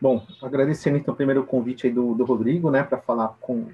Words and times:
Bom, 0.00 0.26
agradecendo 0.42 0.98
então 0.98 1.14
primeiro 1.14 1.40
o 1.40 1.46
convite 1.46 1.86
aí 1.86 1.92
do, 1.92 2.14
do 2.14 2.24
Rodrigo, 2.24 2.70
né, 2.70 2.82
para 2.82 2.98
falar 2.98 3.36
com 3.40 3.68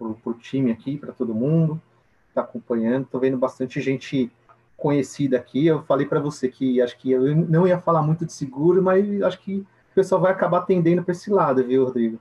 o 0.00 0.34
time 0.34 0.72
aqui, 0.72 0.96
para 0.96 1.12
todo 1.12 1.34
mundo 1.34 1.80
que 2.24 2.30
está 2.30 2.40
acompanhando. 2.40 3.04
Estou 3.04 3.20
vendo 3.20 3.36
bastante 3.36 3.80
gente 3.80 4.30
conhecida 4.76 5.36
aqui. 5.36 5.66
Eu 5.66 5.82
falei 5.84 6.06
para 6.06 6.20
você 6.20 6.48
que 6.48 6.80
acho 6.82 6.98
que 6.98 7.12
eu 7.12 7.36
não 7.36 7.66
ia 7.66 7.78
falar 7.78 8.02
muito 8.02 8.26
de 8.26 8.32
seguro, 8.32 8.82
mas 8.82 9.22
acho 9.22 9.38
que 9.38 9.58
o 9.58 9.94
pessoal 9.94 10.20
vai 10.20 10.32
acabar 10.32 10.62
tendendo 10.62 11.02
para 11.02 11.12
esse 11.12 11.30
lado, 11.30 11.64
viu, 11.64 11.84
Rodrigo? 11.84 12.18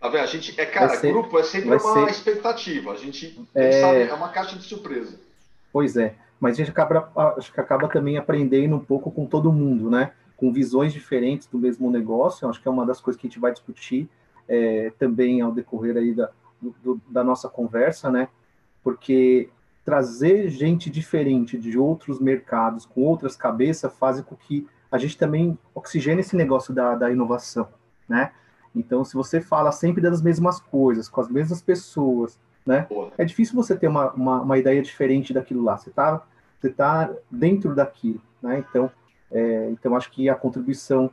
Tá 0.00 0.08
vendo? 0.08 0.22
A 0.22 0.26
gente, 0.26 0.58
é, 0.60 0.66
cara, 0.66 0.90
ser, 0.90 1.12
grupo 1.12 1.38
é 1.38 1.42
sempre 1.42 1.70
uma 1.70 1.78
ser, 1.78 2.08
expectativa. 2.08 2.92
A 2.92 2.96
gente 2.96 3.40
é, 3.54 3.80
sabe, 3.80 4.02
é 4.02 4.14
uma 4.14 4.28
caixa 4.28 4.56
de 4.56 4.62
surpresa. 4.62 5.18
Pois 5.72 5.96
é. 5.96 6.14
Mas 6.38 6.52
a 6.52 6.56
gente 6.58 6.70
acaba, 6.70 7.10
acho 7.36 7.52
que 7.52 7.60
acaba 7.60 7.88
também 7.88 8.16
aprendendo 8.16 8.76
um 8.76 8.80
pouco 8.80 9.10
com 9.10 9.26
todo 9.26 9.52
mundo, 9.52 9.90
né? 9.90 10.12
Com 10.36 10.52
visões 10.52 10.92
diferentes 10.92 11.46
do 11.46 11.58
mesmo 11.58 11.90
negócio. 11.90 12.48
Acho 12.48 12.60
que 12.60 12.68
é 12.68 12.70
uma 12.70 12.86
das 12.86 13.00
coisas 13.00 13.20
que 13.20 13.26
a 13.26 13.30
gente 13.30 13.40
vai 13.40 13.52
discutir 13.52 14.08
é, 14.48 14.92
também 14.98 15.40
ao 15.40 15.52
decorrer 15.52 15.96
aí 15.96 16.14
da, 16.14 16.30
do, 16.60 17.00
da 17.08 17.24
nossa 17.24 17.48
conversa, 17.48 18.10
né? 18.10 18.28
Porque 18.82 19.48
trazer 19.84 20.48
gente 20.48 20.90
diferente 20.90 21.56
de 21.56 21.78
outros 21.78 22.18
mercados, 22.20 22.84
com 22.84 23.02
outras 23.02 23.36
cabeças, 23.36 23.92
faz 23.96 24.20
com 24.20 24.34
que 24.34 24.66
a 24.90 24.98
gente 24.98 25.16
também 25.16 25.58
oxigene 25.74 26.20
esse 26.20 26.36
negócio 26.36 26.74
da, 26.74 26.94
da 26.94 27.10
inovação, 27.10 27.68
né? 28.08 28.32
Então, 28.74 29.04
se 29.04 29.14
você 29.14 29.40
fala 29.40 29.72
sempre 29.72 30.02
das 30.02 30.20
mesmas 30.20 30.60
coisas, 30.60 31.08
com 31.08 31.20
as 31.20 31.28
mesmas 31.28 31.62
pessoas, 31.62 32.38
né? 32.64 32.86
É 33.16 33.24
difícil 33.24 33.54
você 33.54 33.76
ter 33.76 33.86
uma, 33.86 34.12
uma, 34.12 34.42
uma, 34.42 34.58
ideia 34.58 34.82
diferente 34.82 35.32
daquilo 35.32 35.62
lá. 35.62 35.76
Você 35.78 35.90
está 35.90 36.22
você 36.60 36.70
tá 36.70 37.10
dentro 37.30 37.74
daquilo, 37.74 38.20
né? 38.42 38.64
Então, 38.68 38.90
é, 39.36 39.70
então 39.70 39.94
acho 39.94 40.10
que 40.10 40.30
a 40.30 40.34
contribuição, 40.34 41.10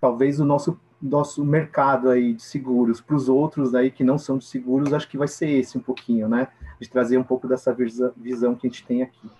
talvez 0.00 0.40
o 0.40 0.46
nosso 0.46 0.80
nosso 1.00 1.44
mercado 1.44 2.08
aí 2.08 2.32
de 2.32 2.42
seguros 2.42 3.02
para 3.02 3.14
os 3.14 3.28
outros 3.28 3.74
aí 3.74 3.90
que 3.90 4.02
não 4.02 4.16
são 4.16 4.38
de 4.38 4.46
seguros, 4.46 4.94
acho 4.94 5.06
que 5.06 5.18
vai 5.18 5.28
ser 5.28 5.50
esse 5.50 5.76
um 5.76 5.80
pouquinho, 5.80 6.26
né? 6.26 6.48
De 6.80 6.88
trazer 6.88 7.18
um 7.18 7.22
pouco 7.22 7.46
dessa 7.46 7.76
visão 8.16 8.54
que 8.54 8.66
a 8.66 8.70
gente 8.70 8.86
tem 8.86 9.02
aqui. 9.02 9.30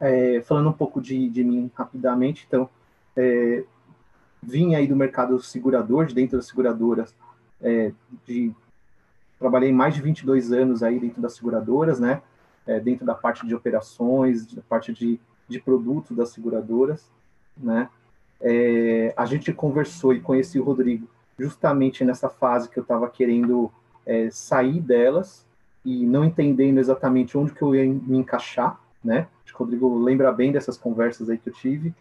É, 0.00 0.40
falando 0.40 0.70
um 0.70 0.72
pouco 0.72 0.98
de, 0.98 1.28
de 1.28 1.44
mim 1.44 1.70
rapidamente, 1.74 2.46
então, 2.48 2.70
é, 3.14 3.64
vim 4.42 4.74
aí 4.74 4.86
do 4.86 4.96
mercado 4.96 5.38
segurador, 5.42 6.06
de 6.06 6.14
dentro 6.14 6.38
das 6.38 6.46
seguradoras, 6.46 7.14
é, 7.60 7.92
de, 8.26 8.50
trabalhei 9.38 9.70
mais 9.70 9.94
de 9.94 10.00
22 10.00 10.52
anos 10.52 10.82
aí 10.82 10.98
dentro 10.98 11.20
das 11.20 11.34
seguradoras, 11.34 12.00
né? 12.00 12.22
É, 12.66 12.80
dentro 12.80 13.04
da 13.04 13.14
parte 13.14 13.46
de 13.46 13.54
operações, 13.54 14.46
da 14.46 14.62
parte 14.62 14.90
de, 14.90 15.20
de 15.50 15.60
produtos 15.60 16.16
das 16.16 16.30
seguradoras, 16.30 17.10
né? 17.56 17.88
é, 18.40 19.12
a 19.16 19.26
gente 19.26 19.52
conversou 19.52 20.14
e 20.14 20.20
conheci 20.20 20.58
o 20.58 20.64
Rodrigo 20.64 21.06
justamente 21.38 22.04
nessa 22.04 22.28
fase 22.28 22.68
que 22.68 22.78
eu 22.78 22.82
estava 22.82 23.08
querendo 23.08 23.70
é, 24.06 24.30
sair 24.30 24.80
delas 24.80 25.46
e 25.84 26.06
não 26.06 26.24
entendendo 26.24 26.78
exatamente 26.78 27.36
onde 27.36 27.52
que 27.52 27.62
eu 27.62 27.74
ia 27.74 27.84
me 27.84 28.18
encaixar, 28.18 28.78
né? 29.02 29.26
Acho 29.44 29.54
que 29.54 29.62
o 29.62 29.64
Rodrigo 29.64 29.98
lembra 29.98 30.32
bem 30.32 30.52
dessas 30.52 30.76
conversas 30.76 31.30
aí 31.30 31.38
que 31.38 31.48
eu 31.48 31.54
tive. 31.54 31.94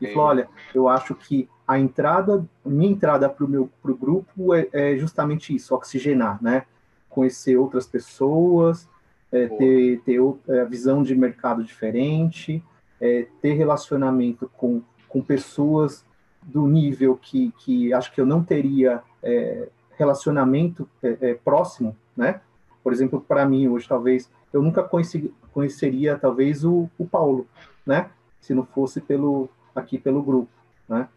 E 0.00 0.08
falou, 0.08 0.28
olha, 0.28 0.48
eu 0.74 0.88
acho 0.88 1.14
que 1.14 1.48
a 1.66 1.78
entrada, 1.78 2.44
minha 2.64 2.90
entrada 2.90 3.28
para 3.28 3.44
o 3.44 3.48
meu 3.48 3.70
pro 3.82 3.96
grupo 3.96 4.54
é, 4.54 4.68
é, 4.72 4.96
justamente 4.96 5.54
isso, 5.54 5.74
oxigenar, 5.74 6.42
né? 6.42 6.64
Conhecer 7.08 7.56
outras 7.56 7.86
pessoas, 7.86 8.88
é, 9.32 9.48
ter, 9.48 10.00
ter 10.04 10.20
a 10.20 10.56
é, 10.56 10.64
visão 10.64 11.02
de 11.02 11.14
mercado 11.16 11.64
diferente, 11.64 12.62
é, 13.04 13.26
ter 13.40 13.52
relacionamento 13.52 14.50
com 14.56 14.82
com 15.14 15.22
pessoas 15.22 16.04
do 16.42 16.66
nível 16.66 17.16
que, 17.16 17.52
que 17.58 17.94
acho 17.94 18.12
que 18.12 18.20
eu 18.20 18.26
não 18.26 18.42
teria 18.42 19.00
é, 19.22 19.68
relacionamento 19.96 20.88
é, 21.00 21.16
é, 21.20 21.34
próximo, 21.34 21.96
né? 22.16 22.40
Por 22.82 22.92
exemplo, 22.92 23.20
para 23.20 23.46
mim 23.46 23.68
hoje, 23.68 23.86
talvez, 23.86 24.28
eu 24.52 24.60
nunca 24.60 24.82
conheci, 24.82 25.32
conheceria, 25.52 26.18
talvez, 26.18 26.64
o, 26.64 26.90
o 26.98 27.06
Paulo, 27.06 27.46
né? 27.86 28.10
Se 28.40 28.52
não 28.52 28.66
fosse 28.66 29.00
pelo 29.00 29.48
aqui 29.72 29.98
pelo 29.98 30.20
grupo, 30.20 30.50
né? 30.88 31.08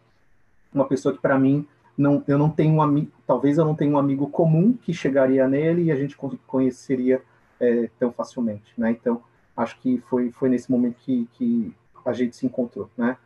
Uma 0.72 0.86
pessoa 0.86 1.12
que, 1.12 1.20
para 1.20 1.36
mim, 1.36 1.66
não, 1.96 2.22
eu 2.28 2.38
não 2.38 2.50
tenho 2.50 2.74
um 2.74 2.80
amigo, 2.80 3.10
talvez 3.26 3.58
eu 3.58 3.64
não 3.64 3.74
tenha 3.74 3.90
um 3.90 3.98
amigo 3.98 4.28
comum 4.28 4.74
que 4.74 4.94
chegaria 4.94 5.48
nele 5.48 5.82
e 5.82 5.92
a 5.92 5.96
gente 5.96 6.16
conheceria 6.46 7.20
é, 7.58 7.90
tão 7.98 8.12
facilmente, 8.12 8.72
né? 8.78 8.92
Então, 8.92 9.20
acho 9.58 9.78
que 9.80 9.98
foi, 10.08 10.30
foi 10.30 10.48
nesse 10.48 10.70
momento 10.70 10.96
que, 11.00 11.28
que 11.32 11.74
a 12.04 12.12
gente 12.12 12.36
se 12.36 12.46
encontrou, 12.46 12.88
né? 12.96 13.16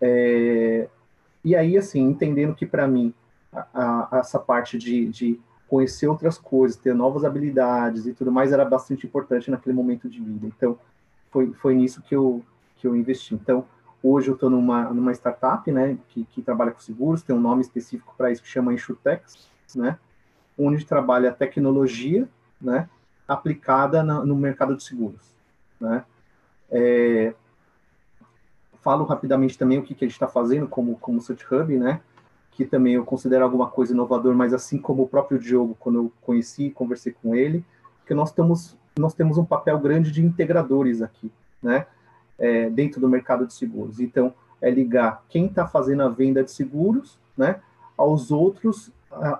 É, 0.00 0.88
e 1.42 1.56
aí, 1.56 1.78
assim, 1.78 2.02
entendendo 2.02 2.54
que 2.54 2.66
para 2.66 2.86
mim 2.86 3.14
a, 3.52 4.16
a, 4.16 4.18
essa 4.18 4.38
parte 4.38 4.76
de, 4.76 5.06
de 5.08 5.40
conhecer 5.66 6.06
outras 6.06 6.36
coisas, 6.36 6.76
ter 6.76 6.94
novas 6.94 7.24
habilidades 7.24 8.06
e 8.06 8.12
tudo 8.12 8.30
mais 8.30 8.52
era 8.52 8.64
bastante 8.64 9.06
importante 9.06 9.50
naquele 9.50 9.74
momento 9.74 10.08
de 10.08 10.20
vida. 10.20 10.46
Então, 10.46 10.78
foi, 11.30 11.52
foi 11.54 11.74
nisso 11.74 12.02
que 12.02 12.14
eu, 12.14 12.44
que 12.76 12.86
eu 12.86 12.94
investi. 12.94 13.34
Então, 13.34 13.64
hoje 14.02 14.28
eu 14.28 14.34
estou 14.34 14.50
numa, 14.50 14.90
numa 14.90 15.12
startup, 15.12 15.70
né, 15.72 15.98
que, 16.08 16.24
que 16.26 16.42
trabalha 16.42 16.72
com 16.72 16.80
seguros, 16.80 17.22
tem 17.22 17.34
um 17.34 17.40
nome 17.40 17.62
específico 17.62 18.14
para 18.16 18.30
isso 18.30 18.42
que 18.42 18.48
chama 18.48 18.74
Insurtex, 18.74 19.48
né, 19.74 19.98
onde 20.58 20.84
trabalha 20.84 21.32
tecnologia, 21.32 22.28
né, 22.60 22.88
aplicada 23.26 24.02
na, 24.02 24.24
no 24.24 24.36
mercado 24.36 24.76
de 24.76 24.84
seguros, 24.84 25.35
né. 25.80 26.04
É, 26.70 27.34
falo 28.86 29.04
rapidamente 29.04 29.58
também 29.58 29.78
o 29.78 29.82
que, 29.82 29.96
que 29.96 30.04
a 30.04 30.06
gente 30.06 30.14
está 30.14 30.28
fazendo 30.28 30.68
como, 30.68 30.96
como 30.98 31.20
Search 31.20 31.44
Hub, 31.52 31.76
né? 31.76 32.00
Que 32.52 32.64
também 32.64 32.94
eu 32.94 33.04
considero 33.04 33.42
alguma 33.42 33.68
coisa 33.68 33.92
inovador, 33.92 34.32
mas 34.32 34.54
assim 34.54 34.78
como 34.78 35.02
o 35.02 35.08
próprio 35.08 35.40
Diogo, 35.40 35.76
quando 35.80 35.98
eu 35.98 36.12
conheci 36.22 36.66
e 36.66 36.70
conversei 36.70 37.12
com 37.20 37.34
ele, 37.34 37.64
que 38.06 38.14
nós, 38.14 38.28
estamos, 38.28 38.76
nós 38.96 39.12
temos 39.12 39.38
um 39.38 39.44
papel 39.44 39.76
grande 39.80 40.12
de 40.12 40.24
integradores 40.24 41.02
aqui, 41.02 41.32
né? 41.60 41.84
É, 42.38 42.70
dentro 42.70 43.00
do 43.00 43.08
mercado 43.08 43.44
de 43.44 43.54
seguros. 43.54 43.98
Então, 43.98 44.32
é 44.62 44.70
ligar 44.70 45.24
quem 45.28 45.46
está 45.46 45.66
fazendo 45.66 46.04
a 46.04 46.08
venda 46.08 46.44
de 46.44 46.52
seguros, 46.52 47.18
né? 47.36 47.60
Aos 47.96 48.30
outros, 48.30 48.92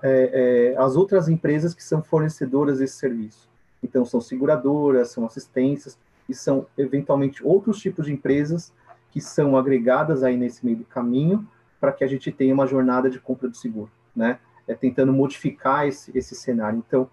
é, 0.02 0.74
é, 0.74 0.82
as 0.82 0.96
outras 0.96 1.28
empresas 1.28 1.72
que 1.72 1.84
são 1.84 2.02
fornecedoras 2.02 2.78
desse 2.78 2.96
serviço. 2.96 3.48
Então, 3.80 4.04
são 4.04 4.20
seguradoras, 4.20 5.10
são 5.10 5.24
assistências, 5.24 5.96
e 6.28 6.34
são 6.34 6.66
eventualmente 6.76 7.44
outros 7.44 7.78
tipos 7.78 8.06
de 8.06 8.12
empresas 8.12 8.72
que 9.10 9.20
são 9.20 9.56
agregadas 9.56 10.22
aí 10.22 10.36
nesse 10.36 10.64
meio 10.64 10.78
do 10.78 10.84
caminho 10.84 11.46
para 11.80 11.92
que 11.92 12.04
a 12.04 12.06
gente 12.06 12.32
tenha 12.32 12.52
uma 12.52 12.66
jornada 12.66 13.08
de 13.08 13.18
compra 13.20 13.48
do 13.48 13.56
seguro, 13.56 13.90
né? 14.14 14.38
É 14.66 14.74
tentando 14.74 15.12
modificar 15.12 15.86
esse, 15.86 16.16
esse 16.16 16.34
cenário. 16.34 16.82
Então, 16.86 17.08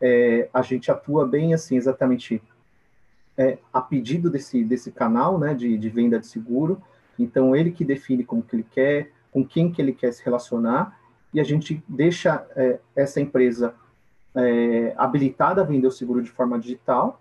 é, 0.00 0.48
a 0.52 0.62
gente 0.62 0.90
atua 0.90 1.26
bem 1.26 1.52
assim, 1.52 1.76
exatamente 1.76 2.42
é, 3.36 3.58
a 3.72 3.80
pedido 3.80 4.30
desse, 4.30 4.64
desse 4.64 4.90
canal, 4.90 5.38
né, 5.38 5.54
de, 5.54 5.76
de 5.76 5.88
venda 5.88 6.18
de 6.18 6.26
seguro. 6.26 6.80
Então, 7.18 7.54
ele 7.54 7.70
que 7.70 7.84
define 7.84 8.24
como 8.24 8.42
que 8.42 8.56
ele 8.56 8.66
quer, 8.70 9.10
com 9.30 9.44
quem 9.44 9.70
que 9.70 9.82
ele 9.82 9.92
quer 9.92 10.12
se 10.12 10.24
relacionar, 10.24 10.98
e 11.32 11.40
a 11.40 11.44
gente 11.44 11.82
deixa 11.88 12.46
é, 12.54 12.78
essa 12.94 13.20
empresa 13.20 13.74
é, 14.34 14.94
habilitada 14.96 15.60
a 15.60 15.64
vender 15.64 15.86
o 15.86 15.92
seguro 15.92 16.22
de 16.22 16.30
forma 16.30 16.58
digital, 16.58 17.20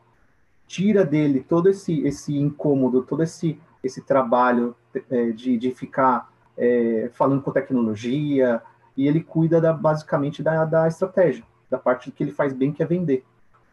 tira 0.67 1.05
dele 1.05 1.45
todo 1.47 1.69
esse, 1.69 2.01
esse 2.05 2.37
incômodo, 2.37 3.03
todo 3.03 3.23
esse 3.23 3.59
esse 3.83 4.01
trabalho 4.01 4.75
é, 5.09 5.31
de, 5.31 5.57
de 5.57 5.71
ficar 5.71 6.31
é, 6.57 7.09
falando 7.13 7.41
com 7.41 7.51
tecnologia, 7.51 8.61
e 8.95 9.07
ele 9.07 9.21
cuida 9.21 9.59
da, 9.59 9.73
basicamente 9.73 10.41
da, 10.41 10.63
da 10.65 10.87
estratégia, 10.87 11.43
da 11.69 11.77
parte 11.77 12.11
que 12.11 12.23
ele 12.23 12.31
faz 12.31 12.53
bem, 12.53 12.71
que 12.71 12.81
é 12.81 12.85
vender, 12.85 13.25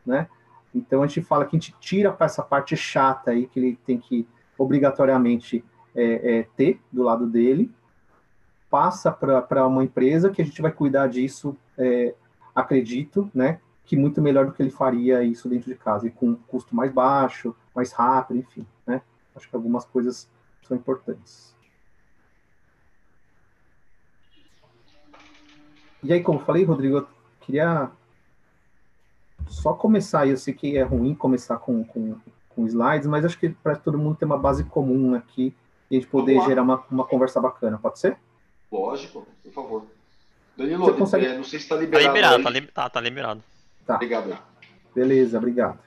né? 0.04 0.28
Então 0.74 1.02
a 1.02 1.06
gente 1.06 1.22
fala 1.22 1.44
que 1.44 1.56
a 1.56 1.58
gente 1.58 1.74
tira 1.80 2.12
para 2.12 2.26
essa 2.26 2.42
parte 2.42 2.76
chata 2.76 3.30
aí 3.30 3.46
que 3.46 3.58
ele 3.58 3.78
tem 3.84 3.98
que 3.98 4.26
obrigatoriamente 4.56 5.64
é, 5.94 6.38
é, 6.38 6.42
ter 6.56 6.80
do 6.92 7.02
lado 7.02 7.26
dele, 7.26 7.70
passa 8.70 9.10
para 9.10 9.66
uma 9.66 9.84
empresa 9.84 10.30
que 10.30 10.40
a 10.40 10.44
gente 10.44 10.62
vai 10.62 10.70
cuidar 10.70 11.08
disso, 11.08 11.56
é, 11.76 12.14
acredito, 12.54 13.30
né? 13.34 13.60
Que 13.90 13.96
muito 13.96 14.22
melhor 14.22 14.46
do 14.46 14.52
que 14.52 14.62
ele 14.62 14.70
faria 14.70 15.20
isso 15.24 15.48
dentro 15.48 15.68
de 15.68 15.76
casa 15.76 16.06
e 16.06 16.12
com 16.12 16.28
um 16.28 16.36
custo 16.36 16.76
mais 16.76 16.92
baixo, 16.92 17.56
mais 17.74 17.90
rápido, 17.90 18.38
enfim, 18.38 18.64
né? 18.86 19.02
Acho 19.34 19.50
que 19.50 19.56
algumas 19.56 19.84
coisas 19.84 20.30
são 20.62 20.76
importantes. 20.76 21.52
E 26.04 26.12
aí, 26.12 26.22
como 26.22 26.38
eu 26.38 26.44
falei, 26.44 26.62
Rodrigo, 26.62 26.98
eu 26.98 27.08
queria 27.40 27.90
só 29.48 29.72
começar, 29.72 30.24
eu 30.24 30.36
sei 30.36 30.54
que 30.54 30.76
é 30.76 30.84
ruim 30.84 31.12
começar 31.12 31.56
com, 31.56 31.82
com, 31.82 32.14
com 32.50 32.66
slides, 32.66 33.08
mas 33.08 33.24
acho 33.24 33.40
que 33.40 33.48
para 33.48 33.74
todo 33.74 33.98
mundo 33.98 34.14
ter 34.14 34.24
uma 34.24 34.38
base 34.38 34.62
comum 34.62 35.16
aqui 35.16 35.52
e 35.90 35.96
a 35.96 36.00
gente 36.00 36.08
poder 36.08 36.40
gerar 36.42 36.62
uma, 36.62 36.84
uma 36.88 37.04
conversa 37.04 37.40
bacana, 37.40 37.76
pode 37.76 37.98
ser? 37.98 38.16
Lógico, 38.70 39.26
por 39.42 39.52
favor. 39.52 39.86
Danilo, 40.56 40.94
consegue... 40.94 41.26
é, 41.26 41.36
não 41.36 41.42
sei 41.42 41.58
se 41.58 41.64
está 41.64 41.74
liberado. 41.74 42.04
Tá 42.04 42.12
liberado, 42.12 42.44
tá, 42.44 42.50
li... 42.50 42.60
tá, 42.68 42.88
tá, 42.88 43.00
liberado. 43.00 43.49
Tá. 43.90 43.96
Obrigado. 43.96 44.38
Beleza, 44.94 45.36
obrigado. 45.36 45.80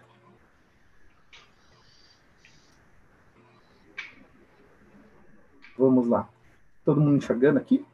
Vamos 5.78 6.08
lá. 6.08 6.28
Todo 6.84 7.00
mundo 7.00 7.16
enxergando 7.16 7.60
aqui? 7.60 7.86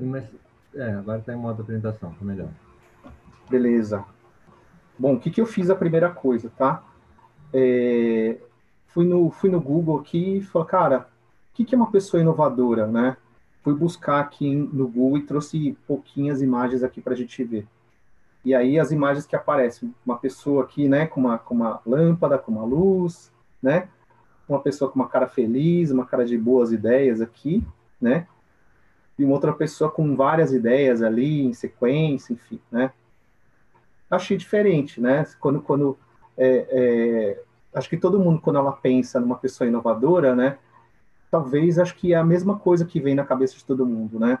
Mas, 0.00 0.24
é, 0.74 0.90
agora 0.92 1.18
está 1.18 1.34
em 1.34 1.36
modo 1.36 1.60
apresentação, 1.60 2.14
tá 2.14 2.24
melhor. 2.24 2.48
Beleza. 3.50 4.02
Bom, 4.98 5.16
o 5.16 5.20
que, 5.20 5.30
que 5.30 5.42
eu 5.42 5.46
fiz 5.46 5.68
a 5.68 5.76
primeira 5.76 6.08
coisa, 6.08 6.50
tá? 6.56 6.82
É, 7.52 8.38
fui, 8.86 9.04
no, 9.04 9.30
fui 9.30 9.50
no 9.50 9.60
Google 9.60 10.00
aqui 10.00 10.38
e 10.38 10.42
falei, 10.42 10.68
cara, 10.68 11.10
o 11.50 11.54
que, 11.54 11.64
que 11.66 11.74
é 11.74 11.78
uma 11.78 11.90
pessoa 11.90 12.22
inovadora, 12.22 12.86
né? 12.86 13.18
Fui 13.66 13.74
buscar 13.74 14.20
aqui 14.20 14.54
no 14.54 14.86
Google 14.86 15.18
e 15.18 15.22
trouxe 15.22 15.76
pouquinhas 15.88 16.40
imagens 16.40 16.84
aqui 16.84 17.00
para 17.00 17.14
a 17.14 17.16
gente 17.16 17.42
ver. 17.42 17.66
E 18.44 18.54
aí 18.54 18.78
as 18.78 18.92
imagens 18.92 19.26
que 19.26 19.34
aparecem, 19.34 19.92
uma 20.06 20.16
pessoa 20.16 20.62
aqui, 20.62 20.88
né, 20.88 21.08
com 21.08 21.18
uma, 21.22 21.36
com 21.36 21.52
uma 21.52 21.80
lâmpada, 21.84 22.38
com 22.38 22.52
uma 22.52 22.64
luz, 22.64 23.32
né? 23.60 23.88
Uma 24.48 24.60
pessoa 24.60 24.88
com 24.88 25.00
uma 25.00 25.08
cara 25.08 25.26
feliz, 25.26 25.90
uma 25.90 26.06
cara 26.06 26.24
de 26.24 26.38
boas 26.38 26.70
ideias 26.70 27.20
aqui, 27.20 27.66
né? 28.00 28.28
E 29.18 29.24
uma 29.24 29.34
outra 29.34 29.52
pessoa 29.52 29.90
com 29.90 30.14
várias 30.14 30.52
ideias 30.52 31.02
ali 31.02 31.44
em 31.44 31.52
sequência, 31.52 32.34
enfim, 32.34 32.60
né? 32.70 32.92
Achei 34.08 34.36
diferente, 34.36 35.00
né? 35.00 35.26
Quando, 35.40 35.60
quando 35.60 35.98
é, 36.38 36.68
é, 36.70 37.42
acho 37.74 37.88
que 37.88 37.96
todo 37.96 38.20
mundo 38.20 38.40
quando 38.40 38.60
ela 38.60 38.70
pensa 38.70 39.18
numa 39.18 39.36
pessoa 39.36 39.66
inovadora, 39.66 40.36
né? 40.36 40.56
Talvez 41.30 41.78
acho 41.78 41.94
que 41.96 42.12
é 42.14 42.16
a 42.16 42.24
mesma 42.24 42.58
coisa 42.58 42.84
que 42.84 43.00
vem 43.00 43.14
na 43.14 43.24
cabeça 43.24 43.54
de 43.56 43.64
todo 43.64 43.86
mundo, 43.86 44.18
né? 44.18 44.38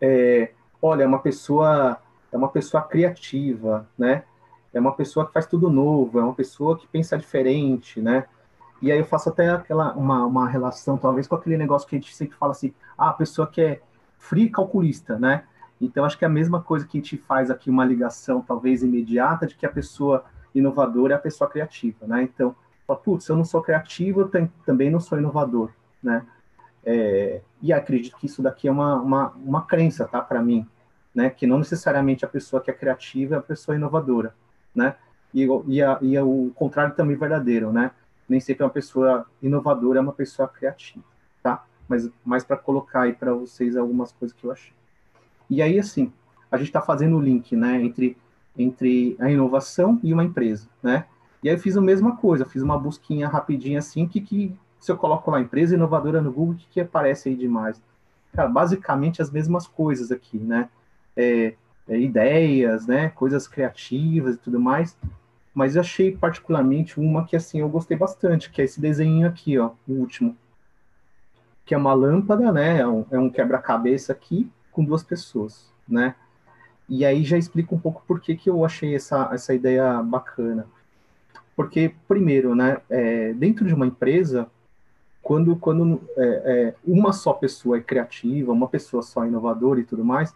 É, 0.00 0.52
olha, 0.80 1.04
é 1.04 1.06
uma 1.06 1.20
pessoa 1.20 1.98
é 2.32 2.36
uma 2.36 2.48
pessoa 2.48 2.82
criativa, 2.82 3.86
né? 3.96 4.24
É 4.72 4.80
uma 4.80 4.92
pessoa 4.92 5.26
que 5.26 5.32
faz 5.32 5.46
tudo 5.46 5.70
novo, 5.70 6.18
é 6.18 6.22
uma 6.22 6.34
pessoa 6.34 6.78
que 6.78 6.86
pensa 6.86 7.18
diferente, 7.18 8.00
né? 8.00 8.24
E 8.80 8.90
aí 8.90 8.98
eu 8.98 9.04
faço 9.04 9.28
até 9.28 9.50
aquela 9.50 9.92
uma, 9.92 10.24
uma 10.24 10.48
relação, 10.48 10.96
talvez, 10.96 11.28
com 11.28 11.36
aquele 11.36 11.56
negócio 11.56 11.86
que 11.86 11.94
a 11.94 11.98
gente 11.98 12.14
sempre 12.14 12.36
fala 12.36 12.52
assim, 12.52 12.74
ah, 12.96 13.10
a 13.10 13.12
pessoa 13.12 13.46
que 13.46 13.60
é 13.60 13.80
free 14.18 14.48
calculista, 14.48 15.18
né? 15.18 15.44
Então 15.80 16.04
acho 16.04 16.16
que 16.18 16.24
é 16.24 16.28
a 16.28 16.30
mesma 16.30 16.60
coisa 16.62 16.86
que 16.86 16.96
a 16.96 17.00
gente 17.00 17.16
faz 17.18 17.50
aqui 17.50 17.68
uma 17.68 17.84
ligação, 17.84 18.40
talvez 18.40 18.82
imediata, 18.82 19.46
de 19.46 19.54
que 19.54 19.66
a 19.66 19.70
pessoa 19.70 20.24
inovadora 20.54 21.14
é 21.14 21.16
a 21.16 21.20
pessoa 21.20 21.48
criativa, 21.48 22.06
né? 22.06 22.22
Então, 22.22 22.54
putz, 22.86 23.28
eu 23.28 23.36
não 23.36 23.44
sou 23.44 23.62
criativo, 23.62 24.30
também 24.64 24.90
não 24.90 25.00
sou 25.00 25.18
inovador, 25.18 25.70
né? 26.02 26.26
É, 26.84 27.40
e 27.60 27.72
acredito 27.72 28.16
que 28.16 28.26
isso 28.26 28.42
daqui 28.42 28.66
é 28.66 28.72
uma, 28.72 28.96
uma, 29.00 29.28
uma 29.36 29.62
crença, 29.66 30.06
tá, 30.06 30.20
para 30.20 30.42
mim, 30.42 30.66
né? 31.14 31.30
Que 31.30 31.46
não 31.46 31.58
necessariamente 31.58 32.24
a 32.24 32.28
pessoa 32.28 32.60
que 32.60 32.70
é 32.70 32.74
criativa 32.74 33.36
é 33.36 33.38
a 33.38 33.42
pessoa 33.42 33.76
inovadora, 33.76 34.34
né? 34.74 34.96
E, 35.32 35.46
e, 35.66 35.82
a, 35.82 35.98
e 36.02 36.16
a, 36.16 36.24
o 36.24 36.50
contrário 36.54 36.94
também 36.94 37.16
é 37.16 37.18
verdadeiro, 37.18 37.72
né? 37.72 37.92
Nem 38.28 38.40
sempre 38.40 38.64
uma 38.64 38.70
pessoa 38.70 39.26
inovadora 39.40 39.98
é 39.98 40.02
uma 40.02 40.12
pessoa 40.12 40.48
criativa, 40.48 41.04
tá? 41.42 41.64
Mas 41.88 42.10
mais 42.24 42.44
para 42.44 42.56
colocar 42.56 43.02
aí 43.02 43.12
para 43.12 43.32
vocês 43.32 43.76
algumas 43.76 44.12
coisas 44.12 44.36
que 44.36 44.44
eu 44.44 44.52
achei. 44.52 44.72
E 45.48 45.62
aí, 45.62 45.78
assim, 45.78 46.12
a 46.50 46.56
gente 46.56 46.68
está 46.68 46.80
fazendo 46.80 47.16
o 47.16 47.20
link, 47.20 47.54
né? 47.56 47.80
Entre 47.82 48.16
entre 48.56 49.16
a 49.18 49.30
inovação 49.30 49.98
e 50.02 50.12
uma 50.12 50.24
empresa, 50.24 50.68
né? 50.82 51.06
E 51.42 51.48
aí 51.48 51.54
eu 51.54 51.58
fiz 51.58 51.76
a 51.76 51.80
mesma 51.80 52.16
coisa, 52.16 52.44
fiz 52.44 52.62
uma 52.62 52.78
busquinha 52.78 53.28
rapidinha 53.28 53.78
assim, 53.78 54.06
que, 54.06 54.20
que 54.20 54.56
se 54.78 54.92
eu 54.92 54.96
coloco 54.96 55.30
lá 55.30 55.40
empresa 55.40 55.74
inovadora 55.74 56.20
no 56.20 56.32
Google, 56.32 56.54
o 56.54 56.56
que, 56.56 56.66
que 56.70 56.80
aparece 56.80 57.28
aí 57.28 57.36
demais? 57.36 57.82
Cara, 58.32 58.48
basicamente 58.48 59.20
as 59.20 59.30
mesmas 59.30 59.66
coisas 59.66 60.10
aqui, 60.12 60.38
né? 60.38 60.68
é, 61.16 61.54
é, 61.88 61.98
ideias, 61.98 62.86
né, 62.86 63.10
coisas 63.10 63.46
criativas 63.46 64.36
e 64.36 64.38
tudo 64.38 64.60
mais. 64.60 64.96
Mas 65.54 65.76
eu 65.76 65.80
achei 65.80 66.16
particularmente 66.16 66.98
uma 66.98 67.26
que 67.26 67.36
assim 67.36 67.60
eu 67.60 67.68
gostei 67.68 67.96
bastante, 67.96 68.50
que 68.50 68.62
é 68.62 68.64
esse 68.64 68.80
desenho 68.80 69.28
aqui, 69.28 69.58
ó, 69.58 69.72
o 69.86 69.92
último, 69.92 70.36
que 71.64 71.74
é 71.74 71.78
uma 71.78 71.92
lâmpada, 71.92 72.50
né, 72.50 72.80
é 72.80 72.88
um, 72.88 73.04
é 73.10 73.18
um 73.18 73.30
quebra-cabeça 73.30 74.12
aqui 74.12 74.50
com 74.70 74.84
duas 74.84 75.02
pessoas, 75.02 75.70
né? 75.86 76.14
E 76.88 77.04
aí 77.04 77.24
já 77.24 77.38
explico 77.38 77.74
um 77.74 77.78
pouco 77.78 78.02
por 78.06 78.20
que, 78.20 78.34
que 78.34 78.50
eu 78.50 78.64
achei 78.64 78.94
essa, 78.94 79.30
essa 79.32 79.54
ideia 79.54 80.02
bacana. 80.02 80.66
Porque, 81.54 81.94
primeiro, 82.08 82.54
né, 82.54 82.78
é, 82.88 83.32
dentro 83.34 83.66
de 83.66 83.74
uma 83.74 83.86
empresa, 83.86 84.48
quando, 85.22 85.54
quando 85.56 86.02
é, 86.16 86.24
é, 86.24 86.74
uma 86.84 87.12
só 87.12 87.32
pessoa 87.32 87.76
é 87.76 87.80
criativa, 87.80 88.52
uma 88.52 88.68
pessoa 88.68 89.02
só 89.02 89.24
é 89.24 89.28
inovadora 89.28 89.80
e 89.80 89.84
tudo 89.84 90.04
mais, 90.04 90.34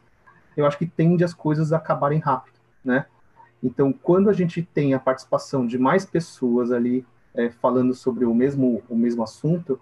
eu 0.56 0.66
acho 0.66 0.78
que 0.78 0.86
tende 0.86 1.24
as 1.24 1.34
coisas 1.34 1.72
a 1.72 1.76
acabarem 1.76 2.18
rápido, 2.18 2.58
né? 2.84 3.06
Então, 3.62 3.92
quando 3.92 4.30
a 4.30 4.32
gente 4.32 4.62
tem 4.62 4.94
a 4.94 4.98
participação 4.98 5.66
de 5.66 5.78
mais 5.78 6.04
pessoas 6.04 6.70
ali 6.70 7.04
é, 7.34 7.50
falando 7.50 7.94
sobre 7.94 8.24
o 8.24 8.34
mesmo, 8.34 8.82
o 8.88 8.96
mesmo 8.96 9.22
assunto, 9.22 9.80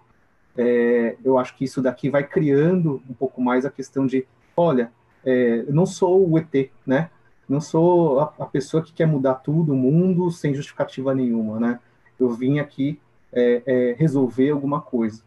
é, 0.57 1.17
eu 1.23 1.37
acho 1.37 1.55
que 1.55 1.65
isso 1.65 1.81
daqui 1.81 2.09
vai 2.09 2.23
criando 2.23 3.01
um 3.09 3.13
pouco 3.13 3.41
mais 3.41 3.65
a 3.65 3.69
questão 3.69 4.05
de, 4.05 4.25
olha, 4.55 4.91
é, 5.25 5.63
não 5.69 5.85
sou 5.85 6.29
o 6.29 6.37
ET, 6.37 6.71
né? 6.85 7.09
Não 7.47 7.61
sou 7.61 8.19
a, 8.19 8.33
a, 8.39 8.45
pessoa 8.45 8.83
que 8.83 8.91
quer 8.91 9.05
mudar 9.05 9.35
tudo, 9.35 9.73
o 9.73 9.75
mundo, 9.75 10.31
sem 10.31 10.53
justificativa 10.53 11.13
nenhuma, 11.13 11.59
né? 11.59 11.79
Eu 12.19 12.31
vim 12.31 12.59
aqui 12.59 12.99
é, 13.31 13.61
é, 13.65 13.95
resolver 13.97 14.49
alguma 14.49 14.81
coisa. 14.81 15.23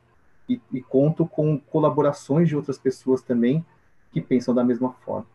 E, 0.48 0.60
e 0.72 0.80
conto 0.80 1.26
com 1.26 1.58
colaborações 1.58 2.48
de 2.48 2.56
outras 2.56 2.78
pessoas 2.78 3.22
também 3.22 3.64
que 4.12 4.20
pensam 4.20 4.54
da 4.54 4.64
mesma 4.64 4.92
forma 5.04 5.26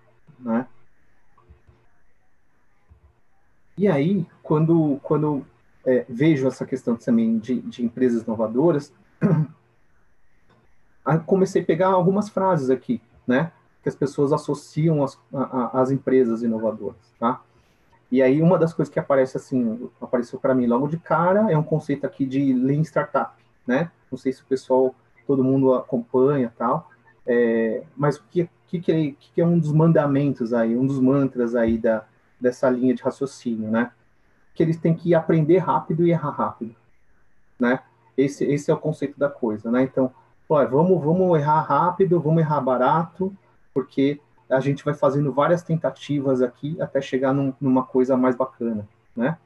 né? 0.43 0.67
E 3.77 3.87
aí, 3.87 4.27
quando, 4.43 4.99
quando 5.01 5.45
é, 5.85 6.05
vejo 6.07 6.47
essa 6.47 6.65
questão 6.65 6.95
também 6.95 7.39
de, 7.39 7.59
de 7.61 7.83
empresas 7.83 8.23
inovadoras, 8.23 8.93
comecei 11.25 11.61
a 11.61 11.65
pegar 11.65 11.87
algumas 11.87 12.29
frases 12.29 12.69
aqui, 12.69 13.01
né? 13.25 13.51
Que 13.83 13.89
as 13.89 13.95
pessoas 13.95 14.31
associam 14.31 15.03
as, 15.03 15.19
a, 15.33 15.81
as 15.81 15.91
empresas 15.91 16.41
inovadoras, 16.41 17.13
tá? 17.19 17.41
E 18.13 18.21
aí, 18.21 18.41
uma 18.41 18.59
das 18.59 18.73
coisas 18.73 18.93
que 18.93 18.99
aparece 18.99 19.37
assim, 19.37 19.89
apareceu 19.99 20.39
para 20.39 20.53
mim 20.53 20.67
logo 20.67 20.87
de 20.87 20.97
cara, 20.97 21.51
é 21.51 21.57
um 21.57 21.63
conceito 21.63 22.05
aqui 22.05 22.25
de 22.25 22.53
Lean 22.53 22.81
Startup, 22.81 23.33
né? 23.65 23.91
Não 24.11 24.17
sei 24.19 24.31
se 24.31 24.43
o 24.43 24.45
pessoal, 24.45 24.93
todo 25.25 25.43
mundo 25.43 25.73
acompanha 25.73 26.53
tal, 26.55 26.91
é, 27.25 27.83
mas 27.97 28.17
o 28.17 28.23
que, 28.29 28.47
que, 28.67 28.79
que, 28.79 28.91
é, 28.91 29.15
que 29.19 29.41
é 29.41 29.45
um 29.45 29.57
dos 29.57 29.71
mandamentos 29.71 30.53
aí, 30.53 30.75
um 30.75 30.85
dos 30.85 30.99
mantras 30.99 31.55
aí 31.55 31.77
da, 31.77 32.05
dessa 32.39 32.69
linha 32.69 32.93
de 32.93 33.01
raciocínio, 33.01 33.71
né? 33.71 33.91
Que 34.53 34.61
eles 34.61 34.77
têm 34.77 34.93
que 34.93 35.15
aprender 35.15 35.57
rápido 35.57 36.05
e 36.05 36.11
errar 36.11 36.31
rápido, 36.31 36.75
né? 37.59 37.79
Esse, 38.15 38.45
esse 38.45 38.69
é 38.69 38.73
o 38.73 38.77
conceito 38.77 39.17
da 39.17 39.29
coisa, 39.29 39.71
né? 39.71 39.81
Então, 39.81 40.11
ó, 40.47 40.63
vamos, 40.67 41.03
vamos 41.03 41.39
errar 41.39 41.61
rápido, 41.61 42.19
vamos 42.19 42.41
errar 42.41 42.61
barato, 42.61 43.35
porque 43.73 44.19
a 44.49 44.59
gente 44.59 44.83
vai 44.83 44.93
fazendo 44.93 45.31
várias 45.31 45.63
tentativas 45.63 46.41
aqui 46.41 46.79
até 46.81 47.01
chegar 47.01 47.33
num, 47.33 47.53
numa 47.59 47.83
coisa 47.83 48.15
mais 48.15 48.35
bacana, 48.35 48.87
né? 49.15 49.37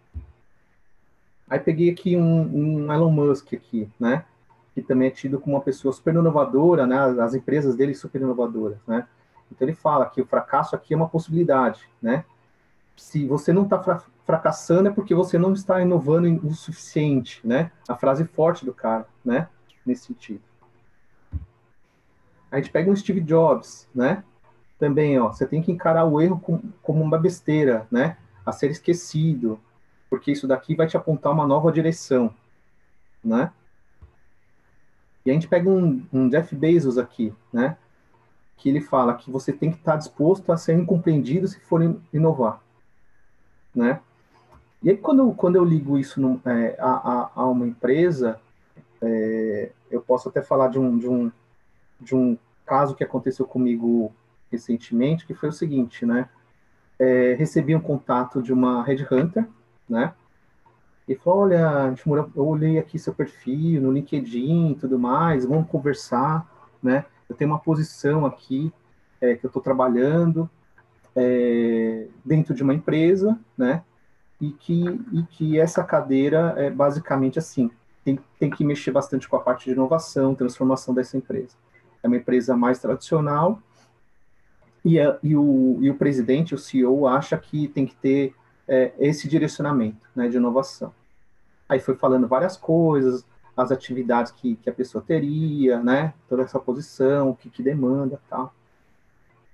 Aí 1.50 1.60
peguei 1.60 1.90
aqui 1.90 2.18
um, 2.18 2.86
um 2.86 2.94
Elon 2.94 3.10
Musk 3.10 3.54
aqui, 3.54 3.90
né? 4.00 4.26
Que 4.74 4.82
também 4.82 5.08
é 5.08 5.12
tido 5.12 5.40
como 5.40 5.56
uma 5.56 5.62
pessoa 5.62 5.94
super 5.94 6.14
inovadora, 6.14 6.86
né? 6.86 6.98
As 7.22 7.34
empresas 7.34 7.76
dele 7.76 7.96
super 7.96 8.22
inovadoras, 8.22 8.78
né? 8.86 9.08
Então 9.50 9.66
ele 9.66 9.76
fala 9.76 10.10
que 10.10 10.22
o 10.22 10.26
fracasso 10.26 10.76
aqui 10.76 10.94
é 10.94 10.98
uma 10.98 11.08
possibilidade, 11.08 11.90
né? 12.02 12.26
Se 12.98 13.26
você 13.26 13.54
não 13.54 13.64
está 13.64 13.82
fra 13.82 14.04
fracassando 14.26 14.90
é 14.90 14.92
porque 14.92 15.16
você 15.16 15.38
não 15.38 15.54
está 15.54 15.82
inovando 15.82 16.46
o 16.46 16.54
suficiente, 16.54 17.40
né? 17.48 17.72
A 17.88 17.96
frase 17.96 18.26
forte 18.26 18.66
do 18.66 18.74
cara, 18.74 19.08
né? 19.24 19.48
Nesse 19.86 20.08
sentido. 20.08 20.42
A 22.52 22.58
gente 22.58 22.72
pega 22.72 22.90
um 22.90 22.96
Steve 22.96 23.22
Jobs, 23.22 23.88
né? 23.94 24.24
Também, 24.80 25.20
ó, 25.20 25.30
você 25.30 25.46
tem 25.46 25.62
que 25.62 25.72
encarar 25.72 26.06
o 26.06 26.22
erro 26.22 26.40
com, 26.40 26.62
como 26.82 27.04
uma 27.04 27.18
besteira, 27.18 27.88
né? 27.92 28.18
A 28.46 28.52
ser 28.52 28.72
esquecido, 28.72 29.60
porque 30.10 30.32
isso 30.32 30.48
daqui 30.48 30.76
vai 30.76 30.88
te 30.88 30.96
apontar 30.96 31.32
uma 31.34 31.48
nova 31.48 31.72
direção, 31.72 32.34
né? 33.24 33.52
E 35.26 35.32
a 35.32 35.34
gente 35.34 35.48
pega 35.48 35.70
um, 35.70 36.06
um 36.14 36.30
Jeff 36.30 36.56
Bezos 36.56 36.98
aqui, 36.98 37.34
né? 37.52 37.78
que 38.58 38.68
ele 38.68 38.82
fala 38.82 39.14
que 39.14 39.30
você 39.30 39.54
tem 39.54 39.72
que 39.72 39.78
estar 39.78 39.96
disposto 39.96 40.52
a 40.52 40.58
ser 40.58 40.74
incompreendido 40.74 41.48
se 41.48 41.60
for 41.60 41.82
inovar, 42.12 42.60
né? 43.74 44.02
E 44.82 44.90
aí 44.90 44.98
quando, 44.98 45.32
quando 45.34 45.56
eu 45.56 45.64
ligo 45.64 45.98
isso 45.98 46.20
é, 46.46 46.76
a, 46.80 47.32
a, 47.36 47.46
uma 47.46 47.68
empresa, 47.68 48.40
é, 49.02 49.72
eu 49.90 50.02
posso 50.02 50.30
até 50.30 50.42
falar 50.42 50.70
de 50.70 50.80
um, 50.80 50.98
de, 50.98 51.08
um, 51.08 51.32
de 52.00 52.16
um 52.16 52.38
caso 52.66 52.96
que 52.96 53.04
aconteceu 53.04 53.46
comigo 53.46 54.14
recentemente, 54.52 55.26
que 55.26 55.34
foi 55.34 55.50
o 55.50 55.54
seguinte, 55.54 56.06
né? 56.06 56.30
É, 57.00 57.36
recebi 57.38 57.76
um 57.76 57.80
contato 57.80 58.42
de 58.42 58.52
uma 58.52 58.84
headhunter, 58.84 59.48
né? 59.88 60.14
E 61.08 61.16
falou, 61.16 61.42
olha, 61.44 61.94
eu 62.36 62.46
olhei 62.46 62.78
aqui 62.78 63.00
seu 63.00 63.14
perfil 63.14 63.82
no 63.82 63.92
LinkedIn 63.92 64.72
e 64.72 64.76
tudo 64.76 65.00
mais, 65.00 65.46
vamos 65.46 65.70
conversar, 65.70 66.46
né? 66.84 67.06
eu 67.30 67.36
tenho 67.36 67.52
uma 67.52 67.60
posição 67.60 68.26
aqui 68.26 68.72
é, 69.20 69.36
que 69.36 69.46
eu 69.46 69.50
estou 69.50 69.62
trabalhando 69.62 70.50
é, 71.16 72.08
dentro 72.24 72.54
de 72.54 72.64
uma 72.64 72.74
empresa, 72.74 73.38
né? 73.58 73.84
E 74.40 74.52
que, 74.52 74.84
e 75.12 75.24
que 75.24 75.60
essa 75.60 75.84
cadeira 75.84 76.54
é 76.58 76.70
basicamente 76.70 77.40
assim, 77.40 77.72
tem, 78.04 78.20
tem 78.40 78.50
que 78.50 78.64
mexer 78.64 78.92
bastante 78.92 79.28
com 79.28 79.36
a 79.36 79.42
parte 79.42 79.66
de 79.66 79.72
inovação, 79.72 80.36
transformação 80.36 80.94
dessa 80.94 81.18
empresa. 81.18 81.56
É 82.02 82.08
uma 82.08 82.18
empresa 82.18 82.56
mais 82.56 82.80
tradicional 82.80 83.62
e, 84.84 85.00
a, 85.00 85.18
e, 85.22 85.36
o, 85.36 85.78
e 85.82 85.90
o 85.90 85.96
presidente, 85.96 86.56
o 86.56 86.58
CEO, 86.58 87.08
acha 87.08 87.38
que 87.38 87.68
tem 87.68 87.86
que 87.86 87.96
ter 87.96 88.34
é, 88.68 88.94
esse 89.00 89.28
direcionamento 89.28 90.08
né, 90.16 90.28
de 90.28 90.38
inovação. 90.38 90.94
Aí 91.68 91.80
foi 91.80 91.96
falando 91.96 92.28
várias 92.28 92.56
coisas, 92.56 93.26
as 93.56 93.72
atividades 93.72 94.32
que, 94.32 94.56
que 94.56 94.70
a 94.70 94.74
pessoa 94.74 95.04
teria, 95.06 95.82
né, 95.82 96.14
toda 96.30 96.44
essa 96.44 96.60
posição, 96.60 97.32
o 97.32 97.36
que, 97.36 97.50
que 97.50 97.62
demanda 97.62 98.22
tal. 98.30 98.54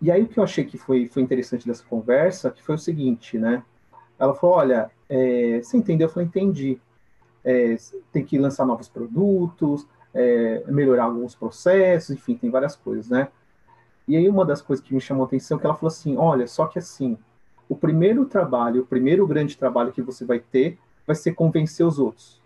E 0.01 0.11
aí 0.11 0.21
o 0.21 0.27
que 0.27 0.37
eu 0.37 0.43
achei 0.43 0.65
que 0.65 0.77
foi, 0.77 1.07
foi 1.07 1.23
interessante 1.23 1.65
dessa 1.65 1.83
conversa, 1.83 2.51
que 2.51 2.61
foi 2.61 2.75
o 2.75 2.79
seguinte, 2.79 3.37
né, 3.37 3.63
ela 4.19 4.35
falou, 4.35 4.57
olha, 4.57 4.91
é, 5.09 5.61
você 5.63 5.77
entendeu? 5.77 6.07
Eu 6.07 6.13
falei, 6.13 6.27
entendi. 6.27 6.79
É, 7.43 7.75
tem 8.11 8.23
que 8.23 8.37
lançar 8.37 8.65
novos 8.65 8.87
produtos, 8.87 9.85
é, 10.13 10.63
melhorar 10.67 11.05
alguns 11.05 11.35
processos, 11.35 12.11
enfim, 12.11 12.35
tem 12.35 12.49
várias 12.49 12.75
coisas, 12.75 13.09
né? 13.09 13.27
E 14.07 14.17
aí 14.17 14.27
uma 14.29 14.45
das 14.45 14.61
coisas 14.61 14.85
que 14.85 14.93
me 14.93 15.01
chamou 15.01 15.23
a 15.23 15.27
atenção 15.27 15.57
é 15.57 15.59
que 15.59 15.65
ela 15.65 15.75
falou 15.75 15.87
assim, 15.87 16.17
olha, 16.17 16.45
só 16.47 16.67
que 16.67 16.77
assim, 16.77 17.17
o 17.67 17.75
primeiro 17.75 18.25
trabalho, 18.25 18.81
o 18.81 18.85
primeiro 18.85 19.25
grande 19.25 19.57
trabalho 19.57 19.91
que 19.91 20.01
você 20.01 20.25
vai 20.25 20.39
ter 20.39 20.77
vai 21.07 21.15
ser 21.15 21.33
convencer 21.33 21.85
os 21.85 21.99
outros, 21.99 22.41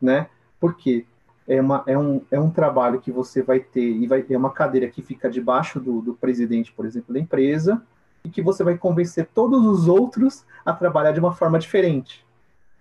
né? 0.00 0.28
Porque 0.60 1.04
é, 1.46 1.60
uma, 1.60 1.82
é, 1.86 1.96
um, 1.98 2.22
é 2.30 2.40
um 2.40 2.50
trabalho 2.50 3.00
que 3.00 3.12
você 3.12 3.42
vai 3.42 3.60
ter, 3.60 3.84
e 3.84 4.06
vai 4.06 4.24
é 4.28 4.36
uma 4.36 4.50
cadeira 4.50 4.88
que 4.88 5.02
fica 5.02 5.30
debaixo 5.30 5.78
do, 5.78 6.00
do 6.00 6.14
presidente, 6.14 6.72
por 6.72 6.86
exemplo, 6.86 7.12
da 7.12 7.20
empresa, 7.20 7.82
e 8.24 8.28
que 8.28 8.40
você 8.40 8.64
vai 8.64 8.78
convencer 8.78 9.28
todos 9.34 9.64
os 9.66 9.86
outros 9.86 10.44
a 10.64 10.72
trabalhar 10.72 11.12
de 11.12 11.20
uma 11.20 11.34
forma 11.34 11.58
diferente. 11.58 12.24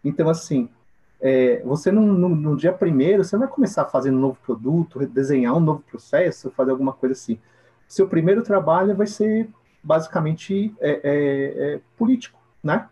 Então, 0.03 0.29
assim, 0.29 0.69
é, 1.25 1.61
você 1.63 1.89
no, 1.89 2.01
no, 2.01 2.27
no, 2.27 2.57
dia 2.57 2.73
primeiro, 2.73 3.23
você 3.23 3.37
não 3.37 3.45
vai 3.45 3.49
começar 3.49 3.85
fazendo 3.85 4.17
um 4.17 4.19
novo 4.19 4.37
produto, 4.45 4.99
desenhar 5.07 5.55
um 5.55 5.59
novo 5.61 5.81
processo, 5.89 6.51
fazer 6.51 6.71
alguma 6.71 6.91
coisa 6.91 7.13
assim. 7.13 7.39
Seu 7.87 8.09
primeiro 8.09 8.43
trabalho 8.43 8.93
vai 8.93 9.07
ser 9.07 9.47
basicamente 9.81 10.75
é, 10.81 10.91
é, 10.91 11.75
é 11.75 11.79
político, 11.97 12.37
né? 12.61 12.89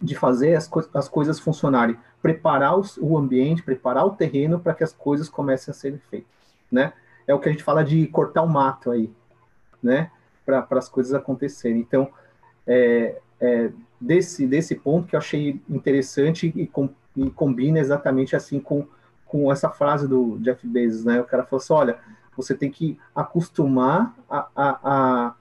De 0.00 0.14
fazer 0.14 0.54
as, 0.54 0.66
co 0.66 0.82
as 0.94 1.06
coisas 1.06 1.38
funcionarem, 1.38 1.98
preparar 2.22 2.78
os, 2.78 2.96
o 2.96 3.18
ambiente, 3.18 3.62
preparar 3.62 4.06
o 4.06 4.12
terreno 4.12 4.58
para 4.58 4.72
que 4.72 4.82
as 4.82 4.94
coisas 4.94 5.28
comecem 5.28 5.70
a 5.70 5.74
serem 5.74 5.98
feitas, 5.98 6.32
né? 6.72 6.94
É 7.26 7.34
o 7.34 7.38
que 7.38 7.50
a 7.50 7.52
gente 7.52 7.62
fala 7.62 7.84
de 7.84 8.06
cortar 8.06 8.40
o 8.40 8.48
mato 8.48 8.90
aí, 8.90 9.12
né? 9.82 10.10
Para 10.46 10.66
as 10.70 10.88
coisas 10.88 11.12
acontecerem. 11.12 11.80
Então, 11.80 12.10
é, 12.66 13.20
é, 13.38 13.70
desse, 14.00 14.46
desse 14.46 14.74
ponto 14.74 15.08
que 15.08 15.14
eu 15.14 15.18
achei 15.18 15.60
interessante 15.68 16.50
e, 16.56 16.66
com, 16.66 16.88
e 17.26 17.30
combina 17.30 17.78
exatamente 17.78 18.36
assim 18.36 18.60
com, 18.60 18.86
com 19.26 19.50
essa 19.52 19.68
frase 19.68 20.06
do 20.06 20.38
Jeff 20.38 20.66
Bezos, 20.66 21.04
né? 21.04 21.20
O 21.20 21.24
cara 21.24 21.44
falou 21.44 21.62
assim, 21.62 21.72
olha, 21.72 21.98
você 22.36 22.54
tem 22.54 22.70
que 22.70 22.98
acostumar 23.14 24.14
a, 24.30 24.48
a, 24.54 24.78
a, 24.84 25.34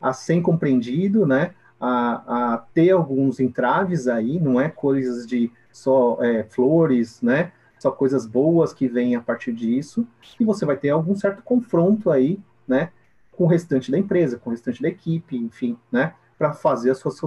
a 0.00 0.12
ser 0.12 0.40
compreendido, 0.42 1.26
né? 1.26 1.54
A, 1.80 2.52
a, 2.52 2.58
ter 2.58 2.90
alguns 2.90 3.40
entraves 3.40 4.06
aí, 4.06 4.38
não 4.38 4.60
é 4.60 4.68
coisas 4.68 5.26
de 5.26 5.50
só 5.72 6.18
é, 6.20 6.44
flores, 6.44 7.20
né? 7.22 7.52
Só 7.78 7.90
coisas 7.90 8.26
boas 8.26 8.72
que 8.72 8.86
vêm 8.86 9.16
a 9.16 9.20
partir 9.20 9.52
disso, 9.52 10.06
e 10.38 10.44
você 10.44 10.64
vai 10.64 10.76
ter 10.76 10.90
algum 10.90 11.16
certo 11.16 11.42
confronto 11.42 12.10
aí, 12.10 12.38
né? 12.68 12.90
Com 13.32 13.44
o 13.44 13.48
restante 13.48 13.90
da 13.90 13.98
empresa, 13.98 14.38
com 14.38 14.50
o 14.50 14.52
restante 14.52 14.82
da 14.82 14.88
equipe, 14.88 15.36
enfim, 15.36 15.76
né? 15.90 16.14
Para 16.38 16.52
fazer 16.52 16.90
as 16.90 16.98
suas, 16.98 17.18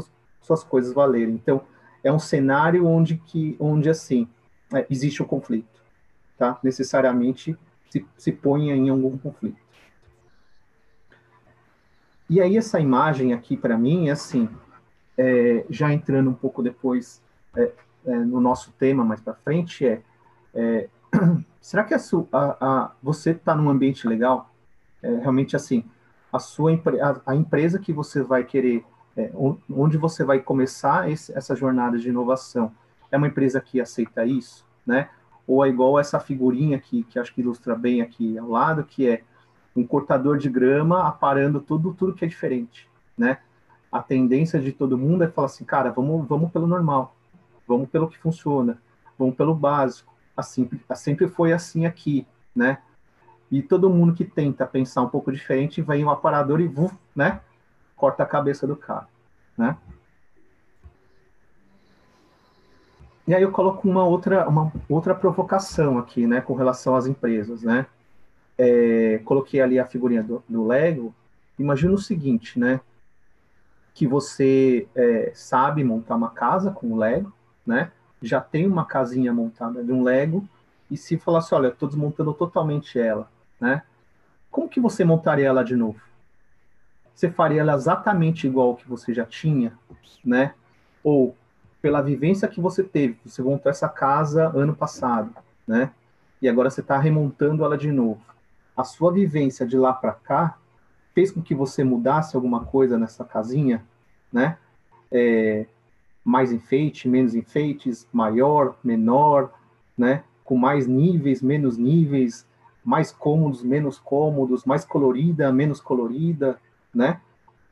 suas, 0.41 0.63
coisas 0.63 0.93
valerem. 0.93 1.33
Então, 1.33 1.61
é 2.05 2.11
um 2.11 2.19
cenário 2.19 2.85
onde 2.85 3.17
que, 3.17 3.57
onde 3.59 3.89
assim, 3.89 4.27
é, 4.73 4.85
existe 4.89 5.21
o 5.21 5.25
conflito, 5.25 5.81
tá? 6.37 6.57
Necessariamente 6.63 7.57
se, 7.89 8.05
se 8.15 8.31
ponha 8.31 8.75
em 8.75 8.89
algum 8.89 9.17
conflito. 9.17 9.57
E 12.29 12.39
aí 12.39 12.57
essa 12.57 12.79
imagem 12.79 13.33
aqui 13.33 13.57
para 13.57 13.77
mim 13.77 14.07
é 14.07 14.11
assim, 14.11 14.47
é, 15.17 15.65
já 15.69 15.91
entrando 15.91 16.29
um 16.29 16.33
pouco 16.33 16.61
depois 16.61 17.21
é, 17.55 17.71
é, 18.05 18.15
no 18.15 18.39
nosso 18.39 18.71
tema 18.73 19.03
mais 19.03 19.21
para 19.21 19.33
frente 19.33 19.85
é, 19.85 20.01
é, 20.53 20.89
será 21.59 21.83
que 21.83 21.93
a, 21.93 21.99
a, 22.31 22.57
a 22.59 22.91
você 23.01 23.31
está 23.31 23.55
num 23.55 23.69
ambiente 23.69 24.07
legal? 24.07 24.51
É, 25.01 25.07
realmente 25.17 25.55
assim, 25.55 25.83
a 26.31 26.39
sua 26.39 26.71
a, 26.73 27.31
a, 27.31 27.35
empresa 27.35 27.79
que 27.79 27.93
você 27.93 28.21
vai 28.21 28.43
querer, 28.43 28.83
é, 29.17 29.31
onde 29.69 29.97
você 29.97 30.23
vai 30.23 30.39
começar 30.39 31.09
esse, 31.09 31.35
essa 31.37 31.55
jornada 31.55 31.97
de 31.97 32.09
inovação, 32.09 32.71
é 33.11 33.17
uma 33.17 33.27
empresa 33.27 33.61
que 33.61 33.79
aceita 33.79 34.25
isso, 34.25 34.65
né? 34.85 35.09
ou 35.47 35.65
é 35.65 35.69
igual 35.69 35.99
essa 35.99 36.19
figurinha 36.19 36.77
aqui, 36.77 37.03
que 37.03 37.19
acho 37.19 37.33
que 37.33 37.41
ilustra 37.41 37.75
bem 37.75 38.01
aqui 38.01 38.37
ao 38.37 38.49
lado, 38.49 38.83
que 38.83 39.07
é 39.07 39.23
um 39.75 39.85
cortador 39.85 40.37
de 40.37 40.49
grama 40.49 41.07
aparando 41.07 41.59
tudo, 41.59 41.93
tudo 41.93 42.13
que 42.13 42.25
é 42.25 42.27
diferente, 42.27 42.89
né? 43.17 43.39
A 43.91 44.01
tendência 44.01 44.59
de 44.59 44.71
todo 44.71 44.97
mundo 44.97 45.23
é 45.23 45.27
falar 45.27 45.47
assim, 45.47 45.63
cara, 45.63 45.91
vamos, 45.91 46.27
vamos 46.27 46.51
pelo 46.51 46.65
normal, 46.65 47.15
vamos 47.67 47.89
pelo 47.89 48.07
que 48.07 48.17
funciona, 48.17 48.81
vamos 49.17 49.35
pelo 49.35 49.53
básico. 49.53 50.13
Assim, 50.35 50.69
sempre 50.95 51.27
foi 51.27 51.53
assim 51.53 51.85
aqui, 51.85 52.25
né? 52.55 52.79
E 53.51 53.61
todo 53.61 53.89
mundo 53.89 54.13
que 54.13 54.25
tenta 54.25 54.65
pensar 54.65 55.03
um 55.03 55.09
pouco 55.09 55.31
diferente 55.31 55.81
vem 55.81 56.03
um 56.03 56.09
aparador 56.09 56.59
e, 56.59 56.73
né? 57.15 57.39
Corta 57.95 58.23
a 58.23 58.25
cabeça 58.25 58.67
do 58.67 58.75
cara, 58.75 59.07
né? 59.57 59.77
E 63.27 63.33
aí 63.33 63.41
eu 63.41 63.51
coloco 63.51 63.89
uma 63.89 64.03
outra, 64.03 64.47
uma 64.47 64.71
outra 64.87 65.15
provocação 65.15 65.97
aqui, 65.97 66.27
né, 66.27 66.41
com 66.41 66.53
relação 66.53 66.95
às 66.95 67.07
empresas, 67.07 67.63
né? 67.63 67.87
É, 68.57 69.19
coloquei 69.25 69.59
ali 69.61 69.79
a 69.79 69.85
figurinha 69.85 70.21
do, 70.21 70.43
do, 70.47 70.65
Lego. 70.65 71.13
Imagina 71.57 71.93
o 71.93 71.97
seguinte, 71.97 72.59
né? 72.59 72.79
Que 73.93 74.05
você 74.05 74.87
é, 74.95 75.31
sabe 75.33 75.83
montar 75.83 76.15
uma 76.15 76.29
casa 76.29 76.69
com 76.69 76.91
o 76.91 76.97
Lego, 76.97 77.33
né? 77.65 77.91
Já 78.21 78.39
tem 78.39 78.67
uma 78.67 78.85
casinha 78.85 79.33
montada 79.33 79.83
de 79.83 79.91
um 79.91 80.03
Lego 80.03 80.47
e 80.89 80.95
se 80.95 81.17
falasse, 81.17 81.53
olha, 81.55 81.69
estou 81.69 81.89
desmontando 81.89 82.33
totalmente 82.33 82.99
ela, 82.99 83.27
né? 83.59 83.81
Como 84.51 84.69
que 84.69 84.79
você 84.79 85.03
montaria 85.03 85.47
ela 85.47 85.63
de 85.63 85.75
novo? 85.75 85.99
Você 87.15 87.31
faria 87.31 87.61
ela 87.61 87.73
exatamente 87.73 88.45
igual 88.45 88.75
que 88.75 88.87
você 88.87 89.13
já 89.13 89.25
tinha, 89.25 89.71
né? 90.23 90.53
Ou 91.01 91.33
pela 91.81 92.01
vivência 92.01 92.47
que 92.47 92.59
você 92.59 92.83
teve. 92.83 93.17
Você 93.25 93.41
montou 93.41 93.69
essa 93.69 93.87
casa 93.87 94.51
ano 94.53 94.75
passado, 94.75 95.33
né? 95.65 95.91
E 96.41 96.49
agora 96.49 96.69
você 96.69 96.81
está 96.81 96.99
remontando 96.99 97.63
ela 97.63 97.77
de 97.77 97.89
novo. 97.89 98.21
A 98.75 98.83
sua 98.83 99.13
vivência 99.13 99.65
de 99.65 99.77
lá 99.77 99.93
para 99.93 100.11
cá 100.11 100.57
fez 101.13 101.31
com 101.31 101.41
que 101.41 101.55
você 101.55 101.85
mudasse 101.85 102.35
alguma 102.35 102.65
coisa 102.65 102.97
nessa 102.97 103.23
casinha, 103.23 103.85
né? 104.31 104.57
É, 105.09 105.65
mais 106.21 106.51
enfeite, 106.51 107.07
menos 107.07 107.33
enfeites, 107.33 108.05
maior, 108.11 108.75
menor, 108.83 109.53
né? 109.97 110.23
Com 110.43 110.57
mais 110.57 110.85
níveis, 110.85 111.41
menos 111.41 111.77
níveis, 111.77 112.45
mais 112.83 113.13
cômodos, 113.13 113.63
menos 113.63 113.97
cômodos, 113.97 114.65
mais 114.65 114.83
colorida, 114.83 115.51
menos 115.53 115.79
colorida, 115.79 116.59
né? 116.95 117.19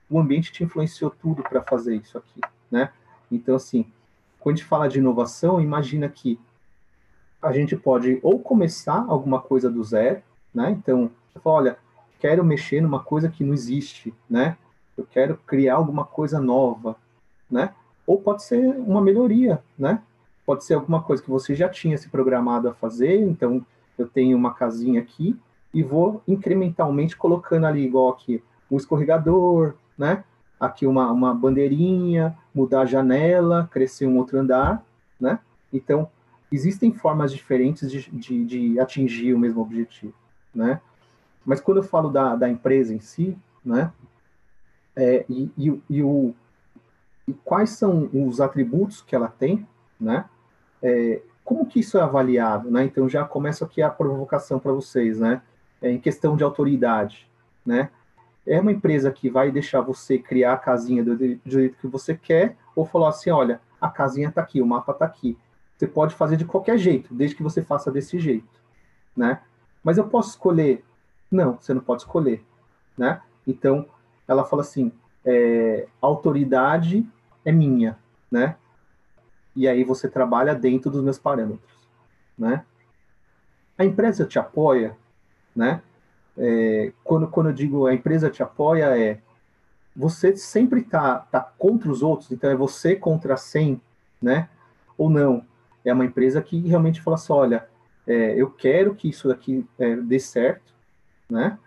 O 0.09 0.19
ambiente 0.19 0.51
te 0.51 0.63
influenciou 0.63 1.09
tudo 1.09 1.41
para 1.41 1.63
fazer 1.63 1.95
isso 1.95 2.17
aqui, 2.17 2.41
né? 2.69 2.91
Então, 3.31 3.55
assim, 3.55 3.85
quando 4.39 4.55
a 4.55 4.57
gente 4.57 4.67
fala 4.67 4.89
de 4.89 4.99
inovação, 4.99 5.61
imagina 5.61 6.09
que 6.09 6.37
a 7.41 7.51
gente 7.51 7.75
pode 7.75 8.19
ou 8.21 8.39
começar 8.39 9.05
alguma 9.07 9.39
coisa 9.39 9.69
do 9.69 9.83
zero, 9.83 10.21
né? 10.53 10.71
Então, 10.71 11.09
fala, 11.41 11.55
olha, 11.55 11.77
quero 12.19 12.43
mexer 12.43 12.81
numa 12.81 12.99
coisa 12.99 13.29
que 13.29 13.43
não 13.43 13.53
existe, 13.53 14.13
né? 14.29 14.57
Eu 14.97 15.05
quero 15.05 15.37
criar 15.47 15.75
alguma 15.75 16.05
coisa 16.05 16.39
nova, 16.39 16.95
né? 17.49 17.73
Ou 18.05 18.21
pode 18.21 18.43
ser 18.43 18.59
uma 18.77 19.01
melhoria, 19.01 19.63
né? 19.77 20.01
Pode 20.45 20.63
ser 20.63 20.75
alguma 20.75 21.01
coisa 21.01 21.23
que 21.23 21.29
você 21.29 21.55
já 21.55 21.69
tinha 21.69 21.97
se 21.97 22.09
programado 22.09 22.67
a 22.67 22.73
fazer, 22.73 23.21
então 23.21 23.65
eu 23.97 24.07
tenho 24.07 24.37
uma 24.37 24.53
casinha 24.53 25.01
aqui 25.01 25.37
e 25.73 25.81
vou 25.81 26.21
incrementalmente 26.27 27.15
colocando 27.17 27.65
ali, 27.65 27.85
igual 27.85 28.09
aqui, 28.09 28.43
um 28.73 28.77
escorregador, 28.77 29.75
né? 29.97 30.23
aqui 30.65 30.87
uma, 30.87 31.11
uma 31.11 31.33
bandeirinha, 31.33 32.37
mudar 32.53 32.81
a 32.81 32.85
janela, 32.85 33.69
crescer 33.71 34.07
um 34.07 34.17
outro 34.17 34.39
andar, 34.39 34.83
né? 35.19 35.39
Então, 35.71 36.09
existem 36.51 36.91
formas 36.93 37.31
diferentes 37.31 37.91
de, 37.91 38.09
de, 38.11 38.45
de 38.45 38.79
atingir 38.79 39.33
o 39.33 39.39
mesmo 39.39 39.61
objetivo, 39.61 40.13
né? 40.53 40.79
Mas 41.45 41.59
quando 41.59 41.77
eu 41.77 41.83
falo 41.83 42.09
da, 42.09 42.35
da 42.35 42.49
empresa 42.49 42.93
em 42.93 42.99
si, 42.99 43.37
né? 43.65 43.91
É, 44.95 45.25
e, 45.27 45.51
e, 45.57 45.81
e, 45.89 46.03
o, 46.03 46.33
e 47.27 47.33
quais 47.33 47.71
são 47.71 48.09
os 48.13 48.39
atributos 48.39 49.01
que 49.01 49.15
ela 49.15 49.27
tem, 49.27 49.67
né? 49.99 50.25
É, 50.81 51.21
como 51.43 51.65
que 51.65 51.79
isso 51.79 51.97
é 51.97 52.01
avaliado, 52.01 52.71
né? 52.71 52.85
Então 52.85 53.09
já 53.09 53.25
começa 53.25 53.65
aqui 53.65 53.81
a 53.81 53.89
provocação 53.89 54.59
para 54.59 54.71
vocês, 54.71 55.19
né? 55.19 55.41
É, 55.81 55.91
em 55.91 55.99
questão 55.99 56.37
de 56.37 56.43
autoridade, 56.43 57.27
né? 57.65 57.89
É 58.45 58.59
uma 58.59 58.71
empresa 58.71 59.11
que 59.11 59.29
vai 59.29 59.51
deixar 59.51 59.81
você 59.81 60.17
criar 60.17 60.53
a 60.53 60.57
casinha 60.57 61.03
do 61.03 61.17
jeito 61.45 61.77
que 61.77 61.87
você 61.87 62.15
quer, 62.15 62.57
ou 62.75 62.85
falar 62.85 63.09
assim, 63.09 63.29
olha, 63.29 63.61
a 63.79 63.89
casinha 63.89 64.29
está 64.29 64.41
aqui, 64.41 64.61
o 64.61 64.65
mapa 64.65 64.91
está 64.91 65.05
aqui. 65.05 65.37
Você 65.77 65.87
pode 65.87 66.15
fazer 66.15 66.37
de 66.37 66.45
qualquer 66.45 66.77
jeito, 66.77 67.13
desde 67.13 67.35
que 67.35 67.43
você 67.43 67.61
faça 67.61 67.91
desse 67.91 68.19
jeito, 68.19 68.47
né? 69.15 69.41
Mas 69.83 69.97
eu 69.97 70.07
posso 70.07 70.29
escolher? 70.29 70.83
Não, 71.31 71.57
você 71.59 71.73
não 71.73 71.81
pode 71.81 72.03
escolher, 72.03 72.43
né? 72.97 73.21
Então, 73.45 73.85
ela 74.27 74.43
fala 74.43 74.61
assim, 74.61 74.91
é, 75.25 75.87
autoridade 76.01 77.07
é 77.43 77.51
minha, 77.51 77.97
né? 78.31 78.55
E 79.55 79.67
aí 79.67 79.83
você 79.83 80.09
trabalha 80.09 80.55
dentro 80.55 80.89
dos 80.89 81.03
meus 81.03 81.19
parâmetros, 81.19 81.77
né? 82.37 82.65
A 83.77 83.85
empresa 83.85 84.25
te 84.25 84.37
apoia, 84.37 84.95
né? 85.55 85.81
É, 86.37 86.91
quando, 87.03 87.27
quando 87.27 87.49
eu 87.49 87.53
digo 87.53 87.85
a 87.85 87.93
empresa 87.93 88.29
te 88.29 88.41
apoia, 88.41 88.97
é 88.97 89.19
você 89.95 90.35
sempre 90.35 90.81
está 90.81 91.19
tá 91.19 91.39
contra 91.57 91.91
os 91.91 92.01
outros, 92.01 92.31
então 92.31 92.49
é 92.49 92.55
você 92.55 92.95
contra 92.95 93.37
100, 93.37 93.79
né? 94.21 94.49
Ou 94.97 95.09
não? 95.09 95.45
É 95.85 95.93
uma 95.93 96.05
empresa 96.05 96.41
que 96.41 96.59
realmente 96.67 97.01
fala 97.01 97.15
assim, 97.15 97.33
olha, 97.33 97.67
é, 98.07 98.33
eu 98.35 98.49
quero 98.49 98.95
que 98.95 99.09
isso 99.09 99.27
daqui 99.27 99.65
é, 99.77 99.95
dê 99.95 100.19
certo, 100.19 100.73
né? 101.29 101.57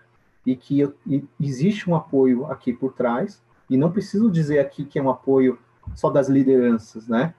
E 0.44 0.56
que 0.56 0.80
eu, 0.80 0.94
e 1.06 1.24
existe 1.40 1.88
um 1.88 1.94
apoio 1.94 2.46
aqui 2.46 2.72
por 2.72 2.92
trás, 2.92 3.42
e 3.68 3.76
não 3.76 3.90
preciso 3.90 4.30
dizer 4.30 4.58
aqui 4.58 4.84
que 4.84 4.98
é 4.98 5.02
um 5.02 5.10
apoio 5.10 5.58
só 5.94 6.10
das 6.10 6.28
lideranças, 6.28 7.08
né? 7.08 7.34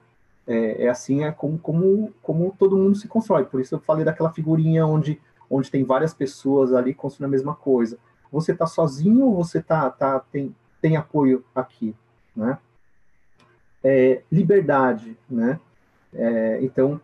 É, 0.46 0.84
é 0.84 0.88
assim 0.88 1.24
é 1.24 1.32
como, 1.32 1.58
como, 1.58 2.12
como 2.22 2.54
todo 2.58 2.76
mundo 2.76 2.96
se 2.96 3.06
constrói. 3.06 3.44
Por 3.44 3.60
isso 3.60 3.74
eu 3.74 3.80
falei 3.80 4.04
daquela 4.04 4.32
figurinha 4.32 4.86
onde, 4.86 5.20
onde 5.50 5.70
tem 5.70 5.84
várias 5.84 6.12
pessoas 6.12 6.72
ali 6.72 6.92
construindo 6.94 7.28
a 7.28 7.30
mesma 7.30 7.54
coisa. 7.54 7.98
Você 8.30 8.52
está 8.52 8.66
sozinho 8.66 9.26
ou 9.26 9.36
você 9.36 9.62
tá, 9.62 9.88
tá, 9.90 10.20
tem, 10.20 10.54
tem 10.80 10.96
apoio 10.96 11.44
aqui, 11.54 11.94
né? 12.36 12.58
É, 13.82 14.22
liberdade, 14.30 15.16
né? 15.28 15.58
É, 16.12 16.58
então, 16.62 17.00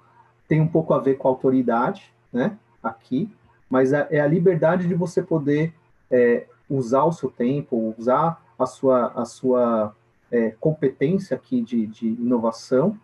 tem 0.46 0.60
um 0.60 0.68
pouco 0.68 0.92
a 0.92 0.98
ver 0.98 1.14
com 1.14 1.28
a 1.28 1.30
autoridade, 1.30 2.12
né? 2.32 2.58
Aqui, 2.82 3.32
mas 3.70 3.92
é, 3.92 4.06
é 4.10 4.20
a 4.20 4.26
liberdade 4.26 4.86
de 4.86 4.94
você 4.94 5.22
poder 5.22 5.72
é, 6.10 6.46
usar 6.68 7.04
o 7.04 7.12
seu 7.12 7.30
tempo, 7.30 7.94
usar 7.98 8.42
a 8.58 8.66
sua, 8.66 9.06
a 9.14 9.24
sua 9.24 9.94
é, 10.30 10.50
competência 10.60 11.36
aqui 11.36 11.62
de, 11.62 11.86
de 11.86 12.08
inovação 12.08 12.98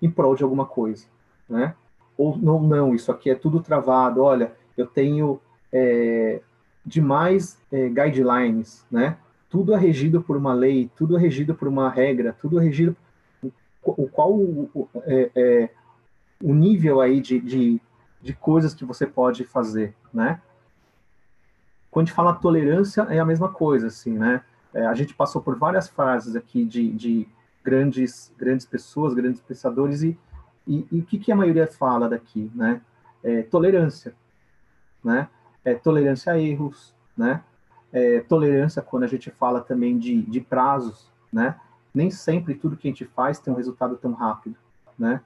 em 0.00 0.10
prol 0.10 0.34
de 0.34 0.42
alguma 0.42 0.66
coisa, 0.66 1.06
né? 1.48 1.74
Ou 2.16 2.36
não, 2.36 2.60
não, 2.60 2.94
isso 2.94 3.10
aqui 3.10 3.30
é 3.30 3.34
tudo 3.34 3.60
travado. 3.60 4.22
Olha, 4.22 4.52
eu 4.76 4.86
tenho 4.86 5.40
é, 5.72 6.40
demais 6.84 7.60
é, 7.70 7.88
guidelines, 7.88 8.84
né? 8.90 9.16
tudo 9.52 9.74
é 9.74 9.78
regido 9.78 10.22
por 10.22 10.34
uma 10.34 10.54
lei, 10.54 10.90
tudo 10.96 11.14
é 11.14 11.20
regido 11.20 11.54
por 11.54 11.68
uma 11.68 11.90
regra, 11.90 12.34
tudo 12.40 12.58
é 12.58 12.64
regido 12.64 12.96
o 13.84 14.08
qual 14.08 14.32
o, 14.32 14.88
é, 15.04 15.30
é, 15.34 15.70
o 16.42 16.54
nível 16.54 17.02
aí 17.02 17.20
de, 17.20 17.38
de, 17.38 17.80
de, 18.22 18.32
coisas 18.32 18.72
que 18.72 18.82
você 18.82 19.06
pode 19.06 19.44
fazer, 19.44 19.94
né? 20.10 20.40
Quando 21.90 22.04
a 22.04 22.06
gente 22.06 22.16
fala 22.16 22.32
tolerância, 22.32 23.02
é 23.10 23.18
a 23.18 23.26
mesma 23.26 23.50
coisa, 23.50 23.88
assim, 23.88 24.16
né? 24.16 24.42
É, 24.72 24.86
a 24.86 24.94
gente 24.94 25.12
passou 25.12 25.42
por 25.42 25.58
várias 25.58 25.86
fases 25.86 26.34
aqui 26.34 26.64
de, 26.64 26.90
de 26.90 27.28
grandes, 27.62 28.32
grandes 28.38 28.64
pessoas, 28.64 29.12
grandes 29.12 29.42
pensadores, 29.42 30.02
e, 30.02 30.18
e, 30.66 30.86
e, 30.90 31.00
o 31.00 31.04
que, 31.04 31.18
que 31.18 31.30
a 31.30 31.36
maioria 31.36 31.66
fala 31.66 32.08
daqui, 32.08 32.50
né? 32.54 32.80
É, 33.22 33.42
tolerância, 33.42 34.14
né? 35.04 35.28
É, 35.64 35.74
tolerância 35.74 36.32
a 36.32 36.38
erros, 36.38 36.94
né? 37.16 37.42
é, 37.92 38.20
tolerância 38.20 38.80
quando 38.80 39.04
a 39.04 39.06
gente 39.06 39.30
fala 39.30 39.60
também 39.60 39.98
de, 39.98 40.22
de 40.22 40.40
prazos, 40.40 41.10
né? 41.32 41.56
Nem 41.94 42.10
sempre 42.10 42.54
tudo 42.54 42.76
que 42.76 42.88
a 42.88 42.90
gente 42.90 43.04
faz 43.04 43.38
tem 43.38 43.52
um 43.52 43.56
resultado 43.56 43.96
tão 43.96 44.14
rápido, 44.14 44.56
né? 44.98 45.20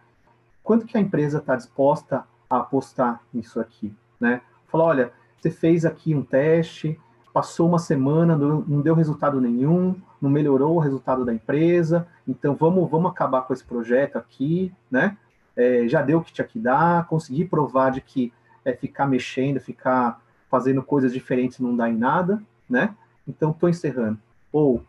Quanto 0.65 0.85
que 0.85 0.99
a 0.99 1.01
empresa 1.01 1.39
está 1.39 1.55
disposta 1.55 2.25
a 2.51 2.59
apostar 2.59 3.21
nisso 3.33 3.61
aqui, 3.61 3.95
né? 4.19 4.41
Falar, 4.67 4.85
olha, 4.85 5.13
você 5.39 5.51
fez 5.51 5.85
aqui 5.85 6.13
um 6.13 6.23
teste, 6.23 6.99
passou 7.33 7.69
uma 7.69 7.79
semana, 7.79 8.37
não, 8.37 8.63
não 8.63 8.81
deu 8.81 8.95
resultado 8.95 9.41
nenhum, 9.41 9.95
não 10.21 10.29
melhorou 10.29 10.75
o 10.75 10.81
resultado 10.81 11.25
da 11.25 11.33
empresa, 11.33 12.09
então 12.27 12.57
vamos, 12.57 12.91
vamos 12.91 13.13
acabar 13.13 13.43
com 13.43 13.53
esse 13.53 13.65
projeto 13.65 14.17
aqui, 14.17 14.73
né? 14.91 15.17
É, 15.55 15.87
já 15.89 16.03
deu 16.03 16.19
o 16.19 16.23
que 16.23 16.33
tinha 16.33 16.47
que 16.47 16.59
dar, 16.59 17.07
consegui 17.07 17.45
provar 17.45 17.91
de 17.91 18.01
que 18.01 18.33
é, 18.67 18.75
ficar 18.75 19.07
mexendo, 19.07 19.61
ficar 19.61 20.21
fazendo 20.51 20.83
coisas 20.83 21.13
diferentes 21.13 21.61
não 21.61 21.75
dá 21.77 21.89
em 21.89 21.97
nada, 21.97 22.43
né? 22.69 22.95
Então, 23.27 23.53
estou 23.53 23.69
encerrando. 23.69 24.19
Ou 24.53 24.85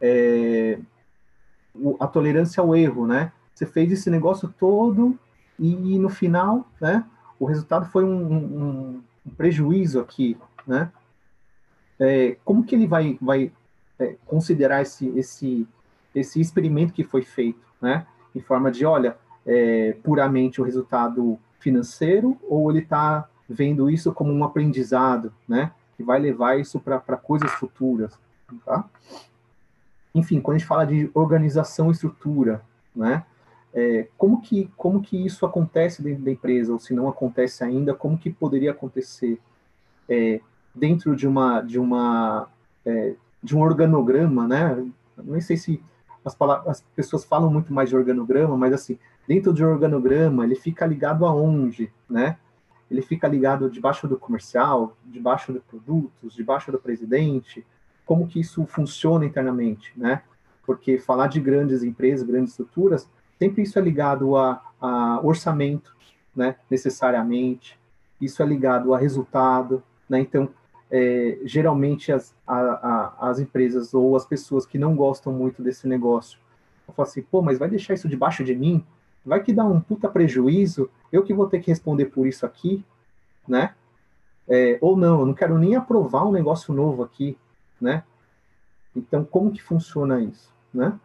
é, 0.00 0.78
a 2.00 2.06
tolerância 2.06 2.62
ao 2.62 2.74
erro, 2.74 3.06
né? 3.06 3.30
Você 3.54 3.66
fez 3.66 3.92
esse 3.92 4.08
negócio 4.08 4.52
todo 4.58 5.18
e 5.58 5.98
no 5.98 6.08
final, 6.08 6.66
né? 6.80 7.04
O 7.38 7.44
resultado 7.44 7.84
foi 7.86 8.02
um, 8.02 8.32
um, 8.32 9.02
um 9.26 9.30
prejuízo 9.36 10.00
aqui, 10.00 10.36
né? 10.66 10.90
É, 12.00 12.36
como 12.44 12.64
que 12.64 12.74
ele 12.74 12.86
vai, 12.86 13.18
vai 13.20 13.52
é, 13.98 14.16
considerar 14.24 14.80
esse, 14.80 15.08
esse, 15.18 15.66
esse 16.14 16.40
experimento 16.40 16.94
que 16.94 17.04
foi 17.04 17.22
feito, 17.22 17.60
né? 17.80 18.06
Em 18.34 18.40
forma 18.40 18.70
de, 18.70 18.86
olha, 18.86 19.18
é, 19.44 19.96
puramente 20.02 20.60
o 20.60 20.64
resultado 20.64 21.38
financeiro 21.58 22.38
ou 22.48 22.70
ele 22.70 22.80
está 22.80 23.28
vendo 23.48 23.90
isso 23.90 24.12
como 24.12 24.32
um 24.32 24.44
aprendizado, 24.44 25.32
né? 25.48 25.72
que 25.98 26.04
vai 26.04 26.20
levar 26.20 26.60
isso 26.60 26.78
para 26.78 27.00
coisas 27.16 27.50
futuras, 27.50 28.16
tá? 28.64 28.88
Enfim, 30.14 30.40
quando 30.40 30.54
a 30.54 30.58
gente 30.58 30.68
fala 30.68 30.86
de 30.86 31.10
organização 31.12 31.88
e 31.88 31.90
estrutura, 31.90 32.62
né? 32.94 33.24
É, 33.74 34.06
como, 34.16 34.40
que, 34.40 34.70
como 34.76 35.02
que 35.02 35.26
isso 35.26 35.44
acontece 35.44 36.00
dentro 36.00 36.22
da 36.22 36.30
empresa, 36.30 36.72
ou 36.72 36.78
se 36.78 36.94
não 36.94 37.08
acontece 37.08 37.64
ainda, 37.64 37.94
como 37.94 38.16
que 38.16 38.30
poderia 38.30 38.70
acontecer 38.70 39.40
é, 40.08 40.40
dentro 40.72 41.16
de 41.16 41.26
uma, 41.26 41.60
de 41.62 41.80
uma, 41.80 42.48
é, 42.86 43.14
de 43.42 43.56
um 43.56 43.60
organograma, 43.60 44.46
né? 44.46 44.88
Nem 45.16 45.40
sei 45.40 45.56
se 45.56 45.82
as, 46.24 46.34
palavras, 46.34 46.68
as 46.68 46.80
pessoas 46.94 47.24
falam 47.24 47.50
muito 47.50 47.74
mais 47.74 47.88
de 47.88 47.96
organograma, 47.96 48.56
mas 48.56 48.72
assim, 48.72 48.96
dentro 49.28 49.52
de 49.52 49.64
um 49.64 49.68
organograma, 49.68 50.44
ele 50.44 50.56
fica 50.56 50.84
ligado 50.84 51.24
aonde, 51.24 51.92
né? 52.10 52.38
ele 52.90 53.02
fica 53.02 53.28
ligado 53.28 53.70
debaixo 53.70 54.08
do 54.08 54.18
comercial, 54.18 54.96
debaixo 55.04 55.52
de 55.52 55.60
produtos, 55.60 56.34
debaixo 56.34 56.72
do 56.72 56.78
presidente, 56.78 57.64
como 58.06 58.26
que 58.26 58.40
isso 58.40 58.64
funciona 58.66 59.26
internamente, 59.26 59.92
né? 59.96 60.22
Porque 60.64 60.98
falar 60.98 61.26
de 61.26 61.40
grandes 61.40 61.82
empresas, 61.82 62.26
grandes 62.26 62.52
estruturas, 62.52 63.08
sempre 63.38 63.62
isso 63.62 63.78
é 63.78 63.82
ligado 63.82 64.36
a, 64.36 64.62
a 64.80 65.20
orçamento, 65.22 65.94
né? 66.34 66.56
Necessariamente, 66.70 67.78
isso 68.18 68.42
é 68.42 68.46
ligado 68.46 68.94
a 68.94 68.98
resultado, 68.98 69.82
né? 70.08 70.20
Então, 70.20 70.48
é, 70.90 71.38
geralmente 71.44 72.10
as, 72.10 72.34
a, 72.46 72.56
a, 72.56 73.28
as 73.28 73.38
empresas 73.38 73.92
ou 73.92 74.16
as 74.16 74.24
pessoas 74.24 74.64
que 74.64 74.78
não 74.78 74.96
gostam 74.96 75.30
muito 75.30 75.62
desse 75.62 75.86
negócio, 75.86 76.38
falam 76.96 77.10
assim, 77.10 77.20
pô, 77.20 77.42
mas 77.42 77.58
vai 77.58 77.68
deixar 77.68 77.92
isso 77.92 78.08
debaixo 78.08 78.42
de 78.42 78.54
mim? 78.54 78.82
Vai 79.28 79.42
que 79.42 79.52
dá 79.52 79.64
um 79.64 79.80
puta 79.80 80.08
prejuízo, 80.08 80.90
eu 81.12 81.22
que 81.22 81.34
vou 81.34 81.46
ter 81.46 81.60
que 81.60 81.70
responder 81.70 82.06
por 82.06 82.26
isso 82.26 82.46
aqui, 82.46 82.84
né? 83.46 83.74
É, 84.48 84.78
ou 84.80 84.96
não, 84.96 85.20
eu 85.20 85.26
não 85.26 85.34
quero 85.34 85.58
nem 85.58 85.76
aprovar 85.76 86.26
um 86.26 86.32
negócio 86.32 86.72
novo 86.72 87.02
aqui, 87.02 87.36
né? 87.80 88.02
Então, 88.96 89.24
como 89.24 89.52
que 89.52 89.62
funciona 89.62 90.20
isso, 90.20 90.52
né? 90.72 90.98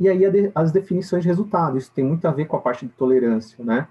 E 0.00 0.08
aí 0.08 0.22
as 0.54 0.72
definições 0.72 1.22
de 1.22 1.28
resultado, 1.28 1.76
isso 1.76 1.92
tem 1.92 2.02
muito 2.02 2.26
a 2.26 2.30
ver 2.30 2.46
com 2.46 2.56
a 2.56 2.60
parte 2.60 2.86
de 2.86 2.92
tolerância, 2.92 3.62
né? 3.62 3.86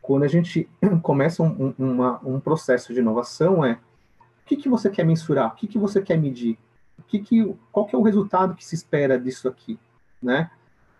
Quando 0.00 0.22
a 0.22 0.28
gente 0.28 0.68
começa 1.02 1.42
um, 1.42 1.74
uma, 1.76 2.20
um 2.24 2.38
processo 2.38 2.94
de 2.94 3.00
inovação, 3.00 3.64
é 3.64 3.72
o 3.72 4.46
que, 4.46 4.56
que 4.56 4.68
você 4.68 4.88
quer 4.88 5.04
mensurar, 5.04 5.48
o 5.48 5.56
que, 5.56 5.66
que 5.66 5.78
você 5.78 6.00
quer 6.00 6.16
medir, 6.16 6.56
o 6.96 7.02
que 7.02 7.18
que, 7.18 7.54
qual 7.72 7.86
que 7.86 7.96
é 7.96 7.98
o 7.98 8.02
resultado 8.02 8.54
que 8.54 8.64
se 8.64 8.76
espera 8.76 9.18
disso 9.18 9.48
aqui, 9.48 9.78
né? 10.22 10.48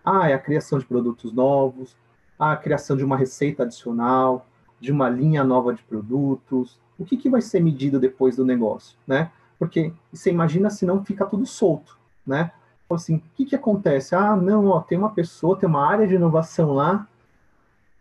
Ah, 0.05 0.29
é 0.29 0.35
a 0.35 0.39
criação 0.39 0.79
de 0.79 0.85
produtos 0.85 1.33
novos, 1.33 1.97
a 2.39 2.57
criação 2.57 2.97
de 2.97 3.05
uma 3.05 3.17
receita 3.17 3.65
adicional, 3.65 4.47
de 4.81 4.93
uma 4.93 5.09
linha 5.09 5.43
nova 5.45 5.75
de 5.75 5.83
produtos. 5.83 6.79
O 6.99 7.05
que, 7.05 7.17
que 7.17 7.29
vai 7.29 7.41
ser 7.41 7.61
medido 7.61 7.99
depois 7.99 8.37
do 8.37 8.45
negócio, 8.45 8.97
né? 9.07 9.31
Porque 9.59 9.93
você 10.13 10.31
imagina 10.31 10.71
se 10.71 10.87
não 10.87 11.05
fica 11.05 11.27
tudo 11.27 11.45
solto, 11.47 11.99
né? 12.27 12.53
Assim, 12.91 13.17
o 13.17 13.23
que, 13.35 13.45
que 13.45 13.57
acontece? 13.57 14.15
Ah, 14.15 14.35
não, 14.35 14.69
ó, 14.69 14.81
tem 14.81 14.97
uma 14.97 15.11
pessoa, 15.11 15.59
tem 15.59 15.69
uma 15.69 15.87
área 15.87 16.07
de 16.07 16.15
inovação 16.15 16.73
lá. 16.73 17.07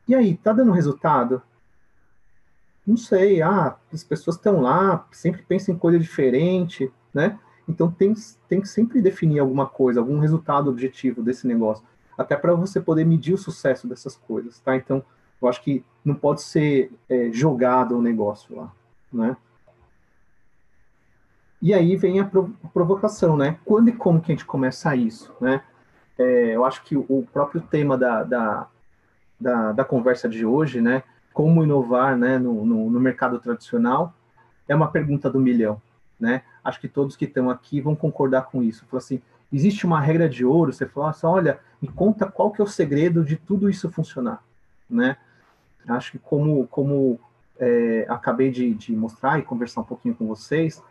E 0.07 0.15
aí, 0.15 0.37
tá 0.37 0.53
dando 0.53 0.71
resultado? 0.71 1.41
Não 2.85 2.95
sei. 2.95 3.41
Ah, 3.41 3.75
as 3.91 4.03
pessoas 4.03 4.37
estão 4.37 4.61
lá, 4.61 5.05
sempre 5.11 5.41
pensam 5.41 5.75
em 5.75 5.77
coisa 5.77 5.99
diferente, 5.99 6.91
né? 7.13 7.37
Então 7.67 7.91
tem, 7.91 8.13
tem 8.47 8.61
que 8.61 8.67
sempre 8.67 9.01
definir 9.01 9.39
alguma 9.39 9.65
coisa, 9.65 9.99
algum 9.99 10.19
resultado 10.19 10.69
objetivo 10.69 11.21
desse 11.21 11.45
negócio 11.45 11.83
até 12.17 12.35
para 12.35 12.53
você 12.55 12.81
poder 12.81 13.05
medir 13.05 13.33
o 13.33 13.37
sucesso 13.37 13.87
dessas 13.87 14.15
coisas, 14.15 14.59
tá? 14.59 14.75
Então, 14.75 15.03
eu 15.39 15.47
acho 15.47 15.61
que 15.61 15.85
não 16.03 16.15
pode 16.15 16.41
ser 16.41 16.91
é, 17.07 17.29
jogado 17.31 17.95
o 17.95 18.01
negócio 18.01 18.55
lá, 18.55 18.71
né? 19.13 19.37
E 21.61 21.73
aí 21.73 21.95
vem 21.95 22.19
a, 22.19 22.29
provocação, 22.73 23.37
né? 23.37 23.59
Quando 23.63 23.89
e 23.89 23.91
como 23.91 24.19
que 24.19 24.31
a 24.31 24.35
gente 24.35 24.45
começa 24.45 24.95
isso, 24.95 25.31
né? 25.39 25.61
É, 26.17 26.55
eu 26.55 26.65
acho 26.65 26.83
que 26.83 26.97
o 26.97 27.27
próprio 27.31 27.61
tema 27.61 27.95
da, 27.95 28.23
da, 28.23 28.67
da, 29.39 29.71
da, 29.71 29.85
conversa 29.85 30.27
de 30.27 30.43
hoje, 30.43 30.81
né? 30.81 31.03
Como 31.31 31.63
inovar 31.63 32.17
né, 32.17 32.39
no, 32.39 32.65
no, 32.65 32.89
no 32.89 32.99
mercado 32.99 33.39
tradicional, 33.39 34.11
é 34.67 34.75
uma 34.75 34.87
pergunta 34.87 35.29
do 35.29 35.39
milhão, 35.39 35.79
né? 36.19 36.41
Acho 36.67 36.81
que 36.81 36.89
todos 36.89 37.15
que 37.15 37.23
estão 37.23 37.49
aqui 37.49 37.79
vão 37.79 37.95
concordar 37.95 38.47
com 38.47 38.61
isso. 38.61 38.85
Fala 38.87 38.99
assim, 38.99 39.21
existe 39.51 39.85
uma 39.85 40.01
regra 40.01 40.27
de 40.27 40.43
ouro, 40.43 40.73
você 40.73 40.85
fala 40.85 41.11
assim, 41.11 41.25
olha, 41.25 41.59
me 41.81 41.87
conta 41.87 42.25
qual 42.25 42.51
que 42.51 42.59
é 42.59 42.63
o 42.63 42.67
segredo 42.67 43.23
de 43.23 43.37
tudo 43.37 43.69
isso 43.69 43.89
funcionar, 43.89 44.43
né? 44.89 45.15
Acho 45.87 46.11
que 46.11 46.19
como, 46.19 46.67
como 46.67 47.17
é, 47.57 48.05
acabei 48.09 48.51
de, 48.51 48.73
de, 48.73 48.93
mostrar 48.93 49.39
e 49.39 49.43
conversar 49.43 49.79
um 49.79 49.85
pouquinho 49.85 50.13
com 50.13 50.27
vocês, 50.27 50.83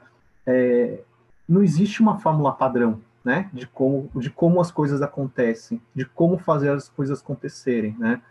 é, 0.47 1.01
não 1.47 1.63
existe 1.63 2.01
uma 2.01 2.19
fórmula 2.19 2.53
padrão, 2.53 2.99
né? 3.23 3.51
De 3.53 3.67
como, 3.67 4.11
de 4.17 4.31
como 4.31 4.59
as 4.63 4.71
coisas 4.71 5.03
acontecem, 5.03 5.79
de 5.95 6.07
como 6.07 6.39
fazer 6.39 6.71
as 6.71 6.89
coisas 6.89 7.21
acontecerem, 7.21 7.95
né? 7.99 8.23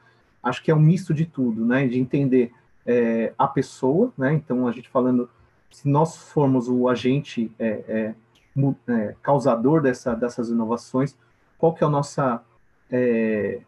Acho 0.42 0.64
que 0.64 0.72
é 0.72 0.76
um 0.76 0.80
misto 0.80 1.14
de 1.14 1.28
tudo, 1.28 1.64
né? 1.64 1.88
De 1.88 2.00
entender 2.00 2.52
é, 2.88 3.32
a 3.38 3.48
pessoa, 3.48 4.12
né? 4.18 4.34
Então, 4.34 4.68
a 4.68 4.72
gente 4.72 4.90
falando, 4.90 5.30
se 5.76 5.90
nós 5.90 6.16
formos 6.16 6.70
o 6.70 6.88
agente 6.88 7.52
é, 7.60 7.68
é, 7.68 8.16
é 8.88 9.16
causador 9.22 9.82
dessa, 9.82 10.16
dessas 10.16 10.50
inovações, 10.50 11.18
qual 11.58 11.74
que 11.74 11.84
é 11.84 11.88
o 11.88 11.92
é, 12.90 13.60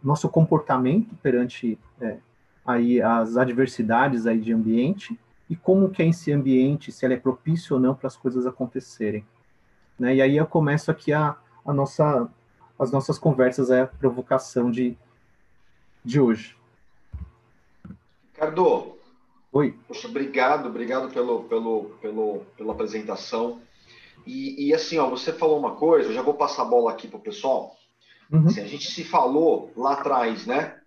nosso 0.00 0.28
comportamento 0.28 1.12
perante 1.16 1.76
é, 2.00 2.18
aí 2.64 3.02
as 3.02 3.36
adversidades 3.36 4.28
aí 4.28 4.38
de 4.38 4.52
ambiente 4.52 5.18
e 5.50 5.56
como 5.56 5.90
que 5.90 6.04
é 6.04 6.08
esse 6.08 6.30
ambiente, 6.30 6.92
se 6.92 7.04
ele 7.04 7.14
é 7.14 7.18
propício 7.18 7.74
ou 7.74 7.82
não 7.82 7.96
para 7.96 8.06
as 8.06 8.16
coisas 8.16 8.46
acontecerem. 8.46 9.26
Né? 9.98 10.14
E 10.14 10.22
aí 10.22 10.36
eu 10.36 10.46
começo 10.46 10.88
aqui 10.88 11.12
a, 11.12 11.34
a 11.64 11.72
nossa, 11.72 12.30
as 12.78 12.92
nossas 12.92 13.18
conversas, 13.18 13.72
a 13.72 13.88
provocação 13.88 14.70
de, 14.70 14.96
de 16.04 16.20
hoje. 16.20 16.56
Ricardo. 18.32 18.95
Oi. 19.56 19.74
Poxa, 19.88 20.06
obrigado, 20.06 20.68
obrigado 20.68 21.10
pelo, 21.10 21.44
pelo, 21.44 21.84
pelo, 22.02 22.40
pela 22.58 22.74
apresentação. 22.74 23.62
E, 24.26 24.66
e, 24.66 24.74
assim, 24.74 24.98
ó, 24.98 25.08
você 25.08 25.32
falou 25.32 25.58
uma 25.58 25.76
coisa, 25.76 26.10
eu 26.10 26.12
já 26.12 26.20
vou 26.20 26.34
passar 26.34 26.60
a 26.60 26.66
bola 26.66 26.90
aqui 26.90 27.08
para 27.08 27.16
o 27.16 27.22
pessoal. 27.22 27.74
Uhum. 28.30 28.48
Assim, 28.48 28.60
a 28.60 28.66
gente 28.66 28.90
se 28.90 29.02
falou 29.02 29.72
lá 29.74 29.94
atrás, 29.94 30.44
né? 30.44 30.78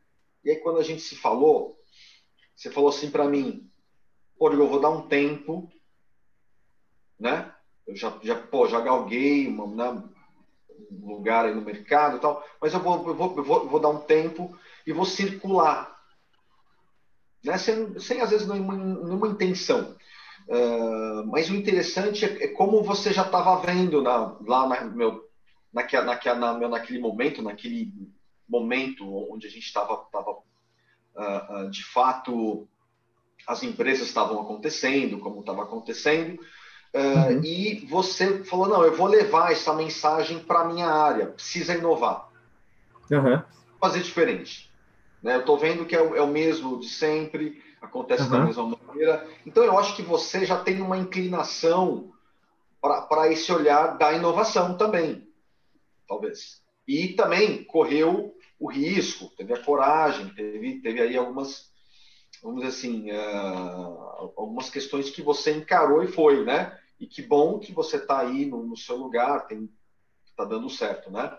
E 0.46 0.52
aí, 0.52 0.58
quando 0.58 0.78
a 0.78 0.84
gente 0.84 1.02
se 1.02 1.16
falou, 1.16 1.80
você 2.56 2.70
falou 2.70 2.92
assim 2.92 3.10
para 3.10 3.28
mim: 3.28 3.68
pô, 4.38 4.52
eu 4.52 4.68
vou 4.68 4.80
dar 4.80 4.92
um 4.92 5.08
tempo, 5.08 5.68
né? 7.20 7.52
Eu 7.88 7.96
já, 7.96 8.14
já, 8.22 8.36
pô, 8.36 8.68
já 8.68 8.82
galguei 8.82 9.48
uma, 9.48 9.66
né, 9.66 10.04
um 10.92 11.08
lugar 11.08 11.46
aí 11.46 11.56
no 11.56 11.62
mercado 11.62 12.18
e 12.18 12.20
tal, 12.20 12.46
mas 12.62 12.72
eu 12.72 12.80
vou, 12.82 13.08
eu 13.08 13.16
vou, 13.16 13.36
eu 13.36 13.44
vou, 13.44 13.64
eu 13.64 13.70
vou 13.70 13.80
dar 13.80 13.90
um 13.90 14.02
tempo 14.02 14.56
e 14.86 14.94
vou 14.94 15.06
circular. 15.06 15.99
Né? 17.44 17.58
Sem, 17.58 18.00
sem 18.00 18.22
às 18.22 18.30
vezes 18.30 18.48
nenhuma, 18.48 18.76
nenhuma 18.76 19.28
intenção. 19.28 19.96
Uh, 20.48 21.26
mas 21.28 21.50
o 21.50 21.56
interessante 21.56 22.26
é, 22.26 22.46
é 22.46 22.48
como 22.48 22.84
você 22.84 23.14
já 23.14 23.22
estava 23.22 23.56
vendo 23.62 24.02
na, 24.02 24.36
lá 24.48 24.68
na, 24.68 24.82
meu, 24.86 25.30
naquela, 25.72 26.06
naquela, 26.06 26.40
na, 26.40 26.54
meu, 26.54 26.70
naquele 26.70 27.00
momento, 27.00 27.42
naquele 27.42 27.94
momento 28.48 29.06
onde 29.32 29.46
a 29.46 29.50
gente 29.50 29.66
estava 29.66 29.94
uh, 29.94 30.42
uh, 31.16 31.70
de 31.70 31.84
fato 31.86 32.68
as 33.48 33.64
empresas 33.64 34.08
estavam 34.08 34.42
acontecendo, 34.42 35.20
como 35.20 35.40
estava 35.40 35.64
acontecendo, 35.64 36.40
uh, 36.94 37.34
uhum. 37.34 37.44
e 37.44 37.86
você 37.88 38.44
falou 38.44 38.68
não, 38.68 38.84
eu 38.84 38.96
vou 38.96 39.08
levar 39.08 39.52
essa 39.52 39.74
mensagem 39.74 40.40
para 40.40 40.66
minha 40.66 40.88
área, 40.88 41.28
precisa 41.28 41.76
inovar, 41.76 42.30
uhum. 43.12 43.42
fazer 43.80 44.02
diferente. 44.02 44.69
Né? 45.22 45.36
Eu 45.36 45.42
estou 45.42 45.58
vendo 45.58 45.86
que 45.86 45.96
é 45.96 46.02
o, 46.02 46.16
é 46.16 46.22
o, 46.22 46.28
mesmo 46.28 46.80
de 46.80 46.90
sempre, 46.90 47.62
acontece 47.82 48.24
uhum. 48.24 48.30
da 48.30 48.46
mesma 48.46 48.66
maneira. 48.66 49.28
Então 49.46 49.64
eu 49.64 49.78
acho 49.78 49.96
que 49.96 50.02
você 50.02 50.46
já 50.46 50.62
tem 50.62 50.82
uma 50.82 50.98
inclinação 50.98 52.12
para 52.82 53.32
esse 53.32 53.52
olhar 53.52 53.98
da 53.98 54.14
inovação 54.14 54.78
também, 54.78 55.28
talvez. 56.08 56.62
E 56.88 57.10
também 57.10 57.64
correu 57.66 58.36
o 58.60 58.70
risco, 58.70 59.32
teve 59.38 59.54
a 59.54 59.64
coragem, 59.64 60.30
teve, 60.34 60.82
teve 60.82 61.02
aí 61.02 61.16
algumas, 61.16 61.72
vamos 62.42 62.62
dizer 62.62 62.70
assim, 62.70 63.12
uh, 63.12 64.34
algumas 64.36 64.70
questões 64.70 65.10
que 65.10 65.22
você 65.22 65.52
encarou 65.56 66.04
e 66.04 66.08
foi, 66.08 66.44
né? 66.44 66.78
E 67.00 67.08
que 67.08 67.22
bom 67.22 67.60
que 67.60 67.72
você 67.72 67.98
está 67.98 68.20
aí 68.20 68.46
no, 68.46 68.64
no, 68.66 68.76
seu 68.76 68.98
lugar, 68.98 69.48
está 70.26 70.44
dando 70.44 70.70
certo, 70.70 71.10
né? 71.10 71.38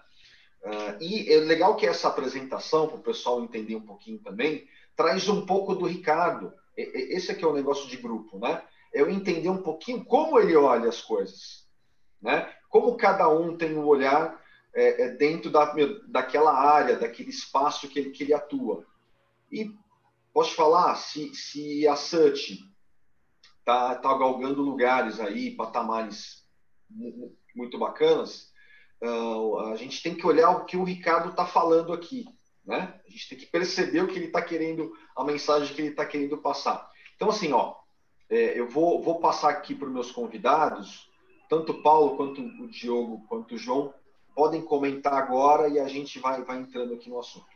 Uh, 0.62 1.02
e 1.02 1.32
é 1.32 1.38
legal 1.38 1.74
que 1.76 1.86
essa 1.86 2.08
apresentação, 2.08 2.86
para 2.86 2.98
o 2.98 3.02
pessoal 3.02 3.42
entender 3.42 3.76
um 3.76 3.80
pouquinho 3.80 4.18
também, 4.18 4.68
traz 4.94 5.28
um 5.28 5.46
pouco 5.46 5.74
do 5.74 5.86
Ricardo. 5.86 6.52
Esse 6.76 7.32
aqui 7.32 7.44
é 7.44 7.48
o 7.48 7.54
negócio 7.54 7.88
de 7.88 7.96
grupo, 7.96 8.38
né? 8.38 8.62
Eu 8.92 9.08
entender 9.08 9.48
um 9.48 9.62
pouquinho 9.62 10.04
como 10.04 10.38
ele 10.38 10.54
olha 10.56 10.88
as 10.88 11.00
coisas, 11.00 11.66
né? 12.20 12.52
Como 12.68 12.96
cada 12.96 13.28
um 13.28 13.56
tem 13.56 13.76
um 13.76 13.86
olhar 13.86 14.40
é, 14.74 15.02
é 15.02 15.08
dentro 15.10 15.50
da, 15.50 15.74
daquela 16.06 16.52
área, 16.52 16.96
daquele 16.96 17.30
espaço 17.30 17.88
que 17.88 17.98
ele, 17.98 18.10
que 18.10 18.24
ele 18.24 18.34
atua. 18.34 18.84
E 19.50 19.74
posso 20.32 20.54
falar, 20.54 20.94
se, 20.96 21.34
se 21.34 21.88
a 21.88 21.96
SUT 21.96 22.62
está 23.58 23.94
tá 23.94 24.14
galgando 24.16 24.62
lugares 24.62 25.18
aí, 25.20 25.50
patamares 25.50 26.44
muito 27.54 27.78
bacanas, 27.78 28.49
a 29.02 29.76
gente 29.76 30.02
tem 30.02 30.14
que 30.14 30.26
olhar 30.26 30.50
o 30.50 30.64
que 30.64 30.76
o 30.76 30.84
Ricardo 30.84 31.30
está 31.30 31.46
falando 31.46 31.92
aqui. 31.92 32.26
Né? 32.64 32.94
A 33.06 33.10
gente 33.10 33.28
tem 33.28 33.38
que 33.38 33.46
perceber 33.46 34.02
o 34.02 34.06
que 34.06 34.16
ele 34.16 34.26
está 34.26 34.42
querendo, 34.42 34.92
a 35.16 35.24
mensagem 35.24 35.74
que 35.74 35.80
ele 35.80 35.90
está 35.90 36.04
querendo 36.04 36.38
passar. 36.38 36.88
Então, 37.16 37.30
assim, 37.30 37.52
ó, 37.52 37.74
é, 38.28 38.58
eu 38.58 38.68
vou, 38.68 39.02
vou 39.02 39.18
passar 39.18 39.50
aqui 39.50 39.74
para 39.74 39.88
os 39.88 39.92
meus 39.92 40.12
convidados, 40.12 41.10
tanto 41.48 41.72
o 41.72 41.82
Paulo, 41.82 42.16
quanto 42.16 42.40
o 42.40 42.68
Diogo, 42.68 43.26
quanto 43.28 43.54
o 43.54 43.58
João, 43.58 43.92
podem 44.34 44.62
comentar 44.62 45.14
agora 45.14 45.68
e 45.68 45.80
a 45.80 45.88
gente 45.88 46.18
vai, 46.18 46.42
vai 46.44 46.58
entrando 46.58 46.94
aqui 46.94 47.10
no 47.10 47.18
assunto. 47.18 47.46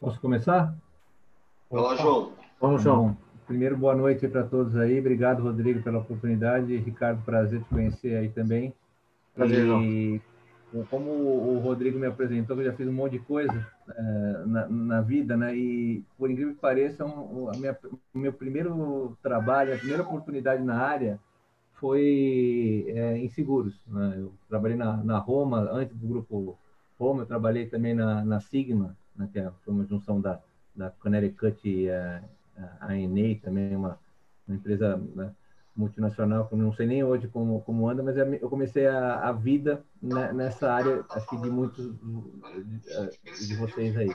Posso 0.00 0.20
começar? 0.20 0.74
Olá, 1.70 1.96
João. 1.96 2.34
Vamos, 2.60 2.82
João. 2.82 3.16
Primeiro, 3.46 3.76
boa 3.76 3.94
noite 3.94 4.26
para 4.26 4.42
todos 4.42 4.74
aí. 4.76 4.98
Obrigado, 4.98 5.42
Rodrigo, 5.42 5.82
pela 5.82 5.98
oportunidade. 5.98 6.76
Ricardo, 6.78 7.22
prazer 7.24 7.62
te 7.62 7.68
conhecer 7.68 8.16
aí 8.16 8.30
também. 8.30 8.72
Prazer, 9.34 9.66
e. 9.66 10.20
Como 10.90 11.10
o 11.10 11.60
Rodrigo 11.60 11.98
me 12.00 12.06
apresentou, 12.06 12.56
eu 12.56 12.64
já 12.64 12.72
fiz 12.72 12.88
um 12.88 12.92
monte 12.92 13.12
de 13.12 13.18
coisa 13.20 13.64
é, 13.88 14.02
na, 14.44 14.66
na, 14.68 15.00
vida, 15.02 15.36
né? 15.36 15.56
E, 15.56 16.02
por 16.18 16.28
incrível 16.28 16.52
que 16.52 16.60
pareça, 16.60 17.04
um, 17.04 17.48
minha, 17.56 17.78
o 18.12 18.18
meu 18.18 18.32
primeiro 18.32 19.16
trabalho, 19.22 19.72
a 19.72 19.78
primeira 19.78 20.02
oportunidade 20.02 20.64
na 20.64 20.76
área 20.76 21.20
foi 21.74 22.86
é, 22.88 23.18
em 23.18 23.28
seguros. 23.28 23.80
Né? 23.86 24.14
Eu 24.16 24.32
trabalhei 24.48 24.76
na, 24.76 24.96
na 24.96 25.18
Roma, 25.18 25.60
antes 25.70 25.96
do 25.96 26.08
grupo 26.08 26.58
Roma, 26.98 27.22
eu 27.22 27.26
trabalhei 27.26 27.66
também 27.66 27.94
na, 27.94 28.24
na 28.24 28.40
Sigma, 28.40 28.96
né? 29.14 29.28
que 29.32 29.38
é, 29.38 29.48
foi 29.64 29.74
uma 29.74 29.84
junção 29.84 30.20
da, 30.20 30.40
da 30.74 30.90
Connecticut 30.90 31.56
e 31.68 31.88
a, 31.88 32.20
a 32.80 32.96
Enei, 32.96 33.36
também 33.36 33.74
uma, 33.74 33.98
uma 34.46 34.56
empresa 34.56 34.96
né, 35.14 35.30
multinacional, 35.76 36.46
que 36.46 36.54
eu 36.54 36.58
não 36.58 36.72
sei 36.72 36.86
nem 36.86 37.02
hoje 37.02 37.28
como, 37.28 37.60
como 37.62 37.88
anda, 37.88 38.02
mas 38.02 38.16
eu 38.16 38.48
comecei 38.48 38.86
a, 38.86 39.28
a 39.28 39.32
vida 39.32 39.82
né, 40.00 40.32
nessa 40.32 40.72
área, 40.72 41.04
acho 41.10 41.28
que 41.28 41.36
de 41.36 41.50
muitos 41.50 41.92
de, 41.94 43.46
de 43.48 43.56
vocês 43.56 43.96
aí. 43.96 44.14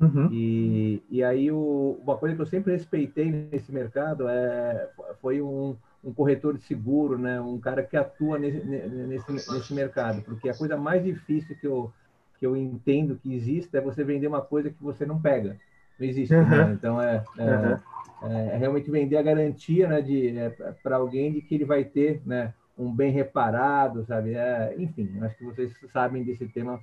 Uhum. 0.00 0.28
E, 0.32 1.02
e 1.10 1.24
aí, 1.24 1.50
o, 1.50 1.98
uma 2.02 2.16
coisa 2.16 2.36
que 2.36 2.40
eu 2.40 2.46
sempre 2.46 2.72
respeitei 2.72 3.30
nesse 3.30 3.72
mercado 3.72 4.28
é, 4.28 4.88
foi 5.20 5.42
um, 5.42 5.76
um 6.02 6.12
corretor 6.12 6.56
de 6.56 6.62
seguro, 6.62 7.18
né? 7.18 7.40
um 7.40 7.58
cara 7.58 7.82
que 7.82 7.96
atua 7.96 8.38
nesse, 8.38 8.64
nesse, 8.64 9.32
nesse 9.32 9.74
mercado, 9.74 10.22
porque 10.22 10.48
a 10.48 10.54
coisa 10.54 10.76
mais 10.76 11.04
difícil 11.04 11.56
que 11.56 11.66
eu, 11.66 11.92
que 12.38 12.46
eu 12.46 12.56
entendo 12.56 13.18
que 13.20 13.34
existe 13.34 13.76
é 13.76 13.80
você 13.80 14.04
vender 14.04 14.28
uma 14.28 14.40
coisa 14.40 14.70
que 14.70 14.82
você 14.82 15.04
não 15.04 15.20
pega. 15.20 15.58
Não 15.98 16.06
existe. 16.06 16.34
Uhum. 16.34 16.48
Né? 16.48 16.72
Então, 16.72 17.00
é, 17.00 17.24
é, 17.38 17.44
uhum. 17.44 18.30
é, 18.30 18.56
realmente 18.56 18.90
vender 18.90 19.16
a 19.16 19.22
garantia 19.22 19.88
né, 19.88 20.00
de 20.00 20.36
é, 20.36 20.50
para 20.82 20.96
alguém 20.96 21.32
de 21.32 21.42
que 21.42 21.54
ele 21.54 21.64
vai 21.64 21.84
ter 21.84 22.22
né, 22.24 22.54
um 22.76 22.94
bem 22.94 23.10
reparado, 23.10 24.04
sabe? 24.06 24.34
É, 24.34 24.74
enfim, 24.78 25.18
acho 25.22 25.36
que 25.36 25.44
vocês 25.44 25.72
sabem 25.92 26.22
desse 26.22 26.46
tema, 26.46 26.80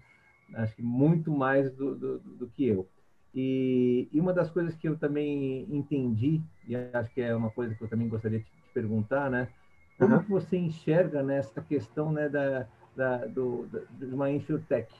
acho 0.55 0.75
que 0.75 0.83
muito 0.83 1.31
mais 1.31 1.71
do, 1.71 1.95
do, 1.95 2.19
do 2.19 2.47
que 2.47 2.67
eu. 2.67 2.87
E, 3.33 4.07
e, 4.13 4.19
uma 4.21 4.31
das 4.31 4.49
coisas 4.49 4.75
que 4.75 4.87
eu 4.87 4.97
também 4.97 5.67
entendi, 5.69 6.41
e 6.67 6.75
acho 6.75 7.13
que 7.13 7.21
é 7.21 7.35
uma 7.35 7.49
coisa 7.49 7.75
que 7.75 7.83
eu 7.83 7.87
também 7.89 8.07
gostaria 8.07 8.39
de 8.39 8.45
te 8.45 8.73
perguntar, 8.73 9.29
né? 9.29 9.49
Como 9.97 10.15
uhum. 10.15 10.23
você 10.23 10.57
enxerga 10.57 11.21
nessa 11.21 11.61
questão 11.61 12.11
né, 12.11 12.29
da, 12.29 12.65
da, 12.95 13.17
do, 13.25 13.65
da, 13.67 13.79
de 13.91 14.13
uma 14.13 14.29
insurtech? 14.29 14.93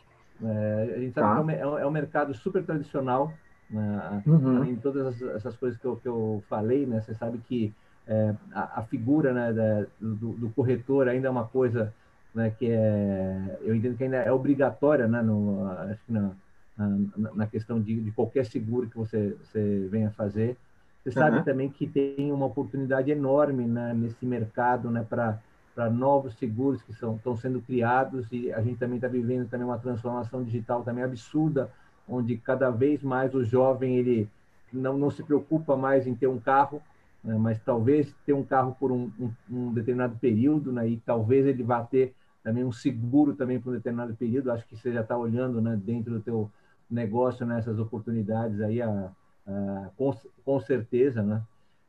É, 0.43 0.93
a 0.95 0.99
gente 0.99 1.13
sabe 1.13 1.27
tá. 1.27 1.55
que 1.55 1.61
é 1.61 1.67
um, 1.67 1.79
é 1.79 1.87
um, 1.87 1.91
mercado 1.91 2.33
super 2.33 2.63
tradicional, 2.63 3.33
uhum. 3.71 4.63
em 4.65 4.75
todas 4.75 5.21
essas 5.21 5.55
coisas 5.55 5.79
que 5.79 5.85
eu, 5.85 5.95
que 5.95 6.07
eu 6.07 6.43
falei, 6.49 6.85
né? 6.85 7.01
Você 7.01 7.13
sabe 7.13 7.37
que 7.39 7.73
é, 8.07 8.35
a, 8.53 8.79
a, 8.79 8.83
figura 8.83 9.33
né, 9.33 9.53
da, 9.53 9.85
do, 9.99 10.33
do, 10.33 10.49
corretor 10.49 11.07
ainda 11.07 11.27
é 11.27 11.31
uma 11.31 11.45
coisa 11.45 11.93
né, 12.33 12.51
que 12.51 12.67
é, 12.69 13.57
eu 13.61 13.75
entendo 13.75 13.97
que 13.97 14.03
ainda 14.03 14.17
é 14.17 14.31
obrigatória, 14.31 15.07
né? 15.07 15.21
No, 15.21 15.63
na, 16.07 16.31
na, 16.77 17.33
na 17.33 17.47
questão 17.47 17.81
de, 17.81 17.99
de, 18.01 18.11
qualquer 18.11 18.45
seguro 18.45 18.87
que 18.87 18.97
você, 18.97 19.35
você 19.43 19.87
venha 19.89 20.11
fazer. 20.11 20.57
Você 21.03 21.11
sabe 21.11 21.43
também 21.43 21.69
que 21.69 21.85
tem 21.85 22.31
uma 22.31 22.47
oportunidade 22.47 23.11
enorme 23.11 23.65
né, 23.65 23.93
nesse 23.93 24.25
mercado 24.25 24.89
né, 24.89 25.05
para 25.07 25.39
para 25.75 25.89
novos 25.89 26.33
seguros 26.35 26.81
que 26.81 26.93
são, 26.93 27.17
estão 27.17 27.35
sendo 27.35 27.61
criados 27.61 28.25
e 28.31 28.51
a 28.53 28.61
gente 28.61 28.79
também 28.79 28.95
está 28.95 29.09
vivendo 29.09 29.49
também 29.49 29.67
uma 29.67 29.77
transformação 29.77 30.41
digital 30.41 30.83
também 30.83 31.03
absurda, 31.03 31.69
onde 32.07 32.37
cada 32.37 32.69
vez 32.69 33.01
mais 33.03 33.33
o 33.33 33.43
jovem 33.43 33.97
ele 33.97 34.29
não, 34.71 34.97
não 34.97 35.09
se 35.09 35.23
preocupa 35.23 35.75
mais 35.75 36.05
em 36.05 36.15
ter 36.15 36.27
um 36.27 36.39
carro, 36.39 36.81
né, 37.23 37.35
mas 37.37 37.59
talvez 37.63 38.13
ter 38.25 38.33
um 38.33 38.43
carro 38.43 38.75
por 38.79 38.91
um, 38.91 39.11
um, 39.19 39.31
um, 39.49 39.73
determinado 39.73 40.15
período, 40.17 40.71
né, 40.71 40.87
e 40.87 40.97
talvez 40.97 41.45
ele 41.45 41.63
vá 41.63 41.83
ter 41.83 42.13
também 42.43 42.63
um 42.63 42.71
seguro 42.71 43.33
também 43.33 43.59
por 43.59 43.71
um 43.71 43.75
determinado 43.75 44.13
período. 44.15 44.51
Acho 44.51 44.67
que 44.67 44.75
você 44.75 44.91
já 44.91 45.01
está 45.01 45.17
olhando 45.17 45.59
né, 45.59 45.79
dentro 45.83 46.13
do 46.13 46.19
teu 46.19 46.51
negócio 46.89 47.45
nessas 47.45 47.79
oportunidades 47.79 48.61
aí, 48.61 48.81
a, 48.81 49.11
a, 49.47 49.89
com, 49.97 50.15
com 50.43 50.59
certeza, 50.59 51.23
né? 51.23 51.41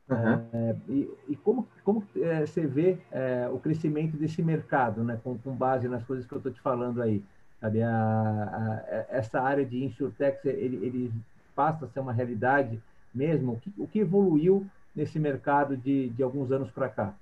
Uhum. 0.09 0.47
É, 0.53 0.75
e, 0.87 1.11
e, 1.27 1.35
como, 1.35 1.67
como 1.83 2.01
é, 2.15 2.45
você 2.45 2.65
vê 2.65 2.97
é, 3.11 3.49
o 3.51 3.59
crescimento 3.59 4.15
desse 4.15 4.41
mercado, 4.41 5.03
né, 5.03 5.19
com, 5.21 5.37
com 5.37 5.53
base 5.53 5.87
nas 5.87 6.03
coisas 6.05 6.25
que 6.25 6.33
eu 6.33 6.37
estou 6.37 6.51
te 6.51 6.61
falando 6.61 7.01
aí? 7.01 7.23
Sabe, 7.59 7.81
a, 7.81 7.89
a, 7.89 9.05
essa 9.09 9.41
área 9.41 9.65
de 9.65 9.83
insurtech, 9.83 10.39
ele, 10.47 10.77
ele 10.85 11.13
passa 11.55 11.85
a 11.85 11.87
ser 11.87 11.99
uma 11.99 12.13
realidade 12.13 12.81
mesmo? 13.13 13.53
O 13.53 13.59
que, 13.59 13.73
o 13.77 13.87
que 13.87 13.99
evoluiu 13.99 14.65
nesse 14.95 15.19
mercado 15.19 15.75
de, 15.75 16.09
de 16.09 16.23
alguns 16.23 16.51
anos 16.51 16.69
para 16.71 16.89
cá? 16.89 17.13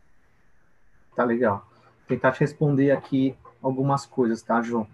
Tá 1.15 1.23
legal. 1.23 1.65
Tentar 2.07 2.33
te 2.33 2.41
responder 2.41 2.91
aqui 2.91 3.35
algumas 3.61 4.05
coisas, 4.05 4.41
tá, 4.41 4.61
João? 4.61 4.87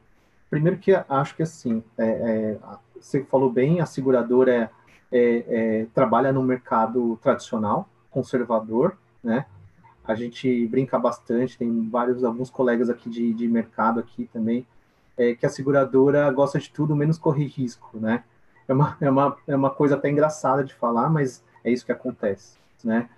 Primeiro 0.49 0.77
que 0.77 0.93
acho 0.93 1.35
que 1.35 1.43
assim, 1.43 1.83
é, 1.97 2.05
é, 2.05 2.57
você 2.99 3.23
falou 3.23 3.51
bem, 3.51 3.81
a 3.81 3.85
seguradora 3.85 4.53
é 4.53 4.69
é, 5.11 5.81
é, 5.81 5.87
trabalha 5.93 6.31
no 6.31 6.41
mercado 6.41 7.19
tradicional, 7.21 7.89
conservador, 8.09 8.97
né? 9.21 9.45
A 10.03 10.15
gente 10.15 10.65
brinca 10.67 10.97
bastante, 10.97 11.57
tem 11.57 11.89
vários, 11.89 12.23
alguns 12.23 12.49
colegas 12.49 12.89
aqui 12.89 13.09
de, 13.09 13.33
de 13.33 13.47
mercado 13.47 13.99
aqui 13.99 14.29
também, 14.31 14.65
é, 15.17 15.35
que 15.35 15.45
a 15.45 15.49
seguradora 15.49 16.29
gosta 16.31 16.59
de 16.59 16.69
tudo 16.69 16.95
menos 16.95 17.17
correr 17.17 17.45
risco, 17.45 17.97
né? 17.97 18.23
É 18.67 18.73
uma, 18.73 18.97
é, 19.01 19.09
uma, 19.09 19.37
é 19.47 19.55
uma 19.55 19.69
coisa 19.69 19.95
até 19.95 20.09
engraçada 20.09 20.63
de 20.63 20.73
falar, 20.73 21.09
mas 21.09 21.43
é 21.63 21.71
isso 21.71 21.85
que 21.85 21.91
acontece, 21.91 22.57
né? 22.83 23.09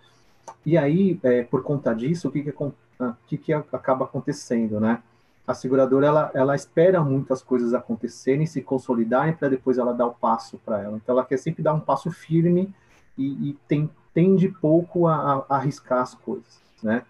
E 0.66 0.78
aí, 0.78 1.20
é, 1.24 1.44
por 1.44 1.64
conta 1.64 1.94
disso, 1.94 2.28
o 2.28 2.32
que 2.32 2.44
que, 2.44 2.54
ah, 3.00 3.14
que, 3.28 3.38
que 3.38 3.54
acaba 3.54 4.06
acontecendo, 4.06 4.80
né? 4.80 5.02
a 5.46 5.54
seguradora 5.54 6.08
ela, 6.08 6.32
ela 6.34 6.56
espera 6.56 7.04
muitas 7.04 7.42
coisas 7.42 7.74
acontecerem, 7.74 8.46
se 8.46 8.62
consolidarem 8.62 9.34
para 9.34 9.50
depois 9.50 9.78
ela 9.78 9.94
dar 9.94 10.08
o 10.08 10.14
passo 10.14 10.58
para 10.60 10.82
ela. 10.82 10.96
Então 10.96 11.14
ela 11.14 11.26
quer 11.26 11.38
sempre 11.38 11.62
dar 11.62 11.74
um 11.74 11.80
passo 11.80 12.10
firme 12.12 12.74
e, 13.18 13.50
e 13.50 13.54
tem, 13.68 13.90
tende 14.14 14.48
pouco 14.48 15.08
a, 15.08 15.46
a, 15.50 15.56
arriscar 15.58 16.02
as 16.02 16.16
coisas, 16.16 16.62
né? 16.82 17.04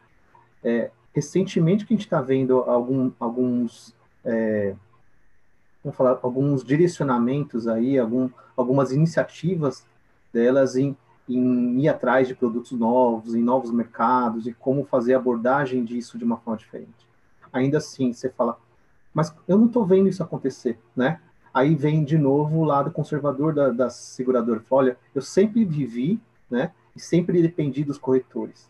É, 0.63 0.89
recentemente 1.13 1.85
que 1.85 1.93
a 1.93 1.95
gente 1.95 2.05
está 2.05 2.21
vendo 2.21 2.59
algum, 2.61 3.11
alguns 3.19 3.93
é, 4.25 4.75
vamos 5.83 5.97
falar 5.97 6.19
alguns 6.21 6.63
direcionamentos 6.63 7.67
aí, 7.67 7.97
algum, 7.97 8.29
algumas 8.55 8.91
iniciativas 8.91 9.85
delas 10.31 10.75
em, 10.75 10.95
em 11.27 11.81
ir 11.81 11.89
atrás 11.89 12.27
de 12.27 12.35
produtos 12.35 12.71
novos, 12.71 13.35
em 13.35 13.41
novos 13.41 13.71
mercados 13.71 14.47
e 14.47 14.53
como 14.53 14.85
fazer 14.85 15.13
abordagem 15.13 15.83
disso 15.83 16.17
de 16.17 16.23
uma 16.23 16.37
forma 16.37 16.57
diferente 16.57 17.03
ainda 17.53 17.77
assim 17.77 18.11
você 18.11 18.29
fala, 18.29 18.57
mas 19.13 19.33
eu 19.47 19.57
não 19.57 19.67
estou 19.67 19.85
vendo 19.85 20.09
isso 20.09 20.23
acontecer, 20.23 20.79
né? 20.95 21.21
Aí 21.53 21.75
vem 21.75 22.03
de 22.03 22.17
novo 22.17 22.57
o 22.57 22.63
lado 22.63 22.89
conservador 22.89 23.53
da, 23.53 23.69
da 23.69 23.89
seguradora. 23.91 24.65
Olha, 24.71 24.97
eu 25.13 25.21
sempre 25.21 25.63
vivi, 25.63 26.19
né? 26.49 26.71
E 26.95 26.99
sempre 26.99 27.39
dependi 27.43 27.83
dos 27.83 27.99
corretores. 27.99 28.67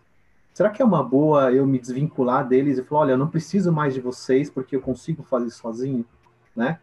Será 0.54 0.70
que 0.70 0.82
é 0.82 0.86
uma 0.86 1.04
boa 1.04 1.52
eu 1.52 1.66
me 1.66 1.80
desvincular 1.80 2.48
deles 2.48 2.78
e 2.78 2.84
falar, 2.84 3.02
olha, 3.02 3.12
eu 3.14 3.18
não 3.18 3.28
preciso 3.28 3.72
mais 3.72 3.94
de 3.94 4.00
vocês 4.00 4.52
porque 4.52 4.76
eu 4.76 4.82
consigo 4.82 5.24
fazer 5.24 5.50
sozinho, 5.50 6.06
né? 6.56 6.80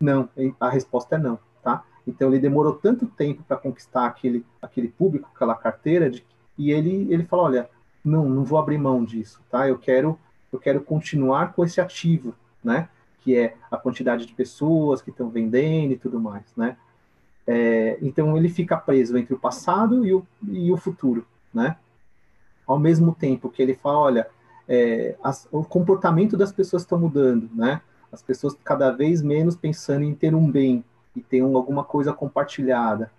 Não, 0.00 0.28
a 0.58 0.68
resposta 0.68 1.14
é 1.14 1.18
não, 1.18 1.38
tá? 1.62 1.84
Então 2.06 2.28
ele 2.28 2.40
demorou 2.40 2.74
tanto 2.74 3.06
tempo 3.06 3.44
para 3.46 3.56
conquistar 3.56 4.06
aquele, 4.06 4.44
aquele 4.60 4.88
público, 4.88 5.30
aquela 5.32 5.54
carteira, 5.54 6.10
de, 6.10 6.26
e 6.56 6.72
ele 6.72 7.06
ele 7.12 7.24
falou, 7.24 7.46
olha, 7.46 7.70
não, 8.04 8.28
não 8.28 8.44
vou 8.44 8.58
abrir 8.58 8.78
mão 8.78 9.04
disso, 9.04 9.40
tá? 9.48 9.68
Eu 9.68 9.78
quero 9.78 10.18
eu 10.52 10.58
quero 10.58 10.80
continuar 10.80 11.52
com 11.52 11.64
esse 11.64 11.80
ativo, 11.80 12.34
né? 12.64 12.88
Que 13.20 13.36
é 13.36 13.56
a 13.70 13.76
quantidade 13.76 14.26
de 14.26 14.34
pessoas 14.34 15.00
que 15.00 15.10
estão 15.10 15.28
vendendo 15.28 15.92
e 15.92 15.98
tudo 15.98 16.18
mais, 16.18 16.44
né? 16.56 16.76
É, 17.46 17.96
então 18.02 18.36
ele 18.36 18.48
fica 18.48 18.76
preso 18.76 19.16
entre 19.16 19.34
o 19.34 19.38
passado 19.38 20.04
e 20.04 20.12
o, 20.12 20.26
e 20.48 20.72
o 20.72 20.76
futuro, 20.76 21.24
né? 21.54 21.76
Ao 22.68 22.78
mesmo 22.78 23.16
tempo 23.18 23.48
que 23.48 23.62
ele 23.62 23.74
fala, 23.74 23.98
olha, 23.98 24.28
é, 24.68 25.16
as, 25.24 25.48
o 25.50 25.64
comportamento 25.64 26.36
das 26.36 26.52
pessoas 26.52 26.82
está 26.82 26.96
mudando, 26.96 27.48
né? 27.54 27.80
As 28.12 28.22
pessoas 28.22 28.54
cada 28.62 28.90
vez 28.90 29.22
menos 29.22 29.56
pensando 29.56 30.04
em 30.04 30.14
ter 30.14 30.34
um 30.34 30.50
bem 30.50 30.84
e 31.16 31.20
ter 31.20 31.42
um, 31.42 31.56
alguma 31.56 31.82
coisa 31.82 32.12
compartilhada. 32.12 33.10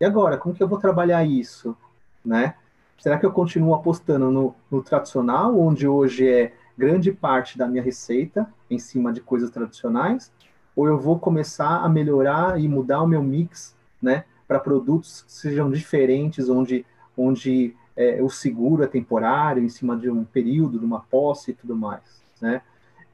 E 0.00 0.04
agora, 0.04 0.38
como 0.38 0.54
que 0.54 0.62
eu 0.62 0.68
vou 0.68 0.78
trabalhar 0.78 1.24
isso, 1.24 1.76
né? 2.24 2.54
Será 2.98 3.18
que 3.18 3.26
eu 3.26 3.32
continuo 3.32 3.74
apostando 3.74 4.30
no, 4.30 4.54
no 4.70 4.80
tradicional, 4.80 5.58
onde 5.58 5.88
hoje 5.88 6.28
é 6.28 6.52
grande 6.78 7.10
parte 7.10 7.58
da 7.58 7.66
minha 7.66 7.82
receita 7.82 8.48
em 8.70 8.78
cima 8.78 9.12
de 9.12 9.20
coisas 9.20 9.50
tradicionais, 9.50 10.32
ou 10.74 10.86
eu 10.86 10.98
vou 10.98 11.18
começar 11.18 11.84
a 11.84 11.88
melhorar 11.88 12.60
e 12.60 12.68
mudar 12.68 13.02
o 13.02 13.06
meu 13.06 13.22
mix, 13.22 13.76
né, 14.00 14.24
para 14.46 14.58
produtos 14.58 15.22
que 15.22 15.32
sejam 15.32 15.70
diferentes, 15.70 16.48
onde, 16.48 16.86
onde 17.16 17.74
é, 17.96 18.22
o 18.22 18.28
seguro 18.28 18.82
é 18.82 18.86
temporário, 18.86 19.62
em 19.62 19.68
cima 19.68 19.96
de 19.96 20.10
um 20.10 20.24
período, 20.24 20.78
de 20.78 20.84
uma 20.84 21.00
posse 21.00 21.50
e 21.50 21.54
tudo 21.54 21.76
mais, 21.76 22.22
né? 22.40 22.62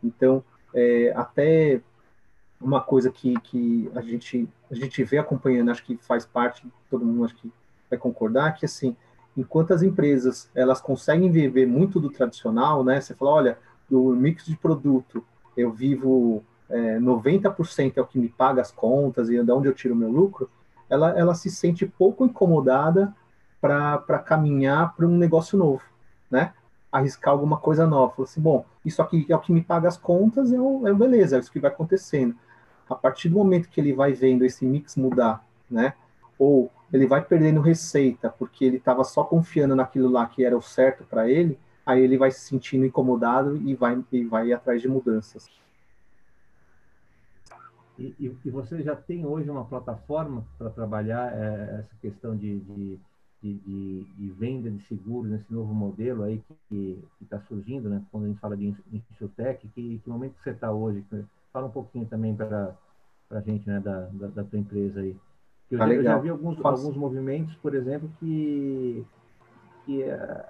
Então, 0.03 0.43
é, 0.75 1.13
até 1.17 1.81
uma 2.61 2.81
coisa 2.81 3.11
que, 3.11 3.39
que 3.41 3.91
a, 3.95 4.01
gente, 4.01 4.49
a 4.71 4.75
gente 4.75 5.03
vê 5.05 5.19
acompanhando, 5.19 5.71
acho 5.71 5.85
que 5.85 5.97
faz 5.97 6.25
parte, 6.25 6.67
todo 6.91 7.05
mundo 7.05 7.25
acho 7.25 7.37
que 7.37 7.51
vai 7.91 7.99
concordar, 7.99 8.55
que 8.55 8.67
assim, 8.67 8.97
enquanto 9.37 9.73
as 9.73 9.83
empresas 9.83 10.51
elas 10.55 10.81
conseguem 10.81 11.31
viver 11.31 11.67
muito 11.67 12.01
do 12.01 12.11
tradicional, 12.11 12.85
né? 12.85 13.01
Você 13.01 13.15
fala, 13.15 13.31
olha, 13.33 13.59
do 13.89 14.15
mix 14.15 14.45
de 14.45 14.57
produto, 14.57 15.25
eu 15.57 15.73
vivo 15.73 16.43
é, 16.69 16.99
90% 16.99 17.97
é 17.97 18.01
o 18.01 18.07
que 18.07 18.19
me 18.19 18.29
paga 18.29 18.61
as 18.61 18.71
contas 18.71 19.31
e 19.31 19.43
de 19.43 19.53
onde 19.53 19.69
eu 19.69 19.75
tiro 19.75 19.95
o 19.95 19.97
meu 19.97 20.11
lucro, 20.11 20.51
ela, 20.89 21.19
ela 21.19 21.35
se 21.35 21.51
sente 21.51 21.87
pouco 21.87 22.25
incomodada 22.25 23.15
para 23.61 24.19
caminhar 24.19 24.95
para 24.95 25.07
um 25.07 25.17
negócio 25.17 25.59
novo, 25.59 25.83
né? 26.31 26.53
Arriscar 26.91 27.33
alguma 27.33 27.59
coisa 27.59 27.87
nova. 27.87 28.15
Fala 28.15 28.29
assim, 28.29 28.41
bom, 28.41 28.65
isso 28.85 29.03
aqui 29.03 29.27
é 29.29 29.37
o 29.37 29.41
que 29.41 29.53
me 29.53 29.63
paga 29.63 29.89
as 29.89 29.97
contas, 29.97 30.53
é, 30.53 30.61
o, 30.61 30.87
é 30.87 30.95
beleza, 30.95 31.37
é 31.37 31.41
isso 31.41 31.53
que 31.53 31.61
vai 31.61 31.71
acontecendo. 31.71 32.35
A 32.89 32.95
partir 32.95 33.29
do 33.29 33.37
momento 33.37 33.69
que 33.69 33.81
ele 33.81 33.93
vai 33.93 34.13
vendo 34.13 34.45
esse 34.45 34.65
mix 34.65 34.97
mudar, 34.97 35.45
né? 35.71 35.95
Ou 36.39 36.71
ele 36.93 37.07
vai 37.07 37.23
perdendo 37.23 37.61
receita 37.61 38.31
porque 38.31 38.65
ele 38.65 38.79
estava 38.79 39.05
só 39.05 39.23
confiando 39.23 39.77
naquilo 39.77 40.09
lá 40.09 40.27
que 40.27 40.45
era 40.45 40.57
o 40.57 40.63
certo 40.63 41.05
para 41.05 41.29
ele, 41.29 41.59
aí 41.85 42.03
ele 42.03 42.17
vai 42.17 42.31
se 42.31 42.41
sentindo 42.41 42.87
incomodado 42.87 43.57
e 43.57 43.75
vai, 43.75 44.03
e 44.13 44.25
vai 44.25 44.53
atrás 44.53 44.81
de 44.81 44.89
mudanças. 44.89 45.51
E, 47.99 48.15
e, 48.21 48.39
e 48.45 48.51
você 48.51 48.83
já 48.83 48.95
tem 48.95 49.27
hoje 49.27 49.51
uma 49.51 49.65
plataforma 49.65 50.47
para 50.57 50.71
trabalhar 50.71 51.33
é, 51.37 51.81
essa 51.81 51.95
questão 52.01 52.37
de, 52.37 52.61
de, 52.61 52.99
de, 53.43 54.05
de, 54.17 54.31
venda 54.31 54.71
de 54.71 54.83
seguros 54.85 55.31
nesse 55.31 55.53
novo 55.53 55.73
modelo 55.73 56.25
aí 56.25 56.43
que 56.69 57.03
está 57.21 57.41
surgindo, 57.43 57.89
né? 57.89 58.03
Quando 58.11 58.25
a 58.25 58.29
gente 58.29 58.41
fala 58.41 58.57
de 58.57 58.75
insurtech, 59.13 59.67
que, 59.69 60.01
que 60.03 60.11
momento 60.11 60.35
que 60.35 60.43
você 60.43 60.51
está 60.51 60.73
hoje? 60.73 61.05
Fala 61.53 61.67
um 61.67 61.71
pouquinho 61.71 62.07
também 62.07 62.35
para 62.35 62.75
a 63.31 63.41
gente, 63.41 63.69
né, 63.69 63.81
da, 63.81 64.07
da, 64.13 64.27
da 64.29 64.45
tua 64.45 64.59
empresa 64.59 65.01
aí. 65.01 65.17
Eu, 65.71 65.83
ah, 65.83 65.87
já, 65.87 65.95
eu 65.95 66.03
já, 66.03 66.19
vi 66.19 66.29
alguns, 66.31 66.65
alguns 66.65 66.97
movimentos, 66.97 67.55
por 67.57 67.75
exemplo, 67.75 68.11
que, 68.19 69.05
que 69.85 70.03
uh, 70.03 70.45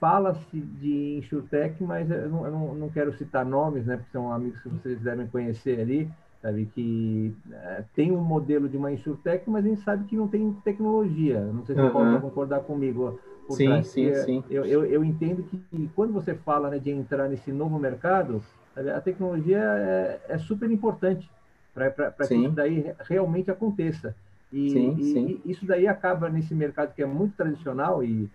fala-se 0.00 0.60
de 0.60 1.18
insurtech, 1.18 1.82
mas 1.82 2.10
eu 2.10 2.28
não, 2.28 2.46
eu 2.46 2.52
não, 2.52 2.74
não, 2.74 2.88
quero 2.88 3.12
citar 3.18 3.44
nomes, 3.44 3.84
né, 3.86 3.96
porque 3.96 4.12
são 4.12 4.32
amigos 4.32 4.60
que 4.62 4.68
vocês 4.68 5.00
devem 5.00 5.26
conhecer 5.26 5.80
ali, 5.80 6.10
sabe, 6.40 6.66
que 6.74 7.34
uh, 7.48 7.84
tem 7.94 8.12
um 8.12 8.22
modelo 8.22 8.68
de 8.68 8.76
uma 8.76 8.92
insurtech, 8.92 9.48
mas 9.48 9.64
a 9.64 9.68
gente 9.68 9.80
sabe 9.82 10.04
que 10.04 10.16
não 10.16 10.28
tem 10.28 10.52
tecnologia. 10.64 11.40
Não 11.40 11.64
sei 11.64 11.74
se 11.74 11.80
uhum. 11.80 11.88
você 11.88 11.92
pode 11.92 12.20
concordar 12.20 12.60
comigo. 12.60 13.18
Sim, 13.50 13.66
trás, 13.66 13.86
sim, 13.88 14.14
sim. 14.14 14.44
Eu, 14.50 14.64
eu, 14.64 14.84
eu, 14.84 15.04
entendo 15.04 15.44
que 15.44 15.90
quando 15.94 16.12
você 16.12 16.34
fala 16.34 16.68
né, 16.68 16.80
de 16.80 16.90
entrar 16.90 17.28
nesse 17.28 17.52
novo 17.52 17.78
mercado, 17.78 18.42
a 18.74 19.00
tecnologia 19.00 19.58
é, 19.58 20.20
é 20.30 20.38
super 20.38 20.68
importante 20.68 21.30
para 21.72 22.10
que 22.26 22.34
isso 22.34 22.50
daí 22.50 22.92
realmente 23.00 23.50
aconteça. 23.50 24.16
E, 24.52 24.70
sim, 24.70 24.96
e, 24.98 25.04
sim. 25.04 25.40
e, 25.44 25.50
isso 25.52 25.66
daí 25.66 25.86
acaba 25.86 26.28
nesse 26.28 26.54
mercado 26.54 26.94
que 26.94 27.02
é 27.02 27.06
muito 27.06 27.36
tradicional 27.36 28.02
e, 28.02 28.28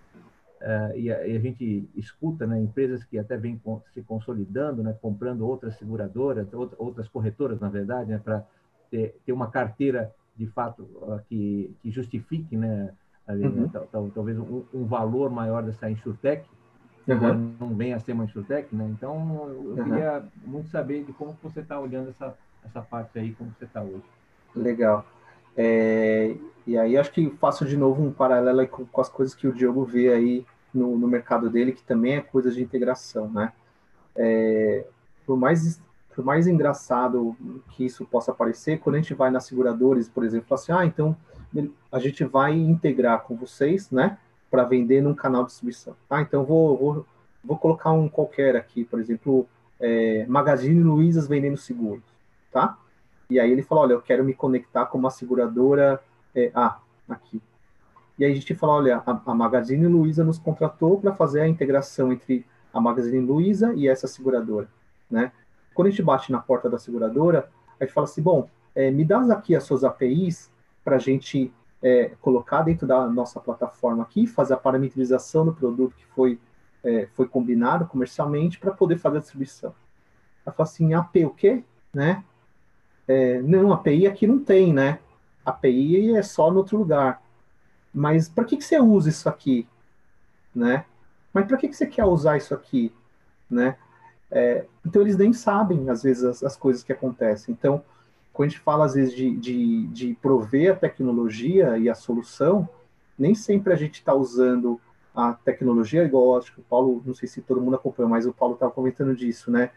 uh, 0.61 0.97
e, 0.97 1.11
a, 1.11 1.27
e, 1.27 1.35
a, 1.35 1.39
gente 1.39 1.89
escuta 1.95 2.45
né, 2.45 2.59
empresas 2.59 3.03
que 3.03 3.17
até 3.17 3.35
vêm 3.37 3.59
se 3.93 4.01
consolidando, 4.01 4.83
né, 4.83 4.95
comprando 5.01 5.45
outras 5.47 5.75
seguradoras, 5.75 6.47
outras 6.77 7.07
corretoras, 7.07 7.59
na 7.59 7.69
verdade, 7.69 8.11
né, 8.11 8.21
para 8.23 8.45
ter, 8.89 9.15
ter, 9.25 9.33
uma 9.33 9.49
carteira 9.49 10.13
de 10.35 10.47
fato 10.47 10.83
uh, 10.83 11.19
que, 11.27 11.75
que, 11.81 11.91
justifique 11.91 12.55
né, 12.55 12.93
né? 13.27 13.47
uhum. 13.47 13.69
né? 13.73 14.09
talvez 14.13 14.37
um, 14.37 14.63
um, 14.73 14.85
valor 14.85 15.29
maior 15.29 15.63
dessa 15.63 15.89
insurtech, 15.89 16.47
uhum. 17.07 17.55
não 17.59 17.75
venha 17.75 17.95
a 17.95 17.99
ser 17.99 18.13
uma 18.13 18.25
insurtech, 18.25 18.73
né? 18.75 18.87
Então, 18.91 19.49
eu 19.49 19.75
uhum. 19.75 19.83
queria 19.83 20.23
muito 20.45 20.69
saber 20.69 21.03
de 21.03 21.13
como 21.13 21.35
você 21.41 21.61
está 21.61 21.79
olhando 21.79 22.09
essa, 22.09 22.35
essa 22.63 22.81
parte 22.81 23.17
aí, 23.17 23.33
como 23.33 23.51
você 23.51 23.65
está 23.65 23.81
hoje. 23.81 24.03
Legal. 24.55 25.05
É, 25.55 26.35
e 26.65 26.77
aí 26.77 26.97
acho 26.97 27.11
que 27.11 27.29
faço 27.39 27.65
de 27.65 27.75
novo 27.75 28.03
um 28.03 28.11
paralelo 28.11 28.67
com, 28.67 28.85
com 28.85 29.01
as 29.01 29.09
coisas 29.09 29.35
que 29.35 29.47
o 29.47 29.53
Diogo 29.53 29.83
vê 29.83 30.13
aí 30.13 30.45
no, 30.73 30.97
no, 30.97 31.07
mercado 31.07 31.49
dele, 31.49 31.73
que 31.73 31.83
também 31.83 32.15
é 32.15 32.21
coisa 32.21 32.51
de 32.51 32.61
integração, 32.61 33.29
né? 33.29 33.51
É, 34.15 34.85
por 35.25 35.37
mais 35.37 35.81
por 36.15 36.25
mais 36.25 36.45
engraçado 36.45 37.35
que 37.69 37.85
isso 37.85 38.05
possa 38.05 38.33
parecer, 38.33 38.79
quando 38.79 38.95
a 38.95 38.99
gente 38.99 39.13
vai 39.13 39.31
nas 39.31 39.45
seguradoras, 39.45 40.09
por 40.09 40.23
exemplo, 40.23 40.53
assim, 40.53 40.71
ah, 40.71 40.85
então 40.85 41.15
a 41.91 41.99
gente 41.99 42.23
vai 42.25 42.53
integrar 42.53 43.21
com 43.23 43.35
vocês, 43.35 43.89
né, 43.89 44.17
para 44.49 44.63
vender 44.63 45.01
num 45.01 45.13
canal 45.13 45.43
de 45.43 45.49
distribuição. 45.49 45.95
Ah, 46.09 46.21
então 46.21 46.43
vou, 46.43 46.77
vou, 46.77 47.05
vou 47.43 47.57
colocar 47.57 47.91
um 47.91 48.09
qualquer 48.09 48.55
aqui, 48.55 48.83
por 48.83 48.99
exemplo, 48.99 49.47
é, 49.79 50.25
Magazine 50.27 50.83
Luizas 50.83 51.27
vendendo 51.27 51.57
seguros, 51.57 52.03
tá? 52.51 52.77
E 53.31 53.39
aí 53.39 53.49
ele 53.49 53.63
falou, 53.63 53.85
olha, 53.85 53.93
eu 53.93 54.01
quero 54.01 54.25
me 54.25 54.33
conectar 54.33 54.85
com 54.87 54.97
uma 54.97 55.09
seguradora 55.09 56.03
é, 56.35 56.51
A, 56.53 56.79
aqui. 57.07 57.41
E 58.19 58.25
aí 58.25 58.31
a 58.33 58.35
gente 58.35 58.53
falou, 58.53 58.75
olha, 58.75 59.01
a, 59.05 59.21
a 59.25 59.33
Magazine 59.33 59.87
Luiza 59.87 60.21
nos 60.21 60.37
contratou 60.37 60.99
para 60.99 61.13
fazer 61.13 61.39
a 61.39 61.47
integração 61.47 62.11
entre 62.11 62.45
a 62.73 62.81
Magazine 62.81 63.25
Luiza 63.25 63.73
e 63.73 63.87
essa 63.87 64.05
seguradora, 64.05 64.67
né? 65.09 65.31
Quando 65.73 65.87
a 65.87 65.91
gente 65.91 66.03
bate 66.03 66.29
na 66.29 66.39
porta 66.41 66.69
da 66.69 66.77
seguradora, 66.77 67.49
a 67.79 67.85
gente 67.85 67.93
fala 67.93 68.03
assim, 68.03 68.21
bom, 68.21 68.49
é, 68.75 68.91
me 68.91 69.05
dá 69.05 69.21
aqui 69.33 69.55
as 69.55 69.63
suas 69.63 69.85
APIs 69.85 70.51
para 70.83 70.97
a 70.97 70.99
gente 70.99 71.53
é, 71.81 72.11
colocar 72.19 72.63
dentro 72.63 72.85
da 72.85 73.07
nossa 73.07 73.39
plataforma 73.39 74.03
aqui, 74.03 74.27
fazer 74.27 74.55
a 74.55 74.57
parametrização 74.57 75.45
do 75.45 75.53
produto 75.53 75.95
que 75.95 76.05
foi, 76.07 76.37
é, 76.83 77.07
foi 77.13 77.29
combinado 77.29 77.85
comercialmente 77.85 78.59
para 78.59 78.71
poder 78.71 78.97
fazer 78.97 79.17
a 79.17 79.21
distribuição. 79.21 79.73
Ela 80.45 80.53
fala 80.53 80.67
assim, 80.67 80.93
API 80.93 81.25
o 81.25 81.29
quê? 81.29 81.63
Né? 81.93 82.21
É, 83.07 83.41
não, 83.41 83.73
API 83.73 84.07
aqui 84.07 84.25
não 84.27 84.39
tem, 84.39 84.73
né? 84.73 84.99
API 85.45 86.15
é 86.15 86.21
só 86.21 86.51
no 86.51 86.57
outro 86.57 86.77
lugar. 86.77 87.21
Mas 87.93 88.29
para 88.29 88.45
que, 88.45 88.57
que 88.57 88.63
você 88.63 88.79
usa 88.79 89.09
isso 89.09 89.27
aqui? 89.27 89.67
Né? 90.53 90.85
Mas 91.33 91.45
para 91.45 91.57
que, 91.57 91.67
que 91.67 91.75
você 91.75 91.85
quer 91.85 92.05
usar 92.05 92.37
isso 92.37 92.53
aqui? 92.53 92.93
Né? 93.49 93.75
É, 94.29 94.65
então 94.85 95.01
eles 95.01 95.17
nem 95.17 95.33
sabem, 95.33 95.89
às 95.89 96.03
vezes, 96.03 96.23
as, 96.23 96.43
as, 96.43 96.55
coisas 96.55 96.83
que 96.83 96.93
acontecem. 96.93 97.53
Então, 97.53 97.83
quando 98.31 98.47
a 98.47 98.49
gente 98.51 98.61
fala, 98.61 98.85
às 98.85 98.93
vezes, 98.93 99.13
de, 99.13 99.35
de, 99.35 99.87
de 99.87 100.13
prover 100.21 100.73
a 100.73 100.75
tecnologia 100.75 101.77
e 101.77 101.89
a 101.89 101.95
solução, 101.95 102.67
nem 103.17 103.35
sempre 103.35 103.73
a 103.73 103.75
gente 103.75 103.95
está 103.95 104.13
usando 104.13 104.79
a 105.13 105.33
tecnologia, 105.33 106.05
igual 106.05 106.37
acho 106.37 106.53
que 106.53 106.61
o 106.61 106.63
Paulo, 106.63 107.01
não 107.05 107.13
sei 107.13 107.27
se 107.27 107.41
todo 107.41 107.59
mundo 107.59 107.75
acompanha, 107.75 108.07
mas 108.07 108.25
o 108.25 108.33
Paulo 108.33 108.53
estava 108.53 108.71
comentando 108.71 109.13
disso, 109.13 109.51
né? 109.51 109.71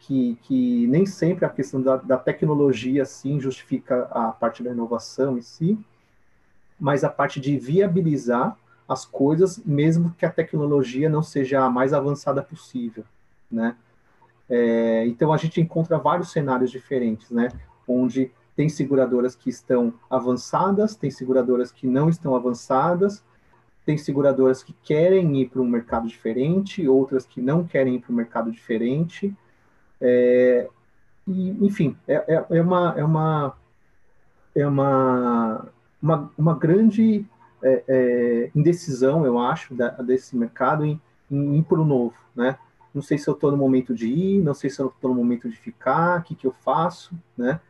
Que, 0.00 0.38
que 0.42 0.86
nem 0.86 1.04
sempre 1.04 1.44
a 1.44 1.48
questão 1.48 1.82
da, 1.82 1.96
da 1.96 2.16
tecnologia, 2.16 3.04
sim, 3.04 3.40
justifica 3.40 4.04
a 4.10 4.30
parte 4.32 4.62
da 4.62 4.70
inovação 4.70 5.36
em 5.36 5.42
si, 5.42 5.78
mas 6.78 7.04
a 7.04 7.08
parte 7.10 7.40
de 7.40 7.58
viabilizar 7.58 8.56
as 8.88 9.04
coisas, 9.04 9.58
mesmo 9.64 10.14
que 10.16 10.24
a 10.24 10.30
tecnologia 10.30 11.08
não 11.08 11.22
seja 11.22 11.62
a 11.62 11.68
mais 11.68 11.92
avançada 11.92 12.42
possível 12.42 13.04
né? 13.50 13.76
É, 14.48 15.06
então 15.06 15.32
a 15.32 15.36
gente 15.36 15.60
encontra 15.60 15.98
vários 15.98 16.30
cenários 16.30 16.70
diferentes, 16.70 17.30
né? 17.30 17.48
Onde 17.86 18.30
tem 18.56 18.68
seguradoras 18.68 19.36
que 19.36 19.50
estão 19.50 19.94
avançadas, 20.10 20.96
tem 20.96 21.10
seguradoras 21.10 21.70
que 21.70 21.86
não 21.86 22.08
estão 22.08 22.34
avançadas, 22.34 23.22
tem 23.84 23.96
seguradoras 23.96 24.62
que 24.62 24.74
querem 24.82 25.40
ir 25.40 25.48
para 25.48 25.62
um 25.62 25.68
mercado 25.68 26.08
diferente, 26.08 26.86
outras 26.88 27.24
que 27.24 27.40
não 27.40 27.64
querem 27.64 27.96
ir 27.96 28.00
para 28.00 28.12
um 28.12 28.16
mercado 28.16 28.50
diferente. 28.50 29.34
É, 30.00 30.68
e, 31.26 31.50
enfim, 31.64 31.96
é, 32.06 32.14
é, 32.34 32.46
é, 32.50 32.62
uma, 32.62 32.94
é, 32.96 33.04
uma, 33.04 33.56
é 34.54 34.66
uma, 34.66 35.68
uma, 36.00 36.32
uma 36.38 36.54
grande 36.54 37.26
é, 37.62 37.84
é, 37.88 38.50
indecisão, 38.54 39.26
eu 39.26 39.38
acho, 39.38 39.74
da, 39.74 39.88
desse 39.90 40.36
mercado 40.36 40.84
em, 40.84 41.00
em 41.30 41.58
ir 41.58 41.64
para 41.64 41.80
o 41.80 41.84
novo, 41.84 42.14
né? 42.34 42.58
não 42.98 43.02
sei 43.02 43.18
se 43.18 43.28
eu 43.28 43.34
estou 43.34 43.50
no 43.50 43.56
momento 43.56 43.94
de 43.94 44.08
ir, 44.08 44.42
não 44.42 44.54
sei 44.54 44.68
se 44.70 44.80
eu 44.80 44.88
estou 44.88 45.10
no 45.10 45.16
momento 45.16 45.48
de 45.48 45.56
ficar, 45.56 46.20
o 46.20 46.22
que, 46.22 46.34
que 46.34 46.46
eu 46.46 46.52
faço, 46.52 47.14
né? 47.36 47.60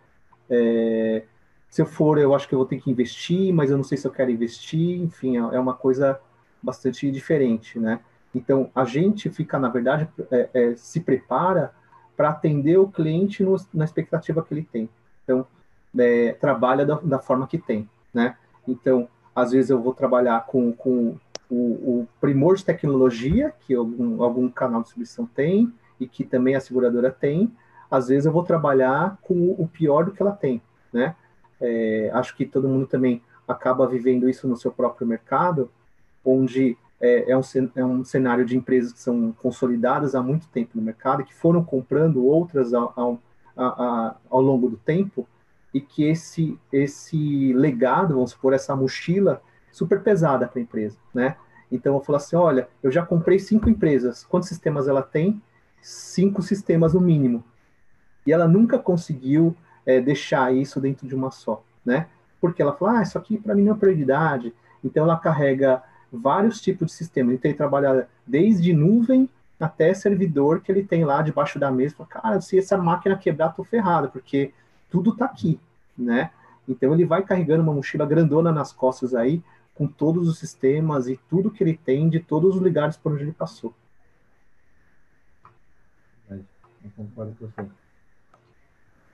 É, 0.49 1.25
se 1.69 1.83
eu 1.83 1.87
for, 1.87 2.19
eu 2.19 2.35
acho 2.35 2.49
que 2.49 2.55
eu 2.55 2.59
vou 2.59 2.67
ter 2.67 2.81
que 2.81 2.91
investir, 2.91 3.53
mas 3.53 3.71
eu 3.71 3.77
não 3.77 3.85
sei 3.85 3.99
se 3.99 4.07
eu 4.07 4.11
quero 4.11 4.31
investir, 4.31 5.01
enfim, 5.01 5.37
é, 5.37 5.41
é 5.41 5.61
uma 5.61 5.75
coisa 5.75 6.19
bastante 6.63 7.11
diferente, 7.11 7.79
né? 7.79 8.01
Então, 8.35 8.71
a 8.75 8.85
gente 8.85 9.29
fica, 9.31 9.59
na 9.59 9.69
verdade, 9.69 10.09
é, 10.31 10.75
se 10.77 11.01
prepara 11.01 11.75
para 12.19 12.31
atender 12.31 12.77
o 12.79 12.89
cliente 12.89 13.45
no, 13.45 13.55
na 13.73 13.85
expectativa 13.85 14.43
que 14.43 14.53
ele 14.53 14.69
tem. 14.73 14.91
Então, 15.23 15.47
é, 15.97 16.33
trabalha 16.33 16.85
da, 16.85 16.97
da, 16.97 17.21
forma 17.21 17.47
que 17.47 17.57
tem, 17.57 17.89
né? 18.13 18.37
Então, 18.67 19.09
às 19.33 19.53
vezes 19.53 19.71
eu 19.71 19.81
vou 19.81 19.95
trabalhar 19.95 20.45
com, 20.47 20.73
com 20.73 21.17
o, 21.49 21.55
o 21.55 22.09
primor 22.21 22.57
de 22.57 22.65
tecnologia 22.65 23.55
que 23.61 23.73
algum, 23.73 24.21
algum 24.21 24.49
canal 24.49 24.81
de 24.81 24.87
distribuição 24.87 25.27
tem 25.27 25.73
e 26.01 26.09
que 26.09 26.25
também 26.25 26.57
a 26.57 26.61
seguradora 26.61 27.13
tem, 27.13 27.53
às 27.89 28.09
vezes 28.09 28.27
eu 28.27 28.33
vou 28.33 28.43
trabalhar 28.43 29.17
com 29.23 29.55
o 29.57 29.69
pior 29.73 30.05
do 30.05 30.11
que 30.11 30.21
ela 30.21 30.33
tem, 30.33 30.61
né? 30.93 31.15
É, 31.61 32.11
acho 32.15 32.37
que 32.37 32.45
todo 32.45 32.69
mundo 32.69 32.89
também 32.89 33.23
acaba 33.47 33.87
vivendo 33.87 34.29
isso 34.29 34.49
no 34.49 34.57
seu 34.57 34.73
próprio 34.73 35.07
mercado, 35.07 35.71
onde 36.25 36.77
é, 37.01 37.31
é, 37.31 37.37
um, 37.37 37.43
é 37.77 37.85
um 37.85 38.05
cenário 38.05 38.45
de 38.45 38.57
empresas 38.57 38.93
que 38.93 39.01
são 39.01 39.33
consolidadas 39.33 40.15
há 40.15 40.23
muito 40.23 40.49
tempo 40.49 40.73
no 40.75 40.83
mercado, 40.83 41.25
que 41.25 41.35
foram 41.35 41.63
comprando 41.63 42.25
outras 42.25 42.75
ao, 42.75 42.93
ao, 42.97 43.23
a, 43.57 44.17
ao 44.29 44.41
longo 44.41 44.69
do 44.69 44.77
tempo, 44.77 45.27
e 45.73 45.81
que 45.81 46.05
esse, 46.05 46.59
esse 46.73 47.53
legado, 47.53 48.15
vamos 48.15 48.33
supor, 48.33 48.53
essa 48.53 48.75
mochila, 48.75 49.43
super 49.71 50.03
pesada 50.03 50.49
para 50.49 50.59
a 50.59 50.63
empresa, 50.63 50.97
né? 51.15 51.37
Então 51.71 51.95
eu 51.95 52.01
falo 52.01 52.17
assim, 52.17 52.35
olha, 52.35 52.69
eu 52.83 52.91
já 52.91 53.05
comprei 53.05 53.39
cinco 53.39 53.69
empresas, 53.69 54.25
quantos 54.25 54.49
sistemas 54.49 54.89
ela 54.89 55.03
tem? 55.03 55.41
Cinco 55.83 56.43
sistemas 56.43 56.95
no 56.95 57.01
mínimo. 57.01 57.45
E 58.27 58.33
ela 58.33 58.49
nunca 58.49 58.79
conseguiu 58.79 59.55
é, 59.87 60.01
deixar 60.01 60.53
isso 60.55 60.81
dentro 60.81 61.07
de 61.07 61.15
uma 61.15 61.31
só, 61.31 61.63
né? 61.85 62.09
Porque 62.41 62.63
ela 62.63 62.73
fala, 62.73 62.99
ah, 62.99 63.03
isso 63.03 63.19
aqui 63.19 63.39
para 63.39 63.55
mim 63.55 63.65
não 63.65 63.75
é 63.75 63.77
prioridade. 63.77 64.55
Então 64.83 65.05
ela 65.05 65.19
carrega 65.19 65.83
vários 66.13 66.61
tipos 66.61 66.89
de 66.89 66.93
sistemas. 66.95 67.35
Então 67.35 67.51
ele 67.51 67.59
trabalha 67.59 68.09
desde 68.27 68.73
nuvem 68.73 69.29
até 69.59 69.93
servidor 69.93 70.61
que 70.61 70.71
ele 70.71 70.85
tem 70.85 71.05
lá 71.05 71.21
debaixo 71.23 71.59
da 71.59 71.71
mesa. 71.71 72.05
Cara, 72.07 72.41
se 72.41 72.59
essa 72.59 72.77
máquina 72.77 73.17
quebrar, 73.17 73.51
tô 73.51 73.65
ferrado, 73.65 74.09
porque 74.09 74.53
tudo 74.91 75.15
tá 75.15 75.25
aqui, 75.25 75.59
né? 75.97 76.31
Então 76.69 76.93
ele 76.93 77.05
vai 77.05 77.23
carregando 77.23 77.63
uma 77.63 77.73
mochila 77.73 78.07
grandona 78.07 78.53
nas 78.53 78.73
costas 78.73 79.15
aí, 79.15 79.43
com 79.75 79.87
todos 79.87 80.29
os 80.29 80.39
sistemas 80.39 81.09
e 81.09 81.19
tudo 81.29 81.51
que 81.51 81.63
ele 81.63 81.77
tem 81.77 82.09
de 82.09 82.21
todos 82.21 82.57
os 82.57 82.61
lugares 82.61 82.97
por 82.97 83.13
onde 83.13 83.23
ele 83.23 83.33
passou. 83.33 83.75
Eu 86.31 86.91
concordo 86.97 87.35
com 87.39 87.47
você. 87.47 87.88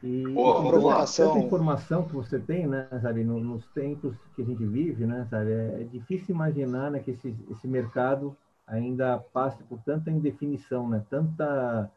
E 0.04 0.22
Boa, 0.28 0.60
provocação. 0.68 1.32
Tanta 1.32 1.46
informação 1.46 2.02
que 2.02 2.14
você 2.14 2.38
tem, 2.38 2.66
né, 2.66 2.86
sabe, 3.00 3.24
nos 3.24 3.64
tempos 3.68 4.14
que 4.36 4.42
a 4.42 4.44
gente 4.44 4.62
vive, 4.66 5.06
né, 5.06 5.26
sabe, 5.30 5.50
é, 5.50 5.80
é 5.80 5.84
difícil 5.90 6.34
imaginar, 6.34 6.90
né, 6.90 6.98
que 6.98 7.12
esse, 7.12 7.34
esse 7.50 7.66
mercado 7.66 8.36
ainda 8.66 9.18
passe 9.32 9.62
por 9.62 9.78
tanta 9.78 10.10
indefinição, 10.10 10.86
né, 10.90 11.02
tanta, 11.08 11.90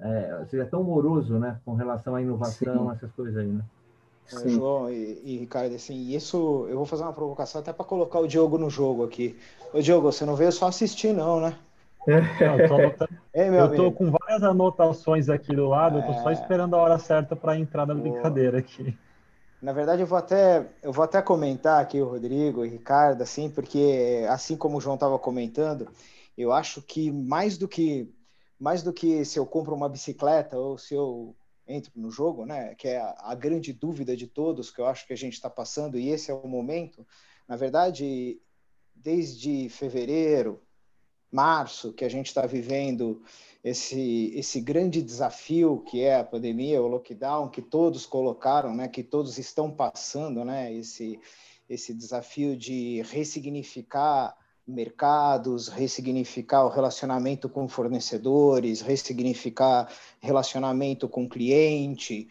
é, 0.00 0.44
seja 0.50 0.66
tão 0.66 0.82
moroso, 0.82 1.38
né, 1.38 1.60
com 1.64 1.74
relação 1.74 2.16
à 2.16 2.20
inovação, 2.20 2.88
Sim. 2.88 2.96
essas 2.96 3.12
coisas 3.12 3.36
aí, 3.36 3.46
né. 3.46 3.62
Sim. 4.26 4.48
João 4.48 4.90
e, 4.90 5.22
e, 5.24 5.38
Ricardo, 5.38 5.76
assim, 5.76 6.16
isso 6.16 6.66
eu 6.68 6.76
vou 6.76 6.84
fazer 6.84 7.04
uma 7.04 7.12
provocação 7.12 7.60
até 7.60 7.72
para 7.72 7.84
colocar 7.84 8.18
o 8.18 8.26
Diogo 8.26 8.58
no 8.58 8.68
jogo 8.68 9.04
aqui. 9.04 9.38
Ô 9.72 9.80
Diogo, 9.80 10.10
você 10.10 10.24
não 10.24 10.34
veio 10.34 10.50
só 10.50 10.66
assistir, 10.66 11.12
não, 11.12 11.40
né? 11.40 11.56
Não, 12.06 12.60
eu 12.60 12.68
tô, 12.68 12.74
anotando... 12.74 13.10
eu 13.34 13.74
tô 13.74 13.92
com 13.92 14.10
várias 14.10 14.42
anotações 14.42 15.28
aqui 15.28 15.54
do 15.54 15.68
lado, 15.68 15.98
eu 15.98 16.06
tô 16.06 16.14
só 16.14 16.30
é. 16.30 16.32
esperando 16.34 16.76
a 16.76 16.78
hora 16.78 16.98
certa 16.98 17.34
para 17.34 17.58
entrar 17.58 17.86
na 17.86 17.94
brincadeira 17.94 18.58
aqui. 18.58 18.96
Na 19.60 19.72
verdade, 19.72 20.02
eu 20.02 20.06
vou 20.06 20.18
até 20.18 20.68
eu 20.82 20.92
vou 20.92 21.04
até 21.04 21.20
comentar 21.20 21.82
aqui 21.82 22.00
o 22.00 22.08
Rodrigo 22.08 22.64
e 22.64 22.68
Ricardo, 22.68 23.22
assim, 23.22 23.50
porque 23.50 24.24
assim 24.28 24.56
como 24.56 24.76
o 24.76 24.80
João 24.80 24.94
estava 24.94 25.18
comentando, 25.18 25.88
eu 26.36 26.52
acho 26.52 26.80
que 26.82 27.10
mais 27.10 27.58
do 27.58 27.66
que 27.66 28.12
mais 28.58 28.82
do 28.82 28.92
que 28.92 29.24
se 29.24 29.38
eu 29.38 29.46
compro 29.46 29.74
uma 29.74 29.88
bicicleta 29.88 30.56
ou 30.56 30.78
se 30.78 30.94
eu 30.94 31.34
entro 31.66 31.90
no 31.96 32.10
jogo, 32.10 32.46
né? 32.46 32.74
Que 32.74 32.88
é 32.88 32.98
a, 32.98 33.16
a 33.18 33.34
grande 33.34 33.72
dúvida 33.72 34.16
de 34.16 34.26
todos 34.26 34.70
que 34.70 34.80
eu 34.80 34.86
acho 34.86 35.06
que 35.06 35.12
a 35.12 35.16
gente 35.16 35.34
está 35.34 35.50
passando 35.50 35.98
e 35.98 36.08
esse 36.10 36.30
é 36.30 36.34
o 36.34 36.46
momento. 36.46 37.06
Na 37.48 37.56
verdade, 37.56 38.40
desde 38.94 39.68
fevereiro, 39.68 40.62
março, 41.36 41.92
que 41.92 42.04
a 42.04 42.08
gente 42.08 42.26
está 42.26 42.46
vivendo 42.46 43.22
esse 43.62 44.32
esse 44.34 44.60
grande 44.60 45.02
desafio 45.02 45.82
que 45.86 46.02
é 46.02 46.20
a 46.20 46.24
pandemia, 46.24 46.80
o 46.80 46.86
lockdown, 46.86 47.50
que 47.50 47.60
todos 47.60 48.06
colocaram, 48.06 48.74
né? 48.74 48.88
Que 48.88 49.02
todos 49.02 49.38
estão 49.38 49.70
passando, 49.70 50.44
né? 50.44 50.72
Esse 50.72 51.20
esse 51.68 51.92
desafio 51.92 52.56
de 52.56 53.02
ressignificar 53.02 54.36
mercados, 54.66 55.68
ressignificar 55.68 56.64
o 56.64 56.68
relacionamento 56.68 57.48
com 57.48 57.68
fornecedores, 57.68 58.80
ressignificar 58.80 59.88
relacionamento 60.20 61.08
com 61.08 61.28
cliente. 61.28 62.28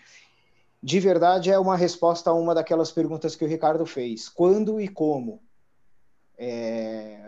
De 0.81 0.99
verdade, 0.99 1.51
é 1.51 1.59
uma 1.59 1.75
resposta 1.75 2.29
a 2.29 2.33
uma 2.33 2.55
daquelas 2.55 2.91
perguntas 2.91 3.35
que 3.35 3.45
o 3.45 3.47
Ricardo 3.47 3.85
fez: 3.85 4.29
quando 4.29 4.79
e 4.81 4.87
como? 4.87 5.41
É, 6.37 7.19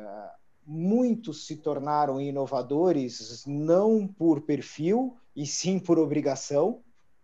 muitos 0.68 1.48
se 1.48 1.56
tornaram 1.56 2.20
inovadores 2.20 3.44
não 3.48 4.06
por 4.06 4.42
perfil, 4.42 5.16
e 5.36 5.46
sim 5.46 5.80
por 5.80 5.98
obrigação, 5.98 6.82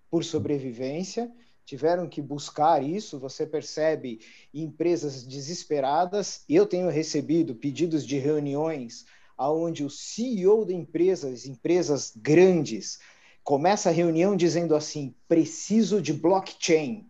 por 0.10 0.24
sobrevivência 0.24 1.32
tiveram 1.66 2.08
que 2.08 2.22
buscar 2.22 2.84
isso. 2.84 3.20
Você 3.20 3.46
percebe 3.46 4.20
empresas 4.54 5.24
desesperadas. 5.24 6.44
Eu 6.48 6.66
tenho 6.66 6.90
recebido 6.90 7.56
pedidos 7.56 8.06
de 8.06 8.18
reuniões 8.18 9.06
aonde 9.38 9.84
o 9.84 9.90
CEO 9.90 10.66
de 10.66 10.74
empresas, 10.74 11.46
empresas 11.46 12.14
grandes, 12.16 13.00
começa 13.44 13.90
a 13.90 13.94
reunião 13.94 14.36
dizendo 14.36 14.76
assim: 14.76 15.16
preciso 15.28 16.02
de 16.02 16.14
blockchain. 16.14 17.10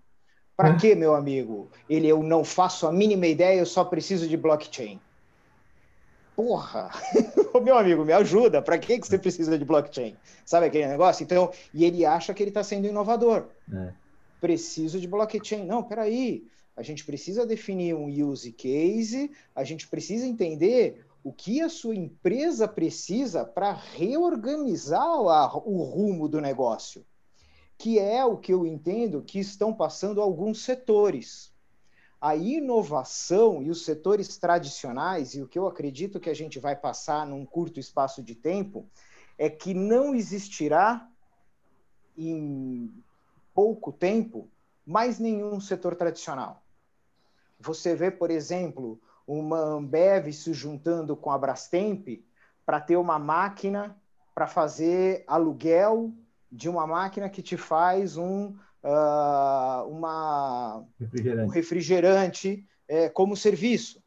Para 0.55 0.75
quê, 0.77 0.93
meu 0.93 1.15
amigo? 1.15 1.71
Ele, 1.89 2.07
eu 2.07 2.21
não 2.21 2.43
faço 2.43 2.85
a 2.85 2.91
mínima 2.91 3.25
ideia, 3.25 3.59
eu 3.59 3.65
só 3.65 3.83
preciso 3.83 4.27
de 4.27 4.37
blockchain. 4.37 4.99
Porra! 6.35 6.91
meu 7.63 7.77
amigo, 7.77 8.03
me 8.03 8.13
ajuda. 8.13 8.61
Para 8.61 8.77
que 8.77 8.97
você 8.97 9.17
precisa 9.17 9.57
de 9.57 9.65
blockchain? 9.65 10.15
Sabe 10.45 10.65
aquele 10.65 10.87
negócio? 10.87 11.23
Então, 11.23 11.51
e 11.73 11.85
ele 11.85 12.05
acha 12.05 12.33
que 12.33 12.41
ele 12.41 12.49
está 12.49 12.63
sendo 12.63 12.87
inovador. 12.87 13.47
É 13.71 14.03
preciso 14.43 14.99
de 14.99 15.07
blockchain. 15.07 15.65
Não, 15.65 15.81
peraí, 15.81 16.45
a 16.75 16.83
gente 16.83 17.05
precisa 17.05 17.45
definir 17.45 17.95
um 17.95 18.07
use 18.07 18.51
case, 18.51 19.31
a 19.55 19.63
gente 19.63 19.87
precisa 19.87 20.27
entender 20.27 21.05
o 21.23 21.31
que 21.31 21.61
a 21.61 21.69
sua 21.69 21.95
empresa 21.95 22.67
precisa 22.67 23.45
para 23.45 23.71
reorganizar 23.71 25.01
a, 25.01 25.55
o 25.59 25.81
rumo 25.83 26.27
do 26.27 26.41
negócio, 26.41 27.05
que 27.77 27.97
é 27.97 28.25
o 28.25 28.35
que 28.35 28.53
eu 28.53 28.65
entendo 28.65 29.21
que 29.21 29.39
estão 29.39 29.73
passando 29.73 30.19
alguns 30.19 30.61
setores. 30.61 31.52
A 32.23 32.37
inovação 32.37 33.61
e 33.61 33.69
os 33.69 33.83
setores 33.83 34.37
tradicionais, 34.37 35.35
e 35.35 35.41
o 35.41 35.47
que 35.47 35.59
eu 35.59 35.67
acredito 35.67 36.21
que 36.21 36.29
a 36.29 36.33
gente 36.33 36.57
vai 36.57 36.73
passar 36.73 37.27
num 37.27 37.45
curto 37.45 37.81
espaço 37.81 38.23
de 38.23 38.33
tempo, 38.33 38.87
é 39.37 39.49
que 39.49 39.73
não 39.73 40.15
existirá 40.15 41.05
em 42.17 43.03
pouco 43.53 43.91
tempo 43.91 44.47
mais 44.85 45.19
nenhum 45.19 45.59
setor 45.59 45.97
tradicional. 45.97 46.63
Você 47.59 47.93
vê, 47.93 48.09
por 48.09 48.31
exemplo, 48.31 49.01
uma 49.27 49.59
Ambev 49.59 50.31
se 50.31 50.53
juntando 50.53 51.17
com 51.17 51.29
a 51.29 51.37
Brastemp 51.37 52.07
para 52.65 52.79
ter 52.79 52.95
uma 52.95 53.19
máquina 53.19 54.01
para 54.33 54.47
fazer 54.47 55.25
aluguel 55.27 56.13
de 56.49 56.69
uma 56.69 56.87
máquina 56.87 57.29
que 57.29 57.41
te 57.41 57.57
faz 57.57 58.15
um, 58.15 58.55
uh, 58.83 59.87
uma, 59.89 60.85
refrigerante, 60.99 61.43
um 61.43 61.47
refrigerante. 61.47 62.67
é, 62.87 63.09
como 63.09 63.35
serviço. 63.35 64.01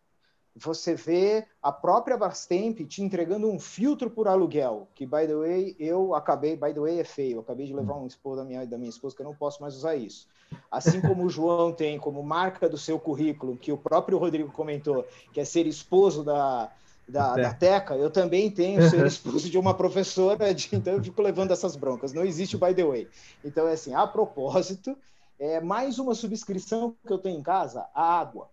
Você 0.59 0.95
vê 0.95 1.47
a 1.63 1.71
própria 1.71 2.17
Brastemp 2.17 2.81
te 2.87 3.03
entregando 3.03 3.47
um 3.47 3.59
filtro 3.59 4.11
por 4.11 4.27
aluguel, 4.27 4.89
que, 4.95 5.05
by 5.05 5.27
the 5.27 5.35
way, 5.35 5.77
eu 5.79 6.15
acabei, 6.15 6.57
by 6.57 6.73
the 6.73 6.81
way, 6.81 6.99
é 6.99 7.05
feio, 7.05 7.37
eu 7.37 7.41
acabei 7.41 7.67
de 7.67 7.75
levar 7.75 7.97
um 7.97 8.07
expor 8.07 8.37
da 8.37 8.45
minha, 8.45 8.67
da 8.67 8.79
minha 8.79 8.89
esposa 8.89 9.15
que 9.15 9.21
eu 9.21 9.27
não 9.27 9.35
posso 9.35 9.61
mais 9.61 9.75
usar 9.75 9.97
isso. 9.97 10.27
Assim 10.71 11.01
como 11.03 11.25
o 11.25 11.29
João 11.29 11.75
tem 11.75 11.99
como 11.99 12.23
marca 12.23 12.71
do 12.71 12.79
seu 12.79 12.99
currículo, 12.99 13.59
que 13.59 13.71
o 13.71 13.77
próprio 13.77 14.17
Rodrigo 14.17 14.51
comentou, 14.51 15.05
que 15.31 15.41
é 15.41 15.45
ser 15.45 15.67
esposo 15.67 16.25
da, 16.25 16.73
da, 17.09 17.35
da 17.35 17.55
Teca, 17.55 17.95
eu 17.95 18.11
também 18.11 18.51
tenho 18.51 18.89
ser 18.91 19.07
esposo 19.07 19.49
de 19.49 19.57
uma 19.57 19.75
professora, 19.75 20.53
de, 20.53 20.69
então 20.73 20.95
eu 20.95 21.05
fico 21.05 21.23
levando 21.23 21.53
essas 21.53 21.77
broncas. 21.77 22.13
Não 22.13 22.25
existe 22.25 22.57
by 22.57 22.75
the 22.75 22.85
way. 22.85 23.09
Então, 23.45 23.69
é 23.69 23.73
assim, 23.73 23.95
a 23.95 24.07
propósito, 24.07 24.97
é 25.39 25.61
mais 25.61 25.99
uma 25.99 26.15
subscrição 26.15 26.97
que 27.07 27.13
eu 27.13 27.19
tenho 27.19 27.39
em 27.39 27.43
casa, 27.43 27.89
a 27.95 28.19
água. 28.19 28.51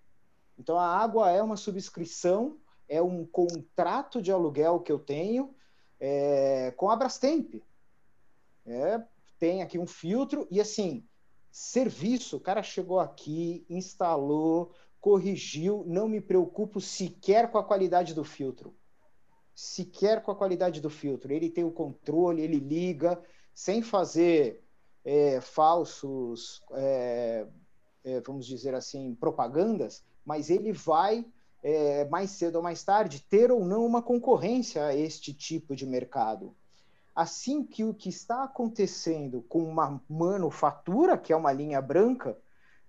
Então, 0.57 0.77
a 0.77 0.85
água 0.85 1.31
é 1.31 1.41
uma 1.41 1.57
subscrição, 1.57 2.57
é 2.87 3.01
um 3.01 3.25
contrato 3.25 4.21
de 4.21 4.31
aluguel 4.31 4.79
que 4.79 4.91
eu 4.91 4.99
tenho 4.99 5.53
é, 5.99 6.71
com 6.77 6.89
a 6.89 6.95
Brastemp. 6.95 7.55
É, 8.65 9.01
tem 9.39 9.63
aqui 9.63 9.79
um 9.79 9.87
filtro 9.87 10.47
e, 10.51 10.61
assim, 10.61 11.03
serviço, 11.51 12.37
o 12.37 12.39
cara 12.39 12.61
chegou 12.61 12.99
aqui, 12.99 13.65
instalou, 13.69 14.71
corrigiu, 15.03 15.83
não 15.85 16.07
me 16.07 16.21
preocupo 16.21 16.79
sequer 16.79 17.51
com 17.51 17.57
a 17.57 17.63
qualidade 17.63 18.13
do 18.13 18.23
filtro. 18.23 18.73
Sequer 19.53 20.23
com 20.23 20.31
a 20.31 20.35
qualidade 20.35 20.79
do 20.79 20.89
filtro. 20.89 21.33
Ele 21.33 21.49
tem 21.49 21.65
o 21.65 21.71
controle, 21.71 22.41
ele 22.41 22.57
liga, 22.57 23.21
sem 23.53 23.81
fazer 23.81 24.63
é, 25.03 25.41
falsos, 25.41 26.63
é, 26.71 27.45
é, 28.05 28.21
vamos 28.21 28.45
dizer 28.45 28.73
assim, 28.75 29.13
propagandas, 29.13 30.05
mas 30.23 30.49
ele 30.49 30.71
vai, 30.71 31.25
é, 31.61 32.05
mais 32.05 32.31
cedo 32.31 32.55
ou 32.55 32.63
mais 32.63 32.81
tarde, 32.81 33.25
ter 33.29 33.51
ou 33.51 33.65
não 33.65 33.85
uma 33.85 34.01
concorrência 34.01 34.85
a 34.85 34.95
este 34.95 35.33
tipo 35.33 35.75
de 35.75 35.85
mercado. 35.85 36.55
Assim 37.13 37.61
que 37.61 37.83
o 37.83 37.93
que 37.93 38.07
está 38.07 38.45
acontecendo 38.45 39.41
com 39.49 39.65
uma 39.65 40.01
manufatura, 40.09 41.17
que 41.17 41.33
é 41.33 41.35
uma 41.35 41.51
linha 41.51 41.81
branca, 41.81 42.37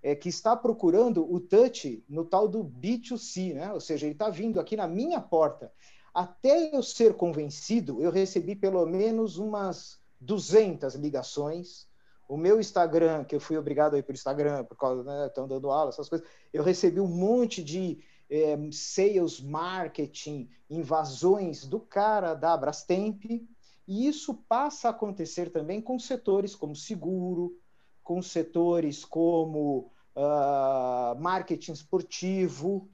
é, 0.05 0.13
que 0.13 0.29
está 0.29 0.55
procurando 0.55 1.27
o 1.33 1.39
touch 1.39 2.05
no 2.07 2.23
tal 2.23 2.47
do 2.47 2.63
B2C, 2.63 3.55
né? 3.55 3.73
ou 3.73 3.81
seja, 3.81 4.05
ele 4.05 4.13
está 4.13 4.29
vindo 4.29 4.59
aqui 4.59 4.77
na 4.77 4.87
minha 4.87 5.19
porta. 5.19 5.73
Até 6.13 6.75
eu 6.75 6.83
ser 6.83 7.15
convencido, 7.15 7.99
eu 8.03 8.11
recebi 8.11 8.55
pelo 8.55 8.85
menos 8.85 9.39
umas 9.39 9.99
200 10.21 10.93
ligações, 10.93 11.87
o 12.29 12.37
meu 12.37 12.59
Instagram, 12.59 13.23
que 13.23 13.33
eu 13.33 13.39
fui 13.39 13.57
obrigado 13.57 13.95
a 13.95 13.97
ir 13.97 14.03
para 14.03 14.11
o 14.11 14.13
Instagram, 14.13 14.63
por 14.65 14.77
causa, 14.77 15.03
né, 15.03 15.25
estão 15.25 15.47
dando 15.47 15.71
aula, 15.71 15.89
essas 15.89 16.07
coisas, 16.07 16.27
eu 16.53 16.61
recebi 16.61 16.99
um 16.99 17.07
monte 17.07 17.63
de 17.63 17.97
é, 18.29 18.55
sales 18.71 19.41
marketing, 19.41 20.47
invasões 20.69 21.65
do 21.65 21.79
cara 21.79 22.35
da 22.35 22.55
Brastemp, 22.55 23.25
e 23.25 24.07
isso 24.07 24.35
passa 24.47 24.89
a 24.89 24.91
acontecer 24.91 25.49
também 25.49 25.81
com 25.81 25.97
setores 25.97 26.53
como 26.53 26.75
seguro, 26.75 27.57
com 28.03 28.21
setores 28.21 29.03
como 29.03 29.91
uh, 30.15 31.19
marketing 31.19 31.73
esportivo. 31.73 32.89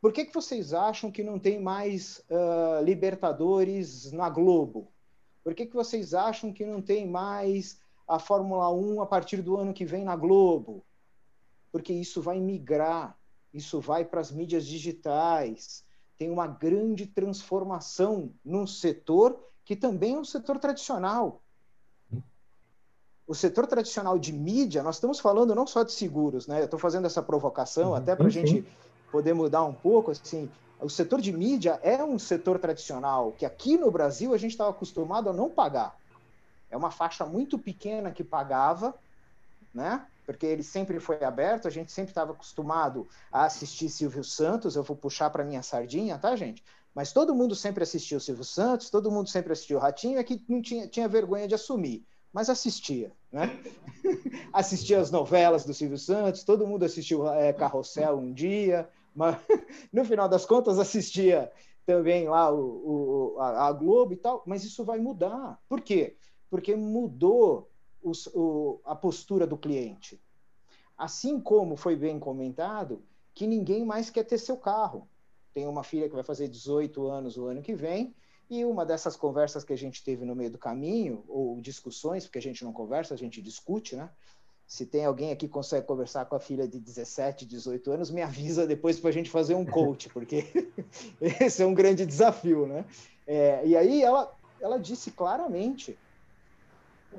Por 0.00 0.12
que, 0.12 0.24
que 0.24 0.34
vocês 0.34 0.72
acham 0.72 1.10
que 1.10 1.22
não 1.22 1.38
tem 1.38 1.60
mais 1.60 2.22
uh, 2.30 2.84
Libertadores 2.84 4.12
na 4.12 4.28
Globo? 4.28 4.92
Por 5.42 5.54
que, 5.54 5.66
que 5.66 5.74
vocês 5.74 6.14
acham 6.14 6.52
que 6.52 6.64
não 6.64 6.82
tem 6.82 7.06
mais 7.06 7.80
a 8.06 8.18
Fórmula 8.18 8.70
1 8.70 9.02
a 9.02 9.06
partir 9.06 9.42
do 9.42 9.56
ano 9.56 9.74
que 9.74 9.84
vem 9.84 10.04
na 10.04 10.14
Globo, 10.14 10.84
porque 11.72 11.92
isso 11.92 12.22
vai 12.22 12.38
migrar, 12.38 13.18
isso 13.52 13.80
vai 13.80 14.04
para 14.04 14.20
as 14.20 14.30
mídias 14.30 14.64
digitais. 14.66 15.84
Tem 16.16 16.30
uma 16.30 16.46
grande 16.46 17.06
transformação 17.06 18.32
num 18.44 18.66
setor 18.66 19.38
que 19.64 19.74
também 19.74 20.14
é 20.14 20.18
um 20.18 20.24
setor 20.24 20.58
tradicional. 20.58 21.42
O 23.26 23.34
setor 23.34 23.66
tradicional 23.66 24.18
de 24.18 24.32
mídia, 24.32 24.82
nós 24.82 24.96
estamos 24.96 25.18
falando 25.18 25.54
não 25.54 25.66
só 25.66 25.82
de 25.82 25.92
seguros, 25.92 26.46
né? 26.46 26.60
Eu 26.60 26.66
estou 26.66 26.78
fazendo 26.78 27.06
essa 27.06 27.22
provocação 27.22 27.90
uhum, 27.90 27.94
até 27.96 28.14
para 28.14 28.26
a 28.26 28.30
gente 28.30 28.64
poder 29.10 29.34
mudar 29.34 29.64
um 29.64 29.72
pouco. 29.72 30.12
Assim, 30.12 30.48
o 30.80 30.88
setor 30.88 31.20
de 31.20 31.32
mídia 31.32 31.80
é 31.82 32.04
um 32.04 32.18
setor 32.18 32.58
tradicional 32.58 33.32
que 33.32 33.44
aqui 33.44 33.76
no 33.76 33.90
Brasil 33.90 34.32
a 34.32 34.38
gente 34.38 34.52
estava 34.52 34.70
acostumado 34.70 35.28
a 35.28 35.32
não 35.32 35.50
pagar. 35.50 35.96
É 36.70 36.76
uma 36.76 36.90
faixa 36.90 37.24
muito 37.24 37.58
pequena 37.58 38.12
que 38.12 38.22
pagava, 38.22 38.94
né? 39.74 40.06
Porque 40.24 40.46
ele 40.46 40.62
sempre 40.62 41.00
foi 41.00 41.22
aberto, 41.24 41.66
a 41.66 41.70
gente 41.70 41.90
sempre 41.90 42.10
estava 42.10 42.32
acostumado 42.32 43.08
a 43.30 43.44
assistir 43.44 43.88
Silvio 43.88 44.22
Santos. 44.22 44.76
Eu 44.76 44.82
vou 44.82 44.96
puxar 44.96 45.30
para 45.30 45.44
minha 45.44 45.62
sardinha, 45.62 46.18
tá, 46.18 46.36
gente? 46.36 46.62
Mas 46.94 47.12
todo 47.12 47.34
mundo 47.34 47.54
sempre 47.54 47.82
assistiu 47.82 48.18
Silvio 48.18 48.44
Santos, 48.44 48.88
todo 48.88 49.10
mundo 49.10 49.28
sempre 49.28 49.52
assistiu 49.52 49.78
Ratinho, 49.78 50.18
é 50.18 50.24
que 50.24 50.42
não 50.48 50.62
tinha, 50.62 50.88
tinha 50.88 51.06
vergonha 51.06 51.46
de 51.46 51.54
assumir, 51.54 52.06
mas 52.32 52.50
assistia, 52.50 53.12
né? 53.32 53.58
assistia 54.52 55.00
as 55.00 55.10
novelas 55.10 55.64
do 55.64 55.74
Silvio 55.74 55.98
Santos, 55.98 56.44
todo 56.44 56.66
mundo 56.66 56.84
assistiu 56.84 57.28
é, 57.32 57.52
Carrossel 57.52 58.18
um 58.18 58.32
dia, 58.32 58.88
mas 59.14 59.38
no 59.92 60.04
final 60.04 60.28
das 60.28 60.44
contas 60.44 60.78
assistia 60.78 61.50
também 61.84 62.28
lá 62.28 62.52
o, 62.52 63.34
o 63.34 63.40
a, 63.40 63.68
a 63.68 63.72
Globo 63.72 64.12
e 64.12 64.16
tal, 64.16 64.42
mas 64.46 64.64
isso 64.64 64.84
vai 64.84 64.98
mudar. 64.98 65.58
Por 65.68 65.80
quê? 65.80 66.16
porque 66.50 66.74
mudou 66.74 67.70
os, 68.02 68.26
o, 68.28 68.80
a 68.84 68.94
postura 68.94 69.46
do 69.46 69.58
cliente. 69.58 70.20
Assim 70.96 71.40
como 71.40 71.76
foi 71.76 71.96
bem 71.96 72.18
comentado, 72.18 73.02
que 73.34 73.46
ninguém 73.46 73.84
mais 73.84 74.10
quer 74.10 74.24
ter 74.24 74.38
seu 74.38 74.56
carro. 74.56 75.08
Tem 75.52 75.66
uma 75.66 75.82
filha 75.82 76.08
que 76.08 76.14
vai 76.14 76.24
fazer 76.24 76.48
18 76.48 77.06
anos 77.06 77.36
o 77.36 77.46
ano 77.46 77.62
que 77.62 77.74
vem, 77.74 78.14
e 78.48 78.64
uma 78.64 78.86
dessas 78.86 79.16
conversas 79.16 79.64
que 79.64 79.72
a 79.72 79.78
gente 79.78 80.04
teve 80.04 80.24
no 80.24 80.34
meio 80.34 80.50
do 80.50 80.58
caminho, 80.58 81.24
ou 81.28 81.60
discussões, 81.60 82.24
porque 82.24 82.38
a 82.38 82.42
gente 82.42 82.64
não 82.64 82.72
conversa, 82.72 83.14
a 83.14 83.16
gente 83.16 83.42
discute, 83.42 83.96
né? 83.96 84.08
Se 84.66 84.84
tem 84.84 85.04
alguém 85.04 85.30
aqui 85.30 85.46
que 85.46 85.52
consegue 85.52 85.86
conversar 85.86 86.26
com 86.26 86.34
a 86.34 86.40
filha 86.40 86.66
de 86.66 86.80
17, 86.80 87.46
18 87.46 87.90
anos, 87.90 88.10
me 88.10 88.22
avisa 88.22 88.66
depois 88.66 88.98
para 88.98 89.10
a 89.10 89.12
gente 89.12 89.30
fazer 89.30 89.54
um 89.54 89.64
coach, 89.64 90.08
porque 90.08 90.44
esse 91.40 91.62
é 91.62 91.66
um 91.66 91.74
grande 91.74 92.04
desafio, 92.04 92.66
né? 92.66 92.84
É, 93.26 93.66
e 93.66 93.76
aí 93.76 94.02
ela, 94.02 94.32
ela 94.60 94.78
disse 94.78 95.10
claramente, 95.10 95.96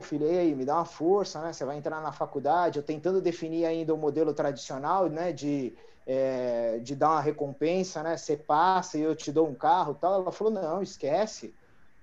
filho, 0.02 0.28
aí, 0.28 0.54
me 0.56 0.66
dá 0.66 0.76
uma 0.76 0.86
força, 0.86 1.42
né? 1.42 1.54
Você 1.54 1.66
vai 1.66 1.78
entrar 1.78 2.02
na 2.02 2.12
faculdade, 2.12 2.80
eu 2.80 2.84
tentando 2.84 3.22
definir 3.22 3.66
ainda 3.66 3.94
o 3.94 3.98
modelo 3.98 4.34
tradicional, 4.34 5.10
né? 5.10 5.32
De, 5.32 5.74
é, 6.08 6.80
de 6.80 6.96
dar 6.96 7.10
uma 7.12 7.22
recompensa, 7.22 8.02
né? 8.02 8.16
Você 8.16 8.38
passa 8.38 8.98
e 8.98 9.02
eu 9.02 9.14
te 9.14 9.30
dou 9.30 9.46
um 9.46 9.54
carro 9.54 9.94
tal. 9.94 10.22
Ela 10.22 10.32
falou, 10.32 10.54
não, 10.54 10.82
esquece. 10.82 11.54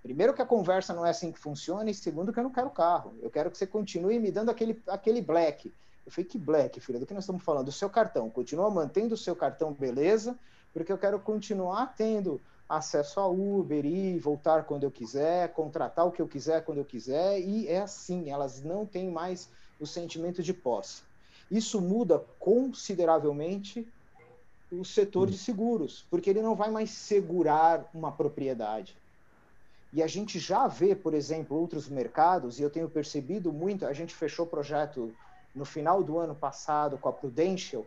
Primeiro 0.02 0.34
que 0.34 0.42
a 0.42 0.46
conversa 0.46 0.92
não 0.92 1.06
é 1.06 1.10
assim 1.10 1.32
que 1.32 1.38
funciona, 1.38 1.90
e 1.90 1.94
segundo 1.94 2.30
que 2.30 2.38
eu 2.38 2.44
não 2.44 2.50
quero 2.50 2.68
carro. 2.68 3.14
Eu 3.22 3.30
quero 3.30 3.50
que 3.50 3.56
você 3.56 3.66
continue 3.66 4.18
me 4.18 4.30
dando 4.30 4.50
aquele, 4.50 4.80
aquele 4.86 5.22
black. 5.22 5.72
Eu 6.04 6.12
falei, 6.12 6.28
que 6.28 6.36
black, 6.36 6.78
filha? 6.80 6.98
Do 6.98 7.06
que 7.06 7.14
nós 7.14 7.24
estamos 7.24 7.42
falando? 7.42 7.64
Do 7.64 7.72
seu 7.72 7.88
cartão. 7.88 8.28
Continua 8.28 8.70
mantendo 8.70 9.14
o 9.14 9.18
seu 9.18 9.34
cartão, 9.34 9.72
beleza? 9.72 10.38
Porque 10.74 10.92
eu 10.92 10.98
quero 10.98 11.18
continuar 11.18 11.94
tendo 11.96 12.38
acesso 12.68 13.20
a 13.20 13.26
Uber, 13.26 13.86
ir, 13.86 14.18
voltar 14.18 14.64
quando 14.64 14.84
eu 14.84 14.90
quiser, 14.90 15.52
contratar 15.54 16.06
o 16.06 16.10
que 16.10 16.20
eu 16.20 16.28
quiser 16.28 16.62
quando 16.62 16.78
eu 16.78 16.84
quiser, 16.84 17.40
e 17.40 17.68
é 17.68 17.80
assim, 17.80 18.30
elas 18.30 18.62
não 18.62 18.84
têm 18.84 19.10
mais 19.10 19.48
o 19.80 19.86
sentimento 19.86 20.42
de 20.42 20.52
posse. 20.52 21.02
Isso 21.50 21.80
muda 21.80 22.22
consideravelmente 22.38 23.86
o 24.70 24.84
setor 24.84 25.30
de 25.30 25.38
seguros, 25.38 26.04
porque 26.10 26.30
ele 26.30 26.42
não 26.42 26.54
vai 26.54 26.70
mais 26.70 26.90
segurar 26.90 27.88
uma 27.94 28.10
propriedade. 28.10 28.96
E 29.92 30.02
a 30.02 30.06
gente 30.06 30.38
já 30.38 30.66
vê, 30.66 30.94
por 30.94 31.14
exemplo, 31.14 31.56
outros 31.56 31.88
mercados, 31.88 32.58
e 32.58 32.62
eu 32.62 32.70
tenho 32.70 32.88
percebido 32.88 33.52
muito, 33.52 33.86
a 33.86 33.92
gente 33.92 34.14
fechou 34.14 34.44
o 34.44 34.48
projeto 34.48 35.14
no 35.54 35.64
final 35.64 36.02
do 36.02 36.18
ano 36.18 36.34
passado 36.34 36.98
com 36.98 37.08
a 37.08 37.12
Prudential, 37.12 37.86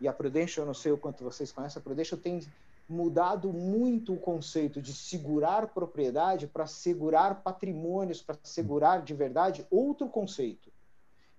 e 0.00 0.08
a 0.08 0.12
Prudential, 0.12 0.62
eu 0.62 0.66
não 0.66 0.74
sei 0.74 0.92
o 0.92 0.98
quanto 0.98 1.24
vocês 1.24 1.52
conhecem, 1.52 1.80
a 1.80 1.82
Prudential 1.82 2.18
tem 2.18 2.40
mudado 2.88 3.52
muito 3.52 4.14
o 4.14 4.18
conceito 4.18 4.80
de 4.80 4.94
segurar 4.94 5.66
propriedade 5.68 6.46
para 6.46 6.66
segurar 6.66 7.42
patrimônios, 7.42 8.22
para 8.22 8.38
segurar 8.42 9.02
de 9.02 9.12
verdade 9.12 9.66
outro 9.70 10.08
conceito. 10.08 10.72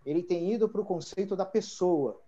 Ele 0.06 0.22
tem 0.22 0.54
ido 0.54 0.70
para 0.70 0.82
o 0.82 0.86
conceito 0.86 1.36
da 1.36 1.46
pessoa, 1.46 2.22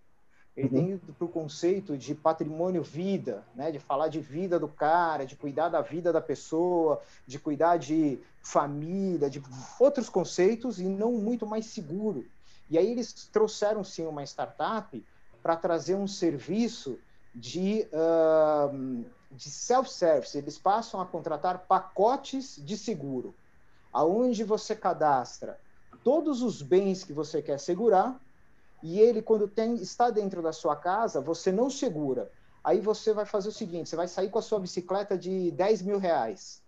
ele 0.56 0.68
uhum. 0.68 0.98
tem 0.98 1.14
para 1.14 1.24
o 1.24 1.28
conceito 1.28 1.96
de 1.96 2.14
patrimônio 2.14 2.82
vida, 2.82 3.42
né? 3.54 3.70
de 3.70 3.78
falar 3.78 4.08
de 4.08 4.20
vida 4.20 4.58
do 4.58 4.68
cara, 4.68 5.24
de 5.24 5.34
cuidar 5.34 5.70
da 5.70 5.80
vida 5.80 6.12
da 6.12 6.20
pessoa, 6.20 7.00
de 7.26 7.38
cuidar 7.38 7.78
de 7.78 8.18
família, 8.42 9.30
de 9.30 9.42
outros 9.80 10.10
conceitos 10.10 10.78
e 10.78 10.84
não 10.84 11.12
muito 11.12 11.46
mais 11.46 11.66
seguro. 11.66 12.26
E 12.68 12.76
aí 12.76 12.90
eles 12.90 13.12
trouxeram 13.32 13.82
sim 13.82 14.06
uma 14.06 14.22
startup 14.24 15.02
para 15.42 15.56
trazer 15.56 15.94
um 15.94 16.06
serviço 16.06 16.98
de, 17.34 17.86
uh, 17.92 19.04
de 19.30 19.50
self-service. 19.50 20.36
Eles 20.36 20.58
passam 20.58 21.00
a 21.00 21.06
contratar 21.06 21.66
pacotes 21.66 22.60
de 22.62 22.76
seguro, 22.76 23.34
aonde 23.90 24.44
você 24.44 24.76
cadastra 24.76 25.58
todos 26.04 26.42
os 26.42 26.60
bens 26.60 27.04
que 27.04 27.12
você 27.12 27.40
quer 27.40 27.58
segurar 27.58 28.20
e 28.82 28.98
ele, 28.98 29.22
quando 29.22 29.46
tem, 29.46 29.74
está 29.76 30.10
dentro 30.10 30.42
da 30.42 30.52
sua 30.52 30.74
casa, 30.74 31.20
você 31.20 31.52
não 31.52 31.70
segura. 31.70 32.30
Aí 32.64 32.80
você 32.80 33.12
vai 33.12 33.24
fazer 33.24 33.48
o 33.48 33.52
seguinte: 33.52 33.88
você 33.88 33.96
vai 33.96 34.08
sair 34.08 34.30
com 34.30 34.38
a 34.38 34.42
sua 34.42 34.58
bicicleta 34.58 35.16
de 35.16 35.50
10 35.52 35.82
mil 35.82 35.98
reais. 35.98 36.62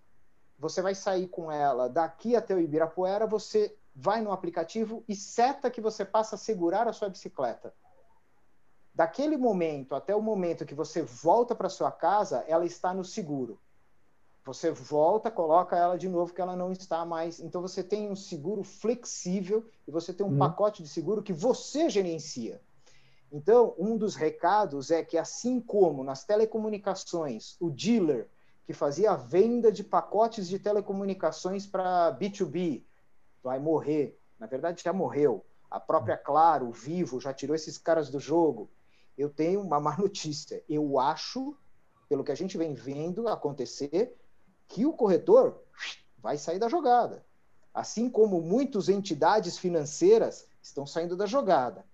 Você 0.59 0.81
vai 0.81 0.95
sair 0.95 1.27
com 1.29 1.51
ela 1.51 1.89
daqui 1.89 2.37
até 2.37 2.55
o 2.55 2.61
Ibirapuera, 2.61 3.27
você 3.27 3.77
vai 3.95 4.21
no 4.21 4.33
aplicativo 4.33 5.05
e 5.09 5.15
seta 5.15 5.71
que 5.71 5.81
você 5.81 6.05
passa 6.05 6.37
a 6.37 6.39
segurar 6.39 6.89
a 6.89 6.93
sua 6.93 7.09
bicicleta. 7.09 7.75
Daquele 8.95 9.37
momento 9.37 9.95
até 9.95 10.15
o 10.15 10.23
momento 10.23 10.65
que 10.65 10.75
você 10.75 11.03
volta 11.03 11.55
para 11.55 11.69
sua 11.69 11.91
casa, 11.91 12.45
ela 12.47 12.65
está 12.65 12.95
no 12.95 13.05
seguro. 13.05 13.59
Você 14.45 14.71
volta, 14.71 15.31
coloca 15.31 15.77
ela 15.77 15.97
de 15.97 16.09
novo, 16.09 16.35
que 16.35 16.41
ela 16.41 16.55
não 16.55 16.71
está 16.71 17.05
mais. 17.05 17.41
Então 17.41 17.63
você 17.63 17.83
tem 17.83 18.11
um 18.11 18.17
seguro 18.17 18.63
flexível 18.63 19.65
e 19.89 19.91
você 19.91 20.13
tem 20.13 20.27
um 20.27 20.31
uhum. 20.31 20.39
pacote 20.39 20.83
de 20.83 20.89
seguro 20.89 21.23
que 21.23 21.33
você 21.33 21.89
gerencia. 21.89 22.61
Então, 23.33 23.75
um 23.79 23.97
dos 23.97 24.15
recados 24.15 24.91
é 24.91 25.03
que, 25.03 25.19
assim 25.19 25.61
como 25.61 26.05
nas 26.05 26.25
telecomunicações, 26.25 27.57
o 27.59 27.69
dealer 27.69 28.29
que 28.65 28.73
fazia 28.73 29.11
a 29.11 29.17
venda 29.17 29.73
de 29.73 29.83
pacotes 29.83 30.49
de 30.49 30.59
telecomunicações 30.59 31.67
para 31.67 32.17
B2B 32.17 32.85
vai 33.43 33.59
morrer. 33.59 34.19
Na 34.39 34.47
verdade, 34.47 34.83
já 34.85 34.93
morreu. 34.93 35.45
A 35.71 35.81
própria 35.81 36.17
Claro, 36.17 36.71
Vivo, 36.71 37.21
já 37.21 37.33
tirou 37.35 37.57
esses 37.57 37.77
caras 37.77 38.09
do 38.09 38.21
jogo. 38.21 38.71
Eu 39.19 39.29
tenho 39.29 39.61
uma 39.61 39.81
má 39.81 39.97
notícia. 39.99 40.63
Eu 40.69 40.99
acho, 41.01 41.57
pelo 42.09 42.23
que 42.23 42.31
a 42.31 42.37
gente 42.37 42.57
vem 42.57 42.73
vendo 42.73 43.27
acontecer, 43.27 44.17
que 44.69 44.87
o 44.87 44.93
corretor 44.93 45.63
vai 46.19 46.39
sair 46.39 46.59
da 46.59 46.69
jogada. 46.69 47.25
Assim 47.73 48.09
como 48.09 48.41
muitas 48.41 48.89
entidades 48.89 49.59
financeiras 49.59 50.47
estão 50.63 50.87
saindo 50.87 51.17
da 51.17 51.27
jogada. 51.27 51.85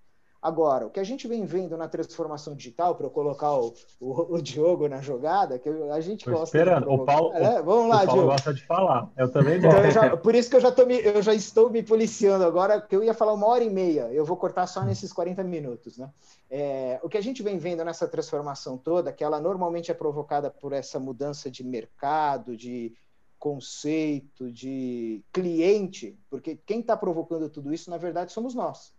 Agora, 0.42 0.86
o 0.86 0.90
que 0.90 0.98
a 0.98 1.04
gente 1.04 1.28
vem 1.28 1.44
vendo 1.44 1.76
na 1.76 1.86
transformação 1.86 2.54
digital, 2.54 2.94
para 2.94 3.04
eu 3.04 3.10
colocar 3.10 3.52
o, 3.52 3.74
o, 4.00 4.36
o, 4.36 4.42
Diogo 4.42 4.88
na 4.88 5.02
jogada, 5.02 5.58
que 5.58 5.68
a 5.68 6.00
gente 6.00 6.24
Tô 6.24 6.30
gosta 6.30 6.56
esperando. 6.56 6.86
De 6.86 6.94
o 6.94 7.04
Paulo, 7.04 7.34
é, 7.34 7.60
vamos 7.60 7.90
lá, 7.90 7.96
o 8.02 8.06
Paulo 8.06 8.12
Diogo. 8.12 8.26
gosta 8.28 8.54
de 8.54 8.66
falar. 8.66 9.10
Eu 9.18 9.30
também 9.30 9.60
gosto. 9.60 9.78
Então, 9.78 9.90
já, 9.90 10.16
por 10.16 10.34
isso 10.34 10.48
que 10.48 10.56
eu 10.56 10.60
já, 10.60 10.70
me, 10.86 10.98
eu 10.98 11.20
já 11.20 11.34
estou 11.34 11.68
me 11.68 11.82
policiando 11.82 12.44
agora, 12.44 12.80
que 12.80 12.96
eu 12.96 13.04
ia 13.04 13.12
falar 13.12 13.34
uma 13.34 13.46
hora 13.46 13.62
e 13.62 13.68
meia. 13.68 14.10
Eu 14.12 14.24
vou 14.24 14.36
cortar 14.36 14.66
só 14.66 14.82
nesses 14.82 15.12
40 15.12 15.44
minutos. 15.44 15.98
Né? 15.98 16.08
É, 16.50 16.98
o 17.02 17.08
que 17.08 17.18
a 17.18 17.22
gente 17.22 17.42
vem 17.42 17.58
vendo 17.58 17.84
nessa 17.84 18.08
transformação 18.08 18.78
toda, 18.78 19.12
que 19.12 19.22
ela 19.22 19.38
normalmente 19.40 19.90
é 19.90 19.94
provocada 19.94 20.50
por 20.50 20.72
essa 20.72 20.98
mudança 20.98 21.50
de 21.50 21.62
mercado, 21.62 22.56
de 22.56 22.94
conceito, 23.38 24.50
de 24.50 25.22
cliente, 25.32 26.18
porque 26.28 26.58
quem 26.64 26.80
está 26.80 26.96
provocando 26.96 27.48
tudo 27.48 27.72
isso, 27.72 27.90
na 27.90 27.96
verdade, 27.96 28.32
somos 28.32 28.54
nós. 28.54 28.94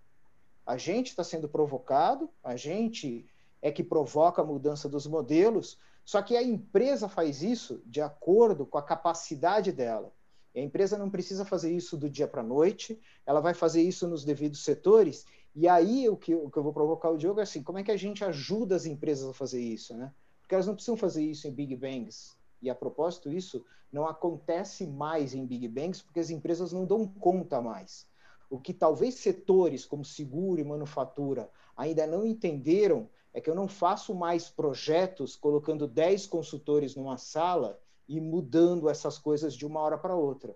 A 0.65 0.77
gente 0.77 1.07
está 1.07 1.23
sendo 1.23 1.49
provocado, 1.49 2.29
a 2.43 2.55
gente 2.55 3.25
é 3.61 3.71
que 3.71 3.83
provoca 3.83 4.41
a 4.41 4.45
mudança 4.45 4.89
dos 4.89 5.05
modelos, 5.05 5.77
só 6.03 6.21
que 6.21 6.35
a 6.35 6.41
empresa 6.41 7.07
faz 7.07 7.43
isso 7.43 7.81
de 7.85 8.01
acordo 8.01 8.65
com 8.65 8.77
a 8.77 8.83
capacidade 8.83 9.71
dela. 9.71 10.11
E 10.53 10.59
a 10.59 10.63
empresa 10.63 10.97
não 10.97 11.09
precisa 11.09 11.45
fazer 11.45 11.71
isso 11.71 11.95
do 11.95 12.09
dia 12.09 12.27
para 12.27 12.41
a 12.41 12.45
noite, 12.45 12.99
ela 13.25 13.39
vai 13.39 13.53
fazer 13.53 13.81
isso 13.81 14.07
nos 14.07 14.25
devidos 14.25 14.63
setores. 14.63 15.25
E 15.55 15.67
aí 15.67 16.09
o 16.09 16.17
que, 16.17 16.33
o 16.33 16.49
que 16.49 16.57
eu 16.57 16.63
vou 16.63 16.73
provocar 16.73 17.09
o 17.09 17.17
Diogo 17.17 17.39
é 17.39 17.43
assim: 17.43 17.63
como 17.63 17.77
é 17.77 17.83
que 17.83 17.91
a 17.91 17.97
gente 17.97 18.23
ajuda 18.23 18.75
as 18.75 18.85
empresas 18.85 19.29
a 19.29 19.33
fazer 19.33 19.61
isso? 19.61 19.95
Né? 19.95 20.11
Porque 20.41 20.55
elas 20.55 20.67
não 20.67 20.73
precisam 20.73 20.97
fazer 20.97 21.23
isso 21.23 21.47
em 21.47 21.51
Big 21.51 21.75
Bangs. 21.75 22.35
E 22.61 22.69
a 22.69 22.75
propósito, 22.75 23.31
isso 23.31 23.65
não 23.91 24.07
acontece 24.07 24.85
mais 24.87 25.33
em 25.33 25.45
Big 25.45 25.67
Bangs 25.67 26.01
porque 26.01 26.19
as 26.19 26.29
empresas 26.29 26.71
não 26.71 26.85
dão 26.85 27.07
conta 27.07 27.61
mais. 27.61 28.05
O 28.51 28.59
que 28.59 28.73
talvez 28.73 29.15
setores 29.15 29.85
como 29.85 30.03
seguro 30.03 30.59
e 30.59 30.63
manufatura 30.65 31.49
ainda 31.75 32.05
não 32.05 32.25
entenderam 32.25 33.07
é 33.33 33.39
que 33.39 33.49
eu 33.49 33.55
não 33.55 33.65
faço 33.65 34.13
mais 34.13 34.49
projetos 34.49 35.37
colocando 35.37 35.87
10 35.87 36.27
consultores 36.27 36.93
numa 36.93 37.17
sala 37.17 37.79
e 38.09 38.19
mudando 38.19 38.89
essas 38.89 39.17
coisas 39.17 39.53
de 39.53 39.65
uma 39.65 39.79
hora 39.79 39.97
para 39.97 40.17
outra. 40.17 40.53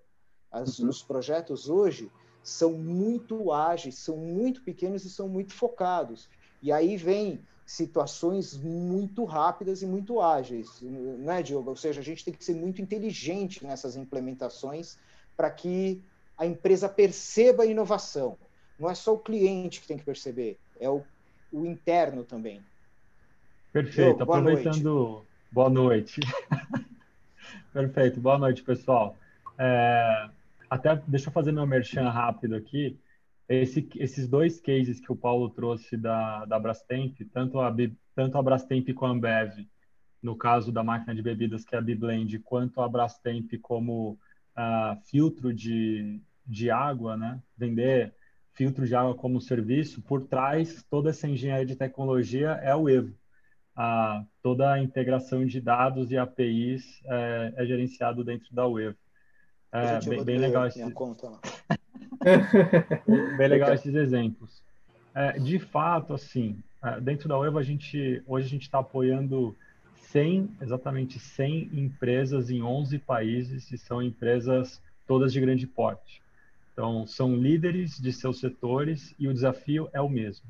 As, 0.52 0.78
uhum. 0.78 0.90
Os 0.90 1.02
projetos 1.02 1.70
hoje 1.70 2.12
são 2.44 2.74
muito 2.74 3.50
ágeis, 3.54 3.96
são 3.96 4.18
muito 4.18 4.62
pequenos 4.62 5.06
e 5.06 5.10
são 5.10 5.30
muito 5.30 5.54
focados. 5.54 6.28
E 6.62 6.74
aí 6.74 6.98
vem 6.98 7.40
situações 7.66 8.58
muito 8.58 9.24
rápidas 9.24 9.82
e 9.82 9.86
muito 9.86 10.20
ágeis, 10.20 10.82
não 10.82 11.32
é, 11.32 11.42
Diogo? 11.42 11.70
Ou 11.70 11.76
seja, 11.78 12.02
a 12.02 12.04
gente 12.04 12.26
tem 12.26 12.34
que 12.34 12.44
ser 12.44 12.56
muito 12.56 12.82
inteligente 12.82 13.66
nessas 13.66 13.96
implementações 13.96 14.98
para 15.36 15.50
que 15.50 16.04
a 16.38 16.46
empresa 16.46 16.90
perceba 16.90 17.64
a 17.64 17.66
inovação. 17.66 18.38
Não 18.80 18.90
é 18.90 18.96
só 18.96 19.14
o 19.14 19.20
cliente 19.20 19.80
que 19.80 19.88
tem 19.88 19.98
que 19.98 20.04
perceber, 20.04 20.58
é 20.80 20.90
o, 20.90 21.04
o 21.52 21.66
interno 21.66 22.24
também. 22.24 22.62
Perfeito. 23.72 24.26
boa 24.26 24.40
Aproveitando. 24.40 24.84
Noite. 24.84 25.28
Boa 25.52 25.70
noite. 25.70 26.22
Perfeito. 27.74 28.20
Boa 28.20 28.38
noite, 28.38 28.64
pessoal. 28.64 29.18
É... 29.58 30.30
Até 30.70 30.96
deixa 31.08 31.30
eu 31.30 31.34
fazer 31.34 31.52
meu 31.52 31.68
merchan 31.68 32.10
rápido 32.10 32.56
aqui. 32.56 32.98
Esse, 33.48 33.88
esses 33.96 34.28
dois 34.28 34.60
cases 34.60 35.00
que 35.00 35.12
o 35.12 35.16
Paulo 35.16 35.50
trouxe 35.50 35.96
da, 35.96 36.46
da 36.46 36.58
Brastemp, 36.58 37.16
tanto 37.32 37.60
a, 37.60 37.74
tanto 38.16 38.38
a 38.38 38.42
Brastemp 38.42 38.90
com 38.94 39.06
a 39.06 39.10
Ambev, 39.10 39.68
no 40.22 40.36
caso 40.36 40.72
da 40.72 40.84
máquina 40.84 41.14
de 41.14 41.22
bebidas 41.22 41.64
que 41.64 41.76
é 41.76 41.78
a 41.78 41.82
Biblend, 41.82 42.40
quanto 42.40 42.82
a 42.82 42.90
Brastemp 42.90 43.52
como 43.62 44.18
uh, 44.58 45.00
filtro 45.10 45.54
de, 45.54 46.20
de 46.46 46.70
água, 46.70 47.16
né? 47.16 47.40
Vender 47.58 48.14
filtro 48.54 48.88
de 48.88 48.96
água 48.96 49.14
como 49.14 49.42
serviço, 49.42 50.02
por 50.02 50.28
trás 50.28 50.84
toda 50.90 51.10
essa 51.10 51.28
engenharia 51.28 51.66
de 51.66 51.76
tecnologia 51.76 52.52
é 52.64 52.74
o 52.74 52.90
Evo. 52.90 53.14
Toda 54.42 54.72
a 54.72 54.82
integração 54.82 55.46
de 55.46 55.60
dados 55.60 56.10
e 56.12 56.18
APIs 56.18 57.02
é, 57.06 57.54
é 57.58 57.66
gerenciado 57.66 58.24
dentro 58.24 58.54
da 58.56 58.66
Uevo. 58.66 58.96
É, 59.72 60.00
bem, 60.08 60.24
bem 60.24 60.38
legal 60.38 60.68
esses... 60.68 60.82
bem 63.38 63.48
legal 63.48 63.74
esses 63.74 63.94
exemplos. 63.94 64.64
É, 65.14 65.34
de 65.34 65.60
fato, 65.60 66.14
assim, 66.14 66.64
é, 66.82 67.02
dentro 67.02 67.28
da 67.28 67.38
UEVA, 67.38 67.60
a 67.60 67.64
gente, 67.64 68.24
hoje 68.26 68.48
a 68.48 68.50
gente 68.50 68.64
está 68.64 68.80
apoiando 68.80 69.56
100, 70.12 70.58
exatamente 70.62 71.20
100 71.20 71.70
empresas 71.74 72.50
em 72.50 72.62
11 72.62 73.00
países 73.00 73.72
e 73.72 73.78
são 73.78 74.02
empresas 74.02 74.82
todas 75.08 75.32
de 75.34 75.40
grande 75.40 75.68
porte. 75.68 76.22
Então, 76.74 77.08
são 77.08 77.36
líderes 77.36 78.00
de 78.00 78.12
seus 78.12 78.40
setores 78.40 79.16
e 79.18 79.28
o 79.28 79.34
desafio 79.34 79.90
é 79.94 80.02
o 80.02 80.10
mesmo. 80.10 80.46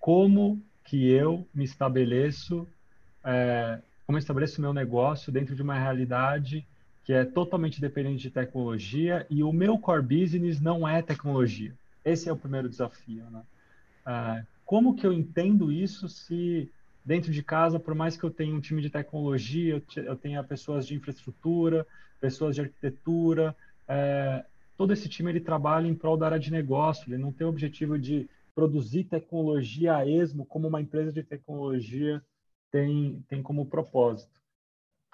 Como 0.00 0.60
que 0.84 1.08
eu 1.10 1.46
me 1.54 1.64
estabeleço, 1.64 2.66
é, 3.22 3.78
como 4.06 4.16
eu 4.16 4.20
estabeleço 4.20 4.60
meu 4.60 4.72
negócio 4.72 5.32
dentro 5.32 5.54
de 5.54 5.62
uma 5.62 5.78
realidade 5.78 6.66
que 7.04 7.12
é 7.12 7.24
totalmente 7.24 7.80
dependente 7.80 8.22
de 8.22 8.30
tecnologia 8.30 9.26
e 9.28 9.42
o 9.42 9.52
meu 9.52 9.78
core 9.78 10.02
business 10.02 10.60
não 10.60 10.88
é 10.88 11.02
tecnologia. 11.02 11.74
Esse 12.02 12.28
é 12.28 12.32
o 12.32 12.36
primeiro 12.36 12.68
desafio. 12.68 13.24
Né? 13.30 13.42
É, 14.06 14.44
como 14.64 14.94
que 14.94 15.06
eu 15.06 15.12
entendo 15.12 15.70
isso 15.70 16.08
se 16.08 16.70
dentro 17.04 17.30
de 17.30 17.42
casa, 17.42 17.78
por 17.78 17.94
mais 17.94 18.16
que 18.16 18.24
eu 18.24 18.30
tenha 18.30 18.54
um 18.54 18.60
time 18.60 18.80
de 18.80 18.90
tecnologia, 18.90 19.82
eu 19.96 20.16
tenha 20.16 20.42
pessoas 20.42 20.86
de 20.86 20.94
infraestrutura, 20.94 21.86
pessoas 22.20 22.54
de 22.54 22.62
arquitetura, 22.62 23.54
é, 23.86 24.44
todo 24.76 24.92
esse 24.92 25.08
time 25.08 25.30
ele 25.30 25.40
trabalha 25.40 25.86
em 25.86 25.94
prol 25.94 26.16
da 26.16 26.26
área 26.26 26.38
de 26.38 26.50
negócio, 26.50 27.08
ele 27.08 27.22
não 27.22 27.32
tem 27.32 27.46
o 27.46 27.50
objetivo 27.50 27.98
de 27.98 28.28
produzir 28.54 29.04
tecnologia 29.04 29.96
a 29.96 30.06
esmo 30.06 30.46
como 30.46 30.68
uma 30.68 30.80
empresa 30.80 31.12
de 31.12 31.22
tecnologia 31.22 32.22
tem, 32.70 33.22
tem 33.28 33.42
como 33.42 33.66
propósito. 33.66 34.40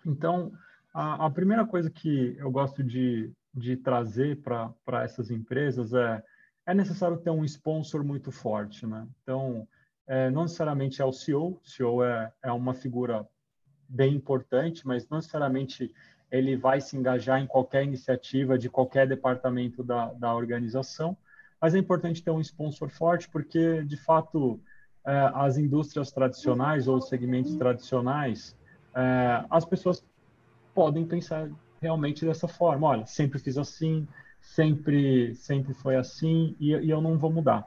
Então, 0.07 0.53
a, 0.95 1.27
a 1.27 1.31
primeira 1.31 1.67
coisa 1.67 1.91
que 1.91 2.37
eu 2.39 2.51
gosto 2.51 2.85
de, 2.85 3.33
de 3.53 3.77
trazer 3.77 4.41
para 4.41 5.03
essas 5.03 5.31
empresas 5.31 5.93
é 5.93 6.23
é 6.67 6.75
necessário 6.75 7.19
ter 7.19 7.31
um 7.31 7.45
sponsor 7.45 8.05
muito 8.05 8.31
forte, 8.31 8.87
né? 8.87 9.07
Então, 9.23 9.67
é, 10.11 10.29
não 10.29 10.43
necessariamente 10.43 11.01
é 11.01 11.05
o 11.05 11.13
CEO, 11.13 11.61
o 11.65 11.69
CEO 11.69 12.03
é, 12.03 12.33
é 12.43 12.51
uma 12.51 12.75
figura 12.75 13.25
bem 13.89 14.13
importante, 14.13 14.85
mas 14.85 15.09
não 15.09 15.19
necessariamente 15.19 15.95
ele 16.33 16.57
vai 16.57 16.81
se 16.81 16.97
engajar 16.97 17.41
em 17.41 17.47
qualquer 17.47 17.85
iniciativa 17.85 18.59
de 18.59 18.69
qualquer 18.69 19.07
departamento 19.07 19.85
da, 19.85 20.13
da 20.15 20.35
organização, 20.35 21.17
mas 21.61 21.77
é 21.77 21.79
importante 21.79 22.25
ter 22.25 22.33
um 22.33 22.41
sponsor 22.41 22.91
forte, 22.91 23.29
porque, 23.29 23.85
de 23.85 23.97
fato, 23.97 24.61
é, 25.07 25.31
as 25.33 25.57
indústrias 25.57 26.11
tradicionais 26.11 26.89
ou 26.89 27.01
segmentos 27.01 27.55
tradicionais, 27.55 28.57
é, 28.97 29.45
as 29.49 29.65
pessoas 29.65 30.05
podem 30.75 31.07
pensar 31.07 31.49
realmente 31.81 32.25
dessa 32.25 32.49
forma. 32.49 32.89
Olha, 32.89 33.07
sempre 33.07 33.39
fiz 33.39 33.57
assim, 33.57 34.09
sempre, 34.41 35.37
sempre 35.37 35.73
foi 35.73 35.95
assim 35.95 36.57
e, 36.59 36.71
e 36.71 36.91
eu 36.91 37.01
não 37.01 37.17
vou 37.17 37.31
mudar. 37.31 37.65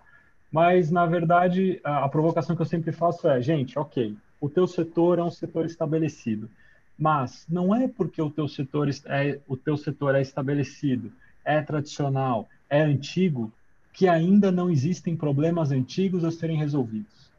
Mas, 0.53 0.91
na 0.91 1.07
verdade, 1.07 1.81
a, 1.83 2.05
a 2.05 2.09
provocação 2.09 2.55
que 2.55 2.61
eu 2.61 2.67
sempre 2.67 2.91
faço 2.91 3.27
é, 3.27 3.41
gente, 3.41 3.79
ok, 3.79 4.15
o 4.39 4.47
teu 4.47 4.67
setor 4.67 5.17
é 5.17 5.23
um 5.23 5.31
setor 5.31 5.65
estabelecido, 5.65 6.47
mas 6.95 7.43
não 7.49 7.73
é 7.73 7.87
porque 7.87 8.21
o 8.21 8.29
teu 8.29 8.47
setor 8.47 8.87
é, 9.07 9.39
o 9.47 9.57
teu 9.57 9.75
setor 9.75 10.13
é 10.13 10.21
estabelecido, 10.21 11.11
é 11.43 11.59
tradicional, 11.59 12.47
é 12.69 12.83
antigo, 12.83 13.51
que 13.91 14.07
ainda 14.07 14.51
não 14.51 14.69
existem 14.69 15.17
problemas 15.17 15.71
antigos 15.71 16.23
a 16.23 16.29
serem 16.29 16.57
resolvidos. 16.57 17.31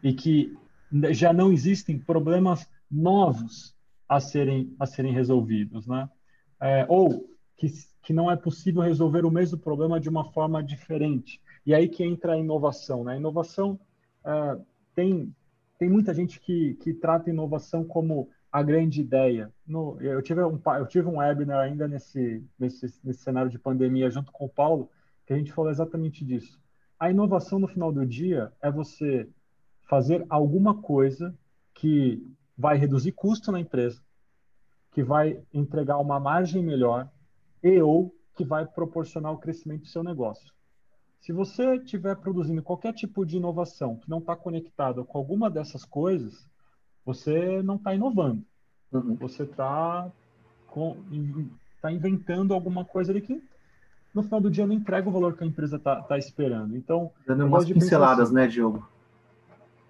E 0.00 0.12
que 0.12 0.56
já 1.10 1.32
não 1.32 1.52
existem 1.52 1.98
problemas 1.98 2.68
novos 2.88 3.74
a 4.08 4.20
serem, 4.20 4.72
a 4.78 4.86
serem 4.86 5.12
resolvidos, 5.12 5.84
né? 5.88 6.08
É, 6.60 6.86
ou 6.88 7.28
que, 7.56 7.66
que 8.04 8.12
não 8.12 8.30
é 8.30 8.36
possível 8.36 8.82
resolver 8.82 9.24
o 9.24 9.32
mesmo 9.32 9.58
problema 9.58 9.98
de 9.98 10.08
uma 10.08 10.30
forma 10.30 10.62
diferente. 10.62 11.40
E 11.66 11.74
aí 11.74 11.88
que 11.88 12.04
entra 12.04 12.34
a 12.34 12.38
inovação, 12.38 13.02
né? 13.02 13.14
A 13.14 13.16
inovação 13.16 13.78
é, 14.24 14.58
tem, 14.94 15.34
tem 15.78 15.90
muita 15.90 16.14
gente 16.14 16.40
que, 16.40 16.74
que 16.74 16.94
trata 16.94 17.28
inovação 17.28 17.84
como 17.84 18.30
a 18.52 18.62
grande 18.62 19.00
ideia. 19.00 19.52
No, 19.66 20.00
eu, 20.00 20.22
tive 20.22 20.42
um, 20.44 20.60
eu 20.78 20.86
tive 20.86 21.08
um 21.08 21.18
webinar 21.18 21.58
ainda 21.58 21.88
nesse, 21.88 22.42
nesse, 22.58 22.86
nesse 23.04 23.20
cenário 23.20 23.50
de 23.50 23.58
pandemia 23.58 24.08
junto 24.10 24.30
com 24.30 24.46
o 24.46 24.48
Paulo, 24.48 24.88
que 25.26 25.32
a 25.32 25.36
gente 25.36 25.52
falou 25.52 25.70
exatamente 25.70 26.24
disso. 26.24 26.58
A 26.98 27.10
inovação 27.10 27.58
no 27.58 27.68
final 27.68 27.92
do 27.92 28.06
dia 28.06 28.52
é 28.62 28.70
você 28.70 29.28
fazer 29.82 30.24
alguma 30.28 30.80
coisa 30.80 31.36
que 31.74 32.24
vai 32.56 32.78
reduzir 32.78 33.12
custo 33.12 33.52
na 33.52 33.60
empresa, 33.60 34.00
que 34.92 35.02
vai 35.02 35.42
entregar 35.52 35.98
uma 35.98 36.18
margem 36.18 36.62
melhor 36.62 37.10
e 37.62 37.82
ou 37.82 38.14
que 38.34 38.44
vai 38.44 38.64
proporcionar 38.64 39.32
o 39.32 39.38
crescimento 39.38 39.82
do 39.82 39.88
seu 39.88 40.02
negócio. 40.02 40.55
Se 41.20 41.32
você 41.32 41.76
estiver 41.76 42.16
produzindo 42.16 42.62
qualquer 42.62 42.92
tipo 42.92 43.24
de 43.26 43.36
inovação 43.36 43.96
que 43.96 44.08
não 44.08 44.18
está 44.18 44.36
conectada 44.36 45.02
com 45.02 45.18
alguma 45.18 45.50
dessas 45.50 45.84
coisas, 45.84 46.46
você 47.04 47.62
não 47.62 47.76
está 47.76 47.94
inovando. 47.94 48.42
Uhum. 48.92 49.16
Você 49.16 49.42
está 49.44 50.10
tá 51.80 51.90
inventando 51.90 52.52
alguma 52.52 52.84
coisa 52.84 53.12
ali 53.12 53.20
que 53.20 53.42
no 54.14 54.22
final 54.22 54.40
do 54.40 54.50
dia 54.50 54.66
não 54.66 54.74
entrega 54.74 55.08
o 55.08 55.12
valor 55.12 55.36
que 55.36 55.44
a 55.44 55.46
empresa 55.46 55.76
está 55.76 56.00
tá 56.02 56.16
esperando. 56.16 56.76
Então, 56.76 57.10
dando 57.26 57.44
umas 57.44 57.64
pinceladas, 57.64 58.28
assim, 58.28 58.34
né, 58.34 58.46
Diogo? 58.46 58.88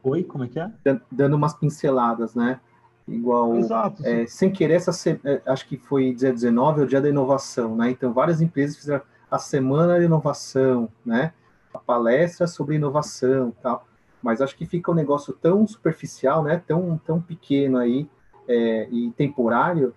Oi, 0.02 0.24
como 0.24 0.44
é 0.44 0.48
que 0.48 0.58
é? 0.58 0.70
Dando 1.10 1.34
umas 1.34 1.54
pinceladas, 1.54 2.34
né? 2.34 2.60
Igual, 3.08 3.56
Exato, 3.56 4.04
é, 4.04 4.26
sem 4.26 4.50
querer, 4.50 4.74
essa, 4.74 5.10
é, 5.24 5.40
acho 5.46 5.68
que 5.68 5.76
foi 5.76 6.12
dia 6.12 6.32
19, 6.32 6.80
é 6.80 6.84
o 6.84 6.86
dia 6.88 7.00
da 7.00 7.08
inovação, 7.08 7.76
né? 7.76 7.90
Então, 7.90 8.12
várias 8.12 8.40
empresas 8.40 8.76
fizeram 8.76 9.02
a 9.30 9.38
semana 9.38 9.98
de 9.98 10.04
inovação, 10.04 10.88
né? 11.04 11.32
A 11.72 11.78
palestra 11.78 12.46
sobre 12.46 12.76
inovação 12.76 13.52
tal. 13.62 13.86
Mas 14.22 14.40
acho 14.40 14.56
que 14.56 14.66
fica 14.66 14.90
um 14.90 14.94
negócio 14.94 15.32
tão 15.34 15.66
superficial, 15.66 16.42
né? 16.42 16.62
Tão, 16.66 16.98
tão 16.98 17.20
pequeno 17.20 17.78
aí 17.78 18.08
é, 18.48 18.88
e 18.90 19.10
temporário 19.12 19.94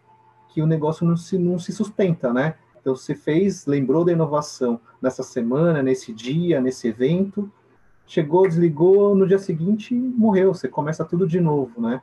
que 0.50 0.62
o 0.62 0.68
negócio 0.68 1.06
não 1.06 1.16
se, 1.16 1.38
não 1.38 1.60
se 1.60 1.72
sustenta, 1.72 2.34
né? 2.34 2.56
Então, 2.80 2.96
você 2.96 3.14
fez, 3.14 3.66
lembrou 3.66 4.04
da 4.04 4.12
inovação 4.12 4.80
nessa 5.02 5.22
semana, 5.22 5.84
nesse 5.84 6.14
dia, 6.14 6.62
nesse 6.62 6.88
evento, 6.88 7.52
chegou, 8.06 8.48
desligou, 8.48 9.16
no 9.16 9.28
dia 9.28 9.38
seguinte 9.38 9.94
morreu, 9.94 10.54
você 10.54 10.68
começa 10.68 11.06
tudo 11.06 11.28
de 11.28 11.40
novo, 11.40 11.80
né? 11.80 12.02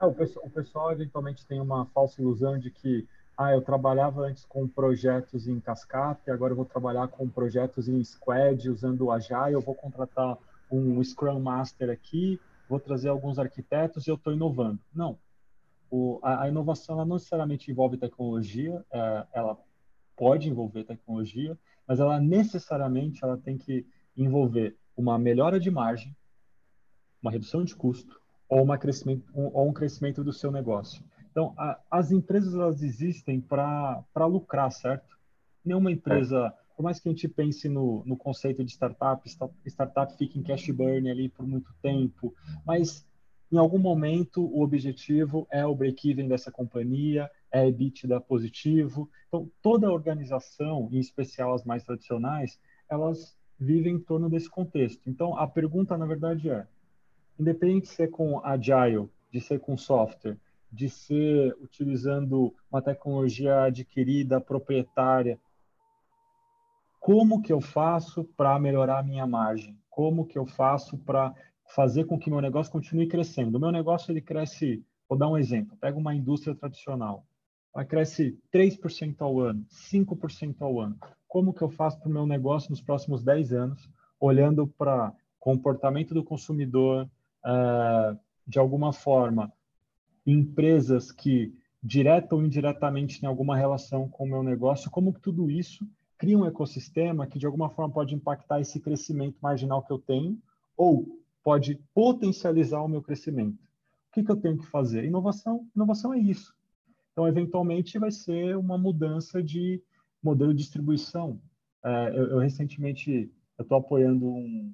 É, 0.00 0.06
o, 0.06 0.12
pessoal, 0.12 0.46
o 0.46 0.50
pessoal 0.50 0.92
eventualmente 0.92 1.46
tem 1.46 1.60
uma 1.60 1.86
falsa 1.86 2.20
ilusão 2.20 2.58
de 2.58 2.70
que 2.70 3.06
ah, 3.36 3.52
eu 3.52 3.62
trabalhava 3.62 4.22
antes 4.22 4.44
com 4.44 4.68
projetos 4.68 5.48
em 5.48 5.58
cascata, 5.58 6.20
e 6.26 6.30
agora 6.30 6.52
eu 6.52 6.56
vou 6.56 6.64
trabalhar 6.64 7.08
com 7.08 7.28
projetos 7.28 7.88
em 7.88 8.02
squad, 8.04 8.68
usando 8.68 9.06
o 9.06 9.12
Agile, 9.12 9.52
eu 9.52 9.60
vou 9.60 9.74
contratar 9.74 10.36
um 10.70 11.02
Scrum 11.02 11.40
Master 11.40 11.90
aqui, 11.90 12.40
vou 12.68 12.78
trazer 12.78 13.08
alguns 13.08 13.38
arquitetos 13.38 14.06
e 14.06 14.10
eu 14.10 14.14
estou 14.14 14.32
inovando. 14.32 14.78
Não, 14.94 15.18
o, 15.90 16.18
a, 16.22 16.44
a, 16.44 16.48
inovação 16.48 16.96
não 16.96 17.16
necessariamente 17.16 17.70
envolve 17.70 17.96
tecnologia, 17.98 18.84
é, 18.90 19.26
ela 19.34 19.58
pode 20.16 20.48
envolver 20.48 20.84
tecnologia, 20.84 21.58
mas 21.86 22.00
ela 22.00 22.18
necessariamente 22.20 23.22
ela 23.22 23.36
tem 23.36 23.58
que 23.58 23.86
envolver 24.16 24.76
uma 24.96 25.18
melhora 25.18 25.58
de 25.58 25.70
margem, 25.70 26.14
uma 27.20 27.30
redução 27.30 27.64
de 27.64 27.74
custo 27.74 28.20
ou, 28.48 28.62
uma 28.62 28.76
crescimento, 28.76 29.24
um, 29.34 29.50
ou 29.52 29.68
um 29.68 29.72
crescimento 29.72 30.22
do 30.22 30.32
seu 30.32 30.50
negócio. 30.50 31.02
Então, 31.32 31.54
a, 31.56 31.80
as 31.90 32.12
empresas 32.12 32.54
elas 32.54 32.82
existem 32.82 33.40
para 33.40 34.26
lucrar, 34.26 34.70
certo? 34.70 35.18
Nenhuma 35.64 35.90
empresa, 35.90 36.54
por 36.76 36.82
mais 36.82 37.00
que 37.00 37.08
a 37.08 37.12
gente 37.12 37.26
pense 37.26 37.68
no, 37.68 38.04
no 38.04 38.16
conceito 38.16 38.62
de 38.62 38.70
startup, 38.70 39.26
startup 39.66 40.16
fica 40.16 40.38
em 40.38 40.42
cash 40.42 40.68
burn 40.70 41.10
ali 41.10 41.30
por 41.30 41.46
muito 41.46 41.74
tempo, 41.82 42.34
mas 42.66 43.06
em 43.50 43.56
algum 43.56 43.78
momento 43.78 44.44
o 44.44 44.62
objetivo 44.62 45.46
é 45.50 45.64
o 45.64 45.74
break-even 45.74 46.28
dessa 46.28 46.52
companhia, 46.52 47.30
é 47.50 47.66
EBITDA 47.66 48.20
positivo. 48.20 49.10
Então, 49.28 49.50
toda 49.62 49.90
organização, 49.90 50.88
em 50.92 50.98
especial 50.98 51.54
as 51.54 51.64
mais 51.64 51.82
tradicionais, 51.82 52.60
elas 52.90 53.36
vivem 53.58 53.94
em 53.94 54.00
torno 54.00 54.28
desse 54.28 54.50
contexto. 54.50 55.08
Então, 55.08 55.36
a 55.36 55.46
pergunta, 55.46 55.96
na 55.96 56.06
verdade, 56.06 56.50
é: 56.50 56.66
independente 57.38 57.88
de 57.88 57.94
ser 57.94 58.08
com 58.08 58.44
Agile, 58.44 59.08
de 59.30 59.40
ser 59.40 59.60
com 59.60 59.76
software, 59.76 60.36
de 60.72 60.88
ser 60.88 61.54
utilizando 61.60 62.54
uma 62.70 62.80
tecnologia 62.80 63.64
adquirida, 63.64 64.40
proprietária, 64.40 65.38
como 66.98 67.42
que 67.42 67.52
eu 67.52 67.60
faço 67.60 68.24
para 68.36 68.58
melhorar 68.58 69.00
a 69.00 69.02
minha 69.02 69.26
margem? 69.26 69.76
Como 69.90 70.24
que 70.24 70.38
eu 70.38 70.46
faço 70.46 70.96
para 70.96 71.34
fazer 71.74 72.04
com 72.04 72.18
que 72.18 72.30
meu 72.30 72.40
negócio 72.40 72.72
continue 72.72 73.08
crescendo. 73.08 73.56
O 73.56 73.60
meu 73.60 73.72
negócio 73.72 74.12
ele 74.12 74.20
cresce, 74.20 74.84
vou 75.08 75.18
dar 75.18 75.28
um 75.28 75.38
exemplo, 75.38 75.76
pega 75.78 75.98
uma 75.98 76.14
indústria 76.14 76.54
tradicional, 76.54 77.26
ela 77.74 77.84
cresce 77.84 78.38
3% 78.52 79.16
ao 79.20 79.40
ano, 79.40 79.64
5% 79.70 80.56
ao 80.60 80.80
ano. 80.80 80.98
Como 81.26 81.52
que 81.52 81.62
eu 81.62 81.70
faço 81.70 81.98
para 81.98 82.08
o 82.08 82.12
meu 82.12 82.26
negócio 82.26 82.70
nos 82.70 82.82
próximos 82.82 83.22
10 83.22 83.52
anos, 83.52 83.90
olhando 84.20 84.66
para 84.66 85.12
comportamento 85.40 86.12
do 86.12 86.22
consumidor, 86.22 87.08
uh, 87.44 88.18
de 88.46 88.58
alguma 88.58 88.92
forma, 88.92 89.50
empresas 90.26 91.10
que 91.10 91.54
direta 91.82 92.34
ou 92.34 92.42
indiretamente 92.42 93.20
têm 93.20 93.28
alguma 93.28 93.56
relação 93.56 94.08
com 94.08 94.24
o 94.24 94.28
meu 94.28 94.42
negócio, 94.42 94.90
como 94.90 95.12
que 95.12 95.20
tudo 95.20 95.50
isso 95.50 95.86
cria 96.16 96.38
um 96.38 96.46
ecossistema 96.46 97.26
que 97.26 97.38
de 97.38 97.46
alguma 97.46 97.68
forma 97.68 97.92
pode 97.92 98.14
impactar 98.14 98.60
esse 98.60 98.78
crescimento 98.78 99.36
marginal 99.42 99.82
que 99.82 99.92
eu 99.92 99.98
tenho 99.98 100.38
ou 100.76 101.20
pode 101.42 101.80
potencializar 101.92 102.80
o 102.80 102.88
meu 102.88 103.02
crescimento. 103.02 103.58
O 104.10 104.14
que, 104.14 104.22
que 104.22 104.30
eu 104.30 104.36
tenho 104.36 104.58
que 104.58 104.66
fazer? 104.66 105.04
Inovação, 105.04 105.66
inovação 105.74 106.14
é 106.14 106.18
isso. 106.18 106.54
Então, 107.12 107.26
eventualmente, 107.26 107.98
vai 107.98 108.10
ser 108.10 108.56
uma 108.56 108.78
mudança 108.78 109.42
de 109.42 109.82
modelo 110.22 110.54
de 110.54 110.62
distribuição. 110.62 111.40
É, 111.84 112.08
eu, 112.10 112.26
eu, 112.28 112.38
recentemente 112.38 113.30
estou 113.58 113.78
apoiando 113.78 114.26
um, 114.26 114.72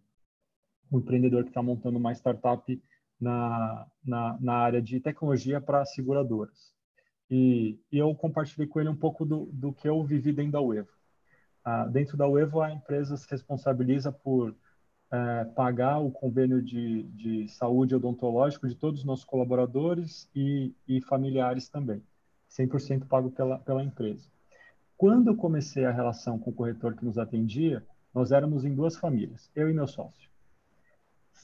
um 0.92 0.99
empreendedor 0.99 1.44
que 1.44 1.51
está 1.51 1.62
montando 1.62 1.99
uma 1.99 2.12
startup 2.12 2.82
na, 3.21 3.87
na, 4.05 4.39
na 4.41 4.55
área 4.55 4.83
de 4.83 5.01
tecnologia 5.01 5.61
para 5.61 5.85
seguradoras. 5.85 6.73
E, 7.31 7.79
e, 7.93 7.99
eu 7.99 8.14
compartilhei 8.14 8.66
com 8.66 8.81
ele 8.81 8.89
um 8.89 8.97
pouco 8.97 9.25
do, 9.25 9.47
do 9.53 9.73
que 9.73 9.89
eu 9.89 10.03
vivi 10.05 10.33
dentro 10.33 10.53
da 10.53 10.61
Uevo. 10.61 10.89
Ah, 11.64 11.87
dentro 11.87 12.16
da 12.16 12.27
Uevo, 12.27 12.61
a 12.61 12.73
empresa 12.73 13.16
se 13.16 13.29
responsabiliza 13.31 14.11
por 14.11 14.57
é, 15.11 15.45
pagar 15.45 15.99
o 15.99 16.11
convênio 16.11 16.62
de, 16.62 17.03
de 17.05 17.49
saúde 17.49 17.95
odontológico 17.95 18.69
de 18.69 18.75
todos 18.75 19.01
os 19.01 19.07
nossos 19.07 19.25
colaboradores 19.25 20.31
e, 20.35 20.75
e 20.87 21.01
familiares 21.03 21.69
também. 21.69 22.03
100% 22.51 23.07
pago 23.07 23.31
pela, 23.31 23.59
pela 23.59 23.83
empresa. 23.83 24.29
Quando 24.97 25.29
eu 25.29 25.37
comecei 25.37 25.85
a 25.85 25.93
relação 25.93 26.39
com 26.39 26.51
o 26.51 26.55
corretor 26.55 26.97
que 26.97 27.05
nos 27.05 27.19
atendia, 27.19 27.85
nós 28.14 28.33
éramos 28.33 28.64
em 28.64 28.75
duas 28.75 28.97
famílias, 28.97 29.51
eu 29.55 29.69
e 29.69 29.75
meu 29.75 29.87
sócio. 29.87 30.29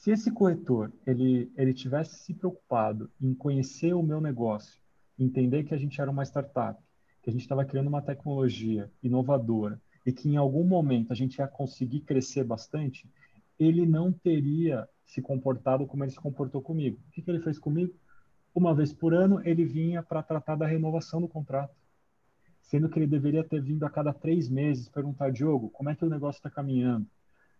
Se 0.05 0.11
esse 0.11 0.29
corretor 0.29 0.93
ele, 1.03 1.51
ele 1.57 1.73
tivesse 1.73 2.19
se 2.19 2.31
preocupado 2.31 3.09
em 3.19 3.33
conhecer 3.33 3.91
o 3.95 4.03
meu 4.03 4.21
negócio, 4.21 4.79
entender 5.17 5.63
que 5.63 5.73
a 5.73 5.77
gente 5.79 5.99
era 5.99 6.11
uma 6.11 6.21
startup, 6.21 6.79
que 7.23 7.29
a 7.31 7.33
gente 7.33 7.41
estava 7.41 7.65
criando 7.65 7.87
uma 7.87 8.03
tecnologia 8.03 8.87
inovadora 9.01 9.81
e 10.05 10.13
que 10.13 10.29
em 10.29 10.37
algum 10.37 10.63
momento 10.63 11.11
a 11.11 11.15
gente 11.15 11.39
ia 11.39 11.47
conseguir 11.47 12.01
crescer 12.01 12.43
bastante, 12.43 13.09
ele 13.57 13.83
não 13.83 14.13
teria 14.13 14.87
se 15.07 15.23
comportado 15.23 15.87
como 15.87 16.03
ele 16.03 16.11
se 16.11 16.19
comportou 16.19 16.61
comigo. 16.61 16.99
O 17.07 17.11
que, 17.11 17.23
que 17.23 17.31
ele 17.31 17.39
fez 17.39 17.57
comigo? 17.57 17.91
Uma 18.53 18.75
vez 18.75 18.93
por 18.93 19.11
ano, 19.11 19.41
ele 19.43 19.65
vinha 19.65 20.03
para 20.03 20.21
tratar 20.21 20.55
da 20.55 20.67
renovação 20.67 21.19
do 21.19 21.27
contrato. 21.27 21.75
Sendo 22.61 22.89
que 22.89 22.99
ele 22.99 23.07
deveria 23.07 23.43
ter 23.43 23.59
vindo 23.59 23.83
a 23.83 23.89
cada 23.89 24.13
três 24.13 24.49
meses 24.49 24.87
perguntar, 24.87 25.31
Diogo, 25.31 25.71
como 25.71 25.89
é 25.89 25.95
que 25.95 26.05
o 26.05 26.09
negócio 26.09 26.37
está 26.37 26.51
caminhando? 26.51 27.07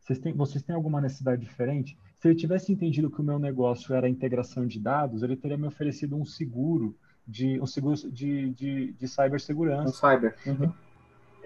Vocês 0.05 0.19
têm, 0.19 0.33
vocês 0.33 0.63
têm 0.63 0.75
alguma 0.75 1.01
necessidade 1.01 1.41
diferente? 1.41 1.97
Se 2.19 2.27
ele 2.27 2.35
tivesse 2.35 2.71
entendido 2.71 3.09
que 3.09 3.19
o 3.19 3.23
meu 3.23 3.39
negócio 3.39 3.93
era 3.93 4.07
a 4.07 4.09
integração 4.09 4.67
de 4.67 4.79
dados, 4.79 5.23
ele 5.23 5.35
teria 5.35 5.57
me 5.57 5.67
oferecido 5.67 6.15
um 6.15 6.25
seguro 6.25 6.95
de 7.27 7.59
um 7.59 7.65
seguro 7.65 7.95
de, 8.11 8.51
de, 8.51 8.93
de 8.93 9.07
cibersegurança. 9.07 9.89
Um 9.89 9.91
cyber. 9.91 10.35
Uhum 10.45 10.71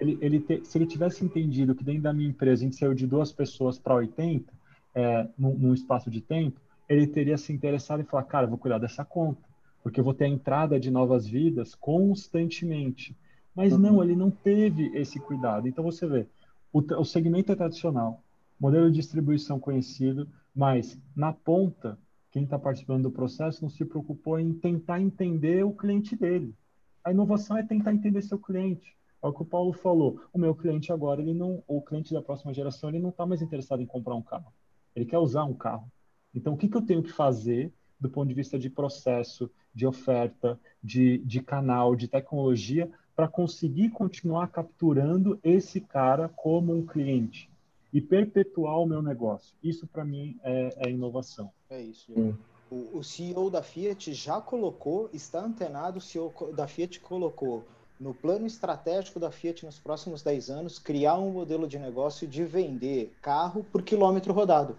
ele, 0.00 0.18
ele 0.20 0.40
te, 0.40 0.64
se 0.64 0.78
ele 0.78 0.86
tivesse 0.86 1.24
entendido 1.24 1.74
que 1.74 1.84
dentro 1.84 2.02
da 2.02 2.12
minha 2.12 2.28
empresa 2.28 2.62
a 2.62 2.64
gente 2.64 2.76
saiu 2.76 2.94
de 2.94 3.06
duas 3.06 3.30
pessoas 3.30 3.78
para 3.78 3.94
80, 3.94 4.50
é, 4.94 5.28
num, 5.38 5.54
num, 5.54 5.74
espaço 5.74 6.10
de 6.10 6.20
tempo, 6.20 6.58
ele 6.88 7.06
teria 7.06 7.36
se 7.36 7.52
interessado 7.52 8.00
em 8.00 8.04
falar, 8.04 8.24
cara, 8.24 8.46
vou 8.46 8.58
cuidar 8.58 8.78
dessa 8.78 9.04
conta, 9.04 9.42
porque 9.82 10.00
eu 10.00 10.04
vou 10.04 10.14
ter 10.14 10.24
a 10.24 10.28
entrada 10.28 10.80
de 10.80 10.90
novas 10.90 11.26
vidas 11.26 11.74
constantemente. 11.74 13.14
Mas 13.54 13.72
uhum. 13.72 13.78
não, 13.78 14.02
ele 14.02 14.16
não 14.16 14.30
teve 14.30 14.90
esse 14.96 15.20
cuidado. 15.20 15.68
Então 15.68 15.84
você 15.84 16.06
vê, 16.06 16.26
o, 16.72 16.78
o 16.78 17.04
segmento 17.04 17.52
é 17.52 17.54
tradicional, 17.54 18.22
modelo 18.60 18.90
de 18.90 18.96
distribuição 18.96 19.58
conhecido, 19.58 20.28
mas 20.54 21.00
na 21.16 21.32
ponta, 21.32 21.98
quem 22.30 22.44
está 22.44 22.58
participando 22.58 23.04
do 23.04 23.10
processo 23.10 23.62
não 23.62 23.70
se 23.70 23.84
preocupou 23.84 24.38
em 24.38 24.52
tentar 24.52 25.00
entender 25.00 25.64
o 25.64 25.72
cliente 25.72 26.14
dele. 26.14 26.54
A 27.02 27.10
inovação 27.10 27.56
é 27.56 27.62
tentar 27.62 27.94
entender 27.94 28.20
seu 28.20 28.38
cliente. 28.38 28.94
É 29.22 29.26
o 29.26 29.32
que 29.32 29.42
o 29.42 29.46
Paulo 29.46 29.72
falou. 29.72 30.20
O 30.32 30.38
meu 30.38 30.54
cliente 30.54 30.92
agora, 30.92 31.22
ele 31.22 31.32
não, 31.32 31.62
o 31.66 31.80
cliente 31.80 32.12
da 32.12 32.20
próxima 32.20 32.52
geração, 32.52 32.90
ele 32.90 32.98
não 32.98 33.08
está 33.08 33.24
mais 33.24 33.40
interessado 33.40 33.82
em 33.82 33.86
comprar 33.86 34.14
um 34.14 34.22
carro. 34.22 34.52
Ele 34.94 35.06
quer 35.06 35.18
usar 35.18 35.44
um 35.44 35.54
carro. 35.54 35.90
Então, 36.34 36.52
o 36.52 36.56
que, 36.56 36.68
que 36.68 36.76
eu 36.76 36.82
tenho 36.82 37.02
que 37.02 37.10
fazer 37.10 37.72
do 37.98 38.10
ponto 38.10 38.28
de 38.28 38.34
vista 38.34 38.58
de 38.58 38.70
processo, 38.70 39.50
de 39.74 39.86
oferta, 39.86 40.58
de, 40.82 41.18
de 41.18 41.42
canal, 41.42 41.94
de 41.94 42.08
tecnologia, 42.08 42.90
para 43.14 43.28
conseguir 43.28 43.90
continuar 43.90 44.48
capturando 44.48 45.38
esse 45.42 45.80
cara 45.80 46.28
como 46.28 46.74
um 46.74 46.86
cliente 46.86 47.49
e 47.92 48.00
perpetuar 48.00 48.78
o 48.78 48.86
meu 48.86 49.02
negócio? 49.02 49.54
Isso, 49.62 49.86
para 49.86 50.04
mim, 50.04 50.38
é, 50.42 50.74
é, 50.76 50.90
inovação. 50.90 51.50
É 51.68 51.80
isso. 51.80 52.12
Hum. 52.16 52.34
O, 52.70 52.98
o 52.98 53.04
CEO 53.04 53.50
da 53.50 53.62
Fiat 53.62 54.12
já 54.14 54.40
colocou, 54.40 55.10
está 55.12 55.40
antenado, 55.40 55.98
o 55.98 56.00
CEO 56.00 56.32
da 56.54 56.68
Fiat 56.68 57.00
colocou 57.00 57.64
no 57.98 58.14
plano 58.14 58.46
estratégico 58.46 59.20
da 59.20 59.30
Fiat 59.30 59.66
nos 59.66 59.78
próximos 59.78 60.22
10 60.22 60.50
anos, 60.50 60.78
criar 60.78 61.18
um 61.18 61.30
modelo 61.30 61.68
de 61.68 61.78
negócio 61.78 62.26
de 62.26 62.44
vender 62.44 63.12
carro 63.20 63.64
por 63.70 63.82
quilômetro 63.82 64.32
rodado. 64.32 64.76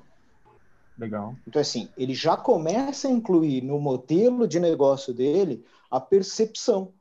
Legal. 0.97 1.36
Então, 1.47 1.62
assim, 1.62 1.89
ele 1.97 2.14
já 2.14 2.36
começa 2.36 3.07
a 3.07 3.12
incluir 3.12 3.62
no 3.62 3.80
modelo 3.80 4.47
de 4.47 4.59
negócio 4.59 5.14
dele 5.14 5.64
a 5.89 5.99
percepção. 5.99 6.93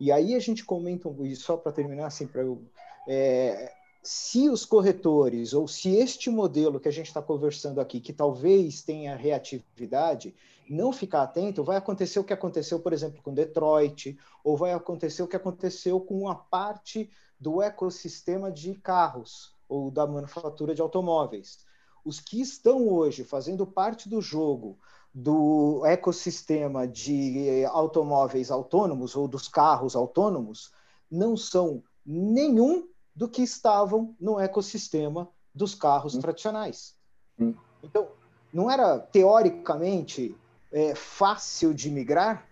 E 0.00 0.10
aí 0.10 0.34
a 0.34 0.38
gente 0.38 0.64
comenta, 0.64 1.08
e 1.20 1.36
só 1.36 1.56
para 1.56 1.72
terminar, 1.72 2.06
assim, 2.06 2.26
para 2.26 2.42
eu. 2.42 2.62
É, 3.08 3.72
se 4.02 4.48
os 4.48 4.64
corretores, 4.64 5.54
ou 5.54 5.68
se 5.68 5.94
este 5.94 6.28
modelo 6.28 6.80
que 6.80 6.88
a 6.88 6.92
gente 6.92 7.06
está 7.06 7.22
conversando 7.22 7.80
aqui, 7.80 8.00
que 8.00 8.12
talvez 8.12 8.82
tenha 8.82 9.14
reatividade, 9.14 10.34
não 10.68 10.92
ficar 10.92 11.22
atento, 11.22 11.62
vai 11.62 11.76
acontecer 11.76 12.18
o 12.18 12.24
que 12.24 12.32
aconteceu, 12.32 12.80
por 12.80 12.92
exemplo, 12.92 13.22
com 13.22 13.32
Detroit, 13.32 14.18
ou 14.42 14.56
vai 14.56 14.72
acontecer 14.72 15.22
o 15.22 15.28
que 15.28 15.36
aconteceu 15.36 16.00
com 16.00 16.28
a 16.28 16.34
parte 16.34 17.08
do 17.38 17.62
ecossistema 17.62 18.50
de 18.50 18.74
carros, 18.74 19.54
ou 19.68 19.90
da 19.90 20.06
manufatura 20.06 20.74
de 20.74 20.82
automóveis. 20.82 21.60
Os 22.04 22.18
que 22.18 22.40
estão 22.40 22.88
hoje 22.88 23.22
fazendo 23.22 23.64
parte 23.64 24.08
do 24.08 24.20
jogo 24.20 24.78
do 25.14 25.84
ecossistema 25.84 26.88
de 26.88 27.64
automóveis 27.66 28.50
autônomos 28.50 29.14
ou 29.14 29.28
dos 29.28 29.46
carros 29.46 29.94
autônomos 29.94 30.72
não 31.10 31.36
são 31.36 31.82
nenhum 32.04 32.88
do 33.14 33.28
que 33.28 33.42
estavam 33.42 34.14
no 34.20 34.40
ecossistema 34.40 35.28
dos 35.54 35.74
carros 35.74 36.14
hum. 36.14 36.20
tradicionais. 36.20 36.94
Hum. 37.38 37.54
Então, 37.82 38.08
não 38.52 38.70
era 38.70 38.98
teoricamente 38.98 40.34
é, 40.70 40.94
fácil 40.94 41.74
de 41.74 41.90
migrar? 41.90 42.46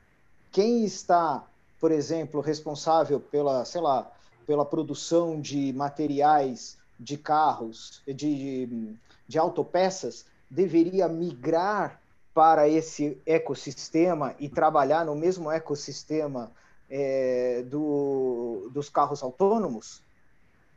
Quem 0.51 0.85
está, 0.85 1.47
por 1.79 1.91
exemplo, 1.93 2.41
responsável 2.41 3.21
pela, 3.21 3.65
sei 3.65 3.81
lá, 3.81 4.11
pela 4.47 4.65
produção 4.65 5.41
de 5.41 5.73
materiais 5.73 6.77
de 6.99 7.17
carros, 7.17 8.03
de, 8.07 8.15
de, 8.15 8.97
de 9.27 9.39
autopeças, 9.39 10.27
deveria 10.51 11.09
migrar 11.09 12.01
para 12.35 12.69
esse 12.69 13.21
ecossistema 13.25 14.35
e 14.39 14.49
trabalhar 14.49 15.05
no 15.05 15.15
mesmo 15.15 15.51
ecossistema 15.51 16.51
é, 16.89 17.63
do, 17.69 18.69
dos 18.73 18.89
carros 18.89 19.23
autônomos? 19.23 20.03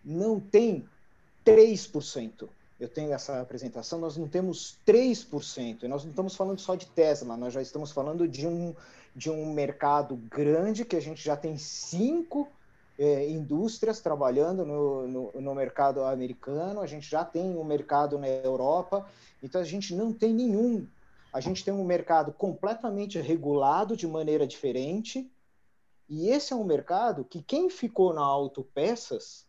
Não 0.03 0.39
tem 0.39 0.85
3%. 1.45 2.47
Eu 2.79 2.89
tenho 2.89 3.13
essa 3.13 3.39
apresentação, 3.39 3.99
nós 3.99 4.17
não 4.17 4.27
temos 4.27 4.77
3%. 4.85 5.83
E 5.83 5.87
nós 5.87 6.03
não 6.03 6.09
estamos 6.09 6.35
falando 6.35 6.59
só 6.59 6.75
de 6.75 6.85
Tesla, 6.87 7.37
nós 7.37 7.53
já 7.53 7.61
estamos 7.61 7.91
falando 7.91 8.27
de 8.27 8.45
um, 8.47 8.75
de 9.15 9.29
um 9.29 9.53
mercado 9.53 10.15
grande 10.15 10.83
que 10.83 10.95
a 10.95 11.01
gente 11.01 11.23
já 11.23 11.37
tem 11.37 11.57
cinco 11.57 12.47
é, 12.97 13.29
indústrias 13.29 13.99
trabalhando 13.99 14.65
no, 14.65 15.07
no, 15.07 15.41
no, 15.41 15.55
mercado 15.55 16.03
americano, 16.03 16.81
a 16.81 16.87
gente 16.87 17.09
já 17.09 17.23
tem 17.23 17.57
um 17.57 17.63
mercado 17.63 18.19
na 18.19 18.27
Europa, 18.27 19.07
então 19.41 19.61
a 19.61 19.63
gente 19.63 19.95
não 19.95 20.13
tem 20.13 20.33
nenhum. 20.33 20.87
A 21.31 21.39
gente 21.39 21.65
tem 21.65 21.73
um 21.73 21.83
mercado 21.83 22.31
completamente 22.31 23.19
regulado 23.19 23.97
de 23.97 24.07
maneira 24.07 24.45
diferente, 24.45 25.31
e 26.07 26.29
esse 26.29 26.53
é 26.53 26.55
um 26.55 26.63
mercado 26.63 27.23
que 27.23 27.41
quem 27.41 27.69
ficou 27.69 28.13
na 28.13 28.21
autopeças 28.21 29.45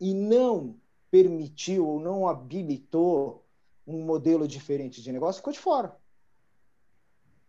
e 0.00 0.14
não 0.14 0.76
permitiu 1.10 1.86
ou 1.86 2.00
não 2.00 2.28
habilitou 2.28 3.44
um 3.86 4.04
modelo 4.04 4.46
diferente 4.48 5.02
de 5.02 5.12
negócio, 5.12 5.40
ficou 5.40 5.52
de 5.52 5.58
fora. 5.58 5.96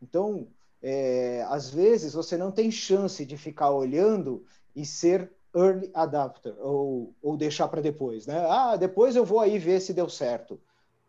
Então, 0.02 0.48
é, 0.82 1.44
às 1.50 1.70
vezes, 1.70 2.14
você 2.14 2.38
não 2.38 2.52
tem 2.52 2.70
chance 2.70 3.26
de 3.26 3.36
ficar 3.36 3.72
olhando 3.72 4.46
e 4.76 4.86
ser 4.86 5.32
early 5.56 5.90
adapter, 5.94 6.56
ou, 6.60 7.16
ou 7.22 7.36
deixar 7.36 7.68
para 7.68 7.82
depois. 7.82 8.28
Né? 8.28 8.46
Ah, 8.48 8.76
depois 8.76 9.16
eu 9.16 9.26
vou 9.26 9.40
aí 9.40 9.58
ver 9.58 9.80
se 9.80 9.94
deu 9.94 10.08
certo. 10.08 10.60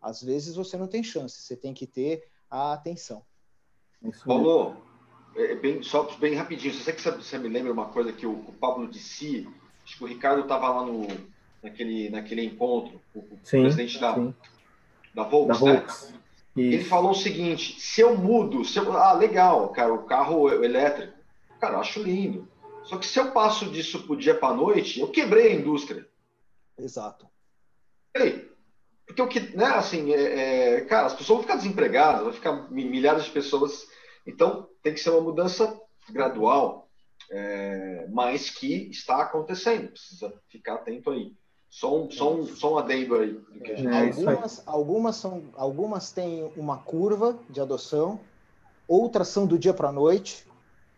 Às 0.01 0.23
vezes 0.23 0.55
você 0.55 0.77
não 0.77 0.87
tem 0.87 1.03
chance, 1.03 1.41
você 1.41 1.55
tem 1.55 1.73
que 1.73 1.85
ter 1.85 2.27
a 2.49 2.73
atenção. 2.73 3.23
Paulo, 4.25 4.77
é, 5.35 5.55
bem, 5.55 5.83
só 5.83 6.03
bem 6.17 6.33
rapidinho, 6.35 6.73
você, 6.73 6.93
que 6.93 7.01
você 7.01 7.37
me 7.37 7.49
lembra 7.49 7.71
uma 7.71 7.89
coisa 7.89 8.11
que 8.11 8.25
o, 8.25 8.31
o 8.31 8.53
Pablo 8.53 8.87
disse 8.87 9.47
acho 9.89 9.97
que 9.97 10.03
o 10.03 10.07
Ricardo 10.07 10.43
estava 10.43 10.69
lá 10.69 10.85
no, 10.85 11.07
naquele, 11.63 12.09
naquele 12.09 12.45
encontro, 12.45 13.01
o 13.15 13.23
sim, 13.43 13.61
presidente 13.61 13.99
da, 13.99 14.13
sim. 14.13 14.35
da 15.13 15.23
Volks, 15.23 15.59
da 15.59 15.73
né? 15.73 15.85
Ele 16.55 16.83
falou 16.83 17.11
o 17.11 17.15
seguinte: 17.15 17.79
se 17.79 18.01
eu 18.01 18.17
mudo, 18.17 18.63
se 18.63 18.77
eu, 18.77 18.91
ah, 18.95 19.13
legal, 19.13 19.69
cara, 19.69 19.93
o 19.93 20.03
carro 20.03 20.49
elétrico, 20.63 21.13
cara, 21.59 21.75
eu 21.75 21.79
acho 21.79 22.03
lindo. 22.03 22.47
Só 22.83 22.97
que 22.97 23.05
se 23.05 23.19
eu 23.19 23.31
passo 23.31 23.69
disso 23.69 24.03
pro 24.03 24.17
dia 24.17 24.35
para 24.35 24.53
noite, 24.53 24.99
eu 24.99 25.07
quebrei 25.07 25.51
a 25.51 25.55
indústria. 25.55 26.07
Exato. 26.77 27.27
Ei, 28.15 28.49
porque 29.05 29.21
o 29.21 29.27
que, 29.27 29.55
né, 29.55 29.65
assim, 29.65 30.11
é, 30.11 30.75
é, 30.75 30.81
cara, 30.81 31.07
as 31.07 31.13
pessoas 31.13 31.37
vão 31.37 31.41
ficar 31.43 31.55
desempregadas, 31.55 32.23
vão 32.23 32.33
ficar 32.33 32.69
milhares 32.71 33.25
de 33.25 33.31
pessoas. 33.31 33.87
Então, 34.25 34.67
tem 34.83 34.93
que 34.93 34.99
ser 34.99 35.11
uma 35.11 35.21
mudança 35.21 35.79
gradual, 36.09 36.88
é, 37.29 38.07
mas 38.11 38.49
que 38.49 38.89
está 38.89 39.21
acontecendo. 39.21 39.89
Precisa 39.89 40.33
ficar 40.49 40.75
atento 40.75 41.11
aí. 41.11 41.33
Só 41.69 42.03
um, 42.03 42.09
só 42.09 42.33
um, 42.33 42.45
só 42.47 42.73
um 42.73 42.77
adendo 42.79 43.15
aí. 43.15 43.39
É, 43.63 44.07
algumas, 44.07 44.63
algumas, 44.65 45.15
são, 45.17 45.43
algumas 45.55 46.11
têm 46.11 46.51
uma 46.57 46.79
curva 46.79 47.37
de 47.47 47.61
adoção, 47.61 48.19
outras 48.87 49.27
são 49.27 49.45
do 49.45 49.57
dia 49.57 49.73
para 49.73 49.89
a 49.89 49.91
noite. 49.91 50.47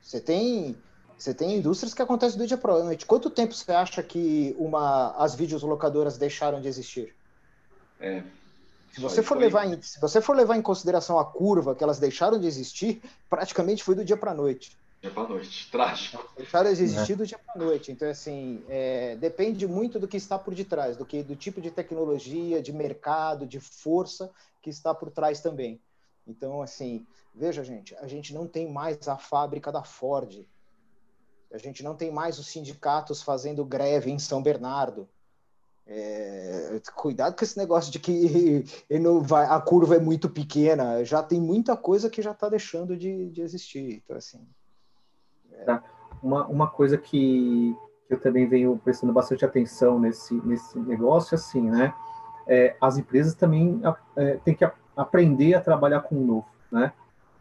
Você 0.02 0.22
tem, 0.22 0.78
você 1.18 1.34
tem 1.34 1.58
indústrias 1.58 1.94
que 1.94 2.02
acontecem 2.02 2.38
do 2.38 2.48
dia 2.48 2.58
para 2.58 2.74
a 2.74 2.84
noite. 2.84 3.06
Quanto 3.06 3.30
tempo 3.30 3.54
você 3.54 3.72
acha 3.72 4.02
que 4.02 4.56
uma, 4.58 5.12
as 5.18 5.36
videolocadoras 5.36 6.18
deixaram 6.18 6.62
de 6.62 6.70
existir? 6.70 7.14
É. 8.00 8.24
Se 8.94 9.00
você, 9.00 9.22
for 9.22 9.38
levar 9.38 9.68
em, 9.68 9.82
se 9.82 10.00
você 10.00 10.20
for 10.20 10.36
levar 10.36 10.58
em 10.58 10.62
consideração 10.62 11.18
a 11.18 11.26
curva 11.26 11.76
que 11.76 11.84
elas 11.84 12.00
deixaram 12.00 12.40
de 12.40 12.48
existir, 12.48 13.02
praticamente 13.30 13.84
foi 13.84 13.96
do 13.96 14.04
dia 14.04 14.18
para 14.18 14.32
a 14.32 14.36
noite. 14.36 14.78
Dia 15.02 15.12
para 15.12 15.28
noite, 15.28 15.70
trágico. 15.72 16.32
Deixaram 16.38 16.72
de 16.72 16.84
existir 16.84 17.14
é. 17.14 17.16
do 17.16 17.26
dia 17.26 17.40
para 17.40 17.62
a 17.62 17.66
noite. 17.66 17.92
Então, 17.92 18.10
assim, 18.10 18.64
é, 18.70 19.16
depende 19.16 19.66
muito 19.68 20.00
do 20.00 20.08
que 20.08 20.18
está 20.18 20.38
por 20.38 20.54
detrás, 20.54 20.96
do 20.96 21.06
que 21.06 21.24
do 21.24 21.36
tipo 21.36 21.60
de 21.60 21.72
tecnologia, 21.72 22.62
de 22.62 22.72
mercado, 22.72 23.46
de 23.46 23.60
força 23.60 24.32
que 24.62 24.70
está 24.70 24.94
por 24.94 25.10
trás 25.10 25.42
também. 25.42 25.82
Então, 26.28 26.62
assim, 26.62 27.06
veja, 27.34 27.64
gente, 27.64 27.96
a 27.96 28.08
gente 28.08 28.34
não 28.34 28.48
tem 28.48 28.72
mais 28.72 29.08
a 29.08 29.18
fábrica 29.18 29.72
da 29.72 29.84
Ford. 29.84 30.46
A 31.52 31.58
gente 31.58 31.84
não 31.84 31.96
tem 31.96 32.12
mais 32.12 32.40
os 32.40 32.48
sindicatos 32.48 33.22
fazendo 33.22 33.66
greve 33.66 34.12
em 34.12 34.20
São 34.20 34.42
Bernardo. 34.42 35.10
É, 35.86 36.80
cuidado 36.96 37.36
com 37.36 37.44
esse 37.44 37.58
negócio 37.58 37.92
de 37.92 38.00
que 38.00 38.64
vai, 39.24 39.46
a 39.48 39.60
curva 39.60 39.96
é 39.96 40.00
muito 40.00 40.30
pequena. 40.30 41.04
Já 41.04 41.24
tem 41.24 41.42
muita 41.42 41.76
coisa 41.76 42.10
que 42.10 42.22
já 42.22 42.32
está 42.32 42.48
deixando 42.48 42.96
de, 42.96 43.30
de, 43.32 43.42
existir. 43.42 44.02
Então, 44.04 44.16
assim. 44.16 44.48
É... 45.68 45.80
Uma, 46.22 46.46
uma 46.46 46.68
coisa 46.68 46.98
que, 46.98 47.76
eu 48.12 48.20
também 48.20 48.46
venho 48.46 48.80
prestando 48.84 49.14
bastante 49.14 49.46
atenção 49.46 49.98
nesse, 49.98 50.36
nesse 50.46 50.78
negócio, 50.78 51.34
assim, 51.34 51.62
né? 51.62 51.94
É, 52.46 52.76
as 52.82 52.98
empresas 52.98 53.34
também 53.34 53.82
é, 54.18 54.38
têm 54.44 54.54
que 54.54 54.70
aprender 54.98 55.54
a 55.54 55.62
trabalhar 55.62 56.02
com 56.02 56.16
o 56.16 56.26
novo, 56.26 56.48
né? 56.70 56.92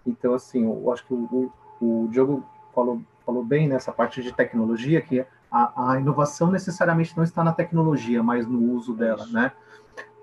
Então, 0.07 0.33
assim, 0.33 0.65
eu 0.65 0.93
acho 0.93 1.05
que 1.05 1.13
o, 1.13 1.53
o, 1.81 2.05
o 2.05 2.09
Diogo 2.09 2.45
falou, 2.73 3.03
falou 3.27 3.45
bem 3.45 3.69
nessa 3.69 3.91
parte 3.93 4.23
de 4.23 4.33
tecnologia, 4.33 5.01
que 5.01 5.27
a, 5.51 5.93
a, 5.93 6.01
inovação 6.01 6.53
necessariamente 6.53 7.17
não 7.17 7.25
está 7.25 7.43
na 7.43 7.53
tecnologia, 7.53 8.23
mas 8.23 8.47
no 8.47 8.73
uso 8.73 8.95
dela, 8.95 9.27
né? 9.27 9.51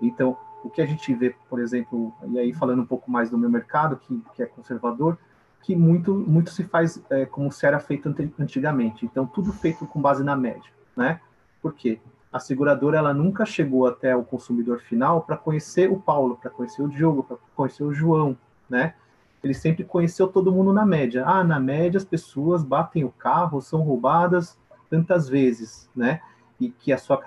Então, 0.00 0.36
o 0.64 0.70
que 0.70 0.80
a 0.80 0.86
gente 0.86 1.12
vê, 1.14 1.36
por 1.50 1.60
exemplo, 1.60 2.14
e 2.26 2.38
aí 2.38 2.54
falando 2.54 2.80
um 2.80 2.86
pouco 2.86 3.10
mais 3.10 3.28
do 3.28 3.36
meu 3.36 3.50
mercado, 3.50 3.98
que, 3.98 4.22
que 4.34 4.42
é 4.42 4.46
conservador, 4.46 5.18
que 5.62 5.76
muito, 5.76 6.14
muito 6.14 6.50
se 6.50 6.64
faz 6.64 7.02
é, 7.10 7.26
como 7.26 7.52
se 7.52 7.66
era 7.66 7.78
feito 7.78 8.14
antigamente. 8.38 9.04
Então, 9.04 9.26
tudo 9.26 9.52
feito 9.52 9.86
com 9.86 10.00
base 10.00 10.24
na 10.24 10.36
média, 10.36 10.70
né? 10.96 11.20
Por 11.60 11.74
quê? 11.74 11.98
A 12.32 12.38
seguradora 12.38 12.98
ela 12.98 13.14
nunca 13.14 13.44
chegou 13.44 13.86
até 13.86 14.14
o 14.14 14.22
consumidor 14.22 14.80
final 14.80 15.22
para 15.22 15.36
conhecer 15.36 15.90
o 15.90 15.98
Paulo, 15.98 16.36
para 16.36 16.50
conhecer 16.50 16.82
o 16.82 16.88
Diogo, 16.88 17.22
para 17.22 17.36
conhecer 17.54 17.84
o 17.84 17.92
João, 17.92 18.36
né? 18.68 18.94
Ele 19.42 19.54
sempre 19.54 19.84
conheceu 19.84 20.28
todo 20.28 20.52
mundo 20.52 20.72
na 20.72 20.84
média. 20.84 21.24
Ah, 21.26 21.44
na 21.44 21.60
média 21.60 21.96
as 21.96 22.04
pessoas 22.04 22.62
batem 22.62 23.04
o 23.04 23.10
carro, 23.10 23.60
são 23.60 23.80
roubadas, 23.80 24.58
tantas 24.90 25.28
vezes, 25.28 25.88
né? 25.94 26.20
E 26.60 26.70
que 26.70 26.92
a 26.92 26.98
sua, 26.98 27.22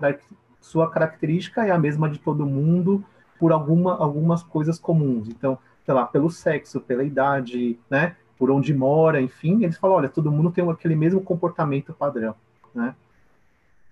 sua 0.59 0.89
característica 0.89 1.65
é 1.65 1.71
a 1.71 1.79
mesma 1.79 2.09
de 2.09 2.19
todo 2.19 2.45
mundo 2.45 3.03
por 3.39 3.51
alguma, 3.51 3.97
algumas 3.97 4.43
coisas 4.43 4.77
comuns. 4.77 5.27
Então, 5.27 5.57
sei 5.84 5.93
lá, 5.93 6.05
pelo 6.05 6.29
sexo, 6.29 6.79
pela 6.79 7.03
idade, 7.03 7.79
né? 7.89 8.15
Por 8.42 8.50
onde 8.50 8.74
mora, 8.74 9.22
enfim, 9.22 9.64
eles 9.64 9.78
falam, 9.78 9.98
olha, 9.98 10.10
todo 10.10 10.32
mundo 10.32 10.50
tem 10.50 10.68
aquele 10.68 10.96
mesmo 10.96 11.22
comportamento 11.22 11.94
padrão, 11.94 12.34
né? 12.74 12.96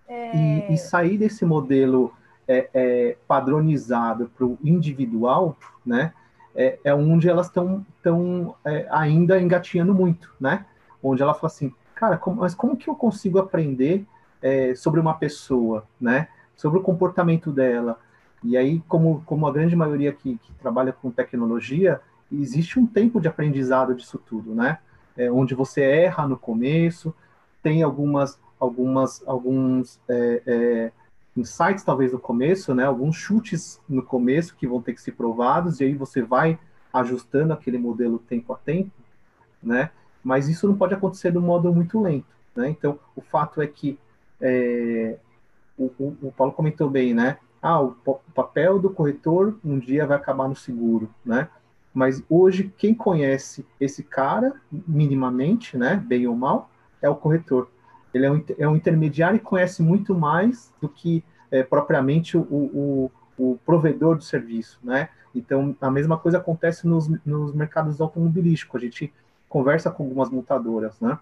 É... 0.07 0.35
E, 0.35 0.73
e, 0.73 0.77
sair 0.79 1.19
desse 1.19 1.45
modelo 1.45 2.11
é, 2.47 2.67
é, 2.73 3.17
padronizado 3.27 4.31
para 4.35 4.47
o 4.47 4.57
individual, 4.63 5.55
né? 5.85 6.13
É, 6.55 6.79
é 6.83 6.95
onde 6.95 7.29
elas 7.29 7.45
estão 7.45 7.85
tão, 8.01 8.55
é, 8.65 8.87
ainda 8.89 9.39
engatinhando 9.39 9.93
muito, 9.93 10.33
né? 10.39 10.65
Onde 11.03 11.21
ela 11.21 11.35
fala 11.35 11.45
assim, 11.45 11.71
cara, 11.93 12.17
como, 12.17 12.41
mas 12.41 12.55
como 12.55 12.75
que 12.75 12.89
eu 12.89 12.95
consigo 12.95 13.37
aprender 13.37 14.03
é, 14.41 14.73
sobre 14.73 14.99
uma 14.99 15.13
pessoa, 15.13 15.85
né? 16.01 16.27
Sobre 16.55 16.79
o 16.79 16.81
comportamento 16.81 17.51
dela. 17.51 17.99
E 18.43 18.57
aí, 18.57 18.81
como, 18.87 19.21
como 19.27 19.45
a 19.45 19.51
grande 19.51 19.75
maioria 19.75 20.11
que, 20.11 20.39
que 20.39 20.53
trabalha 20.53 20.91
com 20.91 21.11
tecnologia, 21.11 22.01
existe 22.31 22.79
um 22.79 22.85
tempo 22.85 23.19
de 23.19 23.27
aprendizado 23.27 23.95
disso 23.95 24.17
tudo, 24.17 24.53
né? 24.53 24.79
É, 25.17 25.31
onde 25.31 25.53
você 25.53 25.81
erra 25.81 26.27
no 26.27 26.37
começo, 26.37 27.13
tem 27.61 27.83
algumas, 27.83 28.39
algumas, 28.59 29.21
alguns 29.27 29.99
é, 30.07 30.41
é, 30.45 30.91
insights 31.35 31.83
talvez 31.83 32.13
no 32.13 32.19
começo, 32.19 32.73
né? 32.73 32.85
Alguns 32.85 33.15
chutes 33.15 33.81
no 33.87 34.03
começo 34.03 34.55
que 34.55 34.67
vão 34.67 34.81
ter 34.81 34.93
que 34.93 35.01
ser 35.01 35.11
provados 35.13 35.79
e 35.79 35.85
aí 35.85 35.93
você 35.93 36.21
vai 36.21 36.59
ajustando 36.93 37.53
aquele 37.53 37.77
modelo 37.77 38.19
tempo 38.19 38.53
a 38.53 38.57
tempo, 38.57 38.91
né? 39.61 39.91
mas 40.23 40.47
isso 40.47 40.67
não 40.67 40.75
pode 40.75 40.93
acontecer 40.93 41.31
de 41.31 41.37
um 41.37 41.41
modo 41.41 41.73
muito 41.73 41.99
lento. 42.01 42.27
Né? 42.55 42.69
Então, 42.69 42.99
o 43.15 43.21
fato 43.21 43.61
é 43.61 43.67
que 43.67 43.97
é, 44.41 45.17
o, 45.77 45.85
o, 45.97 46.17
o, 46.23 46.31
Paulo 46.31 46.53
comentou 46.53 46.89
bem, 46.89 47.13
né? 47.13 47.37
Ah, 47.61 47.81
o, 47.81 47.95
o, 48.05 48.19
papel 48.33 48.79
do 48.79 48.89
corretor 48.89 49.57
um 49.63 49.77
dia 49.77 50.05
vai 50.05 50.17
acabar 50.17 50.47
no 50.47 50.55
seguro, 50.55 51.09
né? 51.25 51.49
Mas 51.93 52.23
hoje 52.29 52.73
quem 52.77 52.93
conhece 52.93 53.65
esse 53.79 54.03
cara 54.03 54.53
minimamente, 54.71 55.77
né, 55.77 55.95
bem 55.95 56.27
ou 56.27 56.35
mal, 56.35 56.69
é 57.01 57.09
o 57.09 57.15
corretor. 57.15 57.69
Ele 58.13 58.25
é 58.25 58.31
um, 58.31 58.43
é 58.57 58.67
um 58.67 58.75
intermediário 58.75 59.37
e 59.37 59.39
conhece 59.39 59.81
muito 59.81 60.15
mais 60.15 60.73
do 60.81 60.89
que 60.89 61.23
é, 61.51 61.63
propriamente 61.63 62.37
o, 62.37 62.41
o, 62.41 63.11
o 63.37 63.59
provedor 63.65 64.15
do 64.15 64.23
serviço, 64.23 64.79
né? 64.83 65.09
Então 65.33 65.75
a 65.79 65.91
mesma 65.91 66.17
coisa 66.17 66.37
acontece 66.37 66.87
nos, 66.87 67.07
nos 67.25 67.53
mercados 67.53 68.01
automobilísticos. 68.01 68.81
A 68.81 68.85
gente 68.85 69.13
conversa 69.47 69.91
com 69.91 70.03
algumas 70.03 70.29
montadoras, 70.29 70.99
né? 70.99 71.17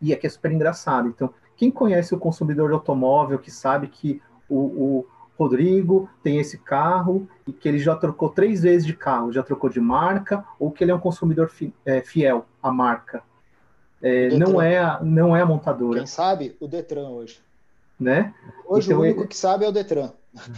E 0.00 0.12
aqui 0.12 0.26
é 0.26 0.30
super 0.30 0.52
engraçado. 0.52 1.08
Então, 1.08 1.32
quem 1.56 1.70
conhece 1.70 2.14
o 2.14 2.18
consumidor 2.18 2.68
de 2.68 2.74
automóvel, 2.74 3.38
que 3.38 3.50
sabe 3.50 3.86
que 3.86 4.20
o, 4.48 4.58
o 4.58 5.06
Rodrigo 5.38 6.08
tem 6.22 6.38
esse 6.38 6.58
carro 6.58 7.28
e 7.46 7.52
que 7.52 7.68
ele 7.68 7.78
já 7.78 7.96
trocou 7.96 8.28
três 8.28 8.62
vezes 8.62 8.86
de 8.86 8.94
carro, 8.94 9.32
já 9.32 9.42
trocou 9.42 9.68
de 9.68 9.80
marca, 9.80 10.44
ou 10.58 10.70
que 10.70 10.84
ele 10.84 10.90
é 10.90 10.94
um 10.94 11.00
consumidor 11.00 11.48
fi, 11.48 11.72
é, 11.84 12.00
fiel 12.00 12.46
à 12.62 12.70
marca. 12.70 13.22
É, 14.00 14.28
não, 14.36 14.60
é 14.60 14.78
a, 14.78 15.00
não 15.02 15.34
é 15.34 15.40
a 15.40 15.46
montadora. 15.46 15.98
Quem 15.98 16.06
sabe? 16.06 16.56
O 16.60 16.68
Detran 16.68 17.08
hoje. 17.08 17.40
Né? 17.98 18.34
Hoje 18.66 18.88
então, 18.88 18.98
o 18.98 19.02
único 19.02 19.26
que 19.26 19.36
sabe 19.36 19.64
é 19.64 19.68
o 19.68 19.72
Detran. 19.72 20.12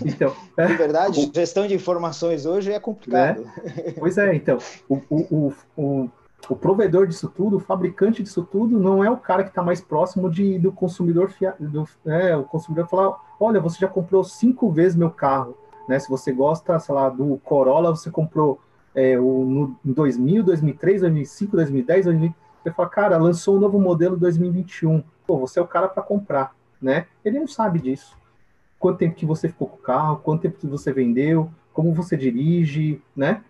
Então, 0.05 0.35
é, 0.57 0.67
verdade, 0.67 1.31
gestão 1.35 1.67
de 1.67 1.75
informações 1.75 2.45
hoje 2.45 2.73
é 2.73 2.81
complicado. 2.81 3.43
Né? 3.43 3.95
Pois 3.99 4.19
é, 4.19 4.35
então, 4.35 4.59
o, 4.89 5.01
o, 5.09 5.55
o, 5.77 6.11
o 6.49 6.57
provedor 6.57 7.07
disso 7.07 7.29
tudo, 7.29 7.57
o 7.57 7.61
fabricante 7.61 8.23
disso 8.23 8.43
tudo, 8.51 8.79
não 8.79 9.05
é 9.05 9.11
o 9.11 9.17
cara 9.17 9.43
que 9.43 9.51
está 9.51 9.63
mais 9.63 9.81
próximo 9.81 10.31
de, 10.31 10.59
do 10.59 10.73
consumidor. 10.73 11.33
Do, 11.61 11.89
é, 12.07 12.37
o 12.37 12.45
consumidor 12.45 12.89
falar: 12.89 13.17
olha, 13.39 13.61
você 13.61 13.79
já 13.79 13.89
comprou 13.89 14.25
cinco 14.25 14.71
vezes 14.71 14.97
meu 14.97 15.11
carro. 15.11 15.57
Né? 15.89 15.99
Se 15.99 16.09
você 16.09 16.33
gosta, 16.33 16.79
sei 16.79 16.95
lá, 16.95 17.09
do 17.09 17.39
Corolla, 17.45 17.91
você 17.91 18.11
comprou 18.11 18.61
é, 18.95 19.19
o, 19.19 19.45
no, 19.45 19.77
em 19.85 19.93
2000, 19.93 20.43
2003, 20.43 21.01
2005, 21.03 21.57
2010, 21.57 22.05
2020. 22.07 22.37
Você 22.63 22.73
fala, 22.73 22.89
cara, 22.89 23.17
lançou 23.19 23.57
um 23.57 23.61
novo 23.61 23.79
modelo 23.79 24.17
2021. 24.17 25.03
Pô, 25.27 25.39
você 25.39 25.59
é 25.59 25.63
o 25.63 25.67
cara 25.67 25.89
para 25.89 26.03
comprar, 26.03 26.55
né? 26.81 27.07
Ele 27.25 27.39
não 27.39 27.47
sabe 27.47 27.79
disso. 27.79 28.17
Quanto 28.79 28.99
tempo 28.99 29.15
que 29.15 29.27
você 29.27 29.49
ficou 29.49 29.69
com 29.69 29.77
o 29.77 29.81
carro, 29.81 30.17
quanto 30.19 30.43
tempo 30.43 30.59
que 30.59 30.67
você 30.67 30.93
vendeu, 30.93 31.51
como 31.73 31.93
você 31.93 32.17
dirige, 32.17 33.01
né? 33.15 33.43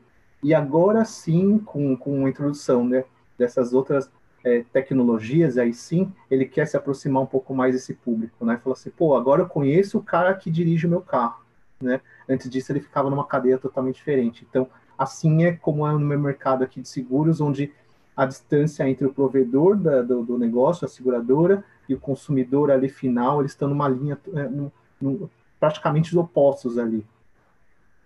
E 0.42 0.52
agora 0.52 1.04
sim, 1.04 1.58
com, 1.58 1.96
com 1.96 2.26
a 2.26 2.28
introdução 2.28 2.84
né, 2.86 3.04
dessas 3.38 3.72
outras 3.72 4.10
é, 4.46 4.64
tecnologias, 4.72 5.58
aí 5.58 5.74
sim, 5.74 6.12
ele 6.30 6.44
quer 6.44 6.68
se 6.68 6.76
aproximar 6.76 7.20
um 7.20 7.26
pouco 7.26 7.52
mais 7.52 7.74
desse 7.74 7.92
público, 7.92 8.46
né? 8.46 8.60
Fala 8.62 8.74
assim, 8.74 8.90
pô, 8.90 9.16
agora 9.16 9.42
eu 9.42 9.48
conheço 9.48 9.98
o 9.98 10.02
cara 10.02 10.32
que 10.34 10.52
dirige 10.52 10.86
o 10.86 10.88
meu 10.88 11.00
carro, 11.00 11.44
né? 11.80 12.00
Antes 12.28 12.48
disso 12.48 12.70
ele 12.70 12.78
ficava 12.78 13.10
numa 13.10 13.26
cadeia 13.26 13.58
totalmente 13.58 13.96
diferente. 13.96 14.46
Então, 14.48 14.68
assim 14.96 15.42
é 15.44 15.52
como 15.52 15.84
é 15.84 15.90
no 15.90 15.98
meu 15.98 16.20
mercado 16.20 16.62
aqui 16.62 16.80
de 16.80 16.88
seguros, 16.88 17.40
onde 17.40 17.72
a 18.16 18.24
distância 18.24 18.88
entre 18.88 19.04
o 19.04 19.12
provedor 19.12 19.76
da, 19.76 20.00
do, 20.00 20.22
do, 20.22 20.38
negócio, 20.38 20.84
a 20.84 20.88
seguradora, 20.88 21.64
e 21.88 21.94
o 21.94 22.00
consumidor 22.00 22.70
ali 22.70 22.88
final, 22.88 23.40
eles 23.40 23.50
estão 23.50 23.68
numa 23.68 23.88
linha 23.88 24.16
é, 24.32 24.44
no, 24.44 24.72
no, 25.00 25.28
praticamente 25.58 26.16
opostos 26.16 26.78
ali. 26.78 27.04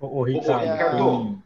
O, 0.01 0.21
o 0.21 0.23
Ricardo, 0.23 1.39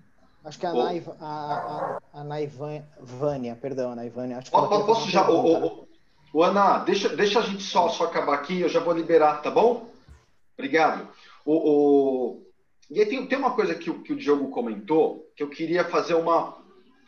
Acho 0.45 0.59
que 0.59 0.67
a, 0.67 0.75
Naiv, 0.75 1.09
a, 1.21 1.99
a, 2.13 2.21
a 2.21 2.25
Naivânia, 2.25 3.57
perdão, 3.57 3.93
a 3.93 3.97
Naivânia. 3.97 4.37
Acho 4.37 4.51
que 4.51 4.57
posso, 4.57 4.85
posso 4.85 5.11
já. 5.11 5.29
O, 5.31 5.81
o, 5.83 5.89
o, 6.35 6.43
Ana, 6.43 6.81
deixa, 6.81 7.09
deixa 7.17 7.39
a 7.39 7.43
gente 7.43 7.63
só, 7.63 7.89
só 7.89 8.05
acabar 8.05 8.35
aqui, 8.35 8.61
eu 8.61 8.69
já 8.69 8.79
vou 8.79 8.93
liberar, 8.93 9.41
tá 9.41 9.51
bom? 9.51 9.89
Obrigado. 10.53 11.09
O, 11.47 11.55
o... 11.55 12.47
E 12.91 13.01
aí 13.01 13.07
tem, 13.07 13.27
tem 13.27 13.39
uma 13.39 13.55
coisa 13.55 13.75
que, 13.75 13.91
que 14.01 14.13
o 14.13 14.17
Diogo 14.17 14.51
comentou, 14.51 15.33
que 15.35 15.43
eu 15.43 15.49
queria 15.49 15.83
fazer 15.87 16.15
uma, 16.15 16.59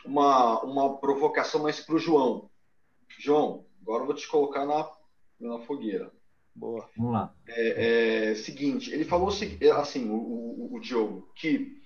uma, 0.02 0.62
uma 0.62 0.96
provocação 0.96 1.62
mais 1.62 1.78
para 1.78 1.94
o 1.94 1.98
João. 1.98 2.48
João, 3.18 3.66
agora 3.82 4.02
eu 4.02 4.06
vou 4.06 4.14
te 4.14 4.26
colocar 4.26 4.64
na, 4.64 4.90
na 5.38 5.58
fogueira. 5.60 6.10
Boa. 6.54 6.88
Vamos 6.96 7.12
lá. 7.12 7.34
É, 7.46 8.30
é, 8.30 8.34
seguinte, 8.36 8.90
ele 8.90 9.04
falou 9.04 9.28
assim, 9.28 10.08
o, 10.08 10.14
o, 10.14 10.74
o 10.74 10.80
Diogo, 10.80 11.28
que 11.34 11.84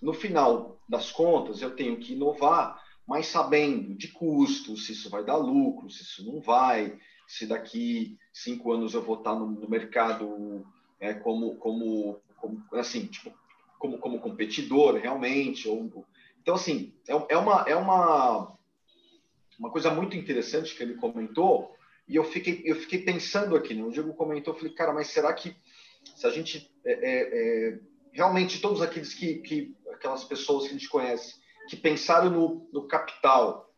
no 0.00 0.12
final 0.12 0.80
das 0.88 1.10
contas 1.10 1.60
eu 1.62 1.74
tenho 1.74 1.98
que 1.98 2.14
inovar, 2.14 2.82
mas 3.06 3.26
sabendo 3.26 3.94
de 3.94 4.08
custo, 4.08 4.76
se 4.76 4.92
isso 4.92 5.10
vai 5.10 5.24
dar 5.24 5.36
lucro, 5.36 5.90
se 5.90 6.02
isso 6.02 6.24
não 6.24 6.40
vai, 6.40 6.98
se 7.26 7.46
daqui 7.46 8.16
cinco 8.32 8.72
anos 8.72 8.94
eu 8.94 9.02
vou 9.02 9.16
estar 9.16 9.34
no, 9.34 9.46
no 9.46 9.68
mercado 9.68 10.64
é, 10.98 11.14
como, 11.14 11.56
como, 11.56 12.20
como, 12.36 12.64
assim, 12.72 13.06
tipo, 13.06 13.32
como, 13.78 13.98
como 13.98 14.20
competidor 14.20 14.94
realmente. 14.96 15.68
Ou, 15.68 16.06
então, 16.40 16.54
assim, 16.54 16.94
é, 17.08 17.34
é, 17.34 17.36
uma, 17.36 17.64
é 17.66 17.74
uma, 17.74 18.56
uma 19.58 19.70
coisa 19.70 19.90
muito 19.90 20.16
interessante 20.16 20.74
que 20.74 20.82
ele 20.82 20.94
comentou, 20.94 21.74
e 22.06 22.16
eu 22.16 22.24
fiquei, 22.24 22.62
eu 22.64 22.76
fiquei 22.76 23.02
pensando 23.02 23.56
aqui, 23.56 23.74
né? 23.74 23.82
o 23.82 23.90
Diego 23.90 24.12
comentou, 24.14 24.52
eu 24.52 24.58
falei, 24.58 24.74
cara, 24.74 24.92
mas 24.92 25.08
será 25.08 25.32
que 25.32 25.56
se 26.16 26.26
a 26.26 26.30
gente 26.30 26.70
é, 26.84 26.92
é, 26.92 27.68
é, 27.68 27.80
realmente 28.12 28.60
todos 28.60 28.82
aqueles 28.82 29.14
que, 29.14 29.36
que 29.36 29.74
aquelas 30.00 30.24
pessoas 30.24 30.64
que 30.64 30.70
a 30.70 30.72
gente 30.72 30.88
conhece 30.88 31.34
que 31.68 31.76
pensaram 31.76 32.30
no, 32.30 32.68
no 32.72 32.88
capital, 32.88 33.70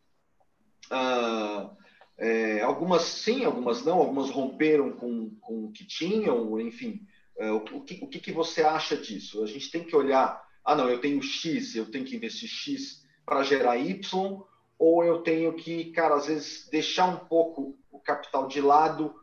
ah, 0.90 1.70
é, 2.16 2.62
algumas 2.62 3.02
sim, 3.02 3.44
algumas 3.44 3.84
não, 3.84 3.98
algumas 3.98 4.30
romperam 4.30 4.92
com, 4.92 5.30
com 5.40 5.64
o 5.64 5.72
que 5.72 5.84
tinham, 5.84 6.58
enfim, 6.60 7.04
é, 7.36 7.50
o, 7.50 7.60
que, 7.60 7.98
o 8.02 8.06
que, 8.06 8.20
que 8.20 8.32
você 8.32 8.62
acha 8.62 8.96
disso? 8.96 9.42
A 9.42 9.46
gente 9.46 9.70
tem 9.70 9.84
que 9.84 9.96
olhar, 9.96 10.40
ah 10.64 10.76
não, 10.76 10.88
eu 10.88 11.00
tenho 11.00 11.20
X, 11.20 11.74
eu 11.74 11.90
tenho 11.90 12.04
que 12.04 12.14
investir 12.14 12.48
X 12.48 13.02
para 13.26 13.42
gerar 13.42 13.76
Y, 13.76 14.42
ou 14.78 15.04
eu 15.04 15.22
tenho 15.22 15.52
que, 15.54 15.86
cara, 15.92 16.14
às 16.14 16.26
vezes 16.26 16.68
deixar 16.70 17.06
um 17.06 17.26
pouco 17.26 17.76
o 17.90 17.98
capital 17.98 18.46
de 18.46 18.60
lado 18.60 19.14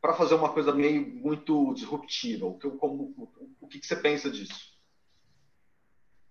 para 0.00 0.14
fazer 0.14 0.34
uma 0.34 0.52
coisa 0.52 0.72
meio 0.72 1.06
muito 1.06 1.74
disruptiva. 1.74 2.46
O 2.46 2.58
que, 2.58 2.70
como, 2.70 3.14
o 3.60 3.66
que, 3.66 3.78
que 3.78 3.86
você 3.86 3.96
pensa 3.96 4.30
disso? 4.30 4.75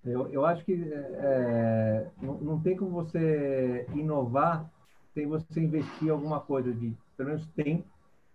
Eu, 0.05 0.31
eu 0.31 0.45
acho 0.45 0.63
que 0.63 0.73
é, 0.73 2.07
não, 2.21 2.35
não 2.35 2.59
tem 2.59 2.77
como 2.77 2.91
você 2.91 3.87
inovar 3.93 4.69
sem 5.13 5.25
você 5.25 5.61
investir 5.61 6.11
alguma 6.11 6.39
coisa 6.39 6.71
de, 6.71 6.95
pelo 7.17 7.29
menos, 7.29 7.47
tempo. 7.55 7.85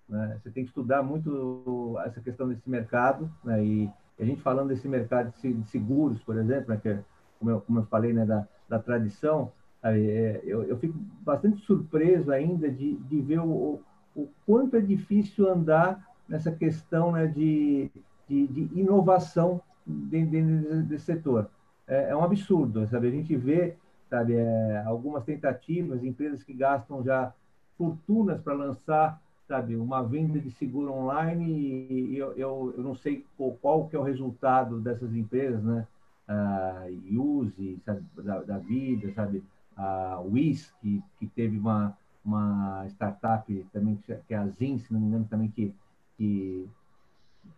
Né? 0.09 0.39
Você 0.43 0.51
tem 0.51 0.65
que 0.65 0.71
estudar 0.71 1.03
muito 1.03 1.97
essa 2.05 2.21
questão 2.21 2.49
desse 2.49 2.69
mercado. 2.69 3.31
Né? 3.45 3.65
E 3.65 3.91
a 4.19 4.25
gente 4.25 4.43
falando 4.43 4.69
desse 4.69 4.89
mercado 4.89 5.33
de 5.33 5.69
seguros, 5.69 6.21
por 6.23 6.37
exemplo, 6.37 6.71
né? 6.71 6.81
que 6.81 6.89
é, 6.89 7.05
como, 7.39 7.51
eu, 7.51 7.61
como 7.61 7.79
eu 7.79 7.87
falei, 7.87 8.13
né? 8.13 8.25
da, 8.25 8.49
da 8.69 8.79
tradição, 8.79 9.53
é, 9.83 10.41
eu, 10.45 10.65
eu 10.65 10.79
fico 10.79 10.99
bastante 11.23 11.61
surpreso 11.65 12.33
ainda 12.33 12.69
de, 12.71 12.97
de 12.97 13.21
ver 13.21 13.41
o, 13.41 13.81
o 14.17 14.29
quanto 14.45 14.77
é 14.77 14.81
difícil 14.81 15.49
andar 15.49 16.05
nessa 16.29 16.51
questão 16.51 17.13
né, 17.13 17.27
de, 17.27 17.91
de, 18.29 18.47
de 18.47 18.79
inovação 18.79 19.61
dentro 19.87 20.83
desse 20.83 21.05
setor. 21.07 21.51
É, 21.91 22.11
é, 22.11 22.17
um 22.17 22.23
absurdo, 22.23 22.87
sabe? 22.87 23.09
A 23.09 23.11
gente 23.11 23.37
vê, 23.37 23.75
sabe, 24.09 24.35
é, 24.35 24.83
algumas 24.87 25.25
tentativas, 25.25 26.05
empresas 26.05 26.41
que 26.45 26.55
gastam 26.55 27.03
já 27.03 27.35
fortunas 27.77 28.41
para 28.41 28.55
lançar, 28.55 29.21
sabe, 29.49 29.75
uma 29.75 30.01
venda 30.01 30.39
de 30.39 30.53
seguro 30.53 30.93
online 30.93 31.53
e, 31.91 32.17
eu, 32.17 32.33
eu, 32.35 32.75
eu 32.77 32.83
não 32.85 32.95
sei 32.95 33.27
qual, 33.37 33.59
qual, 33.61 33.89
que 33.89 33.97
é 33.97 33.99
o 33.99 34.05
resultado 34.05 34.79
dessas 34.79 35.13
empresas, 35.13 35.65
né? 35.65 35.85
A 36.29 36.87
Use, 37.13 37.81
sabe, 37.85 38.05
da, 38.19 38.39
da 38.39 38.59
vida, 38.59 39.13
sabe? 39.13 39.43
A 39.77 40.21
Wiz, 40.21 40.73
que, 40.81 41.03
que 41.19 41.27
teve 41.27 41.59
uma, 41.59 41.99
uma 42.25 42.87
startup 42.91 43.67
também, 43.73 43.97
que 44.29 44.33
é 44.33 44.37
a 44.37 44.47
Zin, 44.47 44.79
se 44.79 44.93
não 44.93 45.01
me 45.01 45.07
engano, 45.09 45.27
também 45.29 45.49
que, 45.51 45.75
que 46.17 46.69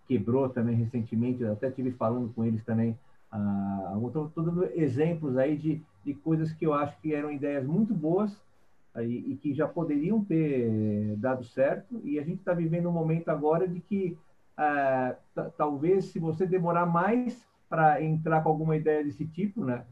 quebrou 0.08 0.48
também 0.48 0.74
recentemente, 0.74 1.42
eu 1.42 1.52
até 1.52 1.70
tive 1.70 1.90
falando 1.90 2.32
com 2.32 2.46
eles 2.46 2.64
também, 2.64 2.96
ah, 3.32 3.98
estou 4.06 4.30
dando 4.36 4.64
exemplos 4.74 5.36
aí 5.36 5.56
de, 5.56 5.82
de 6.04 6.14
coisas 6.14 6.52
que 6.52 6.66
eu 6.66 6.74
acho 6.74 7.00
que 7.00 7.14
eram 7.14 7.32
ideias 7.32 7.66
muito 7.66 7.94
boas 7.94 8.40
aí, 8.94 9.24
e 9.26 9.36
que 9.36 9.54
já 9.54 9.66
poderiam 9.66 10.22
ter 10.22 11.16
dado 11.16 11.42
certo, 11.42 12.00
e 12.04 12.18
a 12.18 12.22
gente 12.22 12.38
está 12.38 12.52
vivendo 12.52 12.88
um 12.88 12.92
momento 12.92 13.30
agora 13.30 13.66
de 13.66 13.80
que 13.80 14.16
ah, 14.56 15.16
talvez 15.56 16.06
se 16.06 16.18
você 16.18 16.46
demorar 16.46 16.86
mais 16.86 17.44
para 17.68 18.02
entrar 18.02 18.42
com 18.42 18.50
alguma 18.50 18.76
ideia 18.76 19.02
desse 19.02 19.26
tipo, 19.26 19.64
né, 19.64 19.84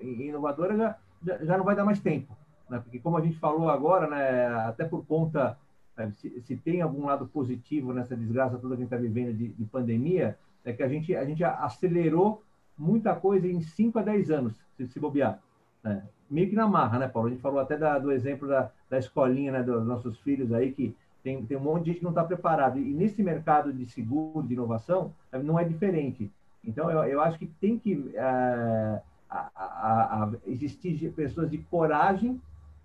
inovadora, 0.00 0.98
já, 1.22 1.44
já 1.44 1.58
não 1.58 1.64
vai 1.64 1.76
dar 1.76 1.84
mais 1.84 2.00
tempo 2.00 2.34
né? 2.68 2.80
porque 2.80 2.98
como 2.98 3.16
a 3.16 3.20
gente 3.20 3.38
falou 3.38 3.70
agora, 3.70 4.08
né, 4.08 4.46
até 4.66 4.84
por 4.84 5.04
conta, 5.06 5.58
né, 5.96 6.12
se, 6.16 6.40
se, 6.42 6.56
tem 6.56 6.82
algum 6.82 7.06
lado 7.06 7.26
positivo 7.26 7.92
nessa 7.92 8.16
desgraça 8.16 8.58
toda 8.58 8.76
que 8.76 8.82
a 8.82 8.84
gente 8.84 8.94
está 8.94 8.96
vivendo 8.96 9.34
de, 9.34 9.48
de, 9.48 9.64
pandemia, 9.64 10.38
é 10.64 10.72
que 10.72 10.82
a 10.82 10.88
gente, 10.88 11.14
a 11.16 11.24
gente 11.24 11.42
acelerou 11.42 12.42
muita 12.78 13.14
coisa 13.14 13.46
em 13.48 13.60
5 13.60 13.98
a 13.98 14.02
10 14.02 14.30
anos, 14.30 14.54
se, 14.76 14.86
se 14.86 15.00
bobear. 15.00 15.40
Né? 15.82 16.02
Meio 16.30 16.48
que 16.48 16.56
na 16.56 16.68
marra, 16.68 16.98
né, 16.98 17.08
Paulo? 17.08 17.28
A 17.28 17.30
gente 17.30 17.42
falou 17.42 17.60
até 17.60 17.76
da, 17.76 17.98
do 17.98 18.12
exemplo 18.12 18.46
da, 18.46 18.70
da 18.88 18.98
escolinha 18.98 19.52
né, 19.52 19.62
dos 19.62 19.86
nossos 19.86 20.18
filhos 20.20 20.52
aí, 20.52 20.72
que 20.72 20.94
tem, 21.22 21.44
tem 21.44 21.56
um 21.56 21.60
monte 21.60 21.84
de 21.84 21.90
gente 21.90 21.98
que 21.98 22.04
não 22.04 22.10
está 22.10 22.24
preparado. 22.24 22.78
E 22.78 22.94
nesse 22.94 23.22
mercado 23.22 23.72
de 23.72 23.86
seguro, 23.86 24.46
de 24.46 24.54
inovação, 24.54 25.12
não 25.42 25.58
é 25.58 25.64
diferente. 25.64 26.30
Então, 26.64 26.90
eu, 26.90 27.04
eu 27.04 27.20
acho 27.20 27.38
que 27.38 27.46
tem 27.46 27.78
que 27.78 28.10
é, 28.14 29.00
a, 29.28 29.50
a, 29.54 30.24
a 30.24 30.30
existir 30.46 31.10
pessoas 31.12 31.50
de 31.50 31.58
coragem 31.58 32.40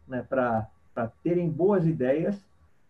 né, 0.07 0.25
para 0.27 0.67
terem 1.23 1.49
boas 1.49 1.85
ideias, 1.85 2.37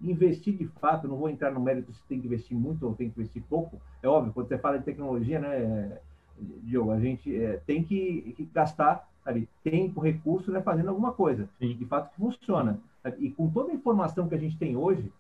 investir 0.02 0.56
de 0.56 0.68
fato, 0.68 1.08
não 1.08 1.16
vou 1.16 1.30
entrar 1.30 1.52
no 1.52 1.62
mérito 1.62 1.94
se 1.94 2.04
tem 2.04 2.20
que 2.20 2.28
investir 2.28 2.58
muito 2.58 2.86
ou 2.86 2.94
tem 2.94 3.10
que 3.10 3.20
investir 3.20 3.42
pouco, 3.50 3.80
é 4.02 4.08
óbvio, 4.08 4.34
quando 4.34 4.48
você 4.48 4.58
fala 4.58 4.78
de 4.78 4.84
tecnologia, 4.84 5.40
né, 5.40 5.98
Diogo, 6.40 6.92
a 6.92 7.00
gente 7.00 7.36
é, 7.36 7.62
tem 7.66 7.84
que, 7.84 8.34
que, 8.36 8.44
gastar 8.46 9.08
sabe, 9.24 9.48
tempo, 9.64 10.02
recurso 10.02 10.52
né, 10.52 10.62
fazendo 10.62 10.90
alguma 10.90 11.12
coisa, 11.12 11.48
Sim. 11.60 11.76
de 11.76 11.86
fato 11.86 12.10
que 12.12 12.18
funciona. 12.18 12.80
Sabe? 13.02 13.18
E 13.20 13.30
com 13.30 13.50
toda 13.50 13.72
a 13.72 13.76
informação 13.76 14.28
que 14.28 14.36
a 14.36 14.40
gente 14.40 14.58
tem 14.58 14.76
hoje, 14.76 15.12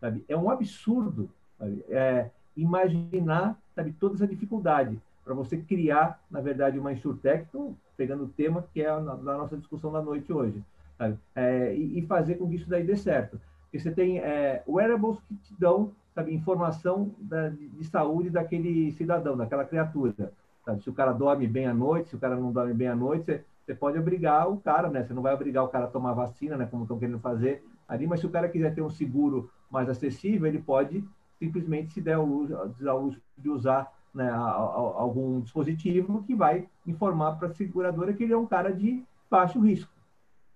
sabe, 0.00 0.24
é 0.28 0.36
um 0.36 0.50
absurdo 0.50 1.28
sabe, 1.58 1.84
é, 1.88 2.30
imaginar 2.56 3.58
sabe, 3.74 3.92
toda 3.92 4.14
essa 4.14 4.26
dificuldade 4.26 4.98
para 5.24 5.34
você 5.34 5.56
criar, 5.56 6.20
na 6.30 6.40
verdade, 6.40 6.78
uma 6.78 6.92
insurtech, 6.92 7.46
então, 7.48 7.76
pegando 7.96 8.24
o 8.24 8.28
tema 8.28 8.64
que 8.72 8.82
é 8.82 8.88
a, 8.88 8.96
a 8.96 9.16
nossa 9.16 9.56
discussão 9.56 9.92
da 9.92 10.02
noite 10.02 10.32
hoje 10.32 10.62
é, 11.34 11.74
e, 11.74 11.98
e, 11.98 12.06
fazer 12.06 12.36
com 12.36 12.48
que 12.48 12.56
isso 12.56 12.68
daí 12.68 12.84
dê 12.84 12.96
certo. 12.96 13.40
Porque 13.64 13.78
você 13.78 13.90
tem 13.90 14.18
é, 14.18 14.62
wearables 14.68 15.18
que 15.28 15.34
te 15.36 15.54
dão 15.58 15.92
sabe, 16.14 16.34
informação 16.34 17.10
da, 17.18 17.48
de, 17.48 17.84
saúde 17.84 18.30
daquele 18.30 18.92
cidadão, 18.92 19.36
daquela 19.36 19.64
criatura. 19.64 20.32
Sabe? 20.64 20.82
Se 20.82 20.90
o 20.90 20.94
cara 20.94 21.12
dorme 21.12 21.46
bem 21.46 21.66
à 21.66 21.74
noite, 21.74 22.10
se 22.10 22.16
o 22.16 22.18
cara 22.18 22.36
não 22.36 22.52
dorme 22.52 22.72
bem 22.72 22.88
à 22.88 22.96
noite, 22.96 23.24
você, 23.24 23.44
você 23.64 23.74
pode 23.74 23.98
obrigar 23.98 24.48
o 24.48 24.58
cara, 24.58 24.88
né? 24.88 25.04
Você 25.04 25.12
não 25.12 25.22
vai 25.22 25.34
obrigar 25.34 25.64
o 25.64 25.68
cara 25.68 25.86
a 25.86 25.88
tomar 25.88 26.12
vacina, 26.12 26.56
né? 26.56 26.66
Como 26.66 26.84
estão 26.84 26.98
querendo 26.98 27.18
fazer 27.18 27.64
ali, 27.88 28.06
mas 28.06 28.20
se 28.20 28.26
o 28.26 28.30
cara 28.30 28.48
quiser 28.48 28.74
ter 28.74 28.82
um 28.82 28.90
seguro 28.90 29.50
mais 29.70 29.88
acessível, 29.88 30.46
ele 30.46 30.60
pode 30.60 31.04
simplesmente 31.38 31.92
se 31.92 32.00
der 32.00 32.18
o 32.18 32.24
uso, 32.24 33.20
de 33.36 33.48
usar 33.50 33.92
né, 34.14 34.30
algum 34.30 35.40
dispositivo 35.40 36.22
que 36.22 36.34
vai 36.34 36.68
informar 36.86 37.32
para 37.32 37.48
a 37.48 37.54
seguradora 37.54 38.12
que 38.12 38.22
ele 38.22 38.32
é 38.32 38.38
um 38.38 38.46
cara 38.46 38.72
de 38.72 39.02
baixo 39.30 39.58
risco. 39.60 39.90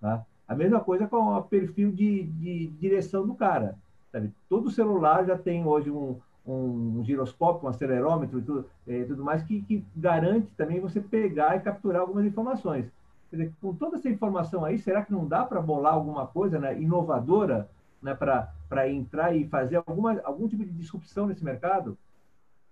Tá? 0.00 0.24
A 0.46 0.54
mesma 0.54 0.80
coisa 0.80 1.08
com 1.08 1.16
o 1.16 1.42
perfil 1.42 1.90
de, 1.90 2.24
de 2.24 2.66
direção 2.68 3.26
do 3.26 3.34
cara. 3.34 3.76
Sabe? 4.12 4.32
Todo 4.48 4.70
celular 4.70 5.24
já 5.26 5.36
tem 5.36 5.66
hoje 5.66 5.90
um, 5.90 6.20
um 6.46 7.02
giroscópio, 7.04 7.66
um 7.66 7.70
acelerômetro 7.70 8.38
e 8.38 8.42
tudo, 8.42 8.66
é, 8.86 9.04
tudo 9.04 9.24
mais, 9.24 9.42
que, 9.42 9.62
que, 9.62 9.84
garante 9.96 10.54
também 10.54 10.80
você 10.80 11.00
pegar 11.00 11.56
e 11.56 11.60
capturar 11.60 12.02
algumas 12.02 12.24
informações. 12.24 12.86
Quer 13.30 13.36
dizer, 13.36 13.52
com 13.60 13.74
toda 13.74 13.96
essa 13.96 14.08
informação 14.08 14.64
aí, 14.64 14.78
será 14.78 15.04
que 15.04 15.12
não 15.12 15.26
dá 15.26 15.44
para 15.44 15.60
bolar 15.60 15.94
alguma 15.94 16.26
coisa 16.26 16.58
né, 16.58 16.80
inovadora 16.80 17.68
né, 18.00 18.14
para 18.14 18.88
entrar 18.88 19.34
e 19.34 19.48
fazer 19.48 19.82
alguma, 19.84 20.20
algum 20.22 20.46
tipo 20.46 20.64
de 20.64 20.70
disrupção 20.70 21.26
nesse 21.26 21.44
mercado? 21.44 21.98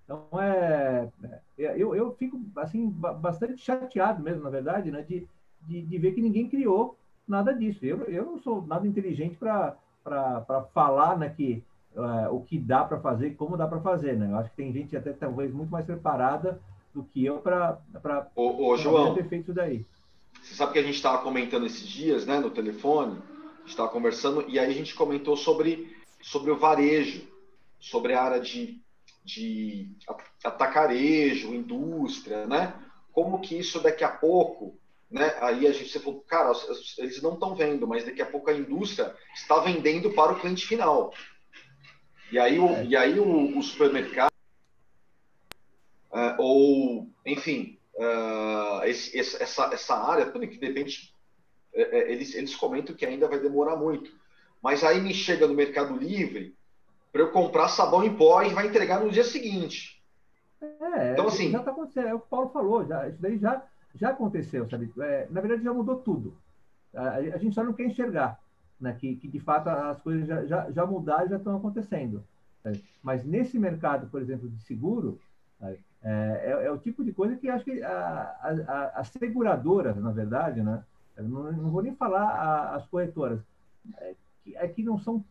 Então, 0.04 0.28
é, 0.40 1.08
é, 1.58 1.76
eu, 1.76 1.94
eu 1.94 2.14
fico 2.14 2.40
assim, 2.56 2.88
bastante 2.88 3.56
chateado 3.56 4.22
mesmo, 4.22 4.44
na 4.44 4.50
verdade, 4.50 4.90
né, 4.90 5.02
de, 5.02 5.26
de, 5.62 5.82
de 5.82 5.98
ver 5.98 6.12
que 6.12 6.22
ninguém 6.22 6.48
criou 6.48 6.96
nada 7.26 7.52
disso. 7.52 7.84
Eu, 7.84 8.04
eu 8.04 8.24
não 8.24 8.38
sou 8.38 8.64
nada 8.64 8.86
inteligente 8.86 9.36
para 9.36 9.76
falar 10.72 11.18
né, 11.18 11.30
que, 11.30 11.64
uh, 11.96 12.34
o 12.34 12.42
que 12.42 12.58
dá 12.58 12.84
para 12.84 13.00
fazer 13.00 13.28
e 13.28 13.34
como 13.34 13.56
dá 13.56 13.66
para 13.66 13.80
fazer. 13.80 14.16
Né? 14.16 14.30
Eu 14.30 14.36
acho 14.36 14.50
que 14.50 14.56
tem 14.56 14.72
gente 14.72 14.96
até 14.96 15.12
talvez 15.12 15.52
muito 15.52 15.70
mais 15.70 15.86
preparada 15.86 16.60
do 16.94 17.02
que 17.02 17.24
eu 17.24 17.38
para 17.38 17.78
ter 19.14 19.28
feito 19.28 19.44
isso 19.44 19.54
daí. 19.54 19.84
Você 20.42 20.54
sabe 20.54 20.72
que 20.72 20.78
a 20.78 20.82
gente 20.82 20.96
estava 20.96 21.22
comentando 21.22 21.66
esses 21.66 21.86
dias 21.88 22.26
né, 22.26 22.38
no 22.38 22.50
telefone, 22.50 23.18
estava 23.66 23.88
conversando, 23.88 24.44
e 24.48 24.58
aí 24.58 24.70
a 24.70 24.74
gente 24.74 24.94
comentou 24.94 25.36
sobre, 25.36 25.96
sobre 26.22 26.50
o 26.50 26.58
varejo, 26.58 27.26
sobre 27.80 28.14
a 28.14 28.22
área 28.22 28.40
de, 28.40 28.78
de 29.24 29.88
atacarejo, 30.44 31.54
indústria, 31.54 32.46
né? 32.46 32.74
Como 33.12 33.40
que 33.40 33.58
isso 33.58 33.80
daqui 33.80 34.04
a 34.04 34.08
pouco, 34.08 34.76
né? 35.10 35.34
Aí 35.40 35.66
a 35.66 35.72
gente 35.72 35.98
falou, 35.98 36.20
cara, 36.26 36.52
eles 36.98 37.22
não 37.22 37.34
estão 37.34 37.54
vendo, 37.54 37.86
mas 37.86 38.04
daqui 38.04 38.20
a 38.20 38.26
pouco 38.26 38.50
a 38.50 38.54
indústria 38.54 39.14
está 39.34 39.60
vendendo 39.60 40.10
para 40.10 40.32
o 40.32 40.40
cliente 40.40 40.66
final. 40.66 41.12
E 42.34 42.38
aí 42.40 42.58
o, 42.58 42.66
é. 42.66 42.84
e 42.84 42.96
aí 42.96 43.20
o, 43.20 43.56
o 43.56 43.62
supermercado 43.62 44.32
uh, 46.10 46.34
ou 46.36 47.08
enfim 47.24 47.78
uh, 47.94 48.84
esse, 48.86 49.16
essa, 49.16 49.72
essa 49.72 49.94
área, 49.94 50.26
tudo 50.26 50.48
que 50.48 50.58
de 50.58 50.66
repente 50.66 51.14
uh, 51.76 51.78
eles, 51.78 52.34
eles 52.34 52.56
comentam 52.56 52.92
que 52.92 53.06
ainda 53.06 53.28
vai 53.28 53.38
demorar 53.38 53.76
muito. 53.76 54.10
Mas 54.60 54.82
aí 54.82 55.00
me 55.00 55.14
chega 55.14 55.46
no 55.46 55.54
Mercado 55.54 55.96
Livre 55.96 56.56
para 57.12 57.22
eu 57.22 57.30
comprar 57.30 57.68
sabão 57.68 58.02
em 58.02 58.16
pó 58.16 58.42
e 58.42 58.52
vai 58.52 58.66
entregar 58.66 58.98
no 58.98 59.12
dia 59.12 59.22
seguinte. 59.22 60.02
É, 60.60 61.12
então, 61.12 61.28
assim, 61.28 61.52
já 61.52 61.60
está 61.60 61.70
acontecendo, 61.70 62.08
é 62.08 62.14
o 62.14 62.18
que 62.18 62.26
o 62.26 62.30
Paulo 62.30 62.48
falou, 62.48 62.84
já, 62.84 63.08
isso 63.08 63.22
daí 63.22 63.38
já, 63.38 63.62
já 63.94 64.08
aconteceu, 64.08 64.68
sabe? 64.68 64.92
É, 64.98 65.28
na 65.30 65.40
verdade, 65.40 65.62
já 65.62 65.72
mudou 65.72 65.96
tudo. 65.96 66.36
A, 66.92 67.10
a, 67.10 67.38
gente 67.38 67.54
só 67.54 67.62
não 67.62 67.74
quer 67.74 67.84
enxergar, 67.84 68.40
né? 68.84 68.96
Que, 69.00 69.16
que 69.16 69.26
de 69.26 69.40
fato 69.40 69.68
as 69.68 70.00
coisas 70.00 70.26
já, 70.26 70.44
já, 70.44 70.70
já 70.70 70.86
mudaram 70.86 71.28
já 71.28 71.36
estão 71.36 71.56
acontecendo. 71.56 72.22
Né? 72.62 72.72
Mas 73.02 73.24
nesse 73.24 73.58
mercado, 73.58 74.06
por 74.08 74.20
exemplo, 74.20 74.48
de 74.48 74.62
seguro, 74.62 75.18
né? 75.58 75.76
é, 76.02 76.42
é, 76.44 76.66
é, 76.66 76.70
o 76.70 76.78
tipo 76.78 77.02
de 77.02 77.12
coisa 77.12 77.34
que 77.34 77.48
acho 77.48 77.64
que 77.64 77.82
as 77.82 79.08
seguradoras, 79.08 79.96
na 79.96 80.12
verdade, 80.12 80.62
né? 80.62 80.84
Não, 81.16 81.50
não, 81.52 81.70
vou 81.70 81.82
nem 81.82 81.94
falar 81.94 82.74
as 82.74 82.86
corretoras, 82.86 83.40
é, 83.98 84.14
aqui 84.58 84.82
é 84.82 84.84
não 84.84 84.98
são 84.98 85.24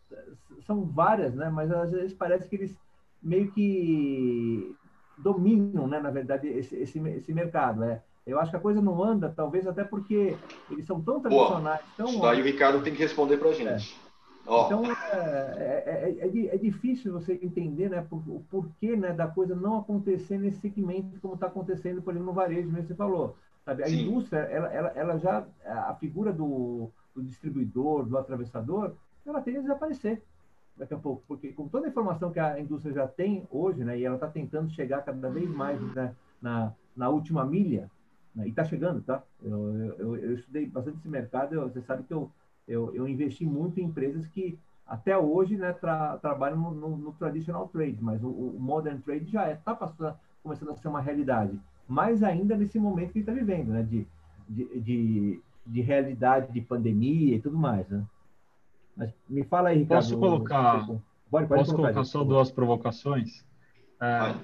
são 0.65 0.85
várias, 0.85 1.35
né? 1.35 1.49
Mas 1.49 1.71
às 1.71 1.91
vezes 1.91 2.13
parece 2.13 2.47
que 2.47 2.55
eles 2.55 2.75
meio 3.21 3.51
que 3.51 4.75
dominam, 5.17 5.87
né? 5.87 5.99
Na 5.99 6.09
verdade, 6.09 6.47
esse, 6.47 6.75
esse, 6.75 6.99
esse 6.99 7.33
mercado, 7.33 7.81
né? 7.81 8.01
Eu 8.25 8.39
acho 8.39 8.51
que 8.51 8.57
a 8.57 8.59
coisa 8.59 8.81
não 8.81 9.03
anda, 9.03 9.33
talvez 9.35 9.67
até 9.67 9.83
porque 9.83 10.35
eles 10.71 10.85
são 10.85 11.01
tão 11.01 11.19
tradicionais. 11.19 11.81
Tão... 11.97 12.07
Isso 12.07 12.21
daí 12.21 12.41
o 12.41 12.45
Ricardo 12.45 12.81
tem 12.81 12.93
que 12.93 13.01
responder 13.01 13.37
para 13.37 13.49
a 13.49 13.53
gente. 13.53 13.99
É. 13.99 14.03
Oh. 14.45 14.65
Então, 14.65 14.85
é, 14.85 15.83
é, 15.85 16.17
é, 16.19 16.55
é, 16.55 16.57
difícil 16.57 17.13
você 17.13 17.39
entender 17.41 17.89
né, 17.89 18.05
por, 18.09 18.21
o 18.27 18.43
porquê 18.51 18.95
né, 18.95 19.13
da 19.13 19.25
coisa 19.27 19.55
não 19.55 19.77
acontecer 19.77 20.37
nesse 20.37 20.59
segmento 20.59 21.19
como 21.21 21.35
está 21.35 21.47
acontecendo, 21.47 22.01
por 22.01 22.11
exemplo, 22.11 22.27
no 22.27 22.33
varejo, 22.33 22.69
como 22.69 22.83
você 22.83 22.95
falou. 22.95 23.37
Sabe? 23.63 23.83
A 23.83 23.87
Sim. 23.87 24.01
indústria, 24.01 24.39
ela, 24.39 24.67
ela, 24.73 24.89
ela 24.95 25.17
já, 25.17 25.45
a 25.65 25.95
figura 25.95 26.33
do, 26.33 26.89
do 27.15 27.23
distribuidor, 27.23 28.05
do 28.05 28.17
atravessador, 28.17 28.93
ela 29.25 29.41
tende 29.41 29.59
a 29.59 29.61
desaparecer 29.61 30.21
daqui 30.75 30.93
a 30.93 30.97
pouco, 30.97 31.23
porque 31.27 31.53
com 31.53 31.67
toda 31.67 31.85
a 31.85 31.89
informação 31.89 32.31
que 32.31 32.39
a 32.39 32.59
indústria 32.59 32.93
já 32.93 33.07
tem 33.07 33.47
hoje, 33.51 33.83
né, 33.83 33.97
e 33.97 34.03
ela 34.03 34.15
está 34.15 34.27
tentando 34.27 34.71
chegar 34.71 35.03
cada 35.03 35.29
vez 35.29 35.49
mais 35.49 35.79
né, 35.93 36.13
na, 36.41 36.73
na 36.95 37.09
última 37.09 37.45
milha, 37.45 37.81
né, 37.83 37.89
e 38.37 38.49
está 38.49 38.63
chegando, 38.63 39.01
tá? 39.01 39.21
Eu, 39.43 39.75
eu, 39.97 40.15
eu, 40.17 40.33
estudei 40.33 40.65
bastante 40.65 40.97
esse 40.97 41.07
mercado, 41.07 41.53
eu, 41.53 41.69
você 41.69 41.81
sabe 41.81 42.03
que 42.03 42.13
eu, 42.13 42.31
eu, 42.67 42.93
eu 42.95 43.07
investi 43.07 43.45
muito 43.45 43.79
em 43.79 43.83
empresas 43.83 44.27
que 44.27 44.57
até 44.87 45.17
hoje 45.17 45.55
né, 45.55 45.71
tra, 45.73 46.17
trabalham 46.17 46.57
no, 46.57 46.71
no, 46.71 46.97
no, 46.97 47.13
traditional 47.13 47.67
trade, 47.69 47.97
mas 48.01 48.23
o, 48.23 48.27
o 48.27 48.59
modern 48.59 48.99
trade 49.01 49.25
já 49.31 49.51
está 49.51 49.71
é, 50.01 50.13
começando 50.41 50.71
a 50.71 50.75
ser 50.75 50.87
uma 50.87 51.01
realidade, 51.01 51.59
mais 51.87 52.23
ainda 52.23 52.57
nesse 52.57 52.79
momento 52.79 53.13
que 53.13 53.19
está 53.19 53.31
vivendo, 53.31 53.69
né, 53.69 53.83
de, 53.83 54.07
de, 54.49 54.79
de, 54.79 55.41
de 55.65 55.81
realidade 55.81 56.51
de 56.51 56.61
pandemia 56.61 57.35
e 57.35 57.39
tudo 57.39 57.57
mais, 57.57 57.87
né? 57.87 58.03
Mas 58.95 59.11
me 59.27 59.43
fala 59.43 59.69
aí, 59.69 59.79
Ricardo. 59.79 60.03
Posso 60.03 60.19
colocar, 60.19 60.85
pode, 60.85 61.01
pode 61.29 61.47
posso 61.47 61.71
colocar, 61.71 61.93
colocar 61.93 62.03
só 62.03 62.23
duas 62.23 62.51
provocações? 62.51 63.43
É, 63.99 64.35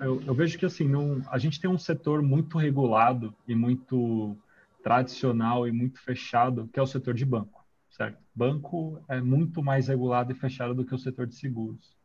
eu, 0.00 0.22
eu, 0.22 0.34
vejo 0.34 0.58
que 0.58 0.66
assim, 0.66 0.86
não, 0.86 1.22
a 1.30 1.38
gente 1.38 1.60
tem 1.60 1.68
um 1.68 1.78
setor 1.78 2.22
muito 2.22 2.58
regulado 2.58 3.34
e 3.46 3.54
muito 3.54 4.36
tradicional 4.82 5.66
e 5.66 5.72
muito 5.72 6.00
fechado, 6.00 6.68
que 6.72 6.78
é 6.78 6.82
o 6.82 6.86
setor 6.86 7.14
de 7.14 7.24
banco, 7.24 7.64
certo? 7.90 8.18
Banco 8.34 9.00
é 9.08 9.20
muito 9.20 9.62
mais 9.62 9.88
regulado 9.88 10.32
e 10.32 10.34
fechado 10.34 10.74
do 10.74 10.84
que 10.84 10.94
o 10.94 10.98
setor 10.98 11.26
de 11.26 11.34
seguros. 11.34 11.96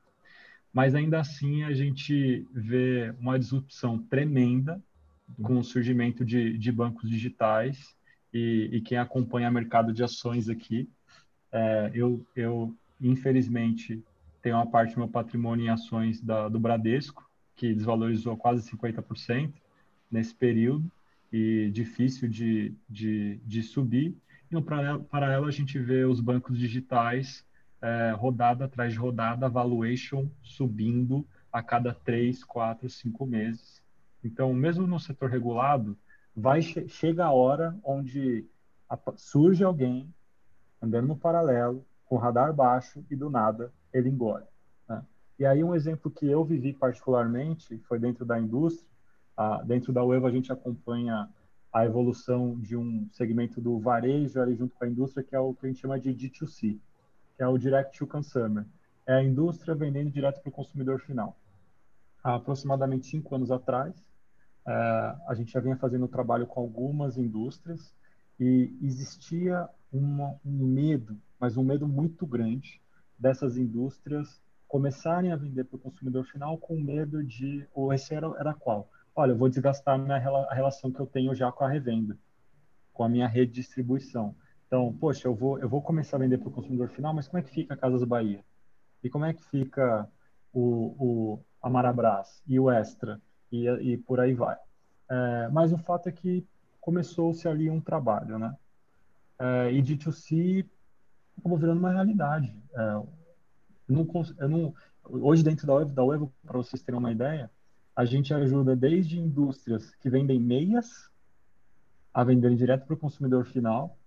Mas 0.73 0.93
ainda 0.95 1.19
assim 1.19 1.63
a 1.63 1.73
gente 1.73 2.47
vê 2.51 3.13
uma 3.19 3.37
disrupção 3.37 3.97
tremenda 3.97 4.81
com 5.41 5.57
o 5.59 5.63
surgimento 5.63 6.23
de, 6.23 6.57
de 6.57 6.71
bancos 6.71 7.09
digitais 7.09 7.95
e, 8.33 8.69
e 8.71 8.81
quem 8.81 8.97
acompanha 8.97 9.49
o 9.49 9.53
mercado 9.53 9.91
de 9.91 10.03
ações 10.03 10.49
aqui 10.49 10.89
é, 11.51 11.91
eu, 11.93 12.25
eu, 12.35 12.75
infelizmente, 13.01 14.03
tenho 14.41 14.55
uma 14.55 14.69
parte 14.69 14.93
do 14.93 14.99
meu 14.99 15.07
patrimônio 15.07 15.65
em 15.65 15.69
ações 15.69 16.21
da, 16.21 16.47
do 16.47 16.59
Bradesco, 16.59 17.26
que 17.57 17.73
desvalorizou 17.73 18.37
quase 18.37 18.69
50% 18.71 19.51
nesse 20.09 20.33
período 20.33 20.89
e 21.33 21.69
difícil 21.73 22.29
de, 22.29 22.73
de, 22.87 23.41
de 23.43 23.63
subir. 23.63 24.15
E 24.49 24.53
no 24.53 24.61
paralelo, 24.61 25.45
a 25.45 25.51
gente 25.51 25.77
vê 25.77 26.05
os 26.05 26.21
bancos 26.21 26.57
digitais 26.57 27.43
é, 27.81 28.11
rodada 28.11 28.65
atrás 28.65 28.93
de 28.93 28.99
rodada, 28.99 29.49
valuation 29.49 30.29
subindo 30.41 31.27
a 31.51 31.61
cada 31.61 31.93
três, 31.93 32.43
quatro, 32.43 32.89
cinco 32.89 33.25
meses. 33.25 33.83
Então, 34.23 34.53
mesmo 34.53 34.87
no 34.87 34.99
setor 34.99 35.29
regulado, 35.29 35.97
vai 36.35 36.61
chega 36.61 37.25
a 37.25 37.31
hora 37.31 37.77
onde 37.83 38.45
surge 39.15 39.63
alguém 39.63 40.13
andando 40.81 41.07
no 41.07 41.17
paralelo, 41.17 41.83
com 42.05 42.17
radar 42.17 42.53
baixo 42.53 43.03
e 43.09 43.15
do 43.15 43.29
nada 43.29 43.73
ele 43.91 44.09
engole. 44.09 44.45
E 45.39 45.45
aí 45.45 45.63
um 45.63 45.75
exemplo 45.75 46.09
que 46.09 46.25
eu 46.25 46.43
vivi 46.43 46.73
particularmente 46.73 47.77
foi 47.87 47.99
dentro 47.99 48.25
da 48.25 48.39
indústria. 48.39 48.87
Ah, 49.35 49.61
dentro 49.63 49.93
da 49.93 50.03
UEVA 50.03 50.29
a 50.29 50.31
gente 50.31 50.51
acompanha 50.51 51.29
a 51.71 51.85
evolução 51.85 52.59
de 52.59 52.75
um 52.75 53.07
segmento 53.11 53.61
do 53.61 53.79
varejo 53.79 54.41
ali 54.41 54.55
junto 54.55 54.75
com 54.75 54.83
a 54.83 54.87
indústria, 54.87 55.23
que 55.23 55.35
é 55.35 55.39
o 55.39 55.53
que 55.53 55.65
a 55.65 55.69
gente 55.69 55.81
chama 55.81 55.99
de 55.99 56.09
D2C, 56.09 56.79
que 57.35 57.43
é 57.43 57.47
o 57.47 57.57
Direct 57.57 57.97
to 57.97 58.07
Consumer. 58.07 58.65
É 59.05 59.13
a 59.13 59.23
indústria 59.23 59.75
vendendo 59.75 60.09
direto 60.09 60.41
para 60.41 60.49
o 60.49 60.51
consumidor 60.51 60.99
final. 61.01 61.37
Há 62.23 62.35
aproximadamente 62.35 63.05
cinco 63.05 63.35
anos 63.35 63.51
atrás, 63.51 63.93
eh, 64.65 65.15
a 65.27 65.35
gente 65.35 65.51
já 65.51 65.59
vinha 65.59 65.77
fazendo 65.77 66.07
trabalho 66.07 66.47
com 66.47 66.59
algumas 66.59 67.17
indústrias 67.17 67.93
e 68.39 68.75
existia 68.81 69.69
uma, 69.93 70.35
um 70.43 70.65
medo, 70.65 71.15
mas 71.39 71.57
um 71.57 71.63
medo 71.63 71.87
muito 71.87 72.25
grande 72.25 72.81
dessas 73.17 73.55
indústrias 73.55 74.41
começarem 74.67 75.31
a 75.31 75.35
vender 75.35 75.63
para 75.63 75.77
o 75.77 75.79
consumidor 75.79 76.25
final 76.25 76.57
com 76.57 76.79
medo 76.79 77.23
de, 77.23 77.67
ou 77.73 77.93
esse 77.93 78.13
era, 78.13 78.27
era 78.39 78.53
qual? 78.53 78.89
Olha, 79.15 79.31
eu 79.31 79.37
vou 79.37 79.49
desgastar 79.49 79.97
minha, 79.97 80.15
a 80.15 80.53
relação 80.53 80.91
que 80.91 80.99
eu 80.99 81.07
tenho 81.07 81.33
já 81.33 81.51
com 81.51 81.63
a 81.63 81.69
revenda, 81.69 82.17
com 82.93 83.03
a 83.03 83.09
minha 83.09 83.27
rede 83.27 83.53
de 83.53 83.61
distribuição. 83.61 84.35
Então, 84.67 84.93
poxa, 84.99 85.27
eu 85.27 85.33
vou, 85.33 85.57
eu 85.59 85.69
vou 85.69 85.81
começar 85.81 86.17
a 86.17 86.19
vender 86.19 86.37
para 86.37 86.49
o 86.49 86.51
consumidor 86.51 86.89
final, 86.89 87.13
mas 87.13 87.27
como 87.27 87.39
é 87.39 87.43
que 87.43 87.49
fica 87.49 87.73
a 87.73 87.77
Casas 87.77 88.03
Bahia? 88.03 88.43
E 89.03 89.09
como 89.09 89.25
é 89.25 89.33
que 89.33 89.43
fica 89.45 90.07
o, 90.53 90.95
o 90.99 91.39
a 91.61 91.69
Marabras 91.69 92.43
e 92.47 92.59
o 92.59 92.69
Extra? 92.69 93.21
E, 93.51 93.67
e 93.67 93.97
por 93.97 94.19
aí 94.19 94.33
vai. 94.33 94.57
É, 95.09 95.49
mas 95.51 95.71
o 95.71 95.77
fato 95.77 96.09
é 96.09 96.11
que 96.11 96.45
começou-se 96.81 97.47
ali 97.47 97.69
um 97.69 97.79
trabalho, 97.79 98.37
né? 98.37 98.55
é, 99.39 99.71
e 99.71 99.81
D2C 99.81 100.65
acabou 101.37 101.57
virando 101.57 101.79
uma 101.79 101.91
realidade. 101.91 102.53
É, 102.75 103.01
eu 103.87 103.95
não, 103.95 104.07
eu 104.39 104.49
não, 104.49 104.75
hoje, 105.03 105.43
dentro 105.43 105.65
da 105.65 105.75
Web, 105.75 105.91
da 105.91 106.03
Web 106.03 106.29
para 106.45 106.57
vocês 106.57 106.81
terem 106.81 106.99
uma 106.99 107.11
ideia, 107.11 107.49
a 107.95 108.05
gente 108.05 108.33
ajuda 108.33 108.75
desde 108.75 109.19
indústrias 109.19 109.95
que 109.95 110.09
vendem 110.09 110.39
meias 110.39 111.09
a 112.13 112.23
venderem 112.23 112.57
direto 112.57 112.85
para 112.85 112.93
o 112.93 112.97
consumidor 112.97 113.45
final, 113.45 113.97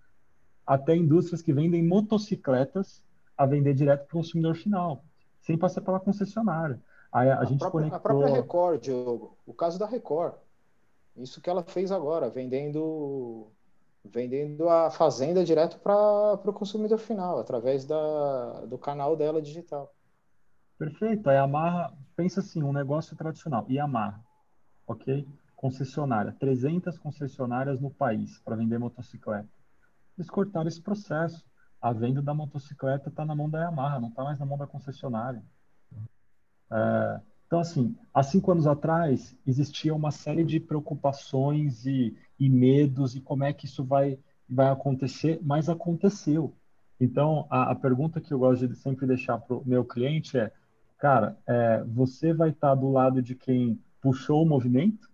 até 0.66 0.96
indústrias 0.96 1.42
que 1.42 1.52
vendem 1.52 1.86
motocicletas 1.86 3.04
a 3.36 3.46
vender 3.46 3.74
direto 3.74 4.06
para 4.06 4.16
o 4.16 4.20
consumidor 4.20 4.54
final, 4.56 5.04
sem 5.40 5.56
passar 5.56 5.80
pela 5.80 5.98
concessionária. 5.98 6.80
A, 7.10 7.22
a, 7.22 7.38
a 7.40 7.44
gente 7.44 7.58
própria, 7.58 7.88
conectou... 7.88 7.96
a 7.96 8.00
própria 8.00 8.34
Record, 8.34 8.80
Diogo, 8.82 9.36
o 9.46 9.54
caso 9.54 9.78
da 9.78 9.86
Record, 9.86 10.34
isso 11.16 11.40
que 11.40 11.50
ela 11.50 11.62
fez 11.62 11.90
agora, 11.90 12.28
vendendo 12.28 13.48
vendendo 14.04 14.68
a 14.68 14.90
fazenda 14.90 15.44
direto 15.44 15.78
para 15.78 16.34
o 16.34 16.52
consumidor 16.52 16.98
final, 16.98 17.38
através 17.38 17.84
da, 17.84 18.64
do 18.66 18.78
canal 18.78 19.16
dela 19.16 19.40
digital. 19.40 19.94
Perfeito. 20.78 21.28
A 21.28 21.34
Yamaha, 21.34 21.92
pensa 22.16 22.40
assim, 22.40 22.62
um 22.62 22.72
negócio 22.72 23.16
tradicional. 23.16 23.66
Yamaha, 23.68 24.20
ok? 24.86 25.26
Concessionária, 25.54 26.34
300 26.40 26.98
concessionárias 26.98 27.80
no 27.80 27.90
país 27.90 28.38
para 28.40 28.56
vender 28.56 28.78
motocicleta. 28.78 29.48
Eles 30.16 30.30
cortaram 30.30 30.68
esse 30.68 30.80
processo. 30.80 31.44
A 31.80 31.92
venda 31.92 32.20
da 32.20 32.34
motocicleta 32.34 33.08
está 33.08 33.24
na 33.24 33.34
mão 33.34 33.48
da 33.48 33.60
Yamaha, 33.60 34.00
não 34.00 34.08
está 34.08 34.24
mais 34.24 34.38
na 34.38 34.46
mão 34.46 34.56
da 34.56 34.66
concessionária. 34.66 35.42
É, 36.72 37.20
então, 37.50 37.58
assim, 37.58 37.96
há 38.14 38.22
cinco 38.22 38.52
anos 38.52 38.64
atrás, 38.68 39.36
existia 39.44 39.92
uma 39.92 40.12
série 40.12 40.44
de 40.44 40.60
preocupações 40.60 41.84
e, 41.84 42.16
e 42.38 42.48
medos 42.48 43.16
e 43.16 43.20
como 43.20 43.42
é 43.42 43.52
que 43.52 43.66
isso 43.66 43.82
vai, 43.82 44.16
vai 44.48 44.68
acontecer, 44.68 45.40
mas 45.42 45.68
aconteceu. 45.68 46.54
Então, 47.00 47.48
a, 47.50 47.72
a 47.72 47.74
pergunta 47.74 48.20
que 48.20 48.32
eu 48.32 48.38
gosto 48.38 48.68
de 48.68 48.76
sempre 48.76 49.04
deixar 49.04 49.36
para 49.38 49.56
o 49.56 49.64
meu 49.66 49.84
cliente 49.84 50.38
é 50.38 50.52
cara, 50.96 51.36
é, 51.44 51.82
você 51.88 52.32
vai 52.32 52.50
estar 52.50 52.68
tá 52.68 52.74
do 52.76 52.88
lado 52.88 53.20
de 53.20 53.34
quem 53.34 53.80
puxou 54.00 54.44
o 54.44 54.48
movimento 54.48 55.10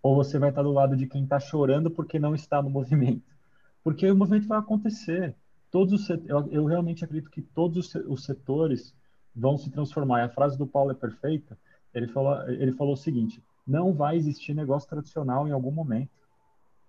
ou 0.00 0.14
você 0.14 0.38
vai 0.38 0.50
estar 0.50 0.62
tá 0.62 0.68
do 0.68 0.72
lado 0.72 0.96
de 0.96 1.08
quem 1.08 1.24
está 1.24 1.40
chorando 1.40 1.90
porque 1.90 2.20
não 2.20 2.36
está 2.36 2.62
no 2.62 2.70
movimento? 2.70 3.34
Porque 3.82 4.08
o 4.08 4.16
movimento 4.16 4.46
vai 4.46 4.60
acontecer. 4.60 5.34
Todos 5.72 6.02
os, 6.02 6.08
eu, 6.08 6.48
eu 6.52 6.64
realmente 6.66 7.04
acredito 7.04 7.28
que 7.28 7.42
todos 7.42 7.92
os 8.06 8.22
setores 8.22 8.94
vão 9.38 9.56
se 9.56 9.70
transformar. 9.70 10.20
E 10.20 10.24
a 10.24 10.28
frase 10.28 10.58
do 10.58 10.66
Paulo 10.66 10.90
é 10.90 10.94
perfeita. 10.94 11.56
Ele 11.94 12.08
falou, 12.08 12.48
ele 12.48 12.72
falou 12.72 12.94
o 12.94 12.96
seguinte: 12.96 13.42
não 13.66 13.92
vai 13.92 14.16
existir 14.16 14.54
negócio 14.54 14.88
tradicional 14.88 15.46
em 15.46 15.52
algum 15.52 15.70
momento. 15.70 16.10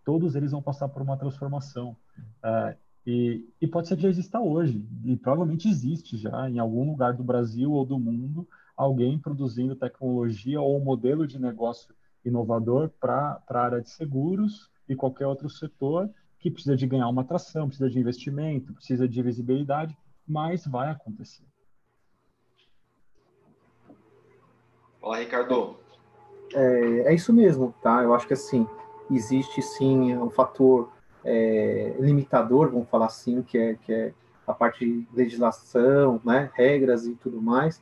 Todos 0.04 0.36
eles 0.36 0.52
vão 0.52 0.62
passar 0.62 0.90
por 0.90 1.02
uma 1.02 1.18
transformação. 1.18 1.96
Uh, 2.44 2.76
e, 3.06 3.48
e, 3.62 3.68
pode 3.68 3.88
ser 3.88 3.96
que 3.96 4.04
já 4.04 4.10
exista 4.10 4.40
hoje, 4.40 4.86
e 5.04 5.16
provavelmente 5.16 5.68
existe 5.68 6.18
já 6.18 6.50
em 6.50 6.60
algum 6.60 6.90
lugar 6.90 7.14
do 7.14 7.24
Brasil 7.24 7.72
ou 7.72 7.86
do 7.86 7.98
mundo, 7.98 8.48
alguém 8.76 9.18
produzindo 9.18 9.76
tecnologia 9.76 10.62
ou 10.62 10.80
modelo 10.80 11.26
de 11.26 11.40
negócio 11.40 11.94
inovador 12.24 12.90
para 13.00 13.42
a 13.48 13.60
área 13.60 13.82
de 13.82 13.90
seguros 13.90 14.70
e 14.88 14.96
qualquer 14.96 15.28
outro 15.28 15.50
setor 15.50 16.10
que 16.40 16.52
precisa 16.52 16.76
de 16.76 16.88
ganhar 16.88 17.10
uma 17.10 17.22
atração, 17.22 17.68
precisa 17.68 17.90
de 17.90 18.00
investimento, 18.00 18.74
precisa 18.74 19.08
de 19.08 19.22
visibilidade, 19.22 19.98
mas 20.28 20.66
vai 20.66 20.90
acontecer. 20.90 21.49
Fala, 25.02 25.18
Ricardo. 25.18 25.78
É, 26.54 27.12
é 27.12 27.14
isso 27.14 27.32
mesmo, 27.32 27.74
tá? 27.82 28.04
Eu 28.04 28.14
acho 28.14 28.28
que 28.28 28.34
assim, 28.34 28.68
existe 29.10 29.62
sim 29.62 30.16
um 30.18 30.30
fator 30.30 30.90
é, 31.24 31.96
limitador, 32.00 32.70
vamos 32.70 32.90
falar 32.90 33.06
assim, 33.06 33.42
que 33.42 33.58
é, 33.58 33.76
que 33.76 33.94
é 33.94 34.14
a 34.48 34.54
parte 34.54 34.86
de 34.86 35.08
legislação, 35.14 36.20
né, 36.24 36.50
regras 36.54 37.06
e 37.06 37.14
tudo 37.14 37.42
mais, 37.42 37.82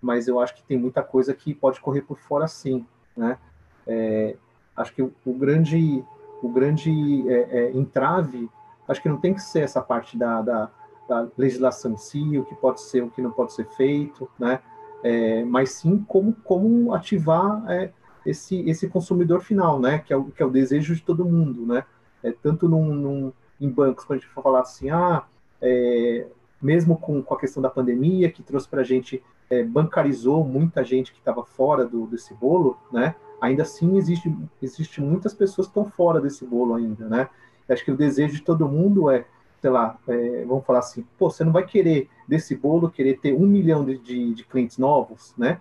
mas 0.00 0.28
eu 0.28 0.38
acho 0.38 0.54
que 0.54 0.62
tem 0.62 0.78
muita 0.78 1.02
coisa 1.02 1.34
que 1.34 1.52
pode 1.52 1.80
correr 1.80 2.02
por 2.02 2.16
fora 2.18 2.46
sim, 2.46 2.86
né? 3.16 3.38
É, 3.86 4.36
acho 4.76 4.92
que 4.92 5.02
o, 5.02 5.12
o, 5.24 5.32
grande, 5.32 6.04
o 6.42 6.48
grande 6.48 7.24
é, 7.28 7.58
é, 7.58 7.70
entrave, 7.72 8.48
acho 8.86 9.02
que 9.02 9.08
não 9.08 9.16
tem 9.16 9.34
que 9.34 9.42
ser 9.42 9.60
essa 9.60 9.80
parte 9.80 10.16
da, 10.16 10.42
da, 10.42 10.70
da, 11.08 11.28
legislação 11.36 11.92
em 11.92 11.96
si, 11.96 12.38
o 12.38 12.44
que 12.44 12.54
pode 12.54 12.80
ser, 12.82 13.02
o 13.02 13.10
que 13.10 13.22
não 13.22 13.32
pode 13.32 13.52
ser 13.52 13.66
feito, 13.70 14.28
né? 14.38 14.60
É, 15.06 15.44
mas 15.44 15.70
sim 15.70 16.04
como, 16.08 16.32
como 16.42 16.92
ativar 16.92 17.62
é, 17.70 17.92
esse, 18.26 18.68
esse 18.68 18.88
consumidor 18.88 19.40
final, 19.40 19.78
né? 19.78 20.00
Que 20.00 20.12
é, 20.12 20.16
o, 20.16 20.24
que 20.24 20.42
é 20.42 20.44
o 20.44 20.50
desejo 20.50 20.96
de 20.96 21.02
todo 21.02 21.24
mundo, 21.24 21.64
né? 21.64 21.84
É, 22.24 22.32
tanto 22.32 22.68
num, 22.68 22.92
num, 22.92 23.32
em 23.60 23.70
bancos, 23.70 24.04
quando 24.04 24.18
a 24.18 24.20
gente 24.20 24.32
for 24.32 24.42
falar 24.42 24.62
assim, 24.62 24.90
ah, 24.90 25.22
é, 25.62 26.26
mesmo 26.60 26.98
com, 26.98 27.22
com 27.22 27.34
a 27.34 27.38
questão 27.38 27.62
da 27.62 27.70
pandemia, 27.70 28.32
que 28.32 28.42
trouxe 28.42 28.68
para 28.68 28.80
a 28.80 28.84
gente, 28.84 29.22
é, 29.48 29.62
bancarizou 29.62 30.42
muita 30.42 30.82
gente 30.82 31.12
que 31.12 31.20
estava 31.20 31.44
fora 31.44 31.86
do, 31.86 32.08
desse 32.08 32.34
bolo, 32.34 32.76
né? 32.92 33.14
Ainda 33.40 33.62
assim, 33.62 33.96
existe, 33.98 34.34
existe 34.60 35.00
muitas 35.00 35.32
pessoas 35.32 35.68
que 35.68 35.70
estão 35.70 35.84
fora 35.84 36.20
desse 36.20 36.44
bolo 36.44 36.74
ainda, 36.74 37.08
né? 37.08 37.28
Acho 37.68 37.84
que 37.84 37.92
o 37.92 37.96
desejo 37.96 38.34
de 38.34 38.42
todo 38.42 38.68
mundo 38.68 39.08
é, 39.08 39.24
sei 39.60 39.70
lá, 39.70 39.98
é, 40.06 40.44
vamos 40.44 40.64
falar 40.64 40.80
assim, 40.80 41.04
pô, 41.18 41.30
você 41.30 41.44
não 41.44 41.52
vai 41.52 41.64
querer 41.64 42.08
desse 42.26 42.56
bolo 42.56 42.90
querer 42.90 43.18
ter 43.18 43.34
um 43.34 43.46
milhão 43.46 43.84
de, 43.84 43.98
de, 43.98 44.34
de 44.34 44.44
clientes 44.44 44.78
novos, 44.78 45.34
né? 45.36 45.60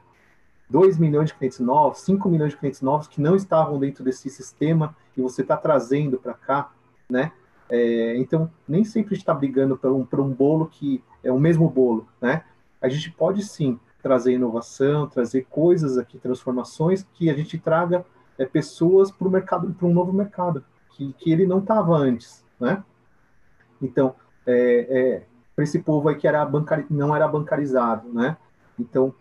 2 0.70 0.98
milhões 0.98 1.30
de 1.30 1.36
clientes 1.36 1.60
novos, 1.60 2.00
5 2.00 2.28
milhões 2.28 2.52
de 2.52 2.58
clientes 2.58 2.82
novos 2.82 3.08
que 3.08 3.22
não 3.22 3.36
estavam 3.36 3.80
dentro 3.80 4.04
desse 4.04 4.30
sistema 4.30 4.96
e 5.16 5.22
você 5.22 5.42
está 5.42 5.56
trazendo 5.56 6.18
para 6.18 6.34
cá, 6.34 6.72
né? 7.10 7.32
É, 7.70 8.18
então, 8.18 8.50
nem 8.68 8.84
sempre 8.84 9.16
está 9.16 9.34
brigando 9.34 9.78
por 9.78 9.92
um, 9.92 10.06
por 10.06 10.20
um 10.20 10.30
bolo 10.30 10.68
que 10.68 11.04
é 11.24 11.32
o 11.32 11.40
mesmo 11.40 11.70
bolo, 11.70 12.08
né? 12.22 12.44
A 12.82 12.90
gente 12.90 13.12
pode 13.12 13.44
sim 13.44 13.80
trazer 14.02 14.34
inovação, 14.34 15.08
trazer 15.08 15.46
coisas 15.50 15.98
aqui, 15.98 16.20
transformações 16.20 17.06
que 17.14 17.30
a 17.30 17.34
gente 17.34 17.58
traga 17.58 18.06
é, 18.38 18.46
pessoas 18.46 19.12
para 19.12 19.28
o 19.28 19.32
mercado, 19.32 19.74
para 19.74 19.88
um 19.88 19.94
novo 19.94 20.14
mercado 20.14 20.64
que, 20.92 21.14
que 21.14 21.32
ele 21.32 21.46
não 21.46 21.60
estava 21.60 21.96
antes, 21.96 22.44
né? 22.60 22.84
Então, 23.82 24.16
é, 24.46 24.88
é, 24.90 25.24
para 25.56 25.64
esse 25.64 25.80
povo 25.80 26.10
aí 26.10 26.16
que 26.16 26.28
era 26.28 26.48
não 26.90 27.16
era 27.16 27.28
bancarizado, 27.28 28.12
né? 28.12 28.38
Então, 28.78 29.14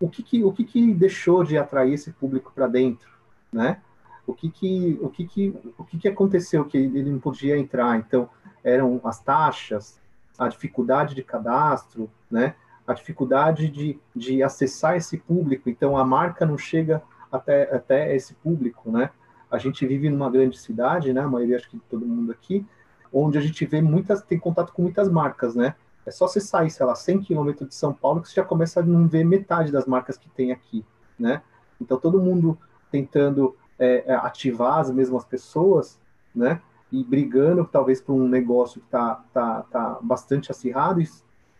o 0.00 0.08
que, 0.08 0.22
que 0.22 0.44
o 0.44 0.52
que, 0.52 0.64
que 0.64 0.94
deixou 0.94 1.44
de 1.44 1.56
atrair 1.56 1.94
esse 1.94 2.12
público 2.12 2.52
para 2.54 2.66
dentro, 2.66 3.08
né? 3.52 3.80
O 4.26 4.34
que 4.34 4.50
que 4.50 4.98
o 5.00 5.08
que 5.08 5.26
que 5.26 5.54
o 5.78 5.84
que 5.84 5.98
que 5.98 6.08
aconteceu 6.08 6.64
que 6.64 6.78
ele 6.78 7.10
não 7.10 7.18
podia 7.18 7.58
entrar? 7.58 7.98
Então 7.98 8.28
eram 8.62 9.00
as 9.04 9.20
taxas, 9.20 10.00
a 10.38 10.48
dificuldade 10.48 11.14
de 11.14 11.22
cadastro, 11.22 12.10
né? 12.30 12.54
A 12.86 12.94
dificuldade 12.94 13.68
de, 13.68 13.98
de 14.14 14.42
acessar 14.42 14.96
esse 14.96 15.18
público. 15.18 15.68
Então 15.68 15.96
a 15.96 16.04
marca 16.04 16.46
não 16.46 16.58
chega 16.58 17.02
até 17.30 17.74
até 17.74 18.16
esse 18.16 18.34
público, 18.34 18.90
né? 18.90 19.10
A 19.50 19.58
gente 19.58 19.86
vive 19.86 20.10
numa 20.10 20.30
grande 20.30 20.58
cidade, 20.58 21.12
né? 21.12 21.20
A 21.20 21.28
maioria 21.28 21.56
acho 21.56 21.70
que 21.70 21.78
todo 21.90 22.04
mundo 22.04 22.32
aqui, 22.32 22.66
onde 23.14 23.38
a 23.38 23.40
gente 23.40 23.64
vê 23.64 23.80
muitas 23.80 24.22
tem 24.22 24.38
contato 24.38 24.72
com 24.72 24.82
muitas 24.82 25.08
marcas, 25.08 25.54
né? 25.54 25.74
É 26.04 26.10
só 26.10 26.26
você 26.26 26.40
sair, 26.40 26.70
sei 26.70 26.84
lá, 26.84 26.94
100 26.94 27.20
quilômetros 27.20 27.68
de 27.68 27.74
São 27.74 27.92
Paulo 27.92 28.20
que 28.20 28.28
você 28.28 28.34
já 28.34 28.44
começa 28.44 28.80
a 28.80 28.82
não 28.82 29.06
ver 29.06 29.24
metade 29.24 29.72
das 29.72 29.86
marcas 29.86 30.18
que 30.18 30.28
tem 30.28 30.52
aqui, 30.52 30.84
né? 31.18 31.42
Então, 31.80 31.98
todo 31.98 32.20
mundo 32.20 32.58
tentando 32.90 33.56
é, 33.78 34.04
é 34.06 34.14
ativar 34.14 34.80
as 34.80 34.90
mesmas 34.90 35.24
pessoas, 35.24 35.98
né? 36.34 36.60
E 36.92 37.02
brigando, 37.02 37.64
talvez, 37.64 38.00
por 38.00 38.12
um 38.12 38.28
negócio 38.28 38.80
que 38.80 38.86
está 38.86 39.24
tá, 39.32 39.62
tá 39.62 39.98
bastante 40.02 40.50
acirrado, 40.50 41.00
e 41.00 41.08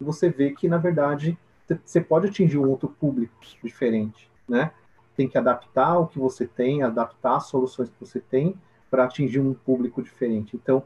você 0.01 0.29
vê 0.29 0.51
que, 0.51 0.69
na 0.69 0.77
verdade, 0.77 1.39
você 1.85 2.01
pode 2.01 2.29
atingir 2.29 2.59
um 2.59 2.69
outro 2.69 2.89
público 2.89 3.35
diferente, 3.63 4.31
né? 4.47 4.73
Tem 5.17 5.29
que 5.29 5.39
adaptar 5.39 5.99
o 5.99 6.07
que 6.07 6.19
você 6.19 6.47
tem, 6.47 6.83
adaptar 6.83 7.37
as 7.37 7.47
soluções 7.47 7.89
que 7.89 7.99
você 7.99 8.21
tem 8.21 8.55
para 8.91 9.05
atingir 9.05 9.41
um 9.41 9.55
público 9.55 10.03
diferente. 10.03 10.57
Então, 10.57 10.83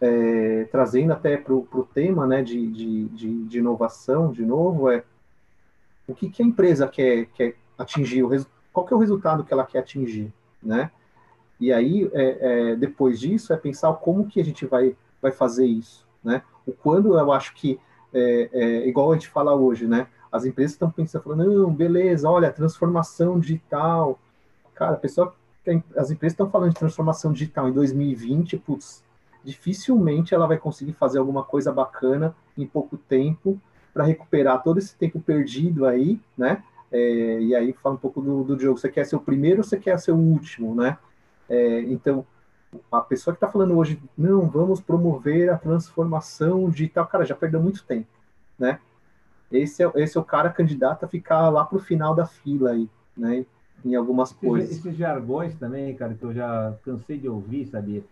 é, 0.00 0.64
trazendo 0.70 1.12
até 1.12 1.36
para 1.36 1.54
o 1.54 1.88
tema 1.94 2.26
né, 2.26 2.42
de, 2.42 2.66
de, 2.66 3.44
de, 3.44 3.58
inovação, 3.58 4.32
de 4.32 4.44
novo, 4.44 4.90
é 4.90 5.04
o 6.06 6.14
que, 6.14 6.28
que 6.28 6.42
a 6.42 6.46
empresa 6.46 6.86
quer, 6.88 7.26
quer 7.26 7.56
atingir, 7.78 8.22
o 8.22 8.46
qual 8.72 8.86
que 8.86 8.92
é 8.92 8.96
o 8.96 9.00
resultado 9.00 9.44
que 9.44 9.52
ela 9.52 9.64
quer 9.64 9.78
atingir, 9.78 10.32
né? 10.62 10.90
E 11.60 11.72
aí, 11.72 12.10
é, 12.12 12.72
é, 12.72 12.76
depois 12.76 13.20
disso, 13.20 13.52
é 13.52 13.56
pensar 13.56 13.92
como 13.94 14.26
que 14.26 14.40
a 14.40 14.44
gente 14.44 14.66
vai, 14.66 14.96
vai 15.22 15.30
fazer 15.30 15.66
isso, 15.66 16.06
né? 16.22 16.42
O 16.66 16.72
quando 16.72 17.16
eu 17.16 17.32
acho 17.32 17.54
que, 17.54 17.78
é, 18.12 18.50
é, 18.52 18.88
igual 18.88 19.12
a 19.12 19.14
gente 19.14 19.28
fala 19.28 19.54
hoje, 19.54 19.86
né? 19.86 20.08
As 20.30 20.44
empresas 20.44 20.72
estão 20.72 20.90
pensando, 20.90 21.36
não, 21.36 21.72
beleza, 21.72 22.28
olha, 22.28 22.50
transformação 22.52 23.38
digital. 23.38 24.18
Cara, 24.74 24.94
a 24.94 24.96
pessoa, 24.96 25.32
as 25.96 26.10
empresas 26.10 26.32
estão 26.32 26.50
falando 26.50 26.70
de 26.70 26.78
transformação 26.78 27.32
digital 27.32 27.68
em 27.68 27.72
2020, 27.72 28.56
putz, 28.58 29.04
dificilmente 29.44 30.34
ela 30.34 30.46
vai 30.46 30.56
conseguir 30.56 30.94
fazer 30.94 31.18
alguma 31.18 31.44
coisa 31.44 31.70
bacana 31.70 32.34
em 32.56 32.66
pouco 32.66 32.96
tempo 32.96 33.60
para 33.92 34.04
recuperar 34.04 34.62
todo 34.62 34.78
esse 34.78 34.96
tempo 34.96 35.20
perdido 35.20 35.86
aí, 35.86 36.18
né? 36.36 36.64
É, 36.90 37.40
e 37.40 37.54
aí 37.54 37.72
fala 37.72 37.94
um 37.94 37.98
pouco 37.98 38.20
do, 38.20 38.42
do 38.42 38.58
jogo. 38.58 38.78
Você 38.78 38.88
quer 38.88 39.04
ser 39.04 39.16
o 39.16 39.20
primeiro 39.20 39.58
ou 39.58 39.64
você 39.64 39.76
quer 39.76 39.98
ser 39.98 40.12
o 40.12 40.16
último, 40.16 40.74
né? 40.74 40.98
É, 41.48 41.80
então, 41.82 42.26
a 42.90 43.00
pessoa 43.00 43.34
que 43.34 43.36
está 43.36 43.48
falando 43.48 43.76
hoje, 43.76 44.00
não, 44.16 44.48
vamos 44.48 44.80
promover 44.80 45.50
a 45.50 45.58
transformação 45.58 46.68
digital, 46.70 47.06
cara, 47.06 47.24
já 47.24 47.34
perdeu 47.34 47.60
muito 47.60 47.84
tempo, 47.84 48.08
né? 48.58 48.80
Esse 49.52 49.84
é, 49.84 49.92
esse 49.96 50.16
é 50.16 50.20
o 50.20 50.24
cara 50.24 50.50
candidato 50.50 51.04
a 51.04 51.08
ficar 51.08 51.48
lá 51.50 51.64
para 51.64 51.76
o 51.76 51.80
final 51.80 52.14
da 52.14 52.26
fila 52.26 52.70
aí, 52.70 52.88
né? 53.16 53.44
Em 53.84 53.94
algumas 53.94 54.32
coisas. 54.32 54.70
Esses 54.70 54.96
jargões 54.96 55.54
também, 55.56 55.94
cara, 55.94 56.14
que 56.14 56.24
eu 56.24 56.32
já 56.32 56.74
cansei 56.84 57.18
de 57.18 57.28
ouvir, 57.28 57.66
sabia? 57.66 58.02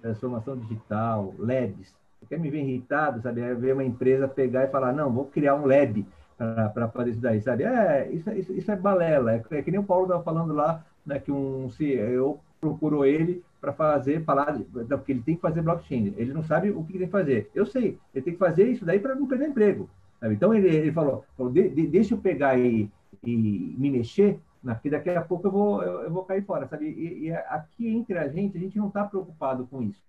Transformação 0.00 0.56
digital, 0.56 1.34
LEDs. 1.38 1.94
Quer 2.28 2.38
me 2.38 2.50
ver 2.50 2.60
irritado, 2.60 3.20
sabe? 3.22 3.40
É 3.40 3.54
ver 3.54 3.72
uma 3.72 3.84
empresa 3.84 4.28
pegar 4.28 4.64
e 4.64 4.68
falar, 4.68 4.92
não, 4.92 5.10
vou 5.10 5.24
criar 5.24 5.54
um 5.54 5.64
LED 5.64 6.06
para 6.36 6.88
fazer 6.88 7.10
isso 7.10 7.20
daí, 7.20 7.40
sabe? 7.40 7.64
É, 7.64 8.08
isso, 8.12 8.30
isso, 8.30 8.52
isso 8.52 8.70
é 8.70 8.76
balela. 8.76 9.34
É, 9.34 9.42
é, 9.50 9.62
que 9.62 9.70
nem 9.70 9.80
o 9.80 9.84
Paulo 9.84 10.04
estava 10.04 10.22
falando 10.22 10.54
lá, 10.54 10.84
né, 11.04 11.18
que 11.18 11.30
um 11.30 11.68
CEO 11.70 12.40
procurou 12.60 13.04
ele 13.04 13.42
para 13.60 13.72
fazer, 13.72 14.24
falar, 14.24 14.58
porque 14.72 15.12
ele 15.12 15.22
tem 15.22 15.36
que 15.36 15.40
fazer 15.40 15.62
blockchain. 15.62 16.14
Ele 16.16 16.32
não 16.32 16.42
sabe 16.42 16.70
o 16.70 16.82
que 16.84 16.92
tem 16.92 17.06
que 17.06 17.12
fazer. 17.12 17.50
Eu 17.54 17.66
sei, 17.66 17.98
ele 18.14 18.24
tem 18.24 18.32
que 18.32 18.38
fazer 18.38 18.68
isso 18.68 18.84
daí 18.84 18.98
para 18.98 19.14
não 19.14 19.26
perder 19.26 19.48
emprego. 19.48 19.88
Sabe? 20.18 20.34
Então 20.34 20.54
ele, 20.54 20.68
ele 20.68 20.92
falou, 20.92 21.24
falou 21.36 21.52
de, 21.52 21.68
de, 21.68 21.86
deixa 21.86 22.14
eu 22.14 22.18
pegar 22.18 22.58
e, 22.58 22.90
e 23.22 23.36
me 23.78 23.90
mexer 23.90 24.38
porque 24.62 24.90
daqui 24.90 25.10
a 25.10 25.22
pouco 25.22 25.46
eu 25.46 25.50
vou, 25.50 25.82
eu, 25.82 26.02
eu 26.02 26.10
vou 26.10 26.24
cair 26.24 26.44
fora, 26.44 26.66
sabe? 26.68 26.86
E, 26.86 27.26
e, 27.26 27.32
aqui 27.32 27.88
entre 27.88 28.18
a 28.18 28.28
gente, 28.28 28.56
a 28.56 28.60
gente 28.60 28.78
não 28.78 28.88
está 28.88 29.04
preocupado 29.04 29.66
com 29.66 29.82
isso. 29.82 30.02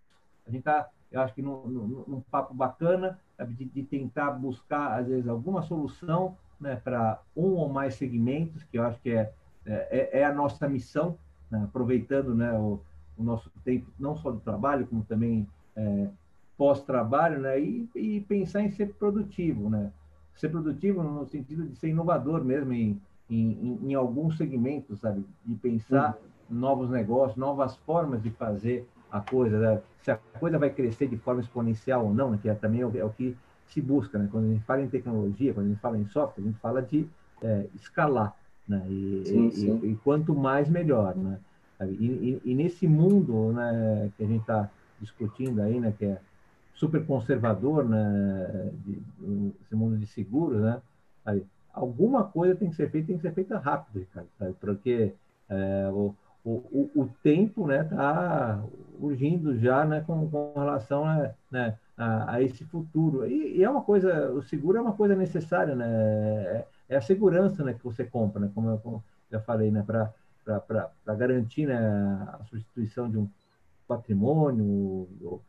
A 0.45 0.49
gente 0.49 0.59
está, 0.59 0.89
eu 1.11 1.21
acho 1.21 1.33
que 1.33 1.41
num, 1.41 1.65
num, 1.67 2.03
num 2.07 2.21
papo 2.21 2.53
bacana, 2.53 3.17
sabe? 3.37 3.53
De, 3.53 3.65
de, 3.65 3.83
tentar 3.83 4.31
buscar, 4.31 4.99
às 4.99 5.07
vezes, 5.07 5.27
alguma 5.27 5.61
solução 5.61 6.37
né, 6.59 6.75
para 6.75 7.19
um 7.35 7.53
ou 7.53 7.69
mais 7.69 7.95
segmentos, 7.95 8.63
que 8.65 8.77
eu 8.77 8.83
acho 8.83 8.99
que 9.01 9.11
é, 9.11 9.33
é, 9.65 10.19
é 10.19 10.25
a 10.25 10.33
nossa 10.33 10.67
missão, 10.67 11.17
né? 11.49 11.63
aproveitando 11.63 12.35
né, 12.35 12.51
o, 12.53 12.81
o, 13.17 13.23
nosso 13.23 13.49
tempo, 13.63 13.87
não 13.97 14.17
só 14.17 14.31
do 14.31 14.39
trabalho, 14.39 14.85
como 14.85 15.03
também 15.03 15.47
é, 15.75 16.09
pós-trabalho, 16.57 17.39
né? 17.39 17.59
E, 17.59 17.89
e, 17.95 18.21
pensar 18.21 18.61
em 18.61 18.69
ser 18.69 18.93
produtivo, 18.95 19.69
né? 19.69 19.91
ser 20.35 20.49
produtivo 20.49 21.03
no 21.03 21.25
sentido 21.25 21.67
de 21.67 21.75
ser 21.75 21.89
inovador 21.89 22.43
mesmo 22.43 22.73
em, 22.73 23.01
em, 23.35 23.79
em 23.89 23.93
alguns 23.93 24.37
segmentos, 24.37 24.99
sabe? 24.99 25.25
De 25.45 25.55
pensar 25.55 26.17
uhum. 26.49 26.59
novos 26.59 26.89
negócios, 26.89 27.37
novas 27.37 27.75
formas 27.77 28.21
de 28.21 28.29
fazer 28.31 28.87
a 29.11 29.19
coisa, 29.19 29.59
né? 29.59 29.81
se 30.01 30.11
a 30.11 30.17
coisa 30.39 30.57
vai 30.57 30.69
crescer 30.69 31.07
de 31.07 31.17
forma 31.17 31.41
exponencial 31.41 32.05
ou 32.05 32.13
não, 32.13 32.31
né? 32.31 32.39
que 32.41 32.49
é, 32.49 32.55
também 32.55 32.81
é 32.81 32.85
o, 32.85 32.97
é 32.97 33.03
o, 33.03 33.09
que 33.09 33.37
se 33.67 33.81
busca, 33.81 34.17
né? 34.17 34.27
Quando 34.29 34.45
a 34.45 34.53
gente 34.53 34.63
fala 34.65 34.81
em 34.81 34.89
tecnologia, 34.89 35.53
quando 35.53 35.67
a 35.67 35.69
gente 35.69 35.79
fala 35.79 35.97
em 35.97 36.05
software, 36.07 36.43
a 36.43 36.47
gente 36.47 36.59
fala 36.59 36.81
de 36.81 37.07
é, 37.41 37.67
escalar, 37.75 38.35
né? 38.67 38.85
E, 38.89 39.23
sim, 39.25 39.47
e, 39.47 39.51
sim. 39.51 39.79
E, 39.83 39.95
quanto 40.03 40.35
mais 40.35 40.67
melhor, 40.67 41.15
né? 41.15 41.39
E, 41.83 42.41
e, 42.43 42.53
nesse 42.53 42.87
mundo, 42.87 43.53
né, 43.53 44.11
que 44.15 44.23
a 44.23 44.27
gente 44.27 44.41
está 44.41 44.69
discutindo 44.99 45.61
aí, 45.61 45.79
né, 45.79 45.91
que 45.97 46.05
é 46.05 46.19
super 46.75 47.03
conservador, 47.05 47.87
né, 47.87 48.71
de, 48.85 49.01
esse 49.63 49.73
mundo 49.73 49.97
de 49.97 50.05
seguro, 50.05 50.59
né? 50.59 50.79
Aí, 51.25 51.43
alguma 51.73 52.23
coisa 52.23 52.55
tem 52.55 52.69
que 52.69 52.75
ser 52.75 52.89
feita, 52.89 53.07
tem 53.07 53.15
que 53.17 53.21
ser 53.21 53.33
feita 53.33 53.57
rápido, 53.57 53.99
Ricardo, 53.99 54.29
sabe? 54.37 54.53
Porque 54.59 55.13
é, 55.49 55.89
o, 55.91 56.15
o, 56.43 56.89
o, 56.95 57.09
tempo 57.21 57.67
né 57.67 57.83
está 57.83 58.63
urgindo 58.99 59.57
já 59.57 59.85
né 59.85 60.01
com, 60.01 60.29
com 60.29 60.53
relação 60.55 61.05
né, 61.05 61.35
né 61.51 61.77
a, 61.97 62.35
a, 62.35 62.41
esse 62.41 62.63
futuro. 62.65 63.25
E, 63.27 63.57
e, 63.57 63.63
é 63.63 63.69
uma 63.69 63.81
coisa 63.81 64.31
o 64.31 64.41
seguro 64.41 64.77
é 64.77 64.81
uma 64.81 64.93
coisa 64.93 65.15
necessária 65.15 65.75
né? 65.75 65.87
É, 65.87 66.67
é 66.89 66.95
a 66.95 67.01
segurança 67.01 67.63
né 67.63 67.73
que 67.73 67.83
você 67.83 68.03
compra 68.03 68.41
né? 68.41 68.51
Como 68.53 68.69
eu, 68.69 68.77
como 68.79 69.03
já 69.31 69.39
falei 69.39 69.71
né 69.71 69.83
para 69.85 70.13
para 70.45 71.15
garantir 71.15 71.67
né 71.67 71.77
a 71.77 72.43
substituição 72.45 73.09
de 73.09 73.17
um 73.17 73.29
patrimônio 73.87 75.07
ou, 75.23 75.41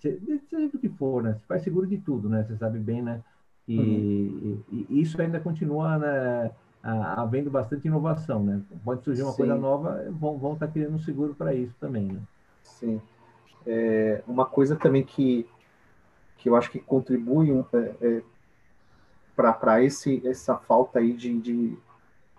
seja 0.00 0.76
o 0.76 0.78
que 0.78 0.88
for 0.88 1.22
né? 1.22 1.34
Você 1.34 1.46
faz 1.46 1.62
seguro 1.62 1.86
de 1.86 1.98
tudo 1.98 2.28
né? 2.28 2.44
Você 2.44 2.56
sabe 2.56 2.78
bem 2.78 3.02
né 3.02 3.22
e, 3.68 3.78
uhum. 3.78 4.62
e, 4.72 4.86
e 4.88 5.02
isso 5.02 5.20
ainda 5.20 5.38
continua 5.38 5.98
né 5.98 6.50
havendo 6.82 7.50
bastante 7.50 7.86
inovação, 7.86 8.42
né? 8.42 8.62
Pode 8.84 9.02
surgir 9.02 9.22
uma 9.22 9.32
Sim. 9.32 9.38
coisa 9.38 9.54
nova, 9.56 10.04
vão, 10.10 10.38
vão 10.38 10.54
estar 10.54 10.66
tá 10.66 10.72
criando 10.72 10.94
um 10.94 10.98
seguro 11.00 11.34
para 11.34 11.54
isso 11.54 11.74
também, 11.78 12.06
né? 12.06 12.20
Sim. 12.62 13.00
É, 13.66 14.22
uma 14.26 14.46
coisa 14.46 14.76
também 14.76 15.02
que, 15.02 15.46
que 16.38 16.48
eu 16.48 16.56
acho 16.56 16.70
que 16.70 16.78
contribui 16.78 17.52
um, 17.52 17.64
é, 17.72 17.94
é 18.00 18.22
para 19.36 19.84
essa 19.84 20.56
falta 20.56 20.98
aí 20.98 21.12
de, 21.12 21.38
de, 21.40 21.78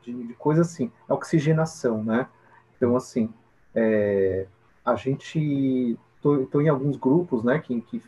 de, 0.01 0.27
de, 0.27 0.33
coisa 0.33 0.61
assim, 0.61 0.91
é 1.07 1.11
a 1.11 1.15
oxigenação, 1.15 2.03
né? 2.03 2.27
Então, 2.75 2.95
assim, 2.95 3.29
é, 3.75 4.47
a 4.83 4.95
gente... 4.95 5.97
Estou 6.17 6.61
em 6.61 6.67
alguns 6.67 6.97
grupos, 6.97 7.45
né, 7.45 7.59
que, 7.59 7.79
que, 7.79 8.03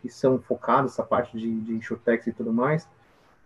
que 0.00 0.08
são 0.08 0.38
focados 0.38 0.92
nessa 0.92 1.02
parte 1.02 1.36
de, 1.38 1.60
de 1.60 1.72
insurtechs 1.72 2.26
e 2.26 2.32
tudo 2.32 2.52
mais, 2.52 2.88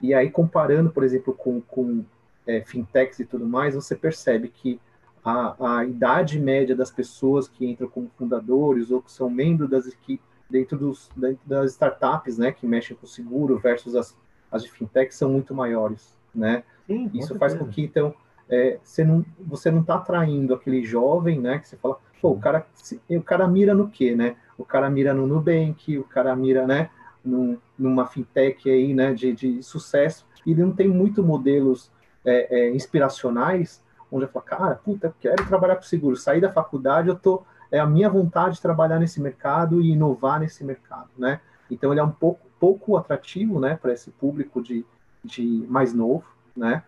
e 0.01 0.15
aí 0.15 0.31
comparando, 0.31 0.91
por 0.91 1.05
exemplo, 1.05 1.35
com, 1.35 1.61
com 1.61 2.05
é, 2.47 2.63
fintechs 2.63 3.19
e 3.21 3.25
tudo 3.25 3.47
mais, 3.47 3.75
você 3.75 3.95
percebe 3.95 4.49
que 4.49 4.81
a, 5.25 5.79
a 5.79 5.85
idade 5.85 6.41
média 6.41 6.75
das 6.75 6.91
pessoas 6.91 7.47
que 7.49 7.67
entram 7.67 7.89
como 7.89 8.11
fundadores 8.17 8.91
ou 8.91 9.03
que 9.03 9.13
são 9.13 9.29
membros 9.29 9.69
das 9.69 9.87
equipes 9.87 10.25
dentro, 10.49 10.77
dos, 10.77 11.11
dentro 11.15 11.41
das 11.47 11.73
startups, 11.73 12.39
né, 12.39 12.51
que 12.51 12.67
mexem 12.67 12.97
com 12.97 13.07
seguro 13.07 13.59
versus 13.59 13.95
as, 13.95 14.17
as 14.51 14.63
de 14.63 14.71
fintech 14.71 15.15
são 15.15 15.31
muito 15.31 15.55
maiores, 15.55 16.17
né? 16.35 16.65
Sim, 16.87 17.11
Isso 17.15 17.39
faz 17.39 17.55
com 17.55 17.67
que 17.67 17.83
então 17.83 18.15
é, 18.49 18.79
você 18.83 19.05
não 19.05 19.25
você 19.39 19.71
não 19.71 19.81
está 19.81 19.95
atraindo 19.95 20.53
aquele 20.53 20.83
jovem, 20.83 21.41
né? 21.41 21.61
Que 21.61 21.69
você 21.69 21.77
fala, 21.77 21.99
pô, 22.21 22.31
o 22.31 22.41
cara 22.41 22.67
o 23.09 23.23
cara 23.23 23.47
mira 23.47 23.75
no 23.75 23.89
quê, 23.89 24.17
né? 24.17 24.37
O 24.61 24.65
cara 24.65 24.91
mira 24.91 25.15
no 25.15 25.27
Nubank, 25.27 25.97
o 25.97 26.05
cara 26.05 26.37
mira, 26.37 26.67
né? 26.67 26.91
Num, 27.25 27.57
numa 27.79 28.07
fintech 28.07 28.69
aí, 28.71 28.93
né? 28.93 29.15
De, 29.15 29.33
de 29.33 29.63
sucesso. 29.63 30.27
E 30.45 30.51
ele 30.51 30.63
não 30.63 30.73
tem 30.73 30.87
muito 30.87 31.23
modelos 31.23 31.91
é, 32.23 32.59
é, 32.59 32.71
inspiracionais, 32.75 33.83
onde 34.13 34.27
eu 34.27 34.29
falo, 34.29 34.45
cara, 34.45 34.75
puta, 34.75 35.07
eu 35.07 35.15
quero 35.19 35.47
trabalhar 35.47 35.77
com 35.77 35.83
seguro. 35.83 36.15
Sair 36.15 36.43
da 36.43 36.53
faculdade, 36.53 37.09
eu 37.09 37.17
tô, 37.17 37.43
é 37.71 37.79
a 37.79 37.87
minha 37.87 38.11
vontade 38.11 38.57
de 38.57 38.61
trabalhar 38.61 38.99
nesse 38.99 39.19
mercado 39.19 39.81
e 39.81 39.93
inovar 39.93 40.41
nesse 40.41 40.63
mercado, 40.63 41.09
né? 41.17 41.41
Então 41.71 41.91
ele 41.91 42.01
é 42.01 42.05
um 42.05 42.11
pouco, 42.11 42.47
pouco 42.59 42.99
atrativo, 42.99 43.59
né, 43.59 43.79
para 43.81 43.93
esse 43.95 44.11
público 44.11 44.61
de, 44.61 44.85
de 45.25 45.65
mais 45.69 45.95
novo, 45.95 46.25
né? 46.55 46.83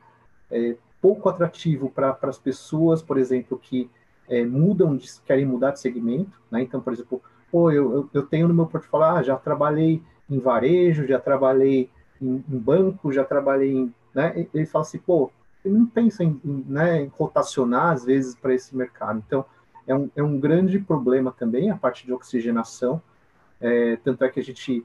É 0.51 0.77
pouco 1.01 1.29
atrativo 1.31 1.91
para 1.91 2.19
as 2.23 2.39
pessoas, 2.39 3.03
por 3.03 3.17
exemplo, 3.17 3.59
que 3.59 3.91
é, 4.29 4.45
mudam, 4.45 4.95
de, 4.95 5.09
querem 5.25 5.47
mudar 5.47 5.71
de 5.71 5.81
segmento, 5.81 6.39
né? 6.51 6.63
Então, 6.63 6.81
por 6.81 6.93
exemplo, 6.93 7.23
pô, 7.53 7.71
eu, 7.71 7.93
eu, 7.93 8.11
eu 8.13 8.23
tenho 8.27 8.49
no 8.49 8.55
meu 8.55 8.67
portfólio, 8.67 9.07
ah, 9.07 9.23
já 9.23 9.37
trabalhei 9.37 10.03
em 10.29 10.39
varejo, 10.39 11.07
já 11.07 11.21
trabalhei 11.21 11.89
em, 12.21 12.43
em 12.49 12.59
banco, 12.59 13.13
já 13.13 13.25
trabalhei 13.25 13.73
em 13.73 13.95
né? 14.15 14.47
Ele 14.53 14.67
fala 14.67 14.85
assim, 14.85 14.99
pô, 14.99 15.31
ele 15.65 15.75
não 15.75 15.87
pensa 15.87 16.23
em, 16.23 16.41
né, 16.45 17.03
em 17.03 17.07
rotacionar 17.07 17.93
às 17.93 18.05
vezes 18.05 18.35
para 18.35 18.55
esse 18.55 18.77
mercado. 18.77 19.23
Então, 19.27 19.45
é 19.87 19.95
um, 19.95 20.11
é 20.15 20.23
um 20.23 20.39
grande 20.39 20.79
problema 20.79 21.33
também 21.33 21.71
a 21.71 21.77
parte 21.77 22.07
de 22.07 22.13
oxigenação. 22.13 23.01
É, 23.61 23.97
tanto 23.97 24.25
é 24.25 24.29
que 24.29 24.41
a 24.41 24.45
gente 24.45 24.85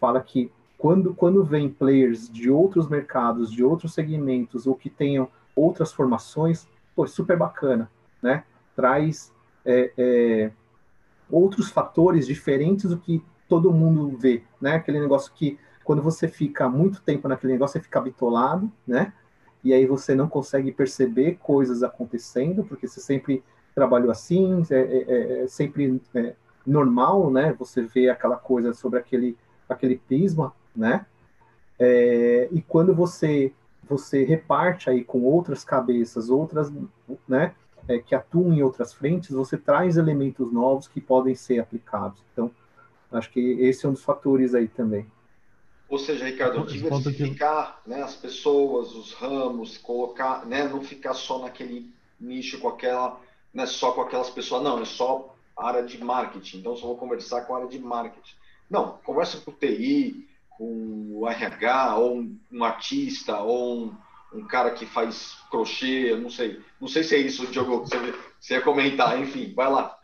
fala 0.00 0.20
que 0.20 0.50
quando, 0.76 1.14
quando 1.14 1.42
vem 1.42 1.70
players 1.70 2.28
de 2.28 2.50
outros 2.50 2.88
mercados, 2.88 3.50
de 3.50 3.64
outros 3.64 3.94
segmentos, 3.94 4.66
ou 4.66 4.74
que 4.74 4.90
tenham 4.90 5.28
outras 5.54 5.92
formações, 5.92 6.68
pô, 6.94 7.04
é 7.04 7.08
super 7.08 7.36
bacana, 7.36 7.90
né? 8.20 8.44
Traz 8.74 9.32
é, 9.64 9.90
é, 9.96 10.50
outros 11.30 11.70
fatores 11.70 12.26
diferentes 12.26 12.90
do 12.90 12.98
que 12.98 13.22
todo 13.48 13.72
mundo 13.72 14.16
vê, 14.16 14.42
né? 14.60 14.74
Aquele 14.74 15.00
negócio 15.00 15.32
que 15.34 15.58
quando 15.84 16.02
você 16.02 16.26
fica 16.26 16.68
muito 16.68 17.00
tempo 17.02 17.28
naquele 17.28 17.52
negócio, 17.52 17.74
você 17.74 17.84
fica 17.84 18.00
bitolado, 18.00 18.70
né? 18.86 19.12
E 19.62 19.72
aí 19.72 19.86
você 19.86 20.14
não 20.14 20.28
consegue 20.28 20.72
perceber 20.72 21.38
coisas 21.40 21.82
acontecendo, 21.82 22.64
porque 22.64 22.88
você 22.88 23.00
sempre 23.00 23.42
trabalhou 23.74 24.10
assim, 24.10 24.62
é, 24.70 24.74
é, 24.74 25.04
é, 25.08 25.42
é 25.42 25.46
sempre 25.46 26.00
é, 26.14 26.34
normal, 26.66 27.30
né? 27.30 27.54
Você 27.58 27.82
vê 27.82 28.08
aquela 28.08 28.36
coisa 28.36 28.72
sobre 28.72 28.98
aquele, 28.98 29.36
aquele 29.68 29.96
prisma, 29.96 30.52
né? 30.74 31.06
É, 31.78 32.48
e 32.50 32.62
quando 32.62 32.94
você 32.94 33.52
você 33.88 34.24
reparte 34.24 34.90
aí 34.90 35.04
com 35.04 35.22
outras 35.22 35.64
cabeças, 35.64 36.28
outras, 36.28 36.72
né? 37.28 37.54
É, 37.88 37.98
que 37.98 38.14
atuam 38.14 38.52
em 38.52 38.62
outras 38.62 38.92
frentes, 38.92 39.30
você 39.30 39.56
traz 39.56 39.96
elementos 39.96 40.52
novos 40.52 40.88
que 40.88 41.00
podem 41.00 41.34
ser 41.34 41.60
aplicados. 41.60 42.20
Então, 42.32 42.50
acho 43.12 43.30
que 43.30 43.40
esse 43.60 43.86
é 43.86 43.88
um 43.88 43.92
dos 43.92 44.02
fatores 44.02 44.54
aí 44.54 44.66
também. 44.66 45.06
Ou 45.88 45.98
seja, 45.98 46.24
Ricardo, 46.24 46.66
diversificar 46.66 47.80
né, 47.86 48.02
as 48.02 48.16
pessoas, 48.16 48.92
os 48.94 49.12
ramos, 49.12 49.78
colocar, 49.78 50.44
né, 50.44 50.66
não 50.66 50.82
ficar 50.82 51.14
só 51.14 51.38
naquele 51.38 51.88
nicho 52.18 52.58
com 52.58 52.68
aquela, 52.68 53.20
né, 53.54 53.66
só 53.66 53.92
com 53.92 54.00
aquelas 54.00 54.30
pessoas, 54.30 54.64
não, 54.64 54.80
é 54.80 54.84
só 54.84 55.36
área 55.56 55.84
de 55.84 56.02
marketing, 56.02 56.58
então 56.58 56.76
só 56.76 56.88
vou 56.88 56.96
conversar 56.96 57.42
com 57.42 57.54
a 57.54 57.58
área 57.58 57.68
de 57.68 57.78
marketing. 57.78 58.34
Não, 58.68 58.98
conversa 59.04 59.40
com 59.40 59.52
o 59.52 59.54
TI, 59.54 60.28
com 60.50 61.20
o 61.20 61.28
RH, 61.28 61.98
ou 61.98 62.16
um, 62.16 62.38
um 62.50 62.64
artista, 62.64 63.38
ou 63.38 63.84
um, 63.84 63.96
um, 64.32 64.46
cara 64.46 64.70
que 64.70 64.86
faz 64.86 65.36
crochê, 65.50 66.16
não 66.16 66.30
sei. 66.30 66.60
Não 66.80 66.88
sei 66.88 67.02
se 67.02 67.14
é 67.14 67.18
isso, 67.18 67.46
Diogo, 67.50 67.82
que 67.82 67.90
você, 67.90 68.14
você 68.40 68.54
ia 68.54 68.62
comentar, 68.62 69.20
enfim, 69.20 69.52
vai 69.54 69.70
lá. 69.70 69.96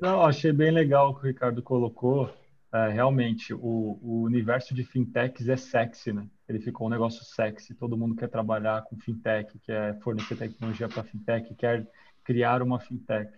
Não, 0.00 0.22
achei 0.22 0.52
bem 0.52 0.70
legal 0.70 1.10
o 1.10 1.14
que 1.14 1.24
o 1.24 1.26
Ricardo 1.26 1.62
colocou 1.62 2.32
é, 2.72 2.88
realmente 2.88 3.52
o, 3.52 3.98
o, 4.02 4.22
universo 4.22 4.74
de 4.74 4.84
fintechs 4.84 5.48
é 5.48 5.56
sexy, 5.56 6.12
né? 6.12 6.26
Ele 6.48 6.60
ficou 6.60 6.86
um 6.86 6.90
negócio 6.90 7.24
sexy. 7.24 7.74
Todo 7.74 7.96
mundo 7.96 8.14
quer 8.14 8.28
trabalhar 8.28 8.82
com 8.82 8.98
fintech, 8.98 9.58
quer 9.60 9.98
fornecer 10.00 10.36
tecnologia 10.36 10.88
para 10.88 11.02
fintech, 11.02 11.52
quer 11.54 11.86
criar 12.24 12.62
uma 12.62 12.78
fintech. 12.78 13.32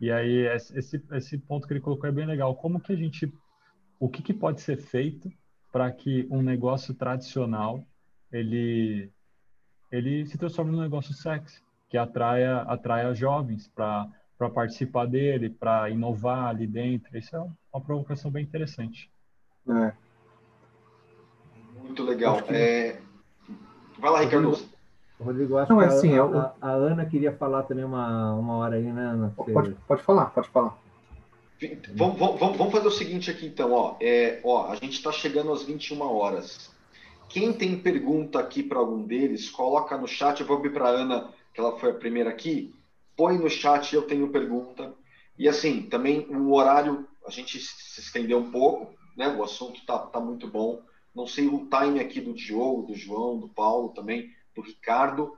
E 0.00 0.10
aí 0.10 0.46
esse 0.46 1.02
esse 1.12 1.38
ponto 1.38 1.66
que 1.66 1.72
ele 1.72 1.80
colocou 1.80 2.08
é 2.08 2.12
bem 2.12 2.26
legal. 2.26 2.54
Como 2.56 2.80
que 2.80 2.92
a 2.92 2.96
gente, 2.96 3.32
o 4.00 4.08
que, 4.08 4.22
que 4.22 4.32
pode 4.32 4.60
ser 4.62 4.78
feito 4.78 5.30
para 5.70 5.90
que 5.92 6.26
um 6.30 6.42
negócio 6.42 6.94
tradicional 6.94 7.84
ele 8.32 9.10
ele 9.92 10.26
se 10.26 10.38
transforme 10.38 10.72
num 10.72 10.80
negócio 10.80 11.12
sexy, 11.12 11.62
que 11.88 11.98
atraia 11.98 12.62
atraia 12.62 13.14
jovens 13.14 13.68
para 13.68 14.08
para 14.38 14.50
participar 14.50 15.06
dele, 15.06 15.48
para 15.48 15.88
inovar 15.88 16.48
ali 16.48 16.66
dentro. 16.66 17.16
Isso 17.16 17.36
é 17.36 17.38
uma 17.72 17.80
provocação 17.80 18.28
bem 18.28 18.42
interessante. 18.42 19.08
É. 19.68 19.92
Muito 21.80 22.02
legal. 22.02 22.42
Que... 22.42 22.52
É... 22.52 23.00
Vai 24.00 24.10
lá, 24.10 24.20
Ricardo. 24.20 24.58
Rodrigo, 25.20 25.56
acho 25.58 25.72
Não, 25.72 25.78
que 25.78 25.84
é 25.84 25.88
assim, 25.88 26.12
a, 26.14 26.16
eu... 26.16 26.36
a, 26.36 26.54
a, 26.60 26.70
Ana 26.70 27.06
queria 27.06 27.32
falar 27.32 27.62
também 27.62 27.84
uma, 27.84 28.34
uma 28.34 28.56
hora 28.56 28.74
aí, 28.74 28.82
né, 28.82 29.02
Ana? 29.02 29.32
Pode, 29.36 29.76
pode 29.86 30.02
falar, 30.02 30.26
pode 30.26 30.48
falar. 30.48 30.76
Vamos, 31.94 32.18
vamos, 32.18 32.56
vamos 32.56 32.72
fazer 32.72 32.88
o 32.88 32.90
seguinte 32.90 33.30
aqui, 33.30 33.46
então. 33.46 33.72
Ó, 33.72 33.96
é, 34.00 34.40
ó, 34.42 34.72
a 34.72 34.74
gente 34.74 34.94
está 34.94 35.12
chegando 35.12 35.52
às 35.52 35.62
21 35.62 36.02
horas. 36.02 36.71
Quem 37.32 37.52
tem 37.52 37.80
pergunta 37.80 38.38
aqui 38.38 38.62
para 38.62 38.78
algum 38.78 39.02
deles, 39.02 39.50
coloca 39.50 39.96
no 39.96 40.06
chat. 40.06 40.40
Eu 40.40 40.46
vou 40.46 40.58
abrir 40.58 40.72
para 40.72 40.86
a 40.86 40.90
Ana, 40.90 41.32
que 41.52 41.60
ela 41.60 41.78
foi 41.78 41.90
a 41.90 41.94
primeira 41.94 42.30
aqui 42.30 42.72
põe 43.16 43.38
no 43.38 43.48
chat, 43.48 43.94
eu 43.94 44.02
tenho 44.02 44.30
pergunta. 44.30 44.94
E 45.38 45.48
assim, 45.48 45.82
também 45.82 46.26
o 46.28 46.52
horário, 46.52 47.06
a 47.26 47.30
gente 47.30 47.58
se 47.58 48.00
estendeu 48.00 48.38
um 48.38 48.50
pouco, 48.50 48.94
né? 49.16 49.28
O 49.28 49.42
assunto 49.42 49.84
tá, 49.86 49.98
tá 49.98 50.20
muito 50.20 50.48
bom. 50.48 50.82
não 51.14 51.26
sei 51.26 51.46
o 51.46 51.68
time 51.68 52.00
aqui 52.00 52.20
do 52.20 52.32
Diogo, 52.32 52.86
do 52.86 52.94
João, 52.94 53.38
do 53.38 53.48
Paulo 53.48 53.90
também, 53.90 54.34
do 54.54 54.62
Ricardo, 54.62 55.36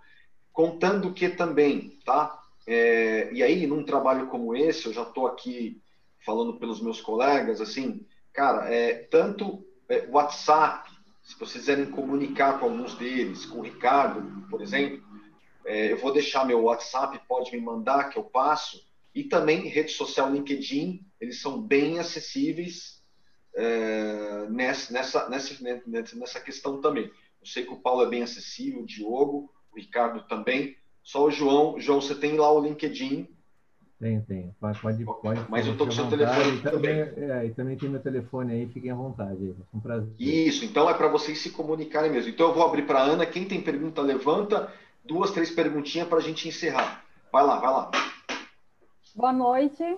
contando 0.52 1.12
que 1.12 1.28
também, 1.28 1.98
tá? 2.04 2.40
É, 2.66 3.32
e 3.32 3.42
aí, 3.42 3.66
num 3.66 3.84
trabalho 3.84 4.28
como 4.28 4.54
esse, 4.54 4.86
eu 4.86 4.92
já 4.92 5.02
estou 5.02 5.26
aqui 5.26 5.82
falando 6.24 6.58
pelos 6.58 6.80
meus 6.80 7.00
colegas, 7.00 7.60
assim, 7.60 8.06
cara, 8.32 8.72
é, 8.72 8.94
tanto 8.94 9.62
é, 9.88 10.06
WhatsApp, 10.08 10.90
se 11.24 11.38
vocês 11.38 11.64
quiserem 11.64 11.86
comunicar 11.86 12.60
com 12.60 12.66
alguns 12.66 12.94
deles, 12.94 13.46
com 13.46 13.58
o 13.58 13.62
Ricardo, 13.62 14.46
por 14.50 14.60
exemplo, 14.60 15.02
é, 15.64 15.90
eu 15.90 15.96
vou 15.96 16.12
deixar 16.12 16.44
meu 16.44 16.64
WhatsApp, 16.64 17.18
pode 17.26 17.50
me 17.50 17.60
mandar 17.60 18.10
que 18.10 18.18
eu 18.18 18.24
passo. 18.24 18.84
E 19.14 19.24
também 19.24 19.68
rede 19.68 19.92
social 19.92 20.30
LinkedIn, 20.30 21.00
eles 21.20 21.40
são 21.40 21.62
bem 21.62 21.98
acessíveis 21.98 23.02
é, 23.54 24.46
nessa, 24.50 24.92
nessa, 24.92 25.28
nessa, 25.30 26.16
nessa 26.16 26.40
questão 26.40 26.80
também. 26.80 27.06
Eu 27.40 27.46
sei 27.46 27.64
que 27.64 27.72
o 27.72 27.80
Paulo 27.80 28.02
é 28.02 28.08
bem 28.08 28.22
acessível, 28.22 28.82
o 28.82 28.86
Diogo, 28.86 29.50
o 29.72 29.76
Ricardo 29.76 30.26
também. 30.28 30.76
Só 31.02 31.24
o 31.24 31.30
João, 31.30 31.80
João, 31.80 32.00
você 32.00 32.14
tem 32.14 32.36
lá 32.36 32.52
o 32.52 32.60
LinkedIn. 32.60 33.33
Tenho, 34.04 34.20
tenho. 34.20 34.54
Pode, 34.60 34.78
pode, 34.80 35.02
pode 35.02 35.40
Mas 35.48 35.64
eu 35.64 35.72
estou 35.72 35.86
com 35.86 35.92
o 35.94 35.96
seu 35.96 36.06
telefone 36.06 36.58
e 36.58 36.60
também. 36.60 37.00
É, 37.00 37.46
e 37.46 37.50
também 37.54 37.74
tem 37.74 37.88
meu 37.88 38.02
telefone 38.02 38.52
aí, 38.52 38.66
fiquem 38.66 38.90
à 38.90 38.94
vontade. 38.94 39.56
É 39.58 39.76
um 39.76 39.80
prazer. 39.80 40.12
Isso, 40.18 40.62
então 40.62 40.90
é 40.90 40.92
para 40.92 41.08
vocês 41.08 41.38
se 41.38 41.48
comunicarem 41.48 42.10
mesmo. 42.10 42.28
Então 42.28 42.48
eu 42.48 42.54
vou 42.54 42.66
abrir 42.66 42.82
para 42.82 42.98
a 42.98 43.02
Ana. 43.02 43.24
Quem 43.24 43.46
tem 43.46 43.62
pergunta, 43.62 44.02
levanta 44.02 44.70
duas, 45.02 45.30
três 45.30 45.50
perguntinhas 45.50 46.06
para 46.06 46.18
a 46.18 46.20
gente 46.20 46.46
encerrar. 46.46 47.02
Vai 47.32 47.46
lá, 47.46 47.58
vai 47.58 47.70
lá. 47.70 47.90
Boa 49.14 49.32
noite. 49.32 49.96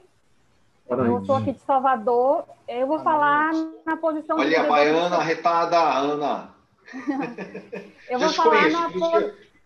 Boa 0.88 1.02
noite. 1.02 1.22
Eu 1.22 1.24
sou 1.24 1.34
aqui 1.34 1.52
de 1.54 1.60
Salvador. 1.62 2.44
Eu 2.68 2.86
vou 2.86 2.98
Boa 2.98 3.02
falar 3.02 3.52
noite. 3.54 3.76
na 3.84 3.96
posição. 3.96 4.38
Olha, 4.38 4.60
a 4.60 4.68
baiana 4.68 5.16
arretada, 5.16 5.78
Ana. 5.80 6.54
eu 8.08 8.20
vou 8.20 8.28
falar 8.28 8.70
na 8.70 8.88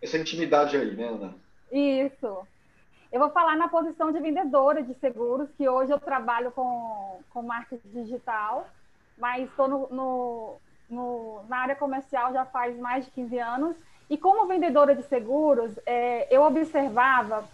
essa 0.00 0.16
intimidade 0.16 0.78
aí, 0.78 0.96
né, 0.96 1.08
Ana? 1.08 1.34
Isso. 1.70 2.38
Eu 3.12 3.18
vou 3.18 3.30
falar 3.30 3.56
na 3.56 3.68
posição 3.68 4.12
de 4.12 4.20
vendedora 4.20 4.82
de 4.82 4.94
seguros, 4.94 5.50
que 5.56 5.68
hoje 5.68 5.92
eu 5.92 5.98
trabalho 5.98 6.52
com, 6.52 7.20
com 7.30 7.42
marketing 7.42 7.88
digital, 7.88 8.68
mas 9.18 9.48
estou 9.48 9.66
no, 9.66 9.88
no, 9.88 10.56
no, 10.88 11.42
na 11.48 11.58
área 11.58 11.76
comercial 11.76 12.32
já 12.32 12.44
faz 12.44 12.78
mais 12.78 13.04
de 13.04 13.10
15 13.10 13.38
anos 13.38 13.76
e 14.08 14.16
como 14.16 14.46
vendedora 14.46 14.94
de 14.94 15.02
seguros, 15.04 15.78
é, 15.86 16.26
eu 16.34 16.42
observava 16.42 17.44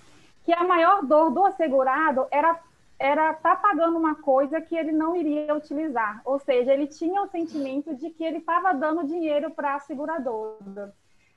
que 0.45 0.53
a 0.53 0.65
maior 0.65 1.05
dor 1.05 1.31
do 1.31 1.45
assegurado 1.45 2.27
era 2.31 2.59
era 2.99 3.33
estar 3.33 3.57
tá 3.57 3.57
pagando 3.57 3.99
uma 3.99 4.15
coisa 4.15 4.59
que 4.59 4.74
ele 4.74 4.91
não 4.91 5.15
iria 5.15 5.55
utilizar, 5.55 6.23
ou 6.24 6.39
seja, 6.39 6.73
ele 6.73 6.87
tinha 6.87 7.20
o 7.20 7.28
sentimento 7.28 7.95
de 7.95 8.09
que 8.09 8.24
ele 8.24 8.39
estava 8.39 8.73
dando 8.73 9.07
dinheiro 9.07 9.51
para 9.51 9.74
a 9.74 9.81
seguradora. 9.81 10.95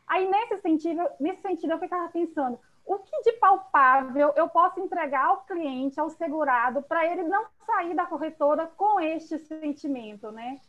Aí 0.07 0.25
nesse 0.29 0.61
sentido, 0.61 1.05
nesse 1.19 1.41
sentido 1.41 1.73
eu 1.73 1.79
ficava 1.79 2.07
pensando, 2.07 2.57
o 2.89 2.99
que 2.99 3.21
de 3.21 3.33
palpável 3.33 4.33
eu 4.35 4.49
posso 4.49 4.79
entregar 4.79 5.25
ao 5.27 5.41
cliente, 5.43 5.99
ao 5.99 6.09
segurado, 6.09 6.81
para 6.81 7.05
ele 7.05 7.23
não 7.23 7.45
sair 7.65 7.93
da 7.93 8.05
corretora 8.05 8.65
com 8.75 8.99
este 8.99 9.37
sentimento, 9.37 10.31
né? 10.31 10.59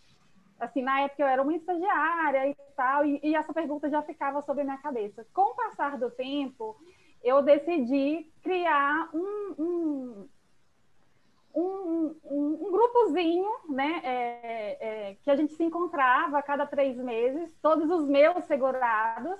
assim, 0.60 0.82
na 0.82 1.00
época 1.00 1.22
eu 1.22 1.26
era 1.26 1.42
uma 1.42 1.56
estagiária 1.56 2.50
e 2.50 2.54
tal, 2.76 3.04
e, 3.06 3.18
e, 3.22 3.34
essa 3.34 3.52
pergunta 3.52 3.88
já 3.88 4.02
ficava 4.02 4.42
sobre 4.42 4.60
a 4.60 4.64
minha 4.64 4.76
cabeça. 4.76 5.26
Com 5.32 5.52
o 5.52 5.54
passar 5.54 5.98
do 5.98 6.10
tempo, 6.10 6.76
eu 7.24 7.42
decidi 7.42 8.30
criar 8.42 9.08
um, 9.14 9.54
um, 9.58 10.28
um, 11.54 12.16
um, 12.24 12.66
um 12.66 12.70
grupozinho, 12.70 13.50
né, 13.70 14.00
é, 14.04 14.76
é, 14.80 15.14
que 15.22 15.30
a 15.30 15.36
gente 15.36 15.54
se 15.54 15.64
encontrava 15.64 16.38
a 16.38 16.42
cada 16.42 16.66
três 16.66 16.96
meses, 16.98 17.50
todos 17.62 17.90
os 17.90 18.06
meus 18.06 18.44
segurados, 18.44 19.38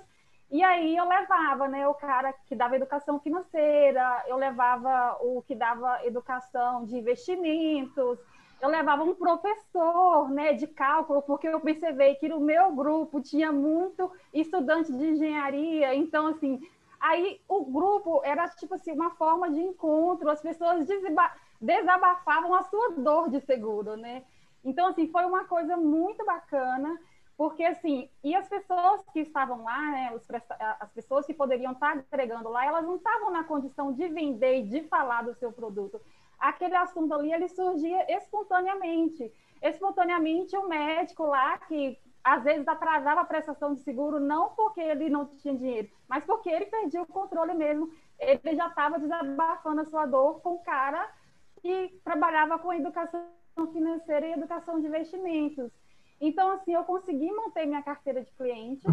e 0.51 0.61
aí 0.61 0.97
eu 0.97 1.07
levava, 1.07 1.67
né, 1.69 1.87
o 1.87 1.93
cara 1.93 2.33
que 2.45 2.55
dava 2.55 2.75
educação 2.75 3.19
financeira, 3.21 4.25
eu 4.27 4.35
levava 4.35 5.17
o 5.21 5.41
que 5.41 5.55
dava 5.55 6.05
educação 6.05 6.83
de 6.85 6.97
investimentos, 6.97 8.19
eu 8.61 8.69
levava 8.69 9.03
um 9.03 9.15
professor 9.15 10.29
né, 10.29 10.51
de 10.53 10.67
cálculo, 10.67 11.21
porque 11.21 11.47
eu 11.47 11.61
percebi 11.61 12.15
que 12.15 12.27
no 12.27 12.41
meu 12.41 12.75
grupo 12.75 13.21
tinha 13.21 13.49
muito 13.51 14.11
estudante 14.33 14.91
de 14.91 15.11
engenharia, 15.11 15.95
então, 15.95 16.27
assim, 16.27 16.61
aí 16.99 17.39
o 17.47 17.63
grupo 17.63 18.21
era, 18.23 18.47
tipo 18.49 18.75
assim, 18.75 18.91
uma 18.91 19.11
forma 19.11 19.49
de 19.49 19.61
encontro, 19.61 20.29
as 20.29 20.41
pessoas 20.41 20.85
desabafavam 21.61 22.53
a 22.53 22.63
sua 22.63 22.91
dor 22.91 23.29
de 23.29 23.39
seguro, 23.39 23.95
né? 23.95 24.23
Então, 24.65 24.87
assim, 24.87 25.07
foi 25.07 25.25
uma 25.25 25.45
coisa 25.45 25.77
muito 25.77 26.23
bacana, 26.25 26.99
porque, 27.41 27.63
assim, 27.63 28.07
e 28.23 28.35
as 28.35 28.47
pessoas 28.47 29.03
que 29.11 29.21
estavam 29.21 29.63
lá, 29.63 29.81
né, 29.89 30.19
as 30.79 30.91
pessoas 30.91 31.25
que 31.25 31.33
poderiam 31.33 31.71
estar 31.71 31.97
agregando 31.97 32.49
lá, 32.49 32.63
elas 32.63 32.85
não 32.85 32.97
estavam 32.97 33.31
na 33.31 33.43
condição 33.43 33.91
de 33.91 34.07
vender 34.09 34.59
e 34.59 34.67
de 34.67 34.83
falar 34.83 35.23
do 35.23 35.33
seu 35.33 35.51
produto 35.51 35.99
aquele 36.41 36.75
assunto 36.75 37.13
ali 37.13 37.31
ele 37.31 37.47
surgia 37.47 38.03
espontaneamente. 38.15 39.31
Espontaneamente, 39.59 40.55
o 40.55 40.67
médico 40.67 41.23
lá, 41.25 41.57
que 41.59 41.97
às 42.23 42.43
vezes 42.43 42.67
atrasava 42.67 43.21
a 43.21 43.25
prestação 43.25 43.73
de 43.73 43.81
seguro, 43.81 44.19
não 44.19 44.49
porque 44.49 44.79
ele 44.79 45.09
não 45.09 45.25
tinha 45.25 45.55
dinheiro, 45.55 45.89
mas 46.07 46.23
porque 46.23 46.47
ele 46.47 46.67
perdia 46.67 47.01
o 47.01 47.07
controle 47.07 47.55
mesmo. 47.55 47.91
Ele 48.19 48.55
já 48.55 48.67
estava 48.67 48.99
desabafando 48.99 49.81
a 49.81 49.85
sua 49.85 50.05
dor 50.05 50.41
com 50.41 50.53
o 50.55 50.63
cara 50.63 51.11
que 51.59 51.99
trabalhava 52.03 52.59
com 52.59 52.71
educação 52.71 53.23
financeira 53.73 54.27
e 54.27 54.33
educação 54.33 54.79
de 54.79 54.87
investimentos. 54.87 55.71
Então, 56.21 56.51
assim, 56.51 56.73
eu 56.73 56.83
consegui 56.83 57.31
manter 57.31 57.65
minha 57.65 57.81
carteira 57.81 58.21
de 58.21 58.31
cliente 58.33 58.85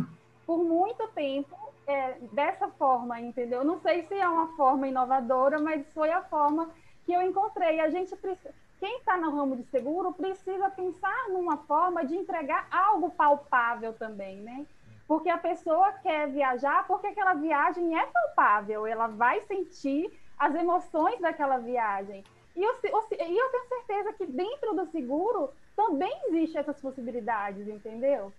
por 0.46 0.64
muito 0.64 1.06
tempo 1.08 1.54
é, 1.86 2.12
dessa 2.32 2.68
forma, 2.68 3.20
entendeu? 3.20 3.62
Não 3.62 3.78
sei 3.80 4.06
se 4.06 4.14
é 4.14 4.26
uma 4.26 4.56
forma 4.56 4.88
inovadora, 4.88 5.58
mas 5.60 5.86
foi 5.92 6.10
a 6.10 6.22
forma 6.22 6.70
que 7.04 7.12
eu 7.12 7.20
encontrei. 7.20 7.80
A 7.80 7.90
gente 7.90 8.16
precisa, 8.16 8.54
quem 8.80 8.96
está 8.96 9.18
no 9.18 9.30
ramo 9.30 9.56
de 9.56 9.64
seguro 9.64 10.10
precisa 10.14 10.70
pensar 10.70 11.28
numa 11.28 11.58
forma 11.58 12.02
de 12.06 12.16
entregar 12.16 12.66
algo 12.70 13.10
palpável 13.10 13.92
também, 13.92 14.40
né? 14.40 14.66
Porque 15.06 15.28
a 15.28 15.36
pessoa 15.36 15.92
quer 15.92 16.30
viajar 16.30 16.86
porque 16.86 17.08
aquela 17.08 17.34
viagem 17.34 17.98
é 17.98 18.06
palpável, 18.06 18.86
ela 18.86 19.06
vai 19.06 19.42
sentir 19.42 20.10
as 20.38 20.54
emoções 20.54 21.20
daquela 21.20 21.58
viagem. 21.58 22.24
E 22.56 22.62
eu, 22.62 22.72
e 22.72 23.38
eu 23.38 23.50
tenho 23.50 23.68
certeza 23.68 24.12
que 24.14 24.26
dentro 24.26 24.74
do 24.74 24.86
seguro 24.86 25.50
também 25.78 26.12
existem 26.26 26.60
essas 26.60 26.80
possibilidades, 26.80 27.68
entendeu? 27.68 28.32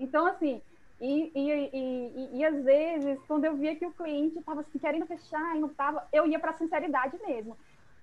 Então, 0.00 0.26
assim, 0.26 0.62
e, 0.98 1.30
e, 1.34 1.70
e, 1.74 2.38
e, 2.38 2.44
às 2.44 2.64
vezes, 2.64 3.18
quando 3.28 3.44
eu 3.44 3.54
via 3.54 3.76
que 3.76 3.84
o 3.84 3.92
cliente 3.92 4.38
estava 4.38 4.62
assim, 4.62 4.78
querendo 4.78 5.04
fechar 5.06 5.54
e 5.54 5.60
não 5.60 5.68
estava, 5.68 6.08
eu 6.10 6.26
ia 6.26 6.38
para 6.38 6.52
a 6.52 6.58
sinceridade 6.58 7.18
mesmo 7.26 7.54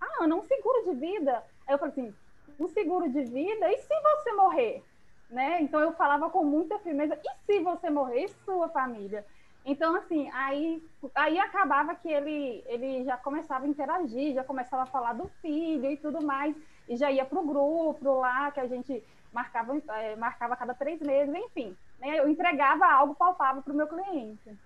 ah, 0.03 0.23
Ana, 0.23 0.35
um 0.35 0.43
seguro 0.43 0.83
de 0.83 0.99
vida. 0.99 1.43
Aí 1.65 1.73
eu 1.73 1.77
falei 1.77 1.93
assim, 1.93 2.13
um 2.59 2.67
seguro 2.67 3.09
de 3.09 3.23
vida, 3.23 3.71
e 3.71 3.77
se 3.77 4.01
você 4.01 4.31
morrer? 4.33 4.83
Né? 5.29 5.61
Então 5.61 5.79
eu 5.79 5.93
falava 5.93 6.29
com 6.29 6.43
muita 6.43 6.77
firmeza, 6.79 7.17
e 7.23 7.45
se 7.45 7.59
você 7.59 7.89
morrer, 7.89 8.27
sua 8.45 8.69
família? 8.69 9.25
Então, 9.65 9.95
assim, 9.95 10.29
aí, 10.33 10.83
aí 11.15 11.39
acabava 11.39 11.95
que 11.95 12.09
ele, 12.09 12.61
ele 12.67 13.05
já 13.05 13.15
começava 13.15 13.65
a 13.65 13.67
interagir, 13.67 14.33
já 14.33 14.43
começava 14.43 14.83
a 14.83 14.87
falar 14.87 15.13
do 15.13 15.27
filho 15.41 15.89
e 15.89 15.95
tudo 15.95 16.21
mais, 16.21 16.53
e 16.87 16.97
já 16.97 17.11
ia 17.11 17.25
para 17.25 17.39
o 17.39 17.45
grupo 17.45 18.19
lá, 18.19 18.51
que 18.51 18.59
a 18.59 18.67
gente 18.67 19.03
marcava, 19.31 19.75
é, 19.97 20.15
marcava 20.15 20.53
a 20.53 20.57
cada 20.57 20.73
três 20.73 21.01
meses, 21.01 21.33
enfim. 21.33 21.75
Né? 21.99 22.19
Eu 22.19 22.29
entregava 22.29 22.85
algo 22.85 23.15
palpável 23.15 23.61
para 23.61 23.73
o 23.73 23.75
meu 23.75 23.87
cliente. 23.87 24.57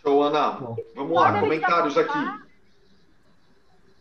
Show, 0.00 0.22
Ana. 0.22 0.50
Vamos 0.94 1.12
lá, 1.12 1.40
comentários 1.40 1.96
aqui. 1.98 2.50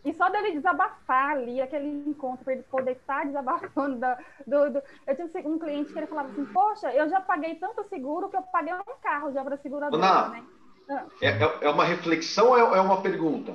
E 0.05 0.13
só 0.13 0.29
dele 0.29 0.53
desabafar 0.53 1.31
ali, 1.31 1.61
aquele 1.61 1.89
encontro, 2.07 2.43
para 2.45 2.53
ele 2.53 2.63
poder 2.63 2.91
estar 2.91 3.25
desabafando. 3.25 3.97
Da, 3.97 4.17
do, 4.47 4.69
do, 4.71 4.81
Eu 5.05 5.15
tinha 5.15 5.47
um 5.47 5.59
cliente 5.59 5.91
que 5.91 5.99
ele 5.99 6.07
falava 6.07 6.29
assim: 6.29 6.45
Poxa, 6.45 6.91
eu 6.93 7.09
já 7.09 7.19
paguei 7.19 7.55
tanto 7.55 7.83
seguro 7.89 8.29
que 8.29 8.37
eu 8.37 8.41
paguei 8.43 8.73
um 8.73 9.01
carro 9.03 9.33
já 9.33 9.43
para 9.43 9.57
seguradora. 9.57 10.01
Ana, 10.01 10.29
né? 10.29 10.43
Ah. 10.89 11.05
é, 11.21 11.27
é, 11.27 11.57
é 11.61 11.69
uma 11.69 11.83
reflexão 11.83 12.47
ou 12.47 12.57
é, 12.57 12.77
é 12.77 12.81
uma 12.81 13.01
pergunta? 13.01 13.53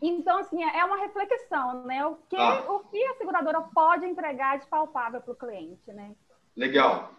Então, 0.00 0.38
assim, 0.38 0.62
é 0.62 0.84
uma 0.84 0.98
reflexão, 0.98 1.84
né? 1.84 2.06
O 2.06 2.16
que, 2.28 2.36
ah. 2.36 2.64
o 2.68 2.80
que 2.80 3.02
a 3.04 3.14
seguradora 3.14 3.60
pode 3.74 4.06
entregar 4.06 4.58
de 4.58 4.66
palpável 4.66 5.20
para 5.20 5.32
o 5.32 5.36
cliente, 5.36 5.92
né? 5.92 6.12
Legal. 6.56 7.12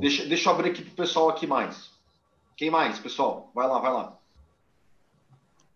Deixa, 0.00 0.24
deixa 0.26 0.48
eu 0.48 0.54
abrir 0.54 0.70
aqui 0.70 0.82
para 0.82 0.92
o 0.92 0.96
pessoal 0.96 1.28
aqui 1.28 1.46
mais. 1.46 1.90
Quem 2.56 2.70
mais, 2.70 2.98
pessoal? 2.98 3.50
Vai 3.54 3.68
lá, 3.68 3.78
vai 3.78 3.92
lá. 3.92 4.18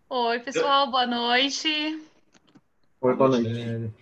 Oi, 0.09 0.39
pessoal, 0.39 0.91
boa 0.91 1.07
noite. 1.07 2.03
Oi, 2.99 3.15
boa 3.15 3.29
noite. 3.29 3.93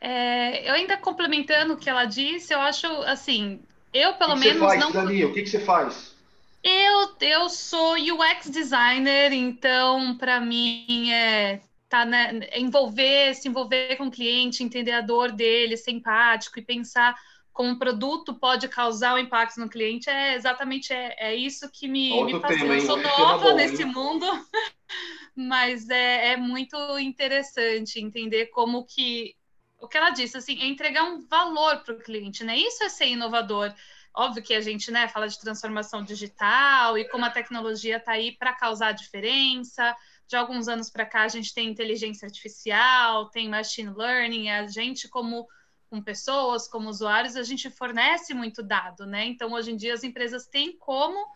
É, 0.00 0.68
eu 0.68 0.74
ainda 0.74 0.96
complementando 0.96 1.74
o 1.74 1.76
que 1.76 1.90
ela 1.90 2.04
disse, 2.04 2.54
eu 2.54 2.60
acho 2.60 2.86
assim, 3.02 3.60
eu 3.92 4.14
pelo 4.14 4.34
que 4.34 4.40
menos 4.40 4.54
que 4.54 4.58
você 4.58 4.66
faz, 4.66 4.80
não. 4.80 4.92
Dani, 4.92 5.24
o 5.24 5.32
que, 5.34 5.42
que 5.42 5.48
você 5.48 5.58
faz? 5.58 6.14
Eu, 6.62 7.16
eu 7.20 7.48
sou 7.50 7.94
UX 7.94 8.48
designer, 8.48 9.32
então 9.32 10.16
para 10.16 10.40
mim 10.40 11.10
é 11.10 11.60
tá, 11.90 12.04
né, 12.04 12.38
envolver, 12.56 13.34
se 13.34 13.48
envolver 13.48 13.96
com 13.96 14.06
o 14.06 14.10
cliente, 14.10 14.62
entender 14.62 14.92
a 14.92 15.00
dor 15.00 15.32
dele, 15.32 15.76
ser 15.76 15.90
empático 15.90 16.58
e 16.58 16.64
pensar 16.64 17.14
como 17.52 17.78
produto 17.78 18.32
pode 18.32 18.68
causar 18.68 19.14
um 19.14 19.18
impacto 19.18 19.58
no 19.58 19.68
cliente, 19.68 20.08
é 20.08 20.34
exatamente 20.34 20.92
é, 20.92 21.16
é 21.18 21.34
isso 21.34 21.68
que 21.70 21.88
me, 21.88 22.22
me 22.24 22.40
fascina. 22.40 22.74
Eu 22.74 22.80
sou 22.82 22.96
nova 22.96 23.52
nesse 23.52 23.84
mundo, 23.84 24.24
mas 25.34 25.90
é, 25.90 26.28
é 26.32 26.36
muito 26.36 26.76
interessante 26.98 28.00
entender 28.00 28.46
como 28.46 28.86
que 28.86 29.34
o 29.80 29.88
que 29.88 29.96
ela 29.96 30.10
disse, 30.10 30.36
assim, 30.36 30.60
é 30.60 30.66
entregar 30.66 31.04
um 31.04 31.20
valor 31.26 31.78
para 31.82 31.94
o 31.94 31.98
cliente, 31.98 32.44
né? 32.44 32.56
Isso 32.56 32.84
é 32.84 32.88
ser 32.88 33.06
inovador. 33.06 33.74
Óbvio 34.14 34.42
que 34.42 34.54
a 34.54 34.60
gente 34.60 34.90
né, 34.90 35.08
fala 35.08 35.26
de 35.26 35.40
transformação 35.40 36.04
digital 36.04 36.98
e 36.98 37.08
como 37.08 37.24
a 37.24 37.30
tecnologia 37.30 37.96
está 37.96 38.12
aí 38.12 38.32
para 38.32 38.52
causar 38.52 38.92
diferença. 38.92 39.96
De 40.30 40.36
alguns 40.36 40.68
anos 40.68 40.88
para 40.88 41.04
cá, 41.04 41.22
a 41.22 41.28
gente 41.28 41.52
tem 41.52 41.68
inteligência 41.68 42.24
artificial, 42.24 43.28
tem 43.30 43.48
machine 43.48 43.92
learning, 43.92 44.48
a 44.48 44.64
gente, 44.68 45.08
como 45.08 45.48
com 45.90 46.00
pessoas, 46.00 46.68
como 46.68 46.88
usuários, 46.88 47.34
a 47.34 47.42
gente 47.42 47.68
fornece 47.68 48.32
muito 48.32 48.62
dado, 48.62 49.04
né? 49.06 49.24
Então, 49.24 49.50
hoje 49.50 49.72
em 49.72 49.76
dia, 49.76 49.92
as 49.92 50.04
empresas 50.04 50.46
têm 50.46 50.76
como 50.76 51.26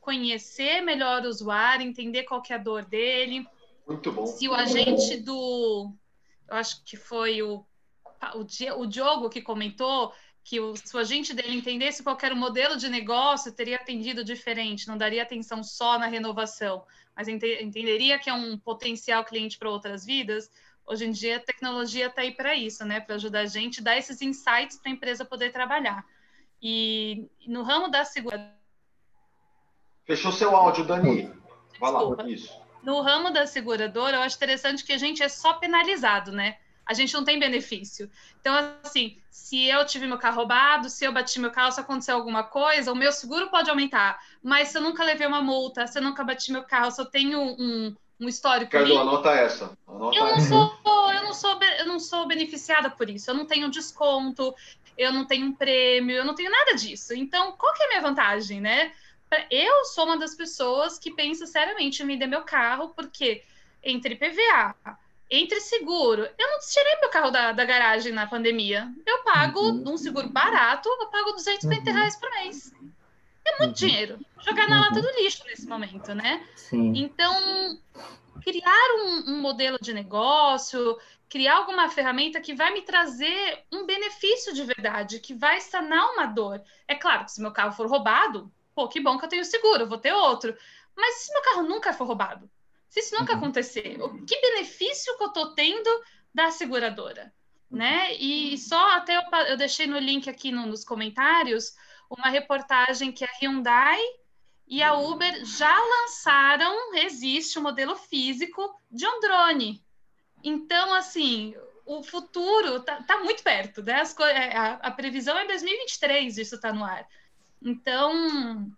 conhecer 0.00 0.80
melhor 0.80 1.22
o 1.24 1.28
usuário, 1.28 1.86
entender 1.86 2.24
qual 2.24 2.42
é 2.50 2.54
a 2.54 2.58
dor 2.58 2.84
dele. 2.84 3.46
Muito 3.86 4.10
bom. 4.10 4.26
Se 4.26 4.48
o 4.48 4.54
agente 4.54 5.18
do. 5.20 5.92
Eu 6.48 6.56
acho 6.56 6.82
que 6.82 6.96
foi 6.96 7.42
o, 7.42 7.64
o, 8.34 8.80
o 8.80 8.86
Diogo 8.88 9.30
que 9.30 9.40
comentou 9.40 10.12
que 10.42 10.58
o, 10.58 10.74
se 10.74 10.96
o 10.96 10.98
agente 10.98 11.32
dele 11.32 11.56
entendesse 11.56 12.02
qual 12.02 12.18
era 12.20 12.34
o 12.34 12.36
modelo 12.36 12.76
de 12.76 12.88
negócio, 12.88 13.52
teria 13.52 13.76
atendido 13.76 14.24
diferente, 14.24 14.88
não 14.88 14.98
daria 14.98 15.22
atenção 15.22 15.62
só 15.62 15.96
na 15.96 16.06
renovação, 16.06 16.84
mas 17.16 17.26
ente, 17.28 17.46
entenderia 17.62 18.18
que 18.18 18.28
é 18.28 18.34
um 18.34 18.58
potencial 18.58 19.24
cliente 19.24 19.58
para 19.58 19.70
outras 19.70 20.04
vidas. 20.04 20.50
Hoje 20.86 21.06
em 21.06 21.10
dia, 21.10 21.38
a 21.38 21.40
tecnologia 21.40 22.06
está 22.06 22.20
aí 22.20 22.32
para 22.32 22.54
isso, 22.54 22.84
né? 22.84 23.00
Para 23.00 23.14
ajudar 23.14 23.40
a 23.40 23.46
gente, 23.46 23.82
dar 23.82 23.96
esses 23.96 24.20
insights 24.20 24.78
para 24.78 24.90
a 24.90 24.94
empresa 24.94 25.24
poder 25.24 25.50
trabalhar. 25.50 26.04
E 26.60 27.26
no 27.46 27.62
ramo 27.62 27.88
da 27.88 28.04
segurança. 28.04 28.54
Fechou 30.04 30.30
seu 30.30 30.54
áudio, 30.54 30.84
Dani. 30.84 31.32
Vai 31.80 31.90
lá, 31.90 32.28
isso. 32.28 32.54
No 32.82 33.00
ramo 33.00 33.30
da 33.30 33.46
seguradora, 33.46 34.18
eu 34.18 34.22
acho 34.22 34.36
interessante 34.36 34.84
que 34.84 34.92
a 34.92 34.98
gente 34.98 35.22
é 35.22 35.28
só 35.28 35.54
penalizado, 35.54 36.30
né? 36.30 36.58
A 36.86 36.94
gente 36.94 37.12
não 37.12 37.24
tem 37.24 37.38
benefício. 37.38 38.08
Então, 38.40 38.54
assim, 38.82 39.18
se 39.28 39.66
eu 39.66 39.84
tive 39.84 40.06
meu 40.06 40.18
carro 40.18 40.36
roubado, 40.36 40.88
se 40.88 41.04
eu 41.04 41.12
bati 41.12 41.40
meu 41.40 41.50
carro, 41.50 41.72
se 41.72 41.80
acontecer 41.80 42.12
alguma 42.12 42.44
coisa, 42.44 42.92
o 42.92 42.96
meu 42.96 43.10
seguro 43.10 43.50
pode 43.50 43.68
aumentar. 43.68 44.20
Mas 44.42 44.68
se 44.68 44.78
eu 44.78 44.82
nunca 44.82 45.04
levei 45.04 45.26
uma 45.26 45.42
multa, 45.42 45.86
se 45.86 45.98
eu 45.98 46.02
nunca 46.02 46.22
bati 46.24 46.52
meu 46.52 46.62
carro, 46.62 46.90
se 46.90 47.00
eu 47.00 47.04
tenho 47.04 47.40
um, 47.40 47.94
um 48.20 48.28
histórico. 48.28 48.72
Cadu, 48.72 48.98
anota 48.98 49.30
essa. 49.30 49.76
Anota 49.86 50.16
eu, 50.16 50.24
não 50.24 50.34
essa. 50.36 50.48
Sou, 50.48 51.12
eu, 51.12 51.22
não 51.22 51.34
sou, 51.34 51.60
eu 51.62 51.86
não 51.86 52.00
sou 52.00 52.26
beneficiada 52.26 52.88
por 52.90 53.10
isso. 53.10 53.30
Eu 53.30 53.34
não 53.34 53.46
tenho 53.46 53.68
desconto, 53.68 54.54
eu 54.96 55.12
não 55.12 55.24
tenho 55.24 55.46
um 55.46 55.52
prêmio, 55.52 56.16
eu 56.16 56.24
não 56.24 56.34
tenho 56.34 56.50
nada 56.50 56.74
disso. 56.74 57.14
Então, 57.14 57.52
qual 57.52 57.74
que 57.74 57.82
é 57.82 57.86
a 57.86 57.88
minha 57.88 58.02
vantagem, 58.02 58.60
né? 58.60 58.92
Eu 59.50 59.84
sou 59.86 60.04
uma 60.04 60.18
das 60.18 60.34
pessoas 60.34 60.98
que 60.98 61.10
pensa 61.10 61.46
seriamente 61.46 62.02
em 62.02 62.06
vender 62.06 62.26
meu 62.26 62.42
carro, 62.42 62.90
porque 62.90 63.42
entre 63.82 64.16
PVA, 64.16 64.74
entre 65.30 65.60
seguro, 65.60 66.28
eu 66.38 66.50
não 66.50 66.58
tirei 66.60 66.96
meu 67.00 67.10
carro 67.10 67.30
da, 67.30 67.52
da 67.52 67.64
garagem 67.64 68.12
na 68.12 68.26
pandemia. 68.26 68.88
Eu 69.04 69.24
pago 69.24 69.60
uhum. 69.60 69.94
um 69.94 69.96
seguro 69.96 70.28
barato, 70.28 70.88
eu 70.88 71.08
pago 71.08 71.32
250 71.32 71.90
uhum. 71.90 71.96
reais 71.96 72.16
por 72.16 72.30
mês. 72.30 72.72
É 73.44 73.58
muito 73.58 73.82
uhum. 73.82 73.88
dinheiro. 73.88 74.18
Jogar 74.40 74.68
na 74.68 74.80
lata 74.80 75.00
do 75.00 75.10
lixo 75.20 75.44
nesse 75.46 75.66
momento, 75.66 76.14
né? 76.14 76.46
Sim. 76.54 76.92
Então, 76.96 77.78
criar 78.42 78.88
um, 78.98 79.32
um, 79.32 79.40
modelo 79.40 79.78
de 79.80 79.92
negócio, 79.92 80.96
criar 81.28 81.56
alguma 81.56 81.88
ferramenta 81.88 82.40
que 82.40 82.54
vai 82.54 82.72
me 82.72 82.82
trazer 82.82 83.64
um 83.72 83.84
benefício 83.84 84.54
de 84.54 84.62
verdade, 84.62 85.18
que 85.18 85.34
vai 85.34 85.60
sanar 85.60 86.12
uma 86.12 86.26
dor. 86.26 86.62
É 86.86 86.94
claro 86.94 87.24
que 87.24 87.32
se 87.32 87.42
meu 87.42 87.52
carro 87.52 87.72
for 87.72 87.88
roubado, 87.88 88.52
pô, 88.74 88.86
que 88.86 89.00
bom 89.00 89.18
que 89.18 89.24
eu 89.24 89.28
tenho 89.28 89.44
seguro, 89.44 89.82
eu 89.82 89.88
vou 89.88 89.98
ter 89.98 90.12
outro. 90.12 90.56
Mas 90.96 91.16
se 91.16 91.32
meu 91.32 91.42
carro 91.42 91.62
nunca 91.62 91.92
for 91.92 92.06
roubado? 92.06 92.48
Se 92.88 93.00
isso 93.00 93.14
nunca 93.18 93.32
uhum. 93.32 93.38
acontecer, 93.38 93.96
que 94.26 94.40
benefício 94.40 95.16
que 95.16 95.24
eu 95.24 95.28
estou 95.28 95.54
tendo 95.54 95.90
da 96.34 96.50
seguradora? 96.50 97.32
Né? 97.70 98.14
E 98.14 98.56
só 98.58 98.92
até 98.92 99.16
eu, 99.16 99.22
eu 99.48 99.56
deixei 99.56 99.86
no 99.86 99.98
link 99.98 100.30
aqui 100.30 100.52
no, 100.52 100.66
nos 100.66 100.84
comentários 100.84 101.74
uma 102.08 102.28
reportagem 102.28 103.10
que 103.10 103.24
a 103.24 103.30
Hyundai 103.40 104.00
e 104.68 104.82
a 104.82 104.94
Uber 104.94 105.44
já 105.44 105.76
lançaram, 105.78 106.94
existe 106.94 107.58
um 107.58 107.62
modelo 107.62 107.94
físico 107.96 108.80
de 108.90 109.06
um 109.06 109.20
drone. 109.20 109.84
Então, 110.42 110.92
assim, 110.94 111.54
o 111.84 112.02
futuro 112.02 112.76
está 112.76 113.02
tá 113.02 113.18
muito 113.18 113.42
perto, 113.42 113.82
né? 113.82 114.00
As, 114.00 114.16
a, 114.18 114.72
a, 114.74 114.90
previsão 114.90 115.38
é 115.38 115.46
2023, 115.46 116.38
isso 116.38 116.56
está 116.56 116.72
no 116.72 116.84
ar. 116.84 117.06
Então, 117.62 118.70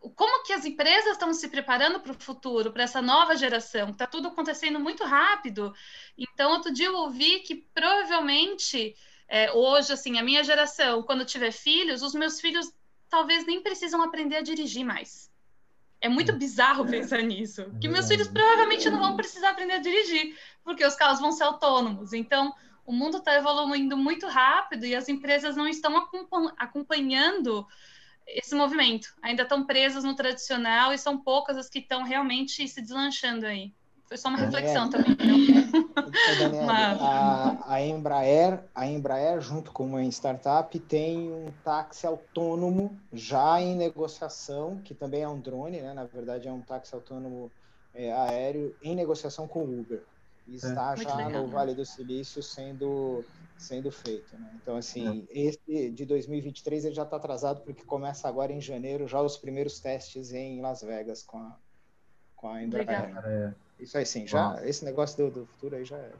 como 0.00 0.44
que 0.44 0.52
as 0.52 0.64
empresas 0.64 1.12
estão 1.12 1.32
se 1.34 1.48
preparando 1.48 2.00
para 2.00 2.12
o 2.12 2.18
futuro, 2.18 2.72
para 2.72 2.84
essa 2.84 3.02
nova 3.02 3.36
geração? 3.36 3.90
Está 3.90 4.06
tudo 4.06 4.28
acontecendo 4.28 4.80
muito 4.80 5.04
rápido. 5.04 5.74
Então, 6.16 6.52
outro 6.52 6.72
dia 6.72 6.86
eu 6.86 6.96
ouvi 6.96 7.40
que 7.40 7.54
provavelmente 7.54 8.96
é, 9.28 9.52
hoje, 9.52 9.92
assim, 9.92 10.18
a 10.18 10.22
minha 10.22 10.42
geração, 10.42 11.02
quando 11.02 11.24
tiver 11.24 11.52
filhos, 11.52 12.02
os 12.02 12.14
meus 12.14 12.40
filhos 12.40 12.72
talvez 13.08 13.46
nem 13.46 13.62
precisam 13.62 14.02
aprender 14.02 14.36
a 14.36 14.42
dirigir 14.42 14.84
mais. 14.84 15.30
É 16.00 16.08
muito 16.08 16.32
bizarro 16.32 16.86
pensar 16.86 17.20
nisso. 17.22 17.66
Que 17.78 17.86
meus 17.86 18.08
filhos 18.08 18.26
provavelmente 18.26 18.88
não 18.88 18.98
vão 18.98 19.16
precisar 19.16 19.50
aprender 19.50 19.74
a 19.74 19.78
dirigir, 19.78 20.34
porque 20.64 20.84
os 20.84 20.94
carros 20.94 21.20
vão 21.20 21.30
ser 21.30 21.44
autônomos. 21.44 22.14
Então, 22.14 22.54
o 22.86 22.92
mundo 22.92 23.18
está 23.18 23.34
evoluindo 23.36 23.96
muito 23.96 24.26
rápido 24.26 24.86
e 24.86 24.96
as 24.96 25.08
empresas 25.08 25.56
não 25.56 25.68
estão 25.68 26.08
acompanhando 26.56 27.66
esse 28.34 28.54
movimento. 28.54 29.08
Ainda 29.22 29.42
estão 29.42 29.64
presas 29.64 30.04
no 30.04 30.14
tradicional 30.14 30.92
e 30.92 30.98
são 30.98 31.18
poucas 31.18 31.56
as 31.56 31.68
que 31.68 31.80
estão 31.80 32.02
realmente 32.02 32.66
se 32.68 32.80
deslanchando 32.80 33.46
aí. 33.46 33.72
Foi 34.10 34.16
só 34.16 34.28
uma 34.28 34.38
reflexão 34.38 34.90
também. 34.90 35.16
Daniel, 36.36 36.68
a, 36.68 37.74
a, 37.74 37.80
Embraer, 37.80 38.60
a 38.74 38.84
Embraer, 38.84 39.40
junto 39.40 39.70
com 39.70 39.86
uma 39.86 40.02
startup, 40.06 40.76
tem 40.80 41.30
um 41.30 41.52
táxi 41.62 42.08
autônomo 42.08 42.98
já 43.12 43.60
em 43.60 43.76
negociação, 43.76 44.80
que 44.82 44.94
também 44.94 45.22
é 45.22 45.28
um 45.28 45.38
drone, 45.38 45.80
né? 45.80 45.94
Na 45.94 46.04
verdade, 46.04 46.48
é 46.48 46.52
um 46.52 46.60
táxi 46.60 46.92
autônomo 46.92 47.52
é, 47.94 48.12
aéreo 48.12 48.74
em 48.82 48.96
negociação 48.96 49.46
com 49.46 49.60
o 49.60 49.80
Uber. 49.80 50.02
E 50.48 50.54
é. 50.54 50.56
está 50.56 50.94
é. 50.94 50.96
já 50.96 51.14
legal, 51.14 51.42
no 51.42 51.46
Vale 51.46 51.72
do 51.72 51.86
Silício 51.86 52.42
sendo 52.42 53.24
sendo 53.60 53.92
feito. 53.92 54.36
Né? 54.36 54.50
Então, 54.62 54.76
assim, 54.76 55.26
é. 55.30 55.48
esse 55.48 55.90
de 55.90 56.04
2023 56.06 56.86
ele 56.86 56.94
já 56.94 57.02
está 57.02 57.16
atrasado 57.16 57.60
porque 57.60 57.84
começa 57.84 58.26
agora 58.26 58.52
em 58.52 58.60
janeiro 58.60 59.06
já 59.06 59.20
os 59.20 59.36
primeiros 59.36 59.78
testes 59.78 60.32
em 60.32 60.60
Las 60.60 60.82
Vegas 60.82 61.22
com 61.22 61.38
a, 61.38 61.56
com 62.34 62.48
a 62.48 62.62
Embraer. 62.62 63.16
É. 63.24 63.54
Isso 63.78 63.96
aí 63.96 64.06
sim, 64.06 64.26
já, 64.26 64.58
esse 64.64 64.84
negócio 64.84 65.16
do, 65.16 65.40
do, 65.40 65.46
futuro 65.46 65.76
aí 65.76 65.84
já 65.84 65.96
é, 65.96 66.12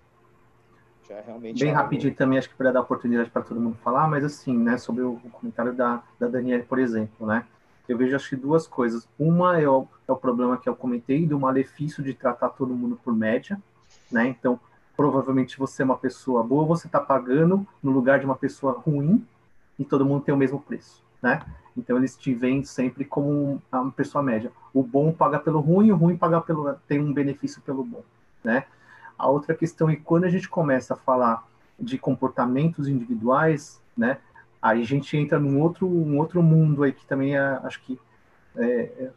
já 1.09 1.15
é 1.17 1.23
realmente... 1.23 1.63
Bem 1.63 1.73
rapidinho 1.73 2.15
também, 2.15 2.39
acho 2.39 2.49
que 2.49 2.55
para 2.57 2.73
dar 2.73 2.81
oportunidade 2.81 3.31
para 3.31 3.43
todo 3.43 3.61
mundo 3.61 3.77
falar, 3.83 4.09
mas 4.09 4.25
assim, 4.25 4.57
né, 4.57 4.79
sobre 4.79 5.03
o, 5.03 5.15
o 5.15 5.31
comentário 5.31 5.75
da, 5.75 6.03
da 6.19 6.29
Daniela, 6.29 6.63
por 6.65 6.79
exemplo, 6.79 7.27
né, 7.27 7.47
eu 7.89 7.99
vejo 7.99 8.15
acho 8.15 8.31
que 8.31 8.37
duas 8.37 8.67
coisas. 8.67 9.09
Uma 9.19 9.61
é 9.61 9.69
o, 9.69 9.87
é 10.07 10.13
o 10.13 10.17
problema 10.17 10.59
que 10.59 10.69
eu 10.69 10.77
comentei 10.77 11.27
do 11.27 11.39
malefício 11.39 12.03
de 12.03 12.15
tratar 12.15 12.51
todo 12.51 12.75
mundo 12.75 12.99
por 13.03 13.15
média, 13.15 13.61
né, 14.11 14.27
então 14.27 14.59
provavelmente 15.01 15.59
você 15.59 15.81
é 15.81 15.85
uma 15.87 15.97
pessoa 15.97 16.43
boa, 16.43 16.67
você 16.67 16.87
está 16.87 17.01
pagando 17.01 17.67
no 17.83 17.91
lugar 17.91 18.19
de 18.19 18.27
uma 18.27 18.37
pessoa 18.37 18.79
ruim 18.79 19.27
e 19.79 19.83
todo 19.83 20.05
mundo 20.05 20.23
tem 20.23 20.35
o 20.35 20.37
mesmo 20.37 20.61
preço, 20.61 21.03
né? 21.23 21.41
Então 21.75 21.97
eles 21.97 22.15
te 22.19 22.35
veem 22.35 22.63
sempre 22.65 23.07
como 23.07 23.63
uma 23.73 23.91
pessoa 23.93 24.23
média. 24.23 24.53
O 24.75 24.83
bom 24.83 25.11
paga 25.11 25.39
pelo 25.39 25.59
ruim, 25.59 25.91
o 25.91 25.97
ruim 25.97 26.19
paga 26.19 26.43
pelo 26.43 26.75
tem 26.87 27.01
um 27.01 27.15
benefício 27.15 27.63
pelo 27.63 27.83
bom, 27.83 28.03
né? 28.45 28.67
A 29.19 29.27
outra 29.27 29.55
questão 29.55 29.89
é 29.89 29.97
quando 29.97 30.25
a 30.25 30.29
gente 30.29 30.51
começa 30.51 30.93
a 30.93 30.99
falar 30.99 31.49
de 31.79 31.97
comportamentos 31.97 32.87
individuais, 32.87 33.81
né? 33.97 34.19
Aí 34.61 34.83
a 34.83 34.87
gente 34.87 35.17
entra 35.17 35.41
num 35.41 35.63
outro 35.63 35.89
um 35.89 36.19
outro 36.19 36.43
mundo 36.43 36.83
aí 36.83 36.93
que 36.93 37.07
também 37.07 37.39
é, 37.39 37.59
acho 37.65 37.81
que 37.85 37.99
é, 38.55 39.11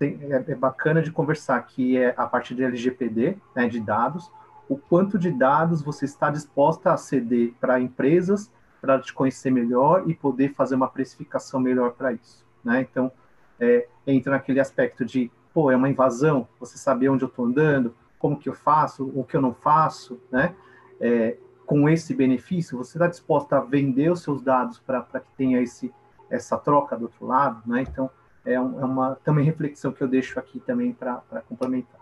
é, 0.00 0.06
é, 0.06 0.44
é 0.52 0.54
bacana 0.54 1.02
de 1.02 1.12
conversar, 1.12 1.60
que 1.66 1.98
é 1.98 2.14
a 2.16 2.26
partir 2.26 2.54
de 2.54 2.64
LGPD, 2.64 3.36
né, 3.54 3.68
de 3.68 3.78
dados, 3.78 4.30
o 4.68 4.76
quanto 4.76 5.18
de 5.18 5.30
dados 5.30 5.82
você 5.82 6.04
está 6.04 6.30
disposta 6.30 6.92
a 6.92 6.96
ceder 6.96 7.54
para 7.60 7.80
empresas 7.80 8.52
para 8.80 9.00
te 9.00 9.12
conhecer 9.12 9.50
melhor 9.50 10.08
e 10.08 10.14
poder 10.14 10.54
fazer 10.54 10.74
uma 10.74 10.88
precificação 10.88 11.58
melhor 11.58 11.92
para 11.92 12.12
isso, 12.12 12.46
né? 12.62 12.86
Então, 12.88 13.10
é, 13.58 13.88
entra 14.06 14.32
naquele 14.32 14.60
aspecto 14.60 15.04
de, 15.04 15.30
pô, 15.52 15.70
é 15.70 15.76
uma 15.76 15.88
invasão, 15.88 16.46
você 16.60 16.78
saber 16.78 17.08
onde 17.08 17.24
eu 17.24 17.28
estou 17.28 17.46
andando, 17.46 17.94
como 18.18 18.38
que 18.38 18.48
eu 18.48 18.54
faço, 18.54 19.10
o 19.14 19.24
que 19.24 19.36
eu 19.36 19.40
não 19.40 19.52
faço, 19.52 20.20
né? 20.30 20.54
É, 21.00 21.36
com 21.66 21.88
esse 21.88 22.14
benefício, 22.14 22.78
você 22.78 22.96
está 22.96 23.06
disposta 23.06 23.58
a 23.58 23.60
vender 23.60 24.10
os 24.10 24.22
seus 24.22 24.40
dados 24.40 24.78
para 24.78 25.02
que 25.02 25.30
tenha 25.36 25.60
esse, 25.60 25.92
essa 26.30 26.56
troca 26.56 26.96
do 26.96 27.04
outro 27.04 27.26
lado, 27.26 27.62
né? 27.66 27.82
Então, 27.82 28.10
é, 28.44 28.60
um, 28.60 28.80
é 28.80 28.84
uma 28.84 29.16
também 29.16 29.44
reflexão 29.44 29.92
que 29.92 30.02
eu 30.02 30.08
deixo 30.08 30.38
aqui 30.38 30.60
também 30.60 30.92
para 30.92 31.42
complementar. 31.48 31.97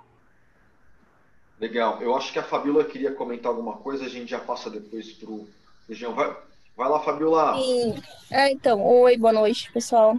Legal. 1.61 2.01
Eu 2.01 2.17
acho 2.17 2.33
que 2.33 2.39
a 2.39 2.43
Fabíola 2.43 2.85
queria 2.85 3.13
comentar 3.13 3.51
alguma 3.51 3.77
coisa, 3.77 4.05
a 4.05 4.09
gente 4.09 4.31
já 4.31 4.39
passa 4.39 4.71
depois 4.71 5.13
para 5.13 5.31
o 5.31 5.49
Jean. 5.91 6.11
Vai, 6.13 6.35
Vai 6.77 6.91
lá, 6.91 7.01
Fabiola. 7.01 7.57
Sim. 7.57 7.95
É, 8.31 8.53
então, 8.53 8.85
oi, 8.85 9.17
boa 9.17 9.33
noite, 9.33 9.73
pessoal. 9.73 10.19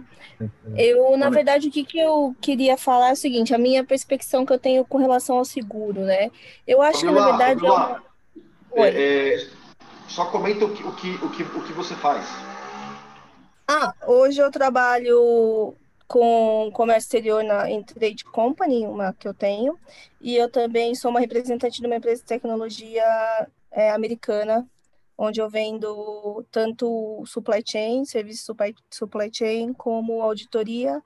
Eu, 0.76 1.16
na 1.16 1.30
verdade, 1.30 1.68
o 1.68 1.70
que, 1.70 1.84
que 1.84 2.00
eu 2.00 2.34
queria 2.40 2.76
falar 2.76 3.10
é 3.10 3.12
o 3.12 3.16
seguinte, 3.16 3.54
a 3.54 3.58
minha 3.58 3.84
perspectiva 3.84 4.44
que 4.44 4.52
eu 4.52 4.58
tenho 4.58 4.84
com 4.84 4.98
relação 4.98 5.38
ao 5.38 5.44
seguro, 5.44 6.00
né? 6.00 6.32
Eu 6.66 6.82
acho 6.82 7.06
Fabiola, 7.06 7.14
que, 7.14 7.30
na 7.30 7.36
verdade... 7.36 7.60
Fabiola, 7.60 8.02
eu... 8.74 8.84
é, 8.84 9.34
é, 9.34 9.48
só 10.08 10.24
comenta 10.26 10.64
o 10.64 10.74
que, 10.74 10.82
o, 10.82 10.92
que, 10.96 11.10
o, 11.24 11.30
que, 11.30 11.42
o 11.44 11.62
que 11.62 11.72
você 11.72 11.94
faz. 11.94 12.26
Ah, 13.68 13.94
hoje 14.04 14.40
eu 14.40 14.50
trabalho 14.50 15.76
com 16.08 16.70
comércio 16.72 17.06
exterior 17.06 17.44
na 17.44 17.70
em 17.70 17.82
Trade 17.82 18.24
Company, 18.24 18.86
uma 18.86 19.12
que 19.12 19.28
eu 19.28 19.34
tenho, 19.34 19.78
e 20.20 20.34
eu 20.34 20.50
também 20.50 20.94
sou 20.94 21.10
uma 21.10 21.20
representante 21.20 21.80
de 21.80 21.86
uma 21.86 21.96
empresa 21.96 22.22
de 22.22 22.28
tecnologia 22.28 23.04
é, 23.70 23.90
americana 23.90 24.66
onde 25.18 25.40
eu 25.40 25.50
vendo 25.50 26.44
tanto 26.50 27.24
supply 27.26 27.60
chain, 27.66 28.04
serviço 28.04 28.46
supply, 28.46 28.72
supply 28.88 29.28
chain, 29.32 29.72
como 29.72 30.22
auditoria 30.22 31.02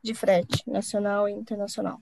de 0.00 0.14
frete 0.14 0.62
nacional 0.70 1.28
e 1.28 1.32
internacional. 1.32 2.00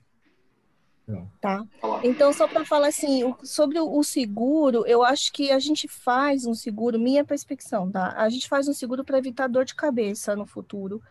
Tá? 1.40 1.64
Então, 2.02 2.32
só 2.32 2.46
para 2.46 2.64
falar 2.64 2.88
assim, 2.88 3.34
sobre 3.42 3.78
o 3.78 4.02
seguro, 4.02 4.86
eu 4.86 5.02
acho 5.02 5.32
que 5.32 5.50
a 5.50 5.58
gente 5.58 5.86
faz 5.88 6.46
um 6.46 6.54
seguro, 6.54 6.98
minha 6.98 7.24
perspectiva, 7.24 7.90
tá? 7.92 8.14
A 8.16 8.28
gente 8.28 8.48
faz 8.48 8.68
um 8.68 8.72
seguro 8.72 9.04
para 9.04 9.18
evitar 9.18 9.46
dor 9.46 9.64
de 9.64 9.74
cabeça 9.74 10.34
no 10.34 10.46
futuro, 10.46 11.02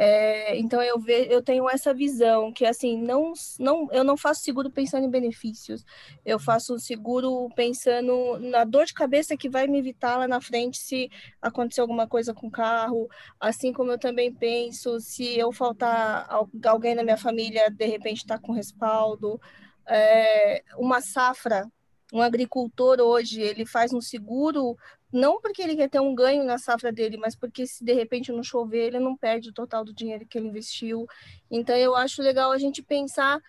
é, 0.00 0.56
então 0.56 0.80
eu 0.80 0.96
ve, 0.96 1.26
eu 1.28 1.42
tenho 1.42 1.68
essa 1.68 1.92
visão 1.92 2.52
que 2.52 2.64
assim 2.64 2.96
não, 2.96 3.32
não 3.58 3.88
eu 3.90 4.04
não 4.04 4.16
faço 4.16 4.44
seguro 4.44 4.70
pensando 4.70 5.04
em 5.04 5.10
benefícios, 5.10 5.84
eu 6.24 6.38
faço 6.38 6.72
um 6.72 6.78
seguro 6.78 7.48
pensando 7.56 8.38
na 8.38 8.62
dor 8.62 8.84
de 8.84 8.94
cabeça 8.94 9.36
que 9.36 9.48
vai 9.48 9.66
me 9.66 9.76
evitar 9.76 10.16
lá 10.16 10.28
na 10.28 10.40
frente 10.40 10.78
se 10.78 11.10
acontecer 11.42 11.80
alguma 11.80 12.06
coisa 12.06 12.32
com 12.32 12.46
o 12.46 12.50
carro, 12.50 13.08
assim 13.40 13.72
como 13.72 13.90
eu 13.90 13.98
também 13.98 14.32
penso 14.32 15.00
se 15.00 15.36
eu 15.36 15.50
faltar 15.50 16.28
alguém 16.64 16.94
na 16.94 17.02
minha 17.02 17.16
família 17.16 17.68
de 17.68 17.86
repente 17.86 18.18
está 18.18 18.38
com 18.38 18.52
respaldo, 18.52 19.40
é, 19.84 20.62
uma 20.76 21.00
safra 21.00 21.68
um 22.12 22.22
agricultor 22.22 23.00
hoje 23.00 23.42
ele 23.42 23.66
faz 23.66 23.92
um 23.92 24.00
seguro 24.00 24.78
não 25.12 25.40
porque 25.40 25.62
ele 25.62 25.76
quer 25.76 25.88
ter 25.88 26.00
um 26.00 26.14
ganho 26.14 26.44
na 26.44 26.58
safra 26.58 26.92
dele, 26.92 27.16
mas 27.16 27.34
porque 27.34 27.66
se 27.66 27.82
de 27.82 27.92
repente 27.92 28.30
não 28.30 28.42
chover, 28.42 28.88
ele 28.88 28.98
não 28.98 29.16
perde 29.16 29.48
o 29.48 29.52
total 29.52 29.84
do 29.84 29.92
dinheiro 29.92 30.26
que 30.26 30.36
ele 30.36 30.48
investiu. 30.48 31.06
Então 31.50 31.74
eu 31.76 31.96
acho 31.96 32.22
legal 32.22 32.52
a 32.52 32.58
gente 32.58 32.82
pensar 32.82 33.40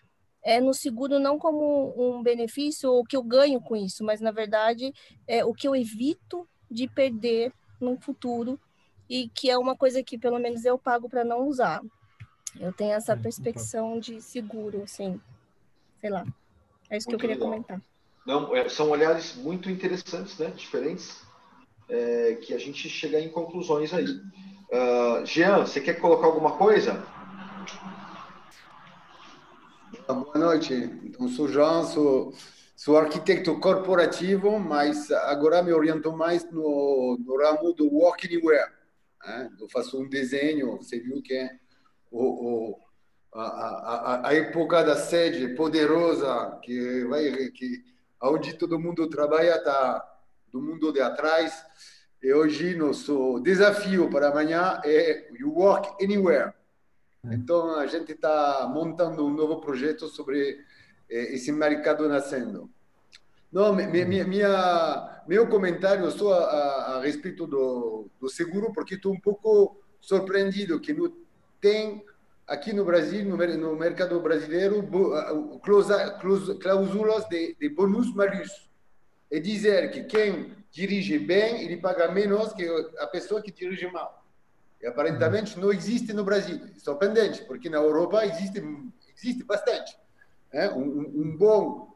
é, 0.41 0.61
no 0.61 0.73
seguro 0.73 1.19
não 1.19 1.37
como 1.37 1.93
um 1.97 2.23
benefício 2.23 2.89
ou 2.89 3.01
o 3.01 3.03
que 3.03 3.17
eu 3.17 3.23
ganho 3.23 3.59
com 3.59 3.75
isso, 3.75 4.03
mas 4.03 4.21
na 4.21 4.31
verdade 4.31 4.93
é 5.27 5.43
o 5.43 5.53
que 5.53 5.67
eu 5.67 5.75
evito 5.75 6.47
de 6.71 6.87
perder 6.87 7.51
no 7.79 7.99
futuro 7.99 8.59
e 9.09 9.27
que 9.29 9.49
é 9.49 9.57
uma 9.57 9.75
coisa 9.75 10.01
que 10.01 10.17
pelo 10.17 10.39
menos 10.39 10.63
eu 10.63 10.77
pago 10.77 11.09
para 11.09 11.25
não 11.25 11.47
usar. 11.47 11.81
Eu 12.59 12.71
tenho 12.71 12.93
essa 12.93 13.15
perspectiva 13.17 13.99
de 13.99 14.21
seguro, 14.21 14.83
assim, 14.83 15.19
sei 15.99 16.09
lá. 16.09 16.25
É 16.89 16.97
isso 16.97 17.09
muito 17.09 17.19
que 17.19 17.25
eu 17.25 17.29
queria 17.29 17.35
legal. 17.35 17.51
comentar. 17.51 17.81
Não, 18.25 18.55
é, 18.55 18.69
são 18.69 18.89
olhares 18.89 19.35
muito 19.35 19.69
interessantes, 19.69 20.37
né? 20.37 20.51
Diferentes 20.51 21.28
é, 21.89 22.35
que 22.35 22.53
a 22.53 22.57
gente 22.57 22.87
chega 22.87 23.19
em 23.19 23.29
conclusões 23.29 23.93
aí. 23.93 24.05
Uh, 24.05 25.25
Jean, 25.25 25.65
você 25.65 25.81
quer 25.81 25.95
colocar 25.95 26.27
alguma 26.27 26.57
coisa? 26.57 27.03
Boa 30.07 30.37
noite. 30.37 30.73
Então, 31.03 31.27
sou 31.27 31.47
Jean, 31.47 31.83
sou, 31.83 32.33
sou 32.75 32.97
arquiteto 32.97 33.59
corporativo, 33.59 34.59
mas 34.59 35.11
agora 35.11 35.63
me 35.63 35.73
oriento 35.73 36.11
mais 36.11 36.49
no, 36.51 37.17
no 37.23 37.37
ramo 37.37 37.73
do 37.73 37.91
Work 37.93 38.27
Anywhere. 38.27 38.71
Né? 39.25 39.49
Eu 39.59 39.67
faço 39.69 39.99
um 40.01 40.07
desenho, 40.07 40.77
você 40.77 40.99
viu 40.99 41.21
que 41.21 41.33
é 41.33 41.49
o, 42.11 42.23
o 42.71 42.79
a, 43.33 43.41
a, 43.41 44.29
a, 44.29 44.33
época 44.33 44.83
da 44.83 44.95
sede 44.95 45.49
poderosa, 45.49 46.59
que 46.63 47.05
vai, 47.05 47.29
que, 47.51 47.83
todo 48.57 48.79
mundo 48.79 49.07
trabalha, 49.09 49.55
está 49.55 50.08
do 50.51 50.61
mundo 50.61 50.91
de 50.91 51.01
atrás. 51.01 51.65
E 52.21 52.33
hoje 52.33 52.75
nosso 52.75 53.39
desafio 53.39 54.09
para 54.09 54.29
amanhã 54.29 54.81
é 54.83 55.29
You 55.39 55.53
Work 55.53 56.03
Anywhere. 56.03 56.53
É. 57.25 57.33
Então 57.33 57.75
a 57.75 57.87
gente 57.87 58.11
está 58.11 58.69
montando 58.73 59.25
um 59.25 59.33
novo 59.33 59.61
projeto 59.61 60.07
sobre 60.07 60.59
eh, 61.09 61.35
esse 61.35 61.51
mercado 61.51 62.07
nascendo. 62.07 62.69
Não, 63.51 63.73
minha, 63.73 64.25
minha, 64.25 65.21
meu 65.27 65.47
comentário 65.47 66.09
só 66.11 66.33
a, 66.33 66.97
a, 66.97 67.01
respeito 67.01 67.47
do, 67.47 68.07
do, 68.19 68.29
seguro, 68.29 68.71
porque 68.71 68.93
estou 68.93 69.11
um 69.11 69.19
pouco 69.19 69.81
surpreendido 69.99 70.79
que 70.79 70.93
não 70.93 71.11
tem 71.59 72.05
aqui 72.45 72.73
no 72.73 72.85
Brasil, 72.85 73.25
no, 73.25 73.37
no 73.37 73.75
mercado 73.75 74.19
brasileiro, 74.19 74.87
cláusulas 76.61 77.27
de, 77.27 77.55
de 77.59 77.69
bônus-malus 77.69 78.68
é 79.31 79.39
dizer 79.39 79.91
que 79.91 80.03
quem 80.03 80.55
dirige 80.71 81.17
bem, 81.19 81.63
ele 81.63 81.77
paga 81.77 82.11
menos 82.11 82.53
que 82.53 82.67
a 82.99 83.07
pessoa 83.07 83.41
que 83.41 83.51
dirige 83.51 83.87
mal. 83.87 84.23
E 84.81 84.87
aparentemente 84.87 85.59
não 85.59 85.71
existe 85.71 86.13
no 86.13 86.23
Brasil. 86.23 86.59
É 86.75 86.79
surpreendente, 86.79 87.43
porque 87.43 87.69
na 87.69 87.77
Europa 87.77 88.25
existe, 88.25 88.63
existe 89.15 89.43
bastante. 89.43 89.97
É? 90.51 90.69
Um, 90.69 90.99
um, 90.99 91.37
bom, 91.37 91.95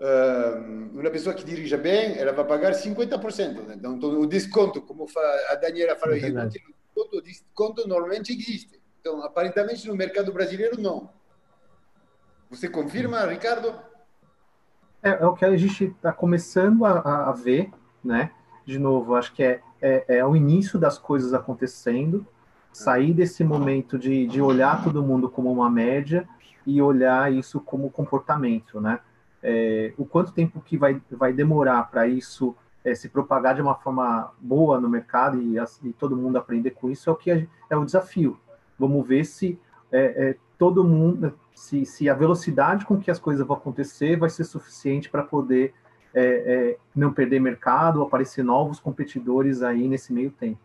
uh, 0.00 0.98
uma 0.98 1.10
pessoa 1.10 1.34
que 1.34 1.44
dirige 1.44 1.76
bem, 1.76 2.18
ela 2.18 2.32
vai 2.32 2.44
pagar 2.44 2.72
50%. 2.72 3.62
Né? 3.62 3.74
Então, 3.76 3.94
o 3.94 4.26
desconto, 4.26 4.82
como 4.82 5.06
a 5.48 5.54
Daniela 5.54 5.96
falou, 5.96 6.16
é 6.16 6.28
o 6.94 7.20
desconto 7.20 7.86
normalmente 7.86 8.32
existe. 8.32 8.80
Então, 9.00 9.22
aparentemente 9.22 9.86
no 9.86 9.96
mercado 9.96 10.32
brasileiro, 10.32 10.80
não. 10.80 11.10
Você 12.50 12.68
confirma, 12.68 13.24
Ricardo? 13.24 13.74
É, 15.02 15.10
é 15.10 15.26
o 15.26 15.34
que 15.34 15.44
a 15.44 15.56
gente 15.56 15.84
está 15.84 16.12
começando 16.12 16.84
a, 16.84 17.30
a, 17.30 17.32
ver, 17.32 17.70
né? 18.04 18.30
De 18.64 18.78
novo, 18.78 19.14
acho 19.14 19.32
que 19.32 19.42
é, 19.42 19.60
é, 19.80 20.18
é 20.18 20.24
o 20.24 20.36
início 20.36 20.78
das 20.78 20.96
coisas 20.96 21.34
acontecendo, 21.34 22.24
sair 22.72 23.12
desse 23.12 23.42
momento 23.42 23.98
de, 23.98 24.26
de 24.26 24.40
olhar 24.40 24.82
todo 24.82 25.02
mundo 25.02 25.28
como 25.28 25.52
uma 25.52 25.68
média 25.68 26.26
e 26.64 26.80
olhar 26.80 27.32
isso 27.32 27.60
como 27.60 27.90
comportamento, 27.90 28.80
né? 28.80 29.00
É, 29.42 29.92
o 29.98 30.04
quanto 30.04 30.32
tempo 30.32 30.60
que 30.60 30.76
vai, 30.76 31.02
vai 31.10 31.32
demorar 31.32 31.90
para 31.90 32.06
isso 32.06 32.54
é, 32.84 32.94
se 32.94 33.08
propagar 33.08 33.56
de 33.56 33.62
uma 33.62 33.74
forma 33.74 34.32
boa 34.40 34.80
no 34.80 34.88
mercado 34.88 35.40
e, 35.40 35.56
e, 35.82 35.92
todo 35.92 36.16
mundo 36.16 36.36
aprender 36.36 36.70
com 36.70 36.88
isso 36.88 37.10
é 37.10 37.12
o 37.12 37.16
que 37.16 37.30
é, 37.30 37.46
é 37.68 37.76
o 37.76 37.84
desafio. 37.84 38.38
Vamos 38.78 39.06
ver 39.06 39.24
se 39.24 39.58
é, 39.90 40.30
é 40.30 40.36
todo 40.56 40.84
mundo, 40.84 41.34
se, 41.54 41.84
se 41.84 42.08
a 42.08 42.14
velocidade 42.14 42.84
com 42.84 42.98
que 42.98 43.10
as 43.10 43.18
coisas 43.18 43.46
vão 43.46 43.56
acontecer 43.56 44.16
vai 44.16 44.30
ser 44.30 44.44
suficiente 44.44 45.08
para 45.08 45.22
poder 45.22 45.74
é, 46.14 46.24
é, 46.24 46.78
não 46.94 47.12
perder 47.12 47.40
mercado, 47.40 48.02
aparecer 48.02 48.44
novos 48.44 48.78
competidores 48.78 49.62
aí 49.62 49.88
nesse 49.88 50.12
meio 50.12 50.30
tempo. 50.30 50.60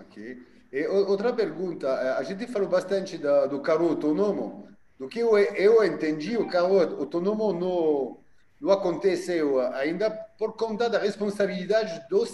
Ok. 0.00 0.42
E 0.72 0.86
outra 0.88 1.32
pergunta, 1.32 1.86
é, 1.88 2.10
a 2.12 2.22
gente 2.22 2.46
falou 2.46 2.68
bastante 2.68 3.16
da, 3.16 3.46
do 3.46 3.60
carro 3.60 3.88
autônomo. 3.88 4.68
Do 4.98 5.08
que 5.08 5.20
eu, 5.20 5.36
eu 5.38 5.84
entendi, 5.84 6.36
o 6.36 6.48
carro 6.48 6.80
autônomo 6.80 7.52
não, 7.52 8.18
não 8.60 8.70
aconteceu 8.70 9.60
ainda 9.74 10.10
por 10.38 10.54
conta 10.54 10.88
da 10.88 10.98
responsabilidade 10.98 12.02
do, 12.08 12.24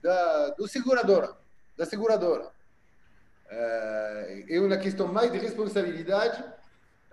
da, 0.00 0.50
do 0.50 0.66
seguradora, 0.68 1.36
da 1.76 1.84
seguradora. 1.84 2.50
É, 3.48 4.44
é 4.48 4.60
uma 4.60 4.76
questão 4.76 5.06
mais 5.12 5.30
de 5.30 5.38
responsabilidade 5.38 6.42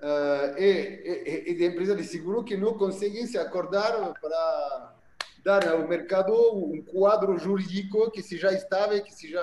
uh, 0.01 0.57
e, 0.57 0.63
e, 0.65 1.51
e, 1.51 1.55
de 1.55 1.65
empresas 1.65 1.97
de 1.97 2.03
seguro 2.03 2.43
que 2.43 2.57
não 2.57 2.73
conseguem 2.73 3.25
se 3.25 3.37
acordar 3.37 4.13
para 4.19 4.95
dar 5.43 5.67
ao 5.69 5.87
mercado 5.87 6.33
um 6.33 6.81
quadro 6.83 7.37
jurídico 7.37 8.11
que 8.11 8.21
seja 8.21 8.51
estável, 8.53 9.01
que 9.03 9.13
seja 9.13 9.41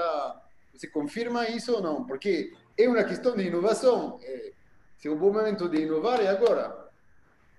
você 0.73 0.87
confirma 0.87 1.49
isso 1.49 1.75
ou 1.75 1.83
não? 1.83 2.05
Porque 2.05 2.53
é 2.77 2.89
uma 2.89 3.03
questão 3.03 3.35
de 3.35 3.45
inovação. 3.45 4.21
É, 4.23 4.53
se 4.97 5.09
é 5.09 5.11
o 5.11 5.17
bom 5.17 5.33
momento 5.33 5.69
de 5.69 5.83
inovar 5.83 6.21
é 6.21 6.29
agora. 6.29 6.89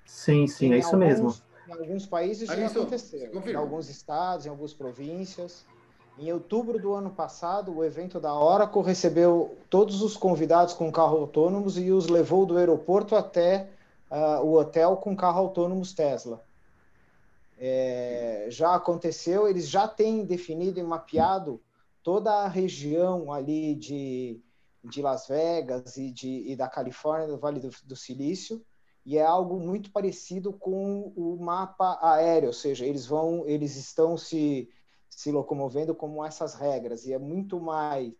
Sim, 0.05 0.47
sim, 0.47 0.73
é 0.73 0.77
isso 0.77 0.95
alguns, 0.95 1.07
mesmo. 1.07 1.35
Em 1.67 1.71
alguns 1.71 2.05
países 2.05 2.47
já 2.47 2.67
aconteceu. 2.67 3.31
Em 3.45 3.55
alguns 3.55 3.89
estados, 3.89 4.45
em 4.45 4.49
algumas 4.49 4.73
províncias. 4.73 5.65
Em 6.21 6.33
outubro 6.33 6.77
do 6.77 6.93
ano 6.93 7.11
passado, 7.11 7.73
o 7.73 7.81
evento 7.81 8.19
da 8.19 8.37
Oracle 8.37 8.81
recebeu 8.81 9.57
todos 9.69 10.01
os 10.01 10.17
convidados 10.17 10.73
com 10.73 10.91
carro 10.91 11.17
autônomos 11.17 11.77
e 11.77 11.91
os 11.91 12.07
levou 12.07 12.45
do 12.45 12.57
aeroporto 12.57 13.15
até 13.15 13.69
uh, 14.11 14.43
o 14.43 14.55
hotel 14.55 14.97
com 14.97 15.15
carro 15.15 15.39
autônomos 15.39 15.93
Tesla. 15.93 16.43
É, 17.57 18.47
já 18.49 18.75
aconteceu, 18.75 19.47
eles 19.47 19.69
já 19.69 19.87
têm 19.87 20.25
definido 20.25 20.77
e 20.77 20.83
mapeado 20.83 21.61
toda 22.03 22.33
a 22.33 22.49
região 22.49 23.31
ali 23.31 23.73
de, 23.75 24.41
de 24.83 25.01
Las 25.01 25.25
Vegas 25.25 25.95
e, 25.95 26.11
de, 26.11 26.51
e 26.51 26.53
da 26.53 26.67
Califórnia, 26.67 27.29
do 27.29 27.37
Vale 27.37 27.61
do, 27.61 27.69
do 27.85 27.95
Silício, 27.95 28.61
e 29.05 29.17
é 29.17 29.23
algo 29.23 29.57
muito 29.57 29.89
parecido 29.89 30.51
com 30.51 31.13
o 31.15 31.37
mapa 31.39 31.97
aéreo, 32.01 32.47
ou 32.47 32.53
seja, 32.53 32.85
eles 32.85 33.05
vão, 33.05 33.47
eles 33.47 33.77
estão 33.77 34.17
se 34.17 34.69
se 35.09 35.31
locomovendo 35.31 35.95
como 35.95 36.23
essas 36.23 36.53
regras, 36.53 37.05
e 37.05 37.13
é 37.13 37.17
muito 37.17 37.59
mais 37.59 38.13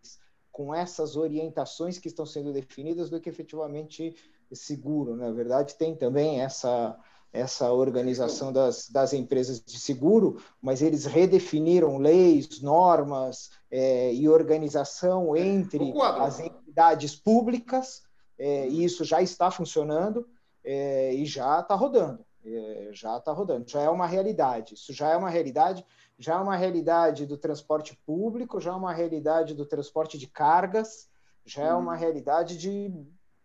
com 0.52 0.74
essas 0.74 1.16
orientações 1.16 1.98
que 1.98 2.08
estão 2.08 2.26
sendo 2.26 2.52
definidas 2.52 3.10
do 3.10 3.20
que 3.22 3.30
efetivamente 3.30 4.16
seguro. 4.52 5.16
Na 5.16 5.32
verdade, 5.32 5.76
tem 5.76 5.96
também 5.96 6.42
essa, 6.42 6.98
essa 7.32 7.72
organização 7.72 8.52
das, 8.52 8.90
das 8.90 9.14
empresas 9.14 9.62
de 9.62 9.80
seguro, 9.80 10.42
mas 10.62 10.82
eles 10.82 11.06
redefiniram 11.06 11.98
leis, 11.98 12.62
normas 12.62 13.52
é, 13.72 14.14
e 14.14 14.28
organização 14.28 15.36
entre 15.38 15.94
as 16.20 16.40
entidades 16.40 17.16
públicas, 17.16 18.02
é, 18.38 18.68
e 18.68 18.84
isso 18.84 19.04
já 19.04 19.22
está 19.22 19.52
funcionando 19.52 20.28
é, 20.64 21.14
e 21.14 21.26
já 21.26 21.60
está 21.60 21.76
rodando. 21.76 22.26
É, 22.44 22.90
já 22.94 23.18
está 23.18 23.34
rodando, 23.34 23.70
já 23.70 23.82
é 23.82 23.90
uma 23.90 24.08
realidade. 24.08 24.74
Isso 24.74 24.94
já 24.94 25.10
é 25.10 25.18
uma 25.18 25.30
realidade, 25.30 25.86
já 26.20 26.36
é 26.36 26.38
uma 26.38 26.58
realidade 26.58 27.26
do 27.26 27.38
transporte 27.38 27.98
público, 28.06 28.60
já 28.60 28.72
é 28.72 28.76
uma 28.76 28.92
realidade 28.92 29.56
do 29.56 29.66
transporte 29.66 30.18
de 30.18 30.28
cargas, 30.28 31.10
já 31.46 31.64
é 31.64 31.74
uma 31.74 31.94
uhum. 31.94 31.98
realidade 31.98 32.58
de 32.58 32.92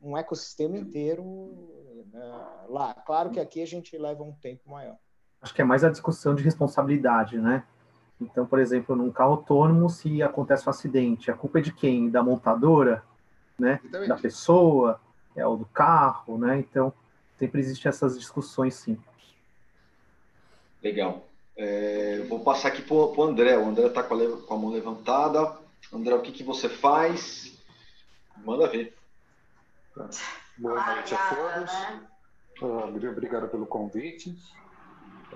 um 0.03 0.19
ecossistema 0.19 0.77
inteiro 0.77 2.05
né, 2.13 2.21
lá. 2.69 2.93
Claro 2.93 3.31
que 3.31 3.39
aqui 3.39 3.63
a 3.63 3.67
gente 3.67 3.97
leva 3.97 4.25
um 4.25 4.33
tempo 4.33 4.69
maior. 4.69 4.97
Acho 5.41 5.55
que 5.55 5.63
é 5.63 5.65
mais 5.65 5.85
a 5.85 5.91
discussão 5.91 6.35
de 6.35 6.43
responsabilidade, 6.43 7.39
né? 7.39 7.65
Então, 8.21 8.45
por 8.45 8.59
exemplo, 8.59 8.97
num 8.97 9.11
carro 9.11 9.33
autônomo, 9.33 9.89
se 9.89 10.23
acontece 10.23 10.67
um 10.67 10.71
acidente, 10.71 11.31
a 11.31 11.35
culpa 11.35 11.61
é 11.61 11.63
de 11.63 11.73
quem? 11.73 12.11
Da 12.11 12.23
montadora, 12.23 13.05
né? 13.59 13.79
Exatamente. 13.85 14.09
Da 14.09 14.17
pessoa, 14.17 15.01
é 15.37 15.47
o 15.47 15.57
do 15.57 15.67
carro, 15.67 16.39
né? 16.39 16.59
Então, 16.59 16.93
sempre 17.37 17.61
existem 17.61 17.89
essas 17.89 18.19
discussões, 18.19 18.75
sim. 18.75 18.99
Legal. 20.83 21.25
É, 21.57 22.25
vou 22.29 22.41
passar 22.41 22.69
aqui 22.69 22.83
para 22.83 22.95
o 22.95 23.23
André. 23.23 23.57
O 23.57 23.69
André 23.69 23.87
está 23.87 24.03
com, 24.03 24.17
com, 24.43 24.55
a 24.55 24.59
mão 24.59 24.71
levantada. 24.71 25.57
André, 25.93 26.15
o 26.15 26.23
que, 26.23 26.33
que 26.33 26.43
você 26.43 26.69
faz? 26.69 27.53
Manda 28.45 28.69
ver. 28.69 28.97
Boa 30.59 30.95
noite 30.95 31.15
a 31.15 31.99
todos. 32.61 33.07
Obrigado 33.11 33.49
pelo 33.49 33.67
convite. 33.67 34.37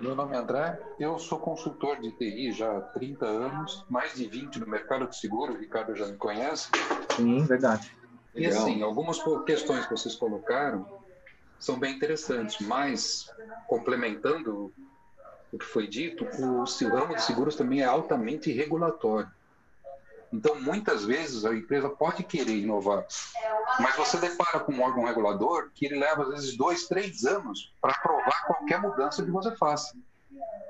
Meu 0.01 0.15
nome 0.15 0.36
é 0.36 0.39
André, 0.39 0.81
eu 1.01 1.19
sou 1.19 1.40
consultor 1.40 2.01
de 2.01 2.12
TI 2.12 2.53
já 2.53 2.77
há 2.77 2.81
30 2.81 3.27
anos, 3.27 3.85
mais 3.90 4.15
de 4.15 4.28
20 4.28 4.61
no 4.61 4.66
mercado 4.66 5.09
de 5.09 5.16
seguro, 5.16 5.55
o 5.55 5.59
Ricardo 5.59 5.97
já 5.97 6.07
me 6.07 6.16
conhece. 6.16 6.70
Sim, 7.16 7.45
verdade. 7.45 7.93
E 8.32 8.47
assim, 8.47 8.81
algumas 8.82 9.20
questões 9.45 9.86
que 9.86 9.90
vocês 9.90 10.15
colocaram 10.15 10.86
são 11.59 11.81
bem 11.81 11.97
interessantes, 11.97 12.65
mas 12.65 13.28
complementando 13.66 14.73
o 15.52 15.58
que 15.58 15.64
foi 15.64 15.86
dito, 15.86 16.24
o 16.24 16.88
ramo 16.88 17.14
de 17.14 17.22
seguros 17.22 17.56
também 17.56 17.80
é 17.80 17.84
altamente 17.84 18.52
regulatório. 18.52 19.30
Então, 20.32 20.60
muitas 20.60 21.04
vezes 21.04 21.44
a 21.46 21.54
empresa 21.54 21.88
pode 21.88 22.22
querer 22.22 22.56
inovar, 22.56 23.06
mas 23.80 23.96
você 23.96 24.18
depara 24.18 24.60
com 24.60 24.72
um 24.72 24.82
órgão 24.82 25.04
regulador 25.04 25.70
que 25.74 25.86
ele 25.86 25.98
leva 25.98 26.22
às 26.24 26.28
vezes 26.28 26.56
dois, 26.56 26.86
três 26.86 27.24
anos 27.24 27.72
para 27.80 27.92
aprovar 27.92 28.46
qualquer 28.46 28.80
mudança 28.80 29.24
que 29.24 29.30
você 29.30 29.56
faça. 29.56 29.96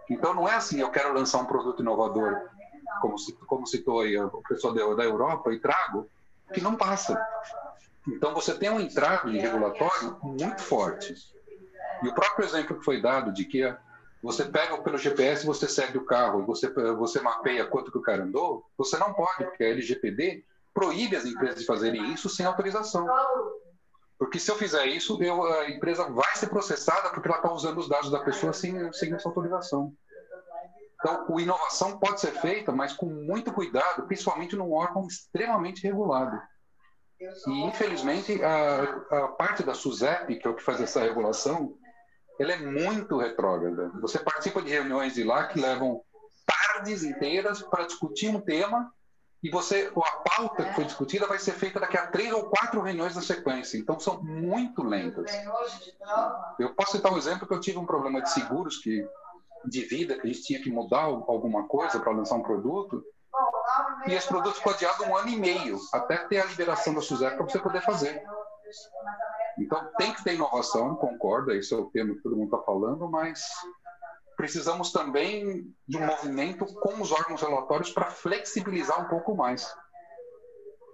Então, 0.09 0.33
não 0.33 0.49
é 0.49 0.55
assim, 0.55 0.81
eu 0.81 0.91
quero 0.91 1.13
lançar 1.13 1.39
um 1.39 1.45
produto 1.45 1.83
inovador, 1.83 2.49
como, 3.01 3.17
como 3.47 3.67
citou 3.67 4.01
aí 4.01 4.17
o 4.17 4.43
pessoal 4.49 4.73
da 4.73 5.05
Europa, 5.05 5.53
e 5.53 5.59
trago, 5.59 6.09
que 6.55 6.61
não 6.61 6.77
passa. 6.77 7.21
Então, 8.07 8.33
você 8.33 8.55
tem 8.55 8.71
um 8.71 8.81
entrave 8.81 9.37
regulatório 9.39 10.17
muito 10.23 10.63
forte. 10.63 11.15
E 12.03 12.09
o 12.09 12.15
próprio 12.15 12.47
exemplo 12.47 12.79
que 12.79 12.85
foi 12.85 13.03
dado 13.03 13.33
de 13.33 13.45
que 13.45 13.63
você 14.23 14.45
pega 14.45 14.79
pelo 14.79 14.99
GPS, 14.99 15.47
você 15.47 15.69
segue 15.69 15.99
o 15.99 16.05
carro, 16.05 16.45
você 16.45 16.69
você 16.95 17.21
mapeia 17.21 17.67
quanto 17.67 17.93
que 17.93 17.99
o 17.99 18.03
cara 18.03 18.25
andou, 18.25 18.65
você 18.77 18.97
não 18.99 19.13
pode, 19.15 19.45
porque 19.45 19.65
a 19.65 19.69
LGPD 19.69 20.45
proíbe 20.75 21.17
as 21.17 21.25
empresas 21.25 21.61
de 21.61 21.67
fazerem 21.67 22.13
isso 22.13 22.29
sem 22.29 22.45
autorização. 22.47 23.07
Porque 24.19 24.39
se 24.39 24.51
eu 24.51 24.57
fizer 24.57 24.87
isso, 24.87 25.23
eu, 25.23 25.45
a 25.45 25.71
empresa 25.71 26.05
vai 26.11 26.35
ser 26.35 26.49
processada 26.49 27.11
porque 27.11 27.29
ela 27.29 27.39
está 27.39 27.53
usando 27.53 27.79
os 27.79 27.89
dados 27.89 28.11
da 28.11 28.19
pessoa 28.19 28.53
sem, 28.53 28.93
sem 28.93 29.15
essa 29.15 29.29
autorização. 29.29 29.93
Então, 31.01 31.25
a 31.29 31.41
inovação 31.41 31.99
pode 31.99 32.21
ser 32.21 32.33
feita, 32.33 32.73
mas 32.73 32.93
com 32.93 33.07
muito 33.07 33.53
cuidado, 33.53 34.07
principalmente 34.07 34.57
num 34.57 34.73
órgão 34.73 35.07
extremamente 35.07 35.83
regulado. 35.85 36.41
E, 37.21 37.65
infelizmente, 37.65 38.43
a, 38.43 38.83
a 39.11 39.29
parte 39.29 39.63
da 39.63 39.75
SUSEP, 39.75 40.37
que 40.37 40.47
é 40.47 40.51
o 40.51 40.55
que 40.55 40.63
faz 40.63 40.81
essa 40.81 41.01
regulação, 41.01 41.77
ela 42.39 42.53
é 42.53 42.57
muito 42.59 43.19
retrógrada. 43.19 43.91
Você 44.01 44.19
participa 44.19 44.63
de 44.63 44.71
reuniões 44.71 45.15
de 45.15 45.25
lá 45.25 45.47
que 45.47 45.61
levam 45.61 46.03
tardes 46.47 47.03
inteiras 47.03 47.63
para 47.63 47.85
discutir 47.85 48.29
um 48.29 48.41
tema 48.41 48.93
e 49.43 49.51
você 49.51 49.93
a 49.97 50.11
pauta 50.31 50.65
que 50.65 50.75
foi 50.75 50.85
discutida 50.85 51.27
vai 51.27 51.39
ser 51.39 51.53
feita 51.53 51.79
daqui 51.79 51.97
a 51.97 52.07
três 52.07 52.33
ou 52.33 52.45
quatro 52.45 52.81
reuniões 52.81 53.15
na 53.15 53.23
sequência. 53.23 53.77
Então 53.77 53.99
são 53.99 54.23
muito 54.23 54.83
lentas. 54.83 55.31
Eu 56.59 56.75
posso 56.75 56.93
citar 56.93 57.13
um 57.13 57.19
exemplo 57.19 57.47
que 57.47 57.55
eu 57.55 57.61
tive 57.61 57.79
um 57.79 57.87
problema 57.87 58.21
de 58.23 58.31
seguros 58.31 58.79
que 58.79 59.07
de 59.65 59.83
vida 59.83 60.15
que 60.15 60.27
a 60.27 60.31
gente 60.31 60.43
tinha 60.43 60.63
que 60.63 60.71
mudar 60.71 61.03
alguma 61.03 61.67
coisa 61.67 61.99
para 61.99 62.13
lançar 62.13 62.37
um 62.37 62.43
produto 62.43 63.05
e 64.07 64.15
esse 64.15 64.27
produto 64.27 64.55
ficou 64.55 64.73
adiado 64.73 65.05
um 65.05 65.17
ano 65.17 65.29
e 65.29 65.37
meio 65.37 65.79
até 65.93 66.17
ter 66.17 66.41
a 66.41 66.45
liberação 66.45 66.95
da 66.95 67.01
SUSEP 67.01 67.37
para 67.37 67.45
você 67.45 67.59
poder 67.59 67.83
fazer. 67.83 68.23
Então, 69.59 69.91
tem 69.99 70.13
que 70.13 70.23
ter 70.23 70.35
inovação, 70.35 70.95
concordo, 70.97 71.53
esse 71.53 71.75
é 71.75 71.77
o 71.77 71.91
tema 71.91 72.15
que 72.15 72.23
todo 72.23 72.37
mundo 72.37 72.55
está 72.55 72.65
falando, 72.65 73.09
mas 73.11 73.43
precisamos 74.37 74.93
também 74.93 75.75
de 75.87 75.97
um 75.97 76.07
movimento 76.07 76.65
com 76.67 77.03
os 77.03 77.11
órgãos 77.11 77.43
relatórios 77.43 77.91
para 77.91 78.11
flexibilizar 78.11 79.05
um 79.05 79.09
pouco 79.09 79.35
mais. 79.35 79.75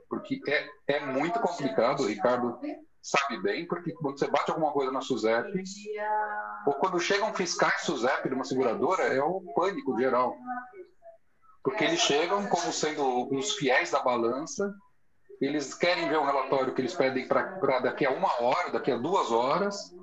Porque 0.08 0.40
é, 0.48 0.96
é 0.96 1.06
muito 1.06 1.38
complicado, 1.40 2.00
o 2.00 2.06
Ricardo 2.06 2.58
sabe 3.02 3.38
bem, 3.42 3.66
porque 3.66 3.92
quando 3.92 4.18
você 4.18 4.26
bate 4.28 4.50
alguma 4.50 4.72
coisa 4.72 4.90
na 4.90 5.02
SUSEP, 5.02 5.62
ou 6.66 6.72
quando 6.74 6.98
chegam 6.98 7.34
fiscais 7.34 7.82
SUSEP 7.82 8.28
de 8.28 8.34
uma 8.34 8.44
seguradora, 8.44 9.02
é 9.02 9.22
o 9.22 9.42
pânico 9.54 9.98
geral. 9.98 10.34
Porque 11.62 11.84
eles 11.84 12.00
chegam 12.00 12.46
como 12.46 12.72
sendo 12.72 13.28
os 13.34 13.52
fiéis 13.52 13.90
da 13.90 14.02
balança 14.02 14.74
eles 15.44 15.74
querem 15.74 16.08
ver 16.08 16.18
o 16.18 16.24
relatório 16.24 16.74
que 16.74 16.80
eles 16.80 16.94
pedem 16.94 17.26
para 17.26 17.80
daqui 17.80 18.06
a 18.06 18.10
uma 18.10 18.42
hora, 18.42 18.70
daqui 18.70 18.90
a 18.90 18.96
duas 18.96 19.30
horas, 19.30 19.94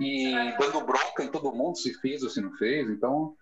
e 0.00 0.32
dando 0.58 0.80
bronca 0.82 1.22
em 1.22 1.28
todo 1.28 1.52
mundo 1.52 1.78
se 1.78 1.94
fez 1.94 2.22
ou 2.22 2.28
se 2.28 2.40
não 2.40 2.52
fez. 2.52 2.88
Então, 2.90 3.34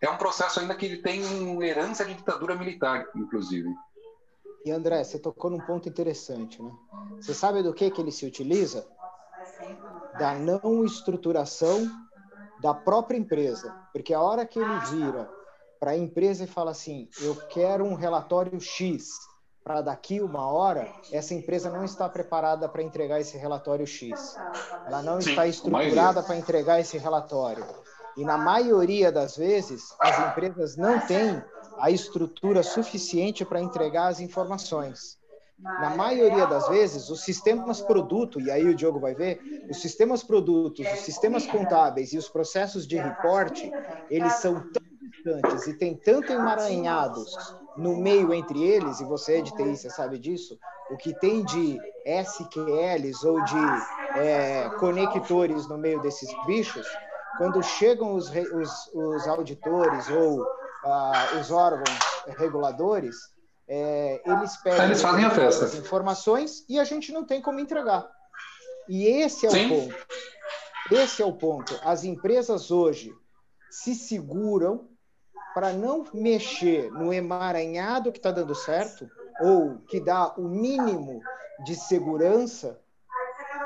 é 0.00 0.10
um 0.10 0.18
processo 0.18 0.60
ainda 0.60 0.74
que 0.74 0.86
ele 0.86 0.98
tem 0.98 1.22
herança 1.62 2.04
de 2.04 2.14
ditadura 2.14 2.54
militar, 2.54 3.06
inclusive. 3.14 3.68
E 4.64 4.70
André, 4.70 5.02
você 5.04 5.18
tocou 5.18 5.50
num 5.50 5.60
ponto 5.60 5.88
interessante, 5.88 6.60
né? 6.60 6.72
Você 7.20 7.32
sabe 7.32 7.62
do 7.62 7.72
que 7.72 7.90
que 7.90 8.00
ele 8.00 8.10
se 8.10 8.26
utiliza? 8.26 8.86
Da 10.18 10.34
não 10.34 10.84
estruturação 10.84 11.88
da 12.60 12.74
própria 12.74 13.16
empresa, 13.16 13.72
porque 13.92 14.12
a 14.12 14.20
hora 14.20 14.44
que 14.44 14.58
ele 14.58 14.78
vira 14.90 15.30
para 15.78 15.92
a 15.92 15.96
empresa 15.96 16.44
e 16.44 16.46
fala 16.48 16.70
assim, 16.72 17.08
eu 17.20 17.36
quero 17.48 17.84
um 17.84 17.94
relatório 17.94 18.60
X, 18.60 19.10
para 19.66 19.82
daqui 19.82 20.20
uma 20.20 20.46
hora, 20.46 20.88
essa 21.10 21.34
empresa 21.34 21.68
não 21.68 21.84
está 21.84 22.08
preparada 22.08 22.68
para 22.68 22.84
entregar 22.84 23.20
esse 23.20 23.36
relatório 23.36 23.84
X. 23.84 24.36
Ela 24.86 25.02
não 25.02 25.20
Sim, 25.20 25.30
está 25.30 25.44
estruturada 25.48 26.22
para 26.22 26.36
entregar 26.36 26.78
esse 26.78 26.96
relatório. 26.96 27.66
E 28.16 28.24
na 28.24 28.38
maioria 28.38 29.10
das 29.10 29.36
vezes, 29.36 29.92
as 29.98 30.30
empresas 30.30 30.76
não 30.76 31.04
têm 31.04 31.42
a 31.80 31.90
estrutura 31.90 32.62
suficiente 32.62 33.44
para 33.44 33.60
entregar 33.60 34.06
as 34.06 34.20
informações. 34.20 35.18
Na 35.58 35.90
maioria 35.96 36.46
das 36.46 36.68
vezes, 36.68 37.10
os 37.10 37.22
sistemas 37.24 37.80
produto, 37.80 38.40
e 38.40 38.52
aí 38.52 38.68
o 38.68 38.74
Diogo 38.74 39.00
vai 39.00 39.16
ver, 39.16 39.66
os 39.68 39.82
sistemas 39.82 40.22
produtos, 40.22 40.86
os 40.86 41.00
sistemas 41.00 41.44
contábeis 41.44 42.12
e 42.12 42.18
os 42.18 42.28
processos 42.28 42.86
de 42.86 42.98
reporte, 42.98 43.68
eles 44.08 44.34
são 44.34 44.60
tão 44.60 44.82
distantes 45.10 45.66
e 45.66 45.74
têm 45.74 45.96
tanto 45.96 46.32
emaranhados 46.32 47.34
no 47.76 47.96
meio 47.96 48.32
entre 48.32 48.62
eles, 48.62 49.00
e 49.00 49.04
você 49.04 49.38
é 49.38 49.40
de 49.42 49.54
TI, 49.54 49.76
você 49.76 49.90
sabe 49.90 50.18
disso, 50.18 50.58
o 50.90 50.96
que 50.96 51.14
tem 51.18 51.44
de 51.44 51.78
SQLs 52.04 53.26
ou 53.26 53.42
de 53.44 54.18
é, 54.18 54.70
conectores 54.78 55.68
no 55.68 55.76
meio 55.76 56.00
desses 56.00 56.28
bichos, 56.46 56.86
quando 57.36 57.62
chegam 57.62 58.14
os, 58.14 58.30
os, 58.30 58.90
os 58.94 59.28
auditores 59.28 60.08
ou 60.08 60.46
ah, 60.84 61.38
os 61.40 61.50
órgãos 61.50 61.98
reguladores, 62.38 63.16
é, 63.68 64.22
eles 64.24 64.56
pedem 64.58 64.86
eles 64.86 65.02
fazem 65.02 65.24
a 65.24 65.30
festa. 65.30 65.64
as 65.64 65.74
informações 65.74 66.64
e 66.68 66.78
a 66.78 66.84
gente 66.84 67.12
não 67.12 67.24
tem 67.24 67.42
como 67.42 67.58
entregar. 67.58 68.08
E 68.88 69.04
esse 69.06 69.46
é 69.46 69.50
Sim. 69.50 69.66
o 69.66 69.68
ponto. 69.68 70.06
Esse 70.92 71.22
é 71.22 71.26
o 71.26 71.32
ponto. 71.32 71.80
As 71.82 72.04
empresas 72.04 72.70
hoje 72.70 73.12
se 73.68 73.94
seguram 73.94 74.88
para 75.56 75.72
não 75.72 76.04
mexer 76.12 76.92
no 76.92 77.14
emaranhado 77.14 78.12
que 78.12 78.18
está 78.18 78.30
dando 78.30 78.54
certo, 78.54 79.10
ou 79.40 79.78
que 79.88 79.98
dá 79.98 80.34
o 80.36 80.42
mínimo 80.42 81.22
de 81.64 81.74
segurança, 81.74 82.78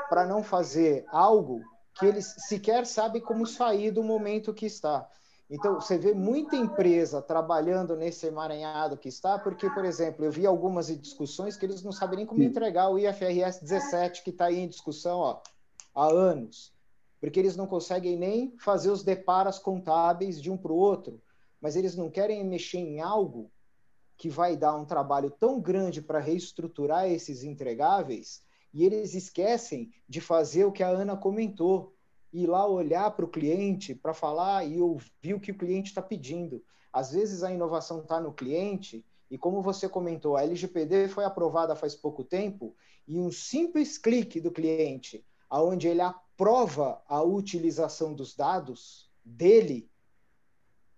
para 0.07 0.25
não 0.25 0.41
fazer 0.41 1.03
algo 1.09 1.61
que 1.95 2.05
eles 2.05 2.33
sequer 2.47 2.85
sabem 2.85 3.21
como 3.21 3.45
sair 3.45 3.91
do 3.91 4.01
momento 4.01 4.53
que 4.53 4.65
está. 4.65 5.05
Então, 5.49 5.81
você 5.81 5.97
vê 5.97 6.13
muita 6.13 6.55
empresa 6.55 7.21
trabalhando 7.21 7.97
nesse 7.97 8.25
emaranhado 8.25 8.95
que 8.95 9.09
está, 9.09 9.37
porque, 9.37 9.69
por 9.71 9.83
exemplo, 9.83 10.23
eu 10.23 10.31
vi 10.31 10.47
algumas 10.47 10.87
discussões 10.97 11.57
que 11.57 11.65
eles 11.65 11.83
não 11.83 11.91
sabem 11.91 12.19
nem 12.19 12.25
como 12.25 12.41
entregar 12.41 12.87
o 12.87 12.97
IFRS 12.97 13.59
17, 13.59 14.23
que 14.23 14.29
está 14.29 14.45
aí 14.45 14.61
em 14.61 14.69
discussão 14.69 15.19
ó, 15.19 15.41
há 15.93 16.05
anos, 16.05 16.71
porque 17.19 17.37
eles 17.37 17.57
não 17.57 17.67
conseguem 17.67 18.15
nem 18.15 18.55
fazer 18.59 18.89
os 18.89 19.03
deparas 19.03 19.59
contábeis 19.59 20.41
de 20.41 20.49
um 20.49 20.55
para 20.55 20.71
o 20.71 20.77
outro, 20.77 21.21
mas 21.61 21.75
eles 21.75 21.95
não 21.95 22.09
querem 22.09 22.43
mexer 22.43 22.79
em 22.79 22.99
algo 22.99 23.51
que 24.17 24.29
vai 24.29 24.57
dar 24.57 24.75
um 24.75 24.85
trabalho 24.85 25.31
tão 25.31 25.59
grande 25.59 26.01
para 26.01 26.19
reestruturar 26.19 27.07
esses 27.09 27.43
entregáveis, 27.43 28.43
e 28.73 28.85
eles 28.85 29.13
esquecem 29.13 29.91
de 30.07 30.21
fazer 30.21 30.65
o 30.65 30.71
que 30.71 30.83
a 30.83 30.89
Ana 30.89 31.17
comentou, 31.17 31.93
ir 32.31 32.47
lá 32.47 32.65
olhar 32.65 33.11
para 33.11 33.25
o 33.25 33.29
cliente 33.29 33.93
para 33.93 34.13
falar 34.13 34.65
e 34.65 34.81
ouvir 34.81 35.33
o 35.33 35.39
que 35.39 35.51
o 35.51 35.57
cliente 35.57 35.89
está 35.89 36.01
pedindo. 36.01 36.63
Às 36.91 37.11
vezes 37.11 37.43
a 37.43 37.51
inovação 37.51 38.01
está 38.01 38.19
no 38.19 38.33
cliente, 38.33 39.05
e 39.29 39.37
como 39.37 39.61
você 39.61 39.89
comentou, 39.89 40.37
a 40.37 40.43
LGPD 40.43 41.07
foi 41.07 41.25
aprovada 41.25 41.75
faz 41.75 41.95
pouco 41.95 42.23
tempo, 42.23 42.75
e 43.07 43.19
um 43.19 43.31
simples 43.31 43.97
clique 43.97 44.39
do 44.39 44.51
cliente, 44.51 45.25
aonde 45.49 45.87
ele 45.87 46.01
aprova 46.01 47.01
a 47.07 47.21
utilização 47.21 48.13
dos 48.13 48.35
dados 48.35 49.09
dele, 49.23 49.90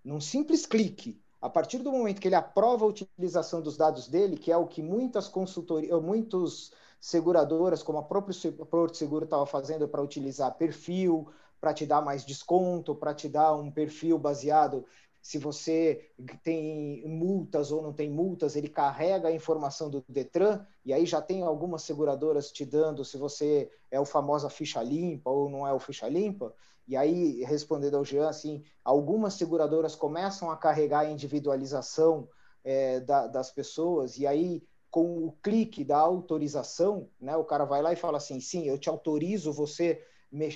num 0.03 0.19
simples 0.19 0.65
clique, 0.65 1.21
a 1.41 1.49
partir 1.49 1.79
do 1.79 1.91
momento 1.91 2.21
que 2.21 2.27
ele 2.27 2.35
aprova 2.35 2.85
a 2.85 2.87
utilização 2.87 3.61
dos 3.61 3.77
dados 3.77 4.07
dele, 4.07 4.37
que 4.37 4.51
é 4.51 4.57
o 4.57 4.67
que 4.67 4.81
muitas 4.81 5.27
consultorias, 5.27 6.01
muitos 6.01 6.71
seguradoras, 6.99 7.83
como 7.83 7.97
a 7.97 8.03
própria 8.03 8.51
Porto 8.65 8.95
Seguro 8.95 9.25
estava 9.25 9.45
fazendo 9.45 9.87
para 9.87 10.01
utilizar 10.01 10.55
perfil, 10.55 11.27
para 11.59 11.73
te 11.73 11.85
dar 11.85 12.01
mais 12.01 12.25
desconto, 12.25 12.95
para 12.95 13.13
te 13.13 13.27
dar 13.27 13.55
um 13.55 13.71
perfil 13.71 14.17
baseado 14.17 14.85
se 15.23 15.37
você 15.37 16.11
tem 16.43 17.01
multas 17.07 17.71
ou 17.71 17.81
não 17.81 17.93
tem 17.93 18.09
multas, 18.09 18.57
ele 18.57 18.67
carrega 18.67 19.29
a 19.29 19.31
informação 19.31 19.89
do 19.89 20.03
Detran, 20.07 20.65
e 20.83 20.91
aí 20.91 21.05
já 21.05 21.21
tem 21.21 21.43
algumas 21.43 21.83
seguradoras 21.83 22.51
te 22.51 22.65
dando 22.65 23.05
se 23.05 23.17
você 23.17 23.71
é 23.89 23.97
o 23.97 24.05
famosa 24.05 24.49
ficha 24.49 24.83
limpa 24.83 25.29
ou 25.29 25.49
não 25.49 25.65
é 25.65 25.71
o 25.71 25.79
ficha 25.79 26.09
limpa. 26.09 26.53
E 26.85 26.97
aí, 26.97 27.41
respondendo 27.45 27.95
ao 27.95 28.03
Jean, 28.03 28.27
assim, 28.27 28.65
algumas 28.83 29.35
seguradoras 29.35 29.95
começam 29.95 30.51
a 30.51 30.57
carregar 30.57 30.99
a 30.99 31.09
individualização 31.09 32.27
é, 32.61 32.99
da, 32.99 33.25
das 33.25 33.49
pessoas, 33.49 34.17
e 34.17 34.27
aí 34.27 34.61
com 34.91 35.25
o 35.25 35.31
clique 35.41 35.85
da 35.85 35.97
autorização, 35.97 37.09
né, 37.19 37.35
o 37.37 37.45
cara 37.45 37.63
vai 37.63 37.81
lá 37.81 37.93
e 37.93 37.95
fala 37.95 38.17
assim, 38.17 38.41
sim, 38.41 38.67
eu 38.67 38.77
te 38.77 38.89
autorizo 38.89 39.53
você 39.53 40.05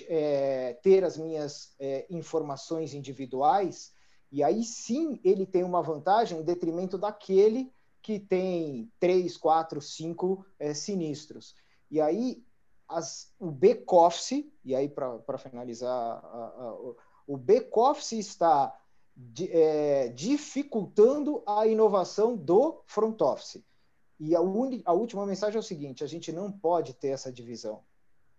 é, 0.10 0.78
ter 0.84 1.06
as 1.06 1.18
minhas 1.18 1.74
é, 1.80 2.06
informações 2.10 2.94
individuais, 2.94 3.96
e 4.32 4.44
aí 4.44 4.64
sim 4.64 5.20
ele 5.24 5.46
tem 5.46 5.64
uma 5.64 5.82
vantagem 5.82 6.40
em 6.40 6.44
detrimento 6.44 6.98
daquele 6.98 7.72
que 8.02 8.20
tem 8.20 8.92
três, 9.00 9.38
quatro, 9.38 9.82
cinco 9.82 10.46
é, 10.60 10.74
sinistros. 10.74 11.56
E 11.90 12.00
aí 12.00 12.44
as, 12.88 13.34
o 13.40 13.52
back-office, 13.52 14.46
e 14.64 14.76
aí 14.76 14.88
para 14.88 15.38
finalizar, 15.38 15.92
a, 15.92 16.18
a, 16.24 16.78
o 17.28 17.38
back-office 17.38 18.14
está 18.14 18.74
de, 19.16 19.52
é, 19.52 20.10
dificultando 20.10 21.44
a 21.46 21.68
inovação 21.68 22.36
do 22.36 22.82
front-office. 22.86 23.64
E 24.20 24.36
a, 24.36 24.40
a 24.40 24.94
última 24.94 25.26
mensagem 25.26 25.58
é 25.58 25.60
o 25.60 25.64
seguinte: 25.64 26.04
a 26.04 26.08
gente 26.08 26.32
não 26.32 26.52
pode 26.52 26.94
ter 26.94 27.10
essa 27.10 27.32
divisão. 27.32 27.84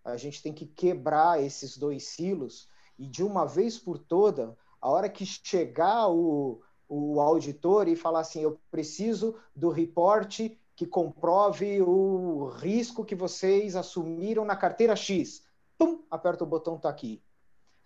A 0.04 0.16
gente 0.16 0.42
tem 0.42 0.52
que 0.52 0.66
quebrar 0.66 1.42
esses 1.42 1.76
dois 1.76 2.04
silos 2.04 2.68
e, 2.98 3.06
de 3.06 3.22
uma 3.22 3.44
vez 3.44 3.78
por 3.78 3.98
toda, 3.98 4.56
a 4.80 4.88
hora 4.88 5.08
que 5.08 5.24
chegar 5.26 6.08
o, 6.08 6.60
o 6.88 7.20
auditor 7.20 7.88
e 7.88 7.96
falar 7.96 8.20
assim: 8.20 8.40
eu 8.40 8.58
preciso 8.70 9.36
do 9.54 9.70
reporte 9.70 10.58
que 10.74 10.86
comprove 10.86 11.82
o 11.82 12.46
risco 12.56 13.04
que 13.04 13.14
vocês 13.14 13.74
assumiram 13.74 14.44
na 14.44 14.54
carteira 14.54 14.94
X. 14.94 15.42
Tum, 15.76 16.02
aperta 16.10 16.44
o 16.44 16.46
botão 16.46 16.76
está 16.76 16.88
aqui. 16.88 17.22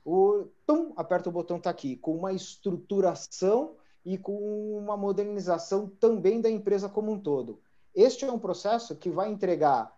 O 0.04 0.46
tum, 0.66 0.92
aperta 0.96 1.28
o 1.28 1.32
botão 1.32 1.56
está 1.56 1.70
aqui, 1.70 1.96
com 1.96 2.16
uma 2.16 2.32
estruturação 2.32 3.76
e 4.04 4.18
com 4.18 4.76
uma 4.76 4.96
modernização 4.96 5.86
também 5.86 6.40
da 6.40 6.50
empresa 6.50 6.88
como 6.88 7.12
um 7.12 7.18
todo. 7.18 7.60
Este 7.94 8.24
é 8.24 8.32
um 8.32 8.38
processo 8.38 8.96
que 8.96 9.10
vai 9.10 9.30
entregar 9.30 9.96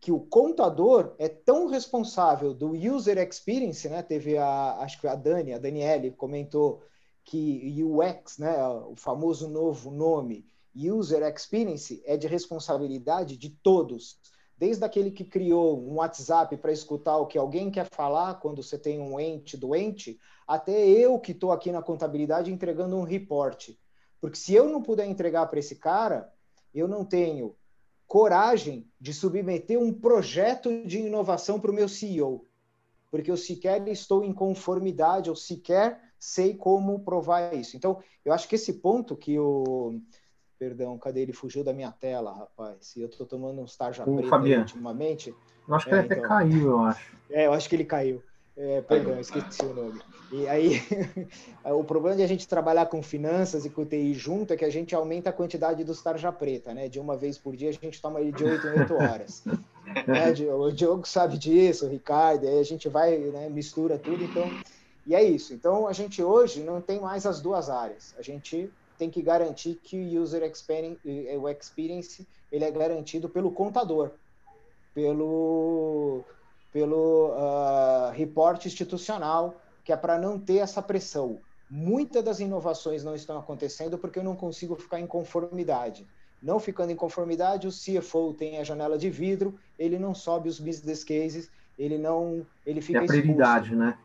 que 0.00 0.12
o 0.12 0.20
contador 0.20 1.14
é 1.18 1.28
tão 1.28 1.66
responsável 1.66 2.54
do 2.54 2.70
user 2.70 3.18
experience, 3.18 3.88
né? 3.88 4.02
Teve 4.02 4.38
a, 4.38 4.76
acho 4.78 5.00
que 5.00 5.06
a 5.06 5.14
Dani, 5.14 5.52
a 5.52 5.58
Daniele 5.58 6.12
comentou 6.12 6.82
que 7.24 7.84
UX, 7.84 8.38
né, 8.38 8.56
o 8.66 8.96
famoso 8.96 9.48
novo 9.48 9.90
nome, 9.90 10.46
user 10.74 11.22
experience 11.22 12.02
é 12.06 12.16
de 12.16 12.26
responsabilidade 12.26 13.36
de 13.36 13.50
todos, 13.50 14.18
desde 14.56 14.84
aquele 14.84 15.10
que 15.10 15.24
criou 15.24 15.78
um 15.78 15.96
WhatsApp 15.96 16.56
para 16.56 16.72
escutar 16.72 17.18
o 17.18 17.26
que 17.26 17.36
alguém 17.36 17.70
quer 17.70 17.86
falar 17.90 18.40
quando 18.40 18.62
você 18.62 18.78
tem 18.78 18.98
um 18.98 19.20
ente 19.20 19.56
doente, 19.56 20.18
até 20.46 20.88
eu 20.88 21.18
que 21.18 21.32
estou 21.32 21.52
aqui 21.52 21.70
na 21.70 21.82
contabilidade 21.82 22.52
entregando 22.52 22.96
um 22.96 23.02
report. 23.02 23.70
Porque 24.20 24.38
se 24.38 24.54
eu 24.54 24.68
não 24.68 24.82
puder 24.82 25.06
entregar 25.06 25.46
para 25.46 25.58
esse 25.58 25.76
cara, 25.76 26.32
eu 26.74 26.88
não 26.88 27.04
tenho 27.04 27.54
coragem 28.08 28.90
de 28.98 29.12
submeter 29.12 29.78
um 29.78 29.92
projeto 29.92 30.82
de 30.84 30.98
inovação 30.98 31.60
para 31.60 31.70
o 31.70 31.74
meu 31.74 31.88
CEO, 31.88 32.46
porque 33.10 33.30
eu 33.30 33.36
sequer 33.36 33.86
estou 33.86 34.24
em 34.24 34.32
conformidade, 34.32 35.28
ou 35.28 35.36
sequer 35.36 36.00
sei 36.18 36.54
como 36.54 37.00
provar 37.00 37.54
isso. 37.54 37.76
Então, 37.76 38.02
eu 38.24 38.32
acho 38.32 38.48
que 38.48 38.56
esse 38.56 38.72
ponto 38.74 39.14
que 39.14 39.38
o. 39.38 40.00
Perdão, 40.58 40.98
cadê 40.98 41.20
ele? 41.20 41.32
Fugiu 41.32 41.62
da 41.62 41.72
minha 41.72 41.92
tela, 41.92 42.32
rapaz. 42.32 42.96
E 42.96 43.00
eu 43.00 43.08
estou 43.08 43.24
tomando 43.24 43.60
uns 43.60 43.76
tarja 43.76 44.02
preta 44.02 44.58
ultimamente. 44.58 45.32
Eu 45.68 45.74
acho 45.74 45.86
que 45.86 45.94
é, 45.94 45.98
ele 45.98 46.06
até 46.06 46.16
então... 46.16 46.28
caiu, 46.28 46.70
eu 46.70 46.80
acho. 46.80 47.16
É, 47.30 47.46
eu 47.46 47.52
acho 47.52 47.68
que 47.68 47.76
ele 47.76 47.84
caiu. 47.84 48.20
É, 48.60 48.80
perdão, 48.80 49.20
esqueci 49.20 49.64
o 49.64 49.72
nome. 49.72 50.00
E 50.32 50.48
aí, 50.48 50.82
o 51.64 51.84
problema 51.84 52.16
de 52.16 52.24
a 52.24 52.26
gente 52.26 52.48
trabalhar 52.48 52.86
com 52.86 53.00
finanças 53.00 53.64
e 53.64 53.70
com 53.70 53.86
TI 53.86 54.14
junto 54.14 54.52
é 54.52 54.56
que 54.56 54.64
a 54.64 54.70
gente 54.70 54.96
aumenta 54.96 55.30
a 55.30 55.32
quantidade 55.32 55.84
dos 55.84 56.02
tarja 56.02 56.32
preta, 56.32 56.74
né? 56.74 56.88
De 56.88 56.98
uma 56.98 57.16
vez 57.16 57.38
por 57.38 57.54
dia 57.54 57.70
a 57.70 57.72
gente 57.72 58.02
toma 58.02 58.20
ele 58.20 58.32
de 58.32 58.42
8 58.42 58.66
em 58.66 58.80
8 58.80 58.94
horas. 58.94 59.44
né? 60.08 60.32
O 60.52 60.72
Diogo 60.72 61.06
sabe 61.06 61.38
disso, 61.38 61.86
o 61.86 61.88
Ricardo, 61.88 62.48
aí 62.48 62.58
a 62.58 62.64
gente 62.64 62.88
vai, 62.88 63.16
né, 63.16 63.48
mistura 63.48 63.96
tudo, 63.96 64.24
então. 64.24 64.50
E 65.06 65.14
é 65.14 65.22
isso. 65.22 65.54
Então, 65.54 65.86
a 65.86 65.92
gente 65.92 66.20
hoje 66.20 66.60
não 66.60 66.80
tem 66.80 67.00
mais 67.00 67.26
as 67.26 67.40
duas 67.40 67.70
áreas. 67.70 68.12
A 68.18 68.22
gente 68.22 68.72
tem 68.98 69.08
que 69.08 69.22
garantir 69.22 69.78
que 69.80 69.96
o 69.96 70.20
user 70.20 70.42
experience, 70.42 71.00
o 71.04 71.48
experience 71.48 72.26
ele 72.50 72.64
é 72.64 72.70
garantido 72.72 73.28
pelo 73.28 73.52
contador, 73.52 74.10
pelo 74.92 76.24
pelo 76.72 77.30
uh, 77.30 78.10
reporte 78.12 78.68
institucional, 78.68 79.60
que 79.84 79.92
é 79.92 79.96
para 79.96 80.18
não 80.18 80.38
ter 80.38 80.58
essa 80.58 80.82
pressão. 80.82 81.40
Muitas 81.70 82.22
das 82.24 82.40
inovações 82.40 83.04
não 83.04 83.14
estão 83.14 83.38
acontecendo 83.38 83.98
porque 83.98 84.18
eu 84.18 84.24
não 84.24 84.36
consigo 84.36 84.76
ficar 84.76 85.00
em 85.00 85.06
conformidade. 85.06 86.06
Não 86.42 86.60
ficando 86.60 86.92
em 86.92 86.96
conformidade, 86.96 87.66
o 87.66 87.70
CFO 87.70 88.32
tem 88.32 88.58
a 88.58 88.64
janela 88.64 88.96
de 88.96 89.10
vidro, 89.10 89.58
ele 89.78 89.98
não 89.98 90.14
sobe 90.14 90.48
os 90.48 90.60
business 90.60 91.02
cases, 91.02 91.50
ele 91.78 91.98
não, 91.98 92.46
ele 92.64 92.80
fica 92.80 93.00
e 93.00 93.04
a 93.04 93.06
prioridade, 93.06 93.74
né? 93.74 93.98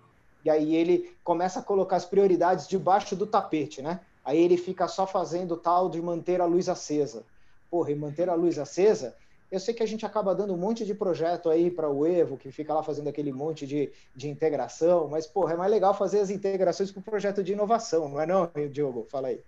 E 0.43 0.49
aí 0.49 0.75
ele 0.75 1.15
começa 1.23 1.59
a 1.59 1.63
colocar 1.63 1.95
as 1.95 2.05
prioridades 2.05 2.67
debaixo 2.67 3.15
do 3.15 3.25
tapete, 3.25 3.81
né? 3.81 4.01
Aí 4.25 4.39
ele 4.41 4.57
fica 4.57 4.87
só 4.87 5.05
fazendo 5.05 5.55
tal 5.55 5.89
de 5.89 6.01
manter 6.01 6.41
a 6.41 6.45
luz 6.45 6.67
acesa. 6.67 7.25
Porra, 7.69 7.91
e 7.91 7.95
manter 7.95 8.29
a 8.29 8.35
luz 8.35 8.57
acesa 8.59 9.15
eu 9.53 9.59
sei 9.59 9.71
que 9.71 9.83
a 9.83 9.85
gente 9.85 10.03
acaba 10.03 10.33
dando 10.33 10.51
um 10.51 10.57
monte 10.57 10.83
de 10.83 10.95
projeto 10.95 11.47
aí 11.47 11.69
para 11.69 11.87
o 11.87 12.07
Evo, 12.07 12.37
que 12.37 12.51
fica 12.51 12.73
lá 12.73 12.81
fazendo 12.81 13.07
aquele 13.07 13.31
monte 13.31 13.67
de, 13.67 13.91
de 14.15 14.27
integração, 14.27 15.07
mas, 15.07 15.27
porra, 15.27 15.53
é 15.53 15.55
mais 15.55 15.69
legal 15.69 15.93
fazer 15.93 16.21
as 16.21 16.31
integrações 16.31 16.89
com 16.89 16.99
o 16.99 17.03
projeto 17.03 17.43
de 17.43 17.53
inovação, 17.53 18.09
não 18.09 18.19
é 18.19 18.25
não, 18.25 18.49
Diogo? 18.71 19.05
Fala 19.11 19.27
aí. 19.27 19.43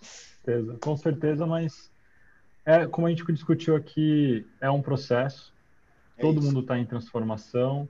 certeza, 0.00 0.78
com 0.80 0.96
certeza, 0.96 1.46
mas 1.46 1.90
é, 2.64 2.86
como 2.86 3.06
a 3.06 3.10
gente 3.10 3.30
discutiu 3.30 3.76
aqui, 3.76 4.46
é 4.58 4.70
um 4.70 4.80
processo, 4.80 5.52
é 6.16 6.22
todo 6.22 6.38
isso. 6.38 6.46
mundo 6.46 6.60
está 6.60 6.78
em 6.78 6.86
transformação, 6.86 7.86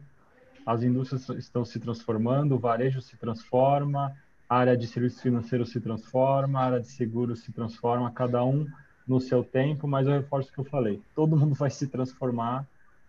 as 0.67 0.83
indústrias 0.83 1.29
estão 1.29 1.65
se 1.65 1.79
transformando, 1.79 2.57
o 2.57 2.59
varejo 2.59 3.01
se 3.01 3.17
transforma, 3.17 4.17
a 4.49 4.57
área 4.57 4.77
de 4.77 4.89
serviços 4.89 5.23
financeiros 5.23 5.71
se 5.71 5.81
transforma, 5.81 6.59
a 6.59 6.65
área 6.65 6.81
de 6.81 6.89
seguros 6.89 7.39
se 7.45 7.53
transforma, 7.53 8.11
cada 8.11 8.45
um 8.45 8.67
no 9.07 9.21
seu 9.21 9.43
tempo, 9.43 9.87
mas 9.89 10.07
eu 10.07 10.13
reforço 10.13 10.51
o 10.51 10.53
que 10.53 10.61
eu 10.61 10.65
falei. 10.65 11.03
Todo 11.15 11.37
mundo 11.37 11.55
vai 11.55 11.71
se 11.71 11.87
transformar. 11.87 12.67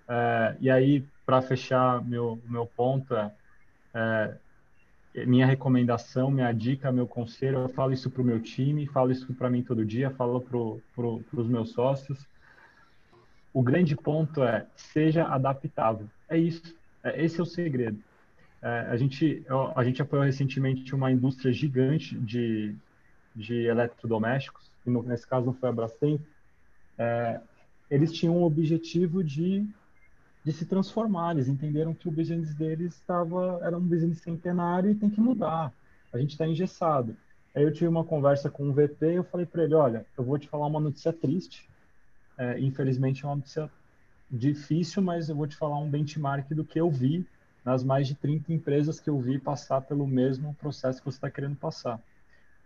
É, 0.07 0.56
e 0.60 0.70
aí, 0.70 1.06
para 1.26 1.41
fechar 1.41 2.03
meu 2.03 2.40
meu 2.48 2.65
ponto 2.65 3.15
é, 3.15 3.32
é, 3.94 5.26
minha 5.26 5.45
recomendação, 5.45 6.32
minha 6.32 6.52
dica, 6.52 6.91
meu 6.91 7.07
conselho, 7.07 7.60
eu 7.60 7.70
falo 7.70 7.94
isso 7.94 8.10
para 8.10 8.22
o 8.22 8.26
meu 8.26 8.41
time, 8.41 8.88
falo 8.88 9.11
isso 9.11 9.32
para 9.34 9.49
mim 9.49 9.61
todo 9.61 9.86
dia, 9.86 10.10
falo 10.10 10.41
para 10.41 11.40
os 11.40 11.48
meus 11.48 11.72
sócios. 11.72 12.28
O 13.53 13.61
grande 13.61 13.95
ponto 13.95 14.44
é 14.44 14.65
seja 14.76 15.26
adaptável. 15.26 16.10
É 16.28 16.38
isso. 16.38 16.76
É, 17.03 17.24
esse 17.24 17.40
é 17.40 17.44
o 17.44 17.45
segredo. 17.45 18.02
É, 18.61 18.88
a, 18.90 18.98
gente, 18.98 19.45
a 19.76 19.84
gente 19.84 20.02
apoiou 20.02 20.26
recentemente 20.26 20.95
uma 20.95 21.11
indústria 21.11 21.52
gigante 21.52 22.18
de, 22.18 22.76
de 23.36 23.65
eletrodomésticos, 23.65 24.72
e 24.85 24.89
no, 24.89 25.03
nesse 25.03 25.27
caso 25.27 25.45
não 25.45 25.53
foi 25.53 25.69
a 25.69 25.72
Brastemp, 25.72 26.22
é, 26.97 27.39
eles 27.89 28.11
tinham 28.11 28.38
o 28.38 28.43
objetivo 28.43 29.23
de, 29.23 29.68
de 30.43 30.51
se 30.51 30.65
transformar, 30.65 31.31
eles 31.31 31.47
entenderam 31.47 31.93
que 31.93 32.07
o 32.07 32.11
business 32.11 32.53
deles 32.53 32.95
estava, 32.95 33.60
era 33.61 33.77
um 33.77 33.81
business 33.81 34.19
centenário 34.19 34.91
e 34.91 34.95
tem 34.95 35.10
que 35.10 35.22
mudar, 35.22 35.73
a 36.11 36.18
gente 36.18 36.31
está 36.31 36.47
engessado. 36.47 37.15
Aí 37.55 37.64
eu 37.64 37.72
tive 37.72 37.88
uma 37.88 38.03
conversa 38.03 38.49
com 38.49 38.68
um 38.68 38.73
VP 38.73 39.05
e 39.05 39.15
eu 39.15 39.23
falei 39.23 39.45
para 39.45 39.64
ele, 39.64 39.76
olha, 39.76 40.05
eu 40.18 40.23
vou 40.23 40.39
te 40.39 40.47
falar 40.47 40.65
uma 40.65 40.80
notícia 40.80 41.14
triste, 41.14 41.69
é, 42.38 42.60
infelizmente 42.60 43.23
é 43.23 43.27
uma 43.27 43.35
notícia 43.35 43.69
difícil, 44.30 45.03
mas 45.03 45.30
eu 45.30 45.35
vou 45.35 45.45
te 45.45 45.55
falar 45.55 45.77
um 45.77 45.89
benchmark 45.89 46.49
do 46.53 46.65
que 46.65 46.80
eu 46.80 46.89
vi 46.89 47.27
nas 47.64 47.84
mais 47.84 48.07
de 48.07 48.15
30 48.15 48.51
empresas 48.51 48.99
que 48.99 49.10
eu 49.10 49.19
vi 49.19 49.39
passar 49.39 49.81
pelo 49.81 50.05
mesmo 50.05 50.53
processo 50.55 50.99
que 50.99 51.05
você 51.05 51.18
está 51.18 51.30
querendo 51.30 51.55
passar. 51.55 52.01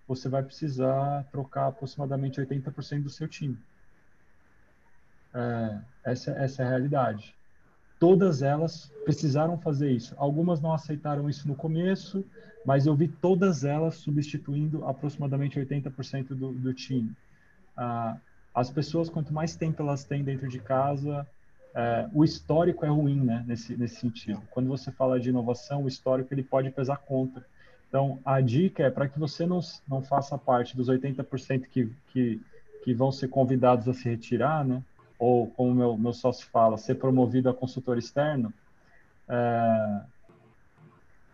Você 0.08 0.30
vai 0.30 0.44
precisar 0.44 1.26
trocar 1.32 1.68
aproximadamente 1.68 2.40
80% 2.40 3.04
do 3.04 3.10
seu 3.10 3.28
time. 3.28 3.58
É, 5.34 5.80
essa, 6.04 6.32
essa 6.32 6.64
é 6.64 6.66
a 6.66 6.70
realidade. 6.70 7.36
Todas 8.00 8.42
elas 8.42 8.92
precisaram 9.04 9.58
fazer 9.58 9.92
isso. 9.92 10.14
Algumas 10.18 10.62
não 10.62 10.72
aceitaram 10.72 11.30
isso 11.30 11.48
no 11.48 11.56
começo, 11.56 12.24
mas 12.66 12.86
eu 12.86 12.96
vi 12.96 13.08
todas 13.08 13.64
elas 13.64 13.96
substituindo 13.96 14.86
aproximadamente 14.86 15.60
80% 15.60 16.28
do, 16.30 16.54
do 16.54 16.74
time. 16.74 17.16
Ah, 17.76 18.18
as 18.54 18.70
pessoas, 18.70 19.10
quanto 19.10 19.34
mais 19.34 19.56
tempo 19.56 19.82
elas 19.82 20.04
têm 20.04 20.24
dentro 20.24 20.48
de 20.48 20.60
casa, 20.60 21.28
é, 21.76 22.10
o 22.12 22.24
histórico 22.24 22.84
é 22.84 22.90
ruim, 22.90 23.24
né, 23.24 23.44
nesse, 23.46 23.78
nesse 23.78 23.98
sentido. 23.98 24.42
Quando 24.50 24.68
você 24.68 24.92
fala 24.92 25.20
de 25.20 25.30
inovação, 25.30 25.84
o 25.84 25.88
histórico 25.88 26.34
ele 26.34 26.42
pode 26.42 26.72
pesar 26.72 26.98
contra. 26.98 27.46
Então, 27.88 28.20
a 28.26 28.42
dica 28.42 28.84
é 28.84 28.90
para 28.90 29.08
que 29.08 29.18
você 29.18 29.46
não, 29.46 29.60
não 29.88 30.02
faça 30.02 30.38
parte 30.38 30.76
dos 30.76 30.90
80% 30.90 31.68
que, 31.68 31.90
que, 32.08 32.42
que 32.84 32.94
vão 32.94 33.12
ser 33.12 33.30
convidados 33.30 33.88
a 33.88 33.94
se 33.94 34.10
retirar, 34.10 34.66
né, 34.66 34.84
ou, 35.18 35.48
como 35.48 35.74
meu, 35.74 35.98
meu 35.98 36.14
sócio 36.14 36.48
fala, 36.48 36.78
ser 36.78 36.96
promovido 36.96 37.50
a 37.50 37.54
consultor 37.54 37.98
externo, 37.98 38.54
é, 39.28 40.02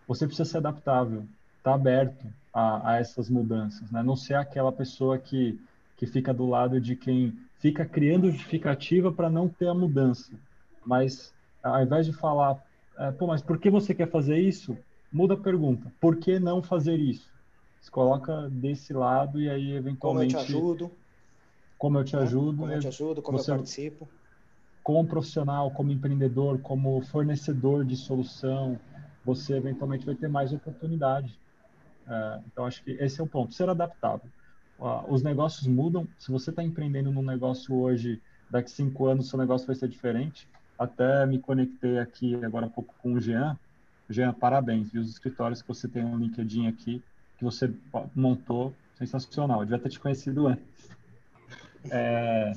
você 0.08 0.26
precisa 0.26 0.50
ser 0.50 0.58
adaptável, 0.58 1.26
tá 1.64 1.74
aberto 1.74 2.26
a, 2.54 2.92
a 2.92 2.96
essas 2.98 3.30
mudanças, 3.30 3.90
né? 3.92 4.04
não 4.04 4.16
ser 4.16 4.36
aquela 4.36 4.72
pessoa 4.72 5.18
que, 5.18 5.60
que 5.98 6.06
fica 6.06 6.34
do 6.34 6.46
lado 6.46 6.80
de 6.80 6.96
quem 6.96 7.38
fica 7.60 7.86
criando 7.86 8.30
justificativa 8.30 9.12
para 9.12 9.30
não 9.30 9.48
ter 9.48 9.68
a 9.68 9.74
mudança. 9.74 10.32
Mas 10.86 11.34
ao 11.64 11.82
invés 11.82 12.06
de 12.06 12.14
falar, 12.14 12.62
é, 12.98 13.12
pô, 13.12 13.28
mas 13.28 13.42
por 13.42 13.58
que 13.58 13.70
você 13.70 13.94
quer 13.94 14.10
fazer 14.10 14.38
isso? 14.38 14.78
Muda 15.14 15.36
a 15.36 15.38
pergunta. 15.38 15.94
Por 16.00 16.18
que 16.18 16.40
não 16.40 16.64
fazer 16.64 17.00
isso? 17.00 17.32
Se 17.80 17.92
coloca 17.92 18.50
desse 18.50 18.94
lado 18.94 19.40
e 19.40 19.50
aí 19.50 19.74
eventualmente. 19.74 20.34
Como 20.34 20.44
eu 20.44 20.48
te 20.48 20.52
ajudo? 20.52 20.92
Como 21.78 21.98
eu 21.98 22.04
te 22.04 22.16
né? 22.16 22.22
ajudo? 22.24 22.58
Como 22.58 22.72
eu 22.72 22.80
te 22.80 22.88
ajudo? 22.88 23.22
Como 23.22 23.38
você, 23.38 23.52
eu 23.52 23.56
participo? 23.56 24.10
Como 24.82 25.08
profissional, 25.08 25.72
como 25.72 25.92
empreendedor, 25.92 26.60
como 26.60 27.02
fornecedor 27.04 27.86
de 27.86 27.96
solução, 27.96 28.80
você 29.24 29.54
eventualmente 29.56 30.06
vai 30.06 30.16
ter 30.16 30.28
mais 30.28 30.52
oportunidade. 30.52 31.40
É, 32.08 32.42
então 32.48 32.66
acho 32.66 32.84
que 32.84 32.92
esse 32.92 33.22
é 33.22 33.24
o 33.24 33.28
ponto. 33.28 33.54
Ser 33.54 33.70
adaptável 33.70 34.30
os 35.08 35.24
negócios 35.24 35.68
mudam. 35.68 36.08
Se 36.18 36.32
você 36.32 36.50
está 36.50 36.64
empreendendo 36.64 37.12
num 37.12 37.22
negócio 37.22 37.76
hoje, 37.76 38.22
daqui 38.50 38.72
cinco 38.72 39.08
anos 39.08 39.30
seu 39.30 39.40
negócio 39.40 39.66
vai 39.66 39.76
ser 39.76 39.88
diferente. 39.88 40.48
Até 40.78 41.26
me 41.26 41.40
conectei 41.40 42.00
aqui 42.00 42.36
agora 42.44 42.66
há 42.66 42.70
pouco 42.70 42.94
com 43.02 43.14
o 43.14 43.22
Jean. 43.22 43.58
Jean, 44.14 44.34
parabéns, 44.34 44.92
viu? 44.92 45.02
Os 45.02 45.10
escritórios 45.10 45.62
que 45.62 45.68
você 45.68 45.88
tem 45.88 46.04
no 46.04 46.18
LinkedIn 46.18 46.68
aqui, 46.68 47.02
que 47.38 47.44
você 47.44 47.70
montou, 48.16 48.74
sensacional. 48.98 49.60
Eu 49.60 49.66
devia 49.66 49.80
ter 49.80 49.90
te 49.90 50.00
conhecido 50.00 50.48
antes. 50.48 50.64
É, 51.92 52.54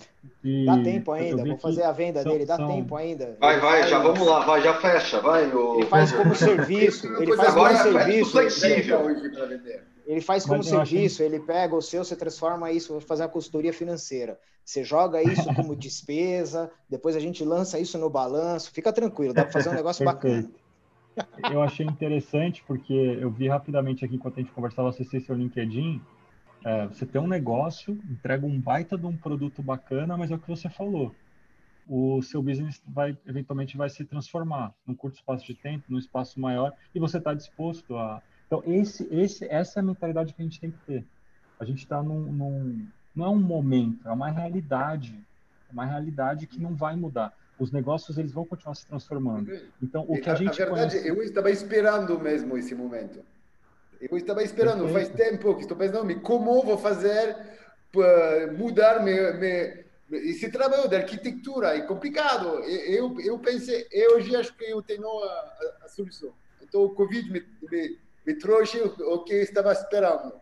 dá 0.65 0.79
tempo 0.85 1.11
ainda, 1.11 1.45
vou 1.45 1.59
fazer 1.59 1.83
a 1.83 1.91
venda 1.91 2.23
são, 2.23 2.31
dele, 2.31 2.47
dá 2.47 2.57
são... 2.57 2.69
tempo 2.69 2.95
ainda. 2.95 3.37
Vai, 3.41 3.59
vai, 3.59 3.89
já 3.89 3.99
vamos 3.99 4.25
lá, 4.25 4.45
vai, 4.45 4.63
já 4.63 4.75
fecha, 4.75 5.21
vai. 5.21 5.53
O... 5.53 5.79
Ele 5.79 5.87
faz 5.87 6.13
como 6.13 6.35
serviço, 6.35 7.07
ele 7.21 7.35
faz 7.35 7.53
como 7.53 7.67
é 7.67 7.77
serviço. 7.77 8.31
flexível 8.31 9.01
hoje 9.01 9.29
para 9.31 9.47
vender. 9.47 9.83
Ele 10.07 10.21
faz 10.21 10.47
como 10.47 10.63
serviço, 10.63 11.23
ele 11.23 11.41
pega 11.41 11.75
o 11.75 11.83
seu, 11.83 12.05
você 12.05 12.15
transforma 12.15 12.71
isso, 12.71 12.93
vou 12.93 13.01
fazer 13.01 13.25
uma 13.25 13.29
consultoria 13.29 13.73
financeira. 13.73 14.39
Você 14.65 14.85
joga 14.85 15.21
isso 15.21 15.45
como 15.55 15.75
despesa, 15.77 16.71
depois 16.89 17.17
a 17.17 17.21
gente 17.21 17.45
lança 17.45 17.81
isso 17.81 17.99
no 17.99 18.09
balanço. 18.09 18.71
Fica 18.71 18.93
tranquilo, 18.93 19.35
dá 19.35 19.43
para 19.43 19.53
fazer 19.53 19.71
um 19.71 19.75
negócio 19.75 20.05
bacana. 20.05 20.49
Eu 21.51 21.63
achei 21.63 21.87
interessante 21.87 22.63
porque 22.67 22.93
eu 22.93 23.31
vi 23.31 23.49
rapidamente 23.49 24.05
aqui 24.05 24.17
enquanto 24.17 24.39
a 24.39 24.43
gente 24.43 24.53
conversava, 24.53 24.89
acessei 24.89 25.21
seu 25.21 25.35
LinkedIn. 25.35 26.01
É, 26.65 26.87
você 26.87 27.07
tem 27.07 27.21
um 27.21 27.27
negócio, 27.27 27.99
entrega 28.11 28.45
um 28.45 28.61
baita 28.61 28.99
de 28.99 29.07
um 29.07 29.17
produto 29.17 29.63
bacana, 29.63 30.17
mas 30.17 30.31
é 30.31 30.35
o 30.35 30.39
que 30.39 30.49
você 30.49 30.69
falou. 30.69 31.15
O 31.89 32.21
seu 32.23 32.43
business 32.43 32.83
vai 32.87 33.17
eventualmente 33.27 33.77
vai 33.77 33.89
se 33.89 34.05
transformar 34.05 34.75
num 34.87 34.95
curto 34.95 35.15
espaço 35.15 35.47
de 35.47 35.55
tempo, 35.55 35.85
num 35.89 35.99
espaço 35.99 36.41
maior, 36.41 36.73
e 36.95 36.99
você 36.99 37.19
está 37.19 37.33
disposto 37.33 37.97
a 37.97 38.21
então, 38.47 38.63
esse, 38.65 39.07
esse, 39.13 39.45
essa 39.47 39.81
é 39.81 39.83
a 39.83 39.85
mentalidade 39.85 40.33
que 40.33 40.41
a 40.41 40.45
gente 40.45 40.61
tem 40.61 40.71
que 40.71 40.79
ter. 40.87 41.05
A 41.59 41.65
gente 41.65 41.79
está 41.79 42.03
num, 42.03 42.33
num, 42.33 42.87
Não 43.15 43.27
é 43.27 43.29
um 43.29 43.41
momento, 43.41 44.07
é 44.07 44.13
uma 44.13 44.31
realidade. 44.31 45.19
É 45.69 45.73
uma 45.73 45.85
realidade 45.85 46.47
que 46.47 46.61
não 46.61 46.75
vai 46.75 46.95
mudar. 46.95 47.33
Os 47.59 47.73
negócios 47.73 48.19
eles 48.19 48.33
vão 48.33 48.45
continuar 48.45 48.75
se 48.75 48.87
transformando. 48.87 49.59
Então, 49.83 50.05
o 50.09 50.21
que 50.21 50.29
a, 50.29 50.35
a 50.35 50.37
gente. 50.37 50.59
Na 50.59 50.67
verdade, 50.67 50.99
conhece... 50.99 51.09
eu 51.09 51.23
estava 51.23 51.51
esperando 51.51 52.19
mesmo 52.21 52.57
esse 52.59 52.75
momento. 52.75 53.21
Eu 54.01 54.17
estava 54.17 54.43
esperando, 54.43 54.85
Perfeito. 54.85 55.17
faz 55.17 55.31
tempo 55.31 55.55
que 55.55 55.63
estou 55.63 55.77
pensando, 55.77 56.21
como 56.21 56.63
vou 56.63 56.77
fazer 56.77 57.35
para 57.91 58.53
mudar 58.53 59.03
me, 59.03 59.11
esse 60.13 60.51
trabalho 60.51 60.89
de 60.89 60.97
arquitetura 60.97 61.77
é 61.77 61.81
complicado. 61.81 62.61
Eu, 62.61 63.19
eu 63.21 63.39
pensei, 63.39 63.87
eu 63.91 64.17
hoje 64.17 64.37
acho 64.37 64.55
que 64.55 64.65
eu 64.65 64.81
tenho 64.83 65.07
a, 65.07 65.27
a, 65.27 65.85
a 65.85 65.89
solução. 65.89 66.33
Então, 66.63 66.85
o 66.85 66.91
Covid 66.91 67.31
me, 67.31 67.45
me, 67.71 67.99
me 68.27 68.35
trouxe 68.35 68.79
o 68.79 69.19
que 69.25 69.35
estava 69.35 69.73
esperando. 69.73 70.33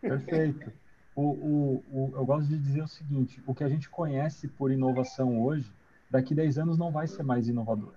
Perfeito. 0.00 0.72
O, 1.14 1.22
o, 1.22 1.84
o, 1.90 2.12
eu 2.14 2.24
gosto 2.24 2.48
de 2.48 2.58
dizer 2.58 2.82
o 2.82 2.88
seguinte: 2.88 3.42
o 3.46 3.54
que 3.54 3.64
a 3.64 3.68
gente 3.68 3.88
conhece 3.88 4.48
por 4.48 4.70
inovação 4.70 5.42
hoje, 5.42 5.70
daqui 6.10 6.34
10 6.34 6.58
anos 6.58 6.78
não 6.78 6.90
vai 6.90 7.06
ser 7.06 7.22
mais 7.22 7.48
inovador. 7.48 7.94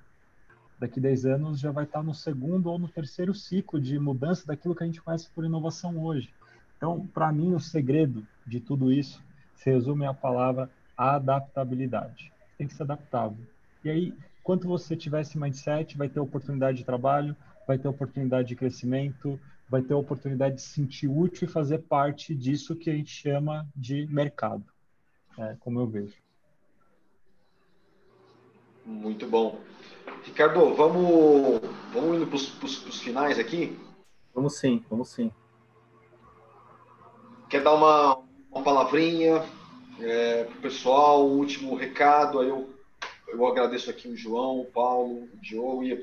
Daqui 0.79 0.99
10 0.99 1.25
anos 1.25 1.59
já 1.59 1.71
vai 1.71 1.83
estar 1.83 2.01
no 2.01 2.13
segundo 2.13 2.67
ou 2.67 2.79
no 2.79 2.87
terceiro 2.87 3.33
ciclo 3.33 3.81
de 3.81 3.99
mudança 3.99 4.47
daquilo 4.47 4.73
que 4.73 4.83
a 4.83 4.85
gente 4.85 5.01
conhece 5.01 5.29
por 5.29 5.43
inovação 5.43 5.97
hoje. 6.03 6.33
Então, 6.77 7.05
para 7.07 7.31
mim, 7.31 7.53
o 7.53 7.59
segredo 7.59 8.25
de 8.47 8.61
tudo 8.61 8.91
isso 8.91 9.21
se 9.55 9.69
resume 9.69 10.05
à 10.05 10.13
palavra 10.13 10.69
adaptabilidade. 10.97 12.31
Tem 12.57 12.65
que 12.65 12.73
ser 12.73 12.83
adaptável. 12.83 13.45
E 13.83 13.89
aí, 13.89 14.13
quanto 14.41 14.67
você 14.67 14.95
tiver 14.95 15.21
esse 15.21 15.37
mindset, 15.37 15.97
vai 15.97 16.07
ter 16.07 16.21
oportunidade 16.21 16.77
de 16.77 16.85
trabalho, 16.85 17.35
vai 17.67 17.77
ter 17.77 17.89
oportunidade 17.89 18.47
de 18.47 18.55
crescimento, 18.55 19.37
vai 19.69 19.81
ter 19.81 19.93
oportunidade 19.93 20.55
de 20.55 20.61
se 20.61 20.69
sentir 20.69 21.07
útil 21.07 21.47
e 21.47 21.51
fazer 21.51 21.79
parte 21.79 22.33
disso 22.33 22.75
que 22.75 22.89
a 22.89 22.93
gente 22.93 23.11
chama 23.11 23.67
de 23.75 24.07
mercado, 24.07 24.63
é, 25.37 25.55
como 25.59 25.79
eu 25.79 25.87
vejo. 25.87 26.15
Muito 28.89 29.27
bom. 29.27 29.61
Ricardo, 30.23 30.73
vamos, 30.73 31.61
vamos 31.93 32.17
indo 32.17 32.25
para 32.25 32.35
os 32.35 32.99
finais 32.99 33.37
aqui? 33.37 33.79
Vamos 34.33 34.57
sim, 34.57 34.83
vamos 34.89 35.09
sim. 35.09 35.31
Quer 37.47 37.61
dar 37.61 37.75
uma, 37.75 38.19
uma 38.51 38.63
palavrinha 38.63 39.45
é, 39.99 40.43
para 40.43 40.57
o 40.57 40.61
pessoal, 40.61 41.27
um 41.27 41.37
último 41.37 41.75
recado? 41.75 42.39
Aí 42.39 42.49
eu, 42.49 42.67
eu 43.27 43.45
agradeço 43.45 43.91
aqui 43.91 44.07
o 44.07 44.17
João, 44.17 44.61
o 44.61 44.65
Paulo, 44.65 45.29
o 45.31 45.37
Diogo 45.39 45.83
e 45.83 45.95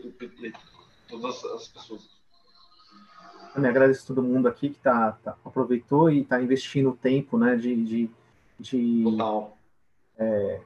todas 1.09 1.45
as 1.45 1.69
pessoas. 1.69 2.09
Também 3.53 3.71
agradeço 3.71 4.07
todo 4.07 4.23
mundo 4.23 4.47
aqui 4.47 4.71
que 4.71 4.79
tá, 4.79 5.13
tá 5.25 5.37
aproveitou 5.45 6.09
e 6.09 6.21
está 6.21 6.41
investindo 6.41 6.97
tempo, 7.01 7.37
né, 7.37 7.57
de, 7.57 7.85
de, 7.85 8.11
de 8.61 9.03
Total. 9.03 9.57
É, 10.19 10.61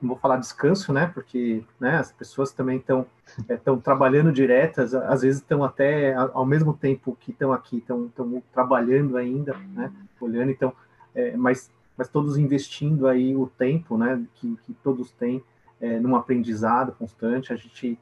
não 0.00 0.10
vou 0.10 0.18
falar 0.18 0.36
descanso, 0.36 0.92
né, 0.92 1.10
porque 1.12 1.64
né, 1.80 1.96
as 1.96 2.12
pessoas 2.12 2.52
também 2.52 2.78
estão 2.78 3.06
é, 3.48 3.56
trabalhando 3.82 4.32
diretas, 4.32 4.94
às 4.94 5.22
vezes 5.22 5.40
estão 5.40 5.64
até 5.64 6.14
ao 6.14 6.44
mesmo 6.44 6.74
tempo 6.74 7.16
que 7.18 7.30
estão 7.30 7.52
aqui, 7.52 7.78
estão 7.78 8.10
trabalhando 8.52 9.16
ainda, 9.16 9.54
né, 9.74 9.90
olhando, 10.20 10.50
então, 10.50 10.72
é, 11.14 11.36
mas 11.36 11.70
mas 11.96 12.08
todos 12.08 12.36
investindo 12.36 13.08
aí 13.08 13.34
o 13.34 13.46
tempo, 13.46 13.96
né, 13.96 14.22
que, 14.34 14.56
que 14.64 14.74
todos 14.74 15.10
têm 15.12 15.42
é, 15.80 15.98
num 15.98 16.14
aprendizado 16.14 16.92
constante, 16.92 17.52
a 17.52 17.56
gente 17.56 17.98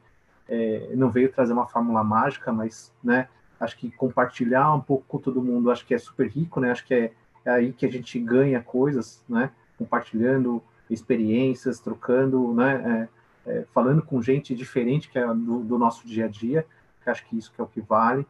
é, 0.48 0.90
não 0.94 1.10
veio 1.10 1.32
trazer 1.32 1.52
uma 1.52 1.66
fórmula 1.66 2.02
mágica, 2.02 2.52
mas, 2.52 2.92
né, 3.02 3.28
acho 3.60 3.76
que 3.78 3.90
compartilhar 3.92 4.74
um 4.74 4.80
pouco 4.80 5.04
com 5.06 5.18
todo 5.18 5.42
mundo, 5.42 5.70
acho 5.70 5.86
que 5.86 5.94
é 5.94 5.98
super 5.98 6.28
rico, 6.28 6.60
né, 6.60 6.72
acho 6.72 6.84
que 6.84 6.94
é, 6.94 7.12
é 7.44 7.50
aí 7.50 7.72
que 7.72 7.86
a 7.86 7.90
gente 7.90 8.18
ganha 8.18 8.60
coisas, 8.60 9.22
né, 9.28 9.50
compartilhando 9.78 10.62
experiências, 10.90 11.80
trocando, 11.80 12.52
né, 12.54 13.08
é, 13.46 13.50
é 13.50 13.64
falando 13.72 14.02
com 14.02 14.22
gente 14.22 14.54
diferente 14.54 15.08
que 15.08 15.18
é 15.18 15.26
do, 15.26 15.60
do, 15.60 15.78
nosso 15.78 16.06
dia 16.06 16.26
a 16.26 16.28
dia, 16.28 16.66
porque 16.96 17.10
acho 17.10 17.26
que 17.26 17.36
isso 17.36 17.52
que 17.52 17.60
é 17.60 17.64
o 17.64 17.68
que 17.68 17.80
vale. 17.80 18.26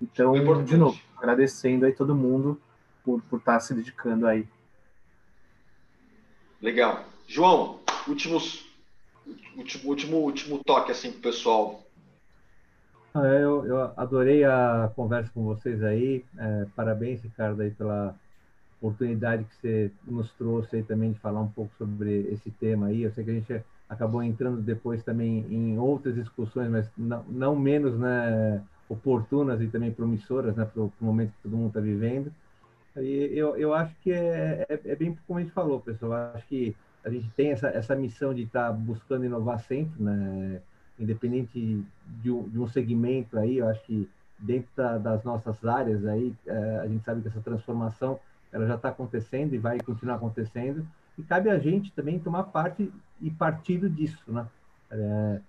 Então, 0.00 0.36
é 0.36 0.62
de 0.62 0.76
novo, 0.76 1.00
agradecendo 1.16 1.86
aí 1.86 1.92
todo 1.92 2.14
mundo 2.14 2.60
por, 3.04 3.22
por 3.22 3.38
estar 3.38 3.60
se 3.60 3.72
dedicando 3.72 4.26
aí. 4.26 4.46
Legal. 6.60 7.04
João, 7.26 7.80
últimos, 8.06 8.66
último, 9.56 9.88
último, 9.88 10.16
último 10.18 10.64
toque 10.64 10.92
assim 10.92 11.12
pro 11.12 11.22
pessoal. 11.22 11.82
É, 13.14 13.42
eu, 13.42 13.64
eu, 13.64 13.92
adorei 13.96 14.44
a 14.44 14.90
conversa 14.94 15.30
com 15.32 15.44
vocês 15.44 15.82
aí. 15.82 16.24
É, 16.36 16.66
parabéns, 16.76 17.22
Ricardo, 17.22 17.62
aí 17.62 17.70
pela 17.70 18.14
oportunidade 18.86 19.44
que 19.44 19.56
você 19.56 19.90
nos 20.06 20.32
trouxe 20.32 20.76
aí 20.76 20.82
também 20.82 21.12
de 21.12 21.18
falar 21.18 21.40
um 21.40 21.48
pouco 21.48 21.70
sobre 21.76 22.28
esse 22.32 22.50
tema 22.50 22.86
aí. 22.86 23.02
Eu 23.02 23.10
sei 23.12 23.24
que 23.24 23.30
a 23.30 23.34
gente 23.34 23.62
acabou 23.88 24.22
entrando 24.22 24.60
depois 24.60 25.02
também 25.02 25.46
em 25.50 25.78
outras 25.78 26.14
discussões, 26.14 26.70
mas 26.70 26.88
não, 26.96 27.24
não 27.28 27.56
menos 27.56 27.98
né, 27.98 28.62
oportunas 28.88 29.60
e 29.60 29.66
também 29.68 29.90
promissoras 29.90 30.56
né, 30.56 30.64
para 30.64 30.82
o 30.82 30.92
momento 31.00 31.32
que 31.32 31.42
todo 31.42 31.56
mundo 31.56 31.68
está 31.68 31.80
vivendo. 31.80 32.32
E 32.96 33.30
eu, 33.36 33.56
eu 33.56 33.74
acho 33.74 33.94
que 34.00 34.10
é, 34.10 34.66
é, 34.68 34.80
é, 34.84 34.96
bem 34.96 35.16
como 35.26 35.38
a 35.38 35.42
gente 35.42 35.52
falou, 35.52 35.80
pessoal. 35.80 36.12
Eu 36.12 36.36
acho 36.36 36.46
que 36.46 36.74
a 37.04 37.10
gente 37.10 37.28
tem 37.36 37.50
essa, 37.50 37.68
essa 37.68 37.94
missão 37.94 38.34
de 38.34 38.42
estar 38.42 38.68
tá 38.68 38.72
buscando 38.72 39.24
inovar 39.24 39.60
sempre, 39.60 40.02
né? 40.02 40.60
independente 40.98 41.84
de 42.22 42.30
um, 42.30 42.48
de 42.48 42.58
um 42.58 42.66
segmento 42.66 43.38
aí. 43.38 43.58
Eu 43.58 43.68
acho 43.68 43.82
que 43.84 44.08
dentro 44.38 44.68
da, 44.74 44.98
das 44.98 45.24
nossas 45.24 45.64
áreas 45.64 46.06
aí, 46.06 46.34
é, 46.46 46.80
a 46.82 46.86
gente 46.86 47.04
sabe 47.04 47.20
que 47.22 47.28
essa 47.28 47.40
transformação 47.40 48.18
ela 48.56 48.66
já 48.66 48.74
está 48.74 48.88
acontecendo 48.88 49.54
e 49.54 49.58
vai 49.58 49.78
continuar 49.80 50.16
acontecendo. 50.16 50.86
E 51.18 51.22
cabe 51.22 51.50
a 51.50 51.58
gente 51.58 51.92
também 51.92 52.18
tomar 52.18 52.44
parte 52.44 52.90
e 53.20 53.30
partido 53.30 53.88
disso, 53.88 54.22
né? 54.26 54.46
É, 54.90 55.40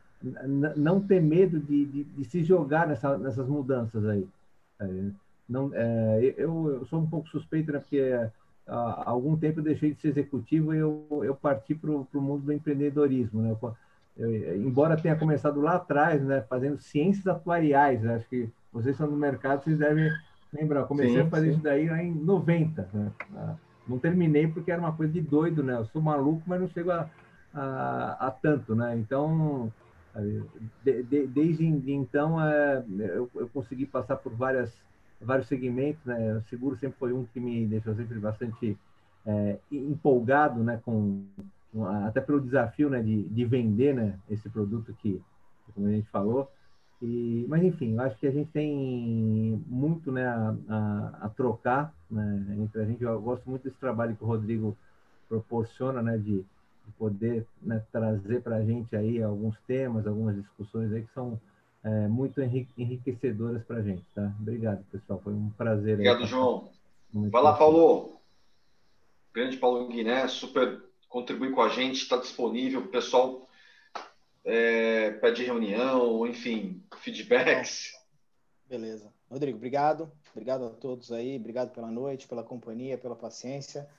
não 0.75 0.99
ter 0.99 1.21
medo 1.21 1.59
de, 1.59 1.85
de, 1.85 2.03
de 2.03 2.25
se 2.25 2.43
jogar 2.43 2.88
nessa, 2.88 3.17
nessas 3.17 3.47
mudanças 3.47 4.05
aí. 4.05 4.27
É, 4.79 4.88
não, 5.47 5.71
é, 5.73 6.34
eu, 6.38 6.69
eu, 6.69 6.85
sou 6.85 6.99
um 6.99 7.09
pouco 7.09 7.29
suspeito, 7.29 7.71
né, 7.71 7.79
porque 7.79 8.01
há 8.67 9.09
algum 9.09 9.38
tempo 9.38 9.59
eu 9.59 9.63
deixei 9.63 9.93
de 9.93 10.01
ser 10.01 10.09
executivo 10.09 10.73
e 10.73 10.79
eu, 10.79 11.07
eu 11.23 11.35
parti 11.35 11.73
para 11.75 11.89
o 11.91 12.07
mundo 12.15 12.43
do 12.43 12.53
empreendedorismo. 12.53 13.41
Né? 13.41 13.51
Eu, 13.51 13.75
eu, 14.17 14.57
embora 14.57 14.97
tenha 14.97 15.15
começado 15.15 15.61
lá 15.61 15.75
atrás, 15.75 16.21
né, 16.21 16.41
fazendo 16.41 16.77
ciências 16.79 17.27
atuariais, 17.27 18.05
acho 18.05 18.27
que 18.27 18.49
vocês 18.73 18.97
são 18.97 19.07
do 19.07 19.15
mercado, 19.15 19.63
vocês 19.63 19.77
devem 19.77 20.11
lembrar. 20.53 20.82
Eu 20.82 20.88
comecei 20.88 21.15
sim, 21.15 21.19
a 21.22 21.30
fazer 21.30 21.48
sim. 21.48 21.53
isso 21.53 21.64
daí 21.64 21.90
lá 21.90 22.02
em 22.02 22.14
90. 22.14 22.90
Né? 22.94 23.11
Não 23.88 23.98
terminei 23.99 24.48
porque 24.48 24.72
era 24.72 24.82
uma 24.82 24.94
coisa 24.94 25.14
de 25.14 25.22
doido, 25.22 25.64
né? 25.64 25.76
Eu 25.76 25.86
sou 25.86 26.02
maluco, 26.02 26.44
mas 26.45 26.60
não 26.60 26.68
chego 26.68 26.91
a, 26.91 27.10
a, 27.53 28.28
a 28.28 28.32
tanto, 28.32 28.76
né? 28.76 28.98
Então, 28.98 29.72
de, 30.84 31.03
de, 31.03 31.28
desde 31.28 31.65
então, 31.65 32.41
é, 32.41 32.84
eu, 32.99 33.30
eu, 33.36 33.48
consegui 33.49 33.86
passar 33.86 34.18
por 34.18 34.34
várias, 34.34 34.76
vários 35.22 35.48
segmentos. 35.48 36.03
Né? 36.06 36.34
O 36.36 36.41
seguro 36.49 36.76
sempre 36.76 36.98
foi 36.99 37.14
um 37.14 37.26
que 37.26 37.40
me 37.40 37.65
deixou 37.65 37.95
sempre 37.95 38.19
bastante 38.19 38.78
é, 39.26 39.57
empolgado, 39.72 40.64
né? 40.64 40.82
Com, 40.84 41.26
até 42.06 42.19
pelo 42.19 42.41
desafio 42.41 42.90
né? 42.90 43.02
de, 43.02 43.24
de 43.24 43.45
vender 43.45 43.94
né? 43.94 44.18
esse 44.30 44.49
produto 44.49 44.94
que, 45.02 45.22
como 45.74 45.88
a 45.88 45.91
gente 45.91 46.10
falou. 46.10 46.52
E, 47.02 47.45
mas, 47.48 47.64
enfim, 47.64 47.94
eu 47.94 48.02
acho 48.02 48.18
que 48.18 48.28
a 48.28 48.32
gente 48.32 48.49
tem 48.52 49.64
muito 49.68 50.11
né, 50.11 50.26
a, 50.26 50.56
a, 50.69 51.26
a 51.26 51.30
trocar 51.30 51.94
né, 52.10 52.57
entre 52.60 52.82
a 52.82 52.86
gente. 52.86 53.03
Eu 53.03 53.22
gosto 53.22 53.48
muito 53.49 53.64
desse 53.64 53.78
trabalho 53.78 54.15
que 54.15 54.24
o 54.24 54.28
Rodrigo 54.28 54.76
proporciona, 55.30 56.02
né, 56.02 56.18
de 56.18 56.44
de 56.88 56.94
poder 56.94 57.45
né, 57.61 57.84
trazer 57.91 58.41
para 58.41 58.57
a 58.57 58.64
gente 58.64 58.95
aí 58.95 59.22
alguns 59.22 59.56
temas, 59.68 60.07
algumas 60.07 60.36
discussões 60.36 60.91
aí 60.94 61.03
que 61.03 61.14
são 61.14 61.40
é, 61.84 62.07
muito 62.07 62.41
enriquecedoras 62.41 63.64
para 63.64 63.78
a 63.78 63.82
gente, 63.82 64.03
tá? 64.15 64.34
Obrigado, 64.40 64.84
pessoal. 64.91 65.19
Foi 65.24 65.34
um 65.34 65.49
prazer. 65.52 65.94
Obrigado, 65.94 66.22
aí, 66.22 66.26
João. 66.26 66.69
Vai 67.14 67.44
lá, 67.44 67.53
Paulo. 67.53 68.18
Grande 69.34 69.57
Paulo 69.57 69.88
Guiné, 69.88 70.28
super 70.28 70.82
contribui 71.10 71.52
com 71.52 71.61
a 71.61 71.69
gente, 71.69 72.02
está 72.02 72.18
disponível. 72.18 72.82
O 72.82 72.88
pessoal 72.88 73.47
é, 74.48 75.11
pede 75.11 75.44
reunião, 75.44 76.26
enfim, 76.26 76.82
feedbacks. 77.02 77.91
Beleza. 78.65 79.14
Rodrigo, 79.30 79.57
obrigado. 79.57 80.10
Obrigado 80.32 80.65
a 80.65 80.69
todos 80.69 81.11
aí. 81.11 81.36
Obrigado 81.36 81.72
pela 81.72 81.91
noite, 81.91 82.30
pela 82.30 82.44
companhia, 82.44 82.98
pela 82.98 83.15
paciência. 83.15 83.90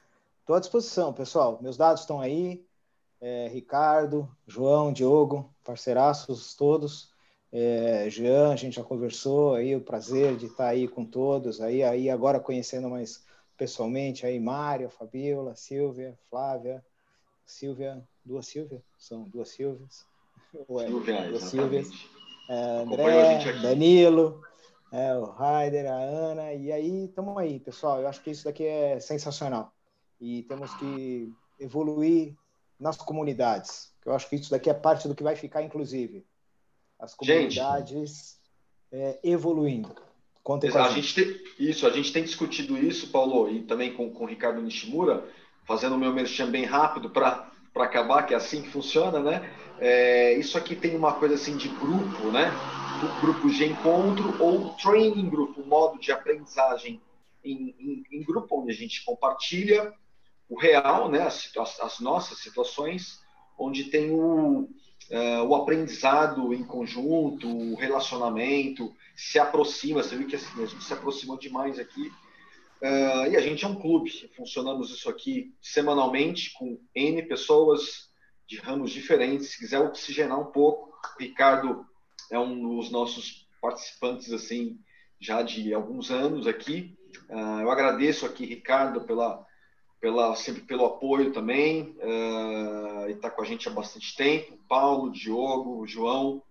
Estou 0.40 0.56
à 0.56 0.60
disposição, 0.60 1.12
pessoal. 1.12 1.58
Meus 1.60 1.76
dados 1.76 2.00
estão 2.00 2.18
aí 2.18 2.66
é, 3.20 3.46
Ricardo, 3.48 4.26
João, 4.46 4.90
Diogo, 4.90 5.54
parceiraços 5.62 6.54
todos. 6.54 7.12
É, 7.52 8.08
Jean, 8.08 8.50
a 8.50 8.56
gente 8.56 8.76
já 8.76 8.84
conversou 8.84 9.54
aí, 9.54 9.76
o 9.76 9.82
prazer 9.82 10.34
de 10.36 10.46
estar 10.46 10.68
aí 10.68 10.88
com 10.88 11.04
todos, 11.04 11.60
aí, 11.60 11.82
aí 11.82 12.08
agora 12.08 12.40
conhecendo 12.40 12.88
mais 12.88 13.22
pessoalmente, 13.56 14.24
aí 14.24 14.40
Mário, 14.40 14.88
Fabiola, 14.88 15.54
Silvia, 15.54 16.18
Flávia, 16.30 16.82
Silvia, 17.44 18.02
duas 18.24 18.46
Silvia, 18.46 18.82
são 18.96 19.24
duas 19.24 19.50
Silvias. 19.50 20.06
Ué, 20.68 20.86
Silvia, 20.86 21.40
Silvias. 21.40 21.90
É, 22.48 22.82
André, 22.82 23.52
Danilo, 23.60 24.40
é, 24.90 25.14
o 25.16 25.24
Raider, 25.26 25.90
a 25.90 25.96
Ana, 25.96 26.54
e 26.54 26.72
aí, 26.72 27.04
estamos 27.04 27.36
aí, 27.36 27.60
pessoal, 27.60 28.00
eu 28.00 28.08
acho 28.08 28.22
que 28.22 28.30
isso 28.30 28.44
daqui 28.44 28.64
é 28.64 28.98
sensacional, 29.00 29.72
e 30.18 30.42
temos 30.44 30.72
que 30.76 31.30
evoluir 31.60 32.34
nas 32.80 32.96
comunidades. 32.96 33.92
Eu 34.04 34.14
acho 34.14 34.28
que 34.28 34.36
isso 34.36 34.50
daqui 34.50 34.70
é 34.70 34.74
parte 34.74 35.06
do 35.06 35.14
que 35.14 35.22
vai 35.22 35.36
ficar, 35.36 35.62
inclusive. 35.62 36.24
As 36.98 37.14
comunidades 37.14 38.40
é, 38.90 39.18
evoluindo. 39.22 39.94
Contem 40.42 40.70
a, 40.70 40.86
a 40.86 40.88
gente 40.88 41.14
tem, 41.14 41.40
isso, 41.58 41.86
a 41.86 41.90
gente 41.90 42.10
tem 42.10 42.24
discutido 42.24 42.78
isso, 42.78 43.10
Paulo, 43.10 43.50
e 43.50 43.62
também 43.64 43.92
com, 43.92 44.10
com 44.10 44.24
o 44.24 44.26
Ricardo 44.26 44.62
Nishimura, 44.62 45.28
fazendo 45.66 45.96
o 45.96 45.98
meu 45.98 46.14
merchan 46.14 46.50
bem 46.50 46.64
rápido 46.64 47.10
para 47.10 47.47
acabar, 47.76 48.24
que 48.24 48.34
é 48.34 48.36
assim 48.36 48.62
que 48.62 48.70
funciona, 48.70 49.20
né? 49.20 49.54
É, 49.78 50.34
isso 50.34 50.58
aqui 50.58 50.74
tem 50.74 50.96
uma 50.96 51.12
coisa 51.14 51.34
assim 51.34 51.56
de 51.56 51.68
grupo, 51.68 52.30
né? 52.30 52.50
Do 53.00 53.20
grupo 53.20 53.48
de 53.48 53.64
encontro 53.64 54.42
ou 54.42 54.70
training 54.74 55.28
group, 55.28 55.56
um 55.58 55.66
modo 55.66 55.98
de 56.00 56.10
aprendizagem 56.10 57.00
em, 57.44 57.74
em, 57.78 58.04
em 58.10 58.22
grupo, 58.22 58.60
onde 58.60 58.72
a 58.72 58.74
gente 58.74 59.04
compartilha 59.04 59.92
o 60.48 60.58
real, 60.58 61.10
né, 61.10 61.22
as, 61.22 61.52
as 61.80 62.00
nossas 62.00 62.38
situações, 62.38 63.20
onde 63.58 63.84
tem 63.84 64.10
o, 64.10 64.62
uh, 65.10 65.42
o 65.46 65.54
aprendizado 65.54 66.54
em 66.54 66.64
conjunto, 66.64 67.48
o 67.48 67.74
relacionamento, 67.76 68.94
se 69.14 69.38
aproxima, 69.38 70.02
você 70.02 70.16
viu 70.16 70.26
que 70.26 70.36
assim, 70.36 70.62
a 70.62 70.66
gente 70.66 70.82
se 70.82 70.92
aproximou 70.92 71.36
demais 71.36 71.78
aqui. 71.78 72.10
Uh, 72.82 73.30
e 73.30 73.36
a 73.36 73.40
gente 73.40 73.64
é 73.64 73.68
um 73.68 73.74
clube, 73.74 74.10
funcionamos 74.36 74.90
isso 74.90 75.10
aqui 75.10 75.52
semanalmente 75.60 76.52
com 76.52 76.80
N 76.94 77.22
pessoas 77.24 78.08
de 78.46 78.56
ramos 78.58 78.90
diferentes. 78.90 79.50
Se 79.50 79.58
quiser 79.58 79.80
oxigenar 79.80 80.40
um 80.40 80.52
pouco, 80.52 80.88
o 80.88 81.22
Ricardo 81.22 81.84
é 82.30 82.38
um 82.38 82.76
dos 82.76 82.90
nossos 82.90 83.48
participantes 83.60 84.32
assim 84.32 84.78
já 85.20 85.42
de 85.42 85.74
alguns 85.74 86.10
anos 86.10 86.46
aqui. 86.46 86.96
Uh, 87.28 87.60
eu 87.62 87.70
agradeço 87.70 88.24
aqui, 88.24 88.46
Ricardo, 88.46 89.00
pela 89.00 89.44
pela, 90.00 90.34
sempre 90.36 90.62
pelo 90.62 90.84
apoio 90.84 91.32
também, 91.32 91.96
uh, 91.98 93.08
e 93.08 93.12
está 93.12 93.30
com 93.30 93.42
a 93.42 93.44
gente 93.44 93.68
há 93.68 93.70
bastante 93.72 94.14
tempo. 94.16 94.56
Paulo, 94.68 95.10
Diogo, 95.10 95.86
João, 95.86 96.42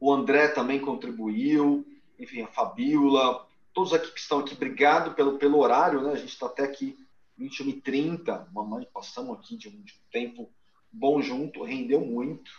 o 0.00 0.12
André 0.12 0.48
também 0.48 0.80
contribuiu, 0.80 1.86
enfim, 2.18 2.42
a 2.42 2.46
Fabiola, 2.48 3.45
todos 3.76 3.92
aqui 3.92 4.10
que 4.10 4.20
estão 4.20 4.38
aqui, 4.38 4.54
obrigado 4.54 5.14
pelo, 5.14 5.36
pelo 5.38 5.58
horário, 5.58 6.00
né? 6.00 6.12
A 6.12 6.16
gente 6.16 6.30
está 6.30 6.46
até 6.46 6.64
aqui 6.64 6.96
21h30, 7.38 8.50
mamãe, 8.50 8.88
passamos 8.90 9.38
aqui 9.38 9.54
de 9.54 9.68
um, 9.68 9.82
de 9.82 9.92
um 9.92 10.10
tempo 10.10 10.50
bom 10.90 11.20
junto, 11.20 11.62
rendeu 11.62 12.00
muito. 12.00 12.50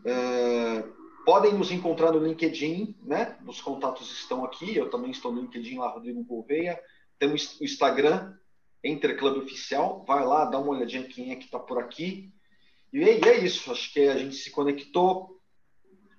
Uh, 0.00 0.86
podem 1.24 1.54
nos 1.54 1.72
encontrar 1.72 2.12
no 2.12 2.22
LinkedIn, 2.22 2.94
né? 3.02 3.38
Os 3.46 3.62
contatos 3.62 4.12
estão 4.12 4.44
aqui, 4.44 4.76
eu 4.76 4.90
também 4.90 5.12
estou 5.12 5.32
no 5.32 5.40
LinkedIn 5.40 5.78
lá, 5.78 5.88
Rodrigo 5.88 6.22
Gouveia. 6.22 6.78
Temos 7.18 7.58
o 7.58 7.64
Instagram, 7.64 8.36
Entre 8.82 9.14
Clube 9.14 9.38
Oficial, 9.38 10.04
vai 10.06 10.26
lá, 10.26 10.44
dá 10.44 10.58
uma 10.58 10.72
olhadinha 10.72 11.04
quem 11.04 11.32
é 11.32 11.36
que 11.36 11.46
está 11.46 11.58
por 11.58 11.78
aqui. 11.78 12.30
E 12.92 13.02
é 13.02 13.38
isso, 13.38 13.72
acho 13.72 13.90
que 13.94 14.00
a 14.08 14.18
gente 14.18 14.36
se 14.36 14.50
conectou, 14.50 15.40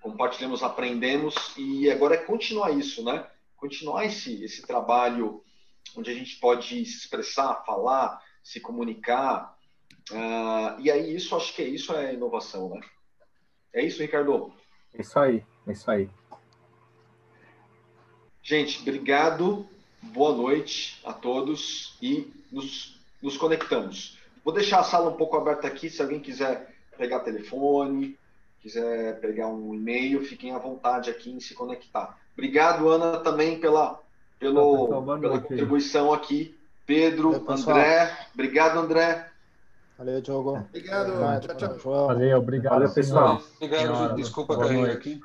compartilhamos, 0.01 0.63
aprendemos, 0.63 1.35
e 1.55 1.91
agora 1.91 2.15
é 2.15 2.17
continuar 2.17 2.71
isso, 2.71 3.05
né? 3.05 3.23
Continuar 3.55 4.05
esse, 4.05 4.43
esse 4.43 4.61
trabalho 4.61 5.43
onde 5.95 6.11
a 6.11 6.13
gente 6.13 6.37
pode 6.39 6.85
se 6.85 6.97
expressar, 6.97 7.63
falar, 7.65 8.21
se 8.43 8.59
comunicar. 8.59 9.57
Uh, 10.11 10.79
e 10.79 10.91
aí, 10.91 11.15
isso, 11.15 11.35
acho 11.35 11.53
que 11.55 11.61
é 11.61 11.67
isso 11.67 11.93
é 11.93 12.13
inovação, 12.13 12.69
né? 12.69 12.81
É 13.73 13.83
isso, 13.83 14.01
Ricardo? 14.01 14.53
É 14.93 15.01
isso 15.01 15.19
aí, 15.19 15.43
é 15.67 15.71
isso 15.71 15.89
aí. 15.89 16.09
Gente, 18.41 18.81
obrigado 18.81 19.67
boa 20.01 20.35
noite 20.35 21.01
a 21.03 21.11
todos 21.11 21.97
e 22.01 22.31
nos, 22.51 22.99
nos 23.21 23.37
conectamos. 23.37 24.19
Vou 24.43 24.53
deixar 24.53 24.79
a 24.79 24.83
sala 24.83 25.09
um 25.09 25.17
pouco 25.17 25.35
aberta 25.35 25.67
aqui, 25.67 25.89
se 25.89 26.01
alguém 26.01 26.19
quiser 26.19 26.75
pegar 26.97 27.21
telefone, 27.21 28.17
quiser 28.59 29.19
pegar 29.19 29.47
um 29.47 29.73
e-mail, 29.73 30.23
fiquem 30.23 30.51
à 30.51 30.59
vontade 30.59 31.09
aqui 31.09 31.31
em 31.31 31.39
se 31.39 31.53
conectar. 31.53 32.19
Obrigado, 32.37 32.89
Ana, 32.89 33.17
também 33.17 33.59
pela, 33.59 33.99
pelo, 34.39 34.87
pessoal, 34.87 35.19
pela 35.19 35.39
contribuição 35.39 36.13
aqui. 36.13 36.55
Pedro, 36.85 37.43
André, 37.47 38.15
obrigado, 38.33 38.79
André. 38.79 39.27
Valeu, 39.97 40.21
Diogo. 40.21 40.57
Obrigado. 40.69 41.39
Tchau, 41.47 41.77
tchau. 41.77 42.07
Valeu, 42.07 42.37
obrigado, 42.37 42.73
Valeu, 42.73 42.93
pessoal. 42.93 43.41
Obrigado, 43.59 44.15
desculpa 44.15 44.57
cair 44.57 44.89
aqui. 44.91 45.21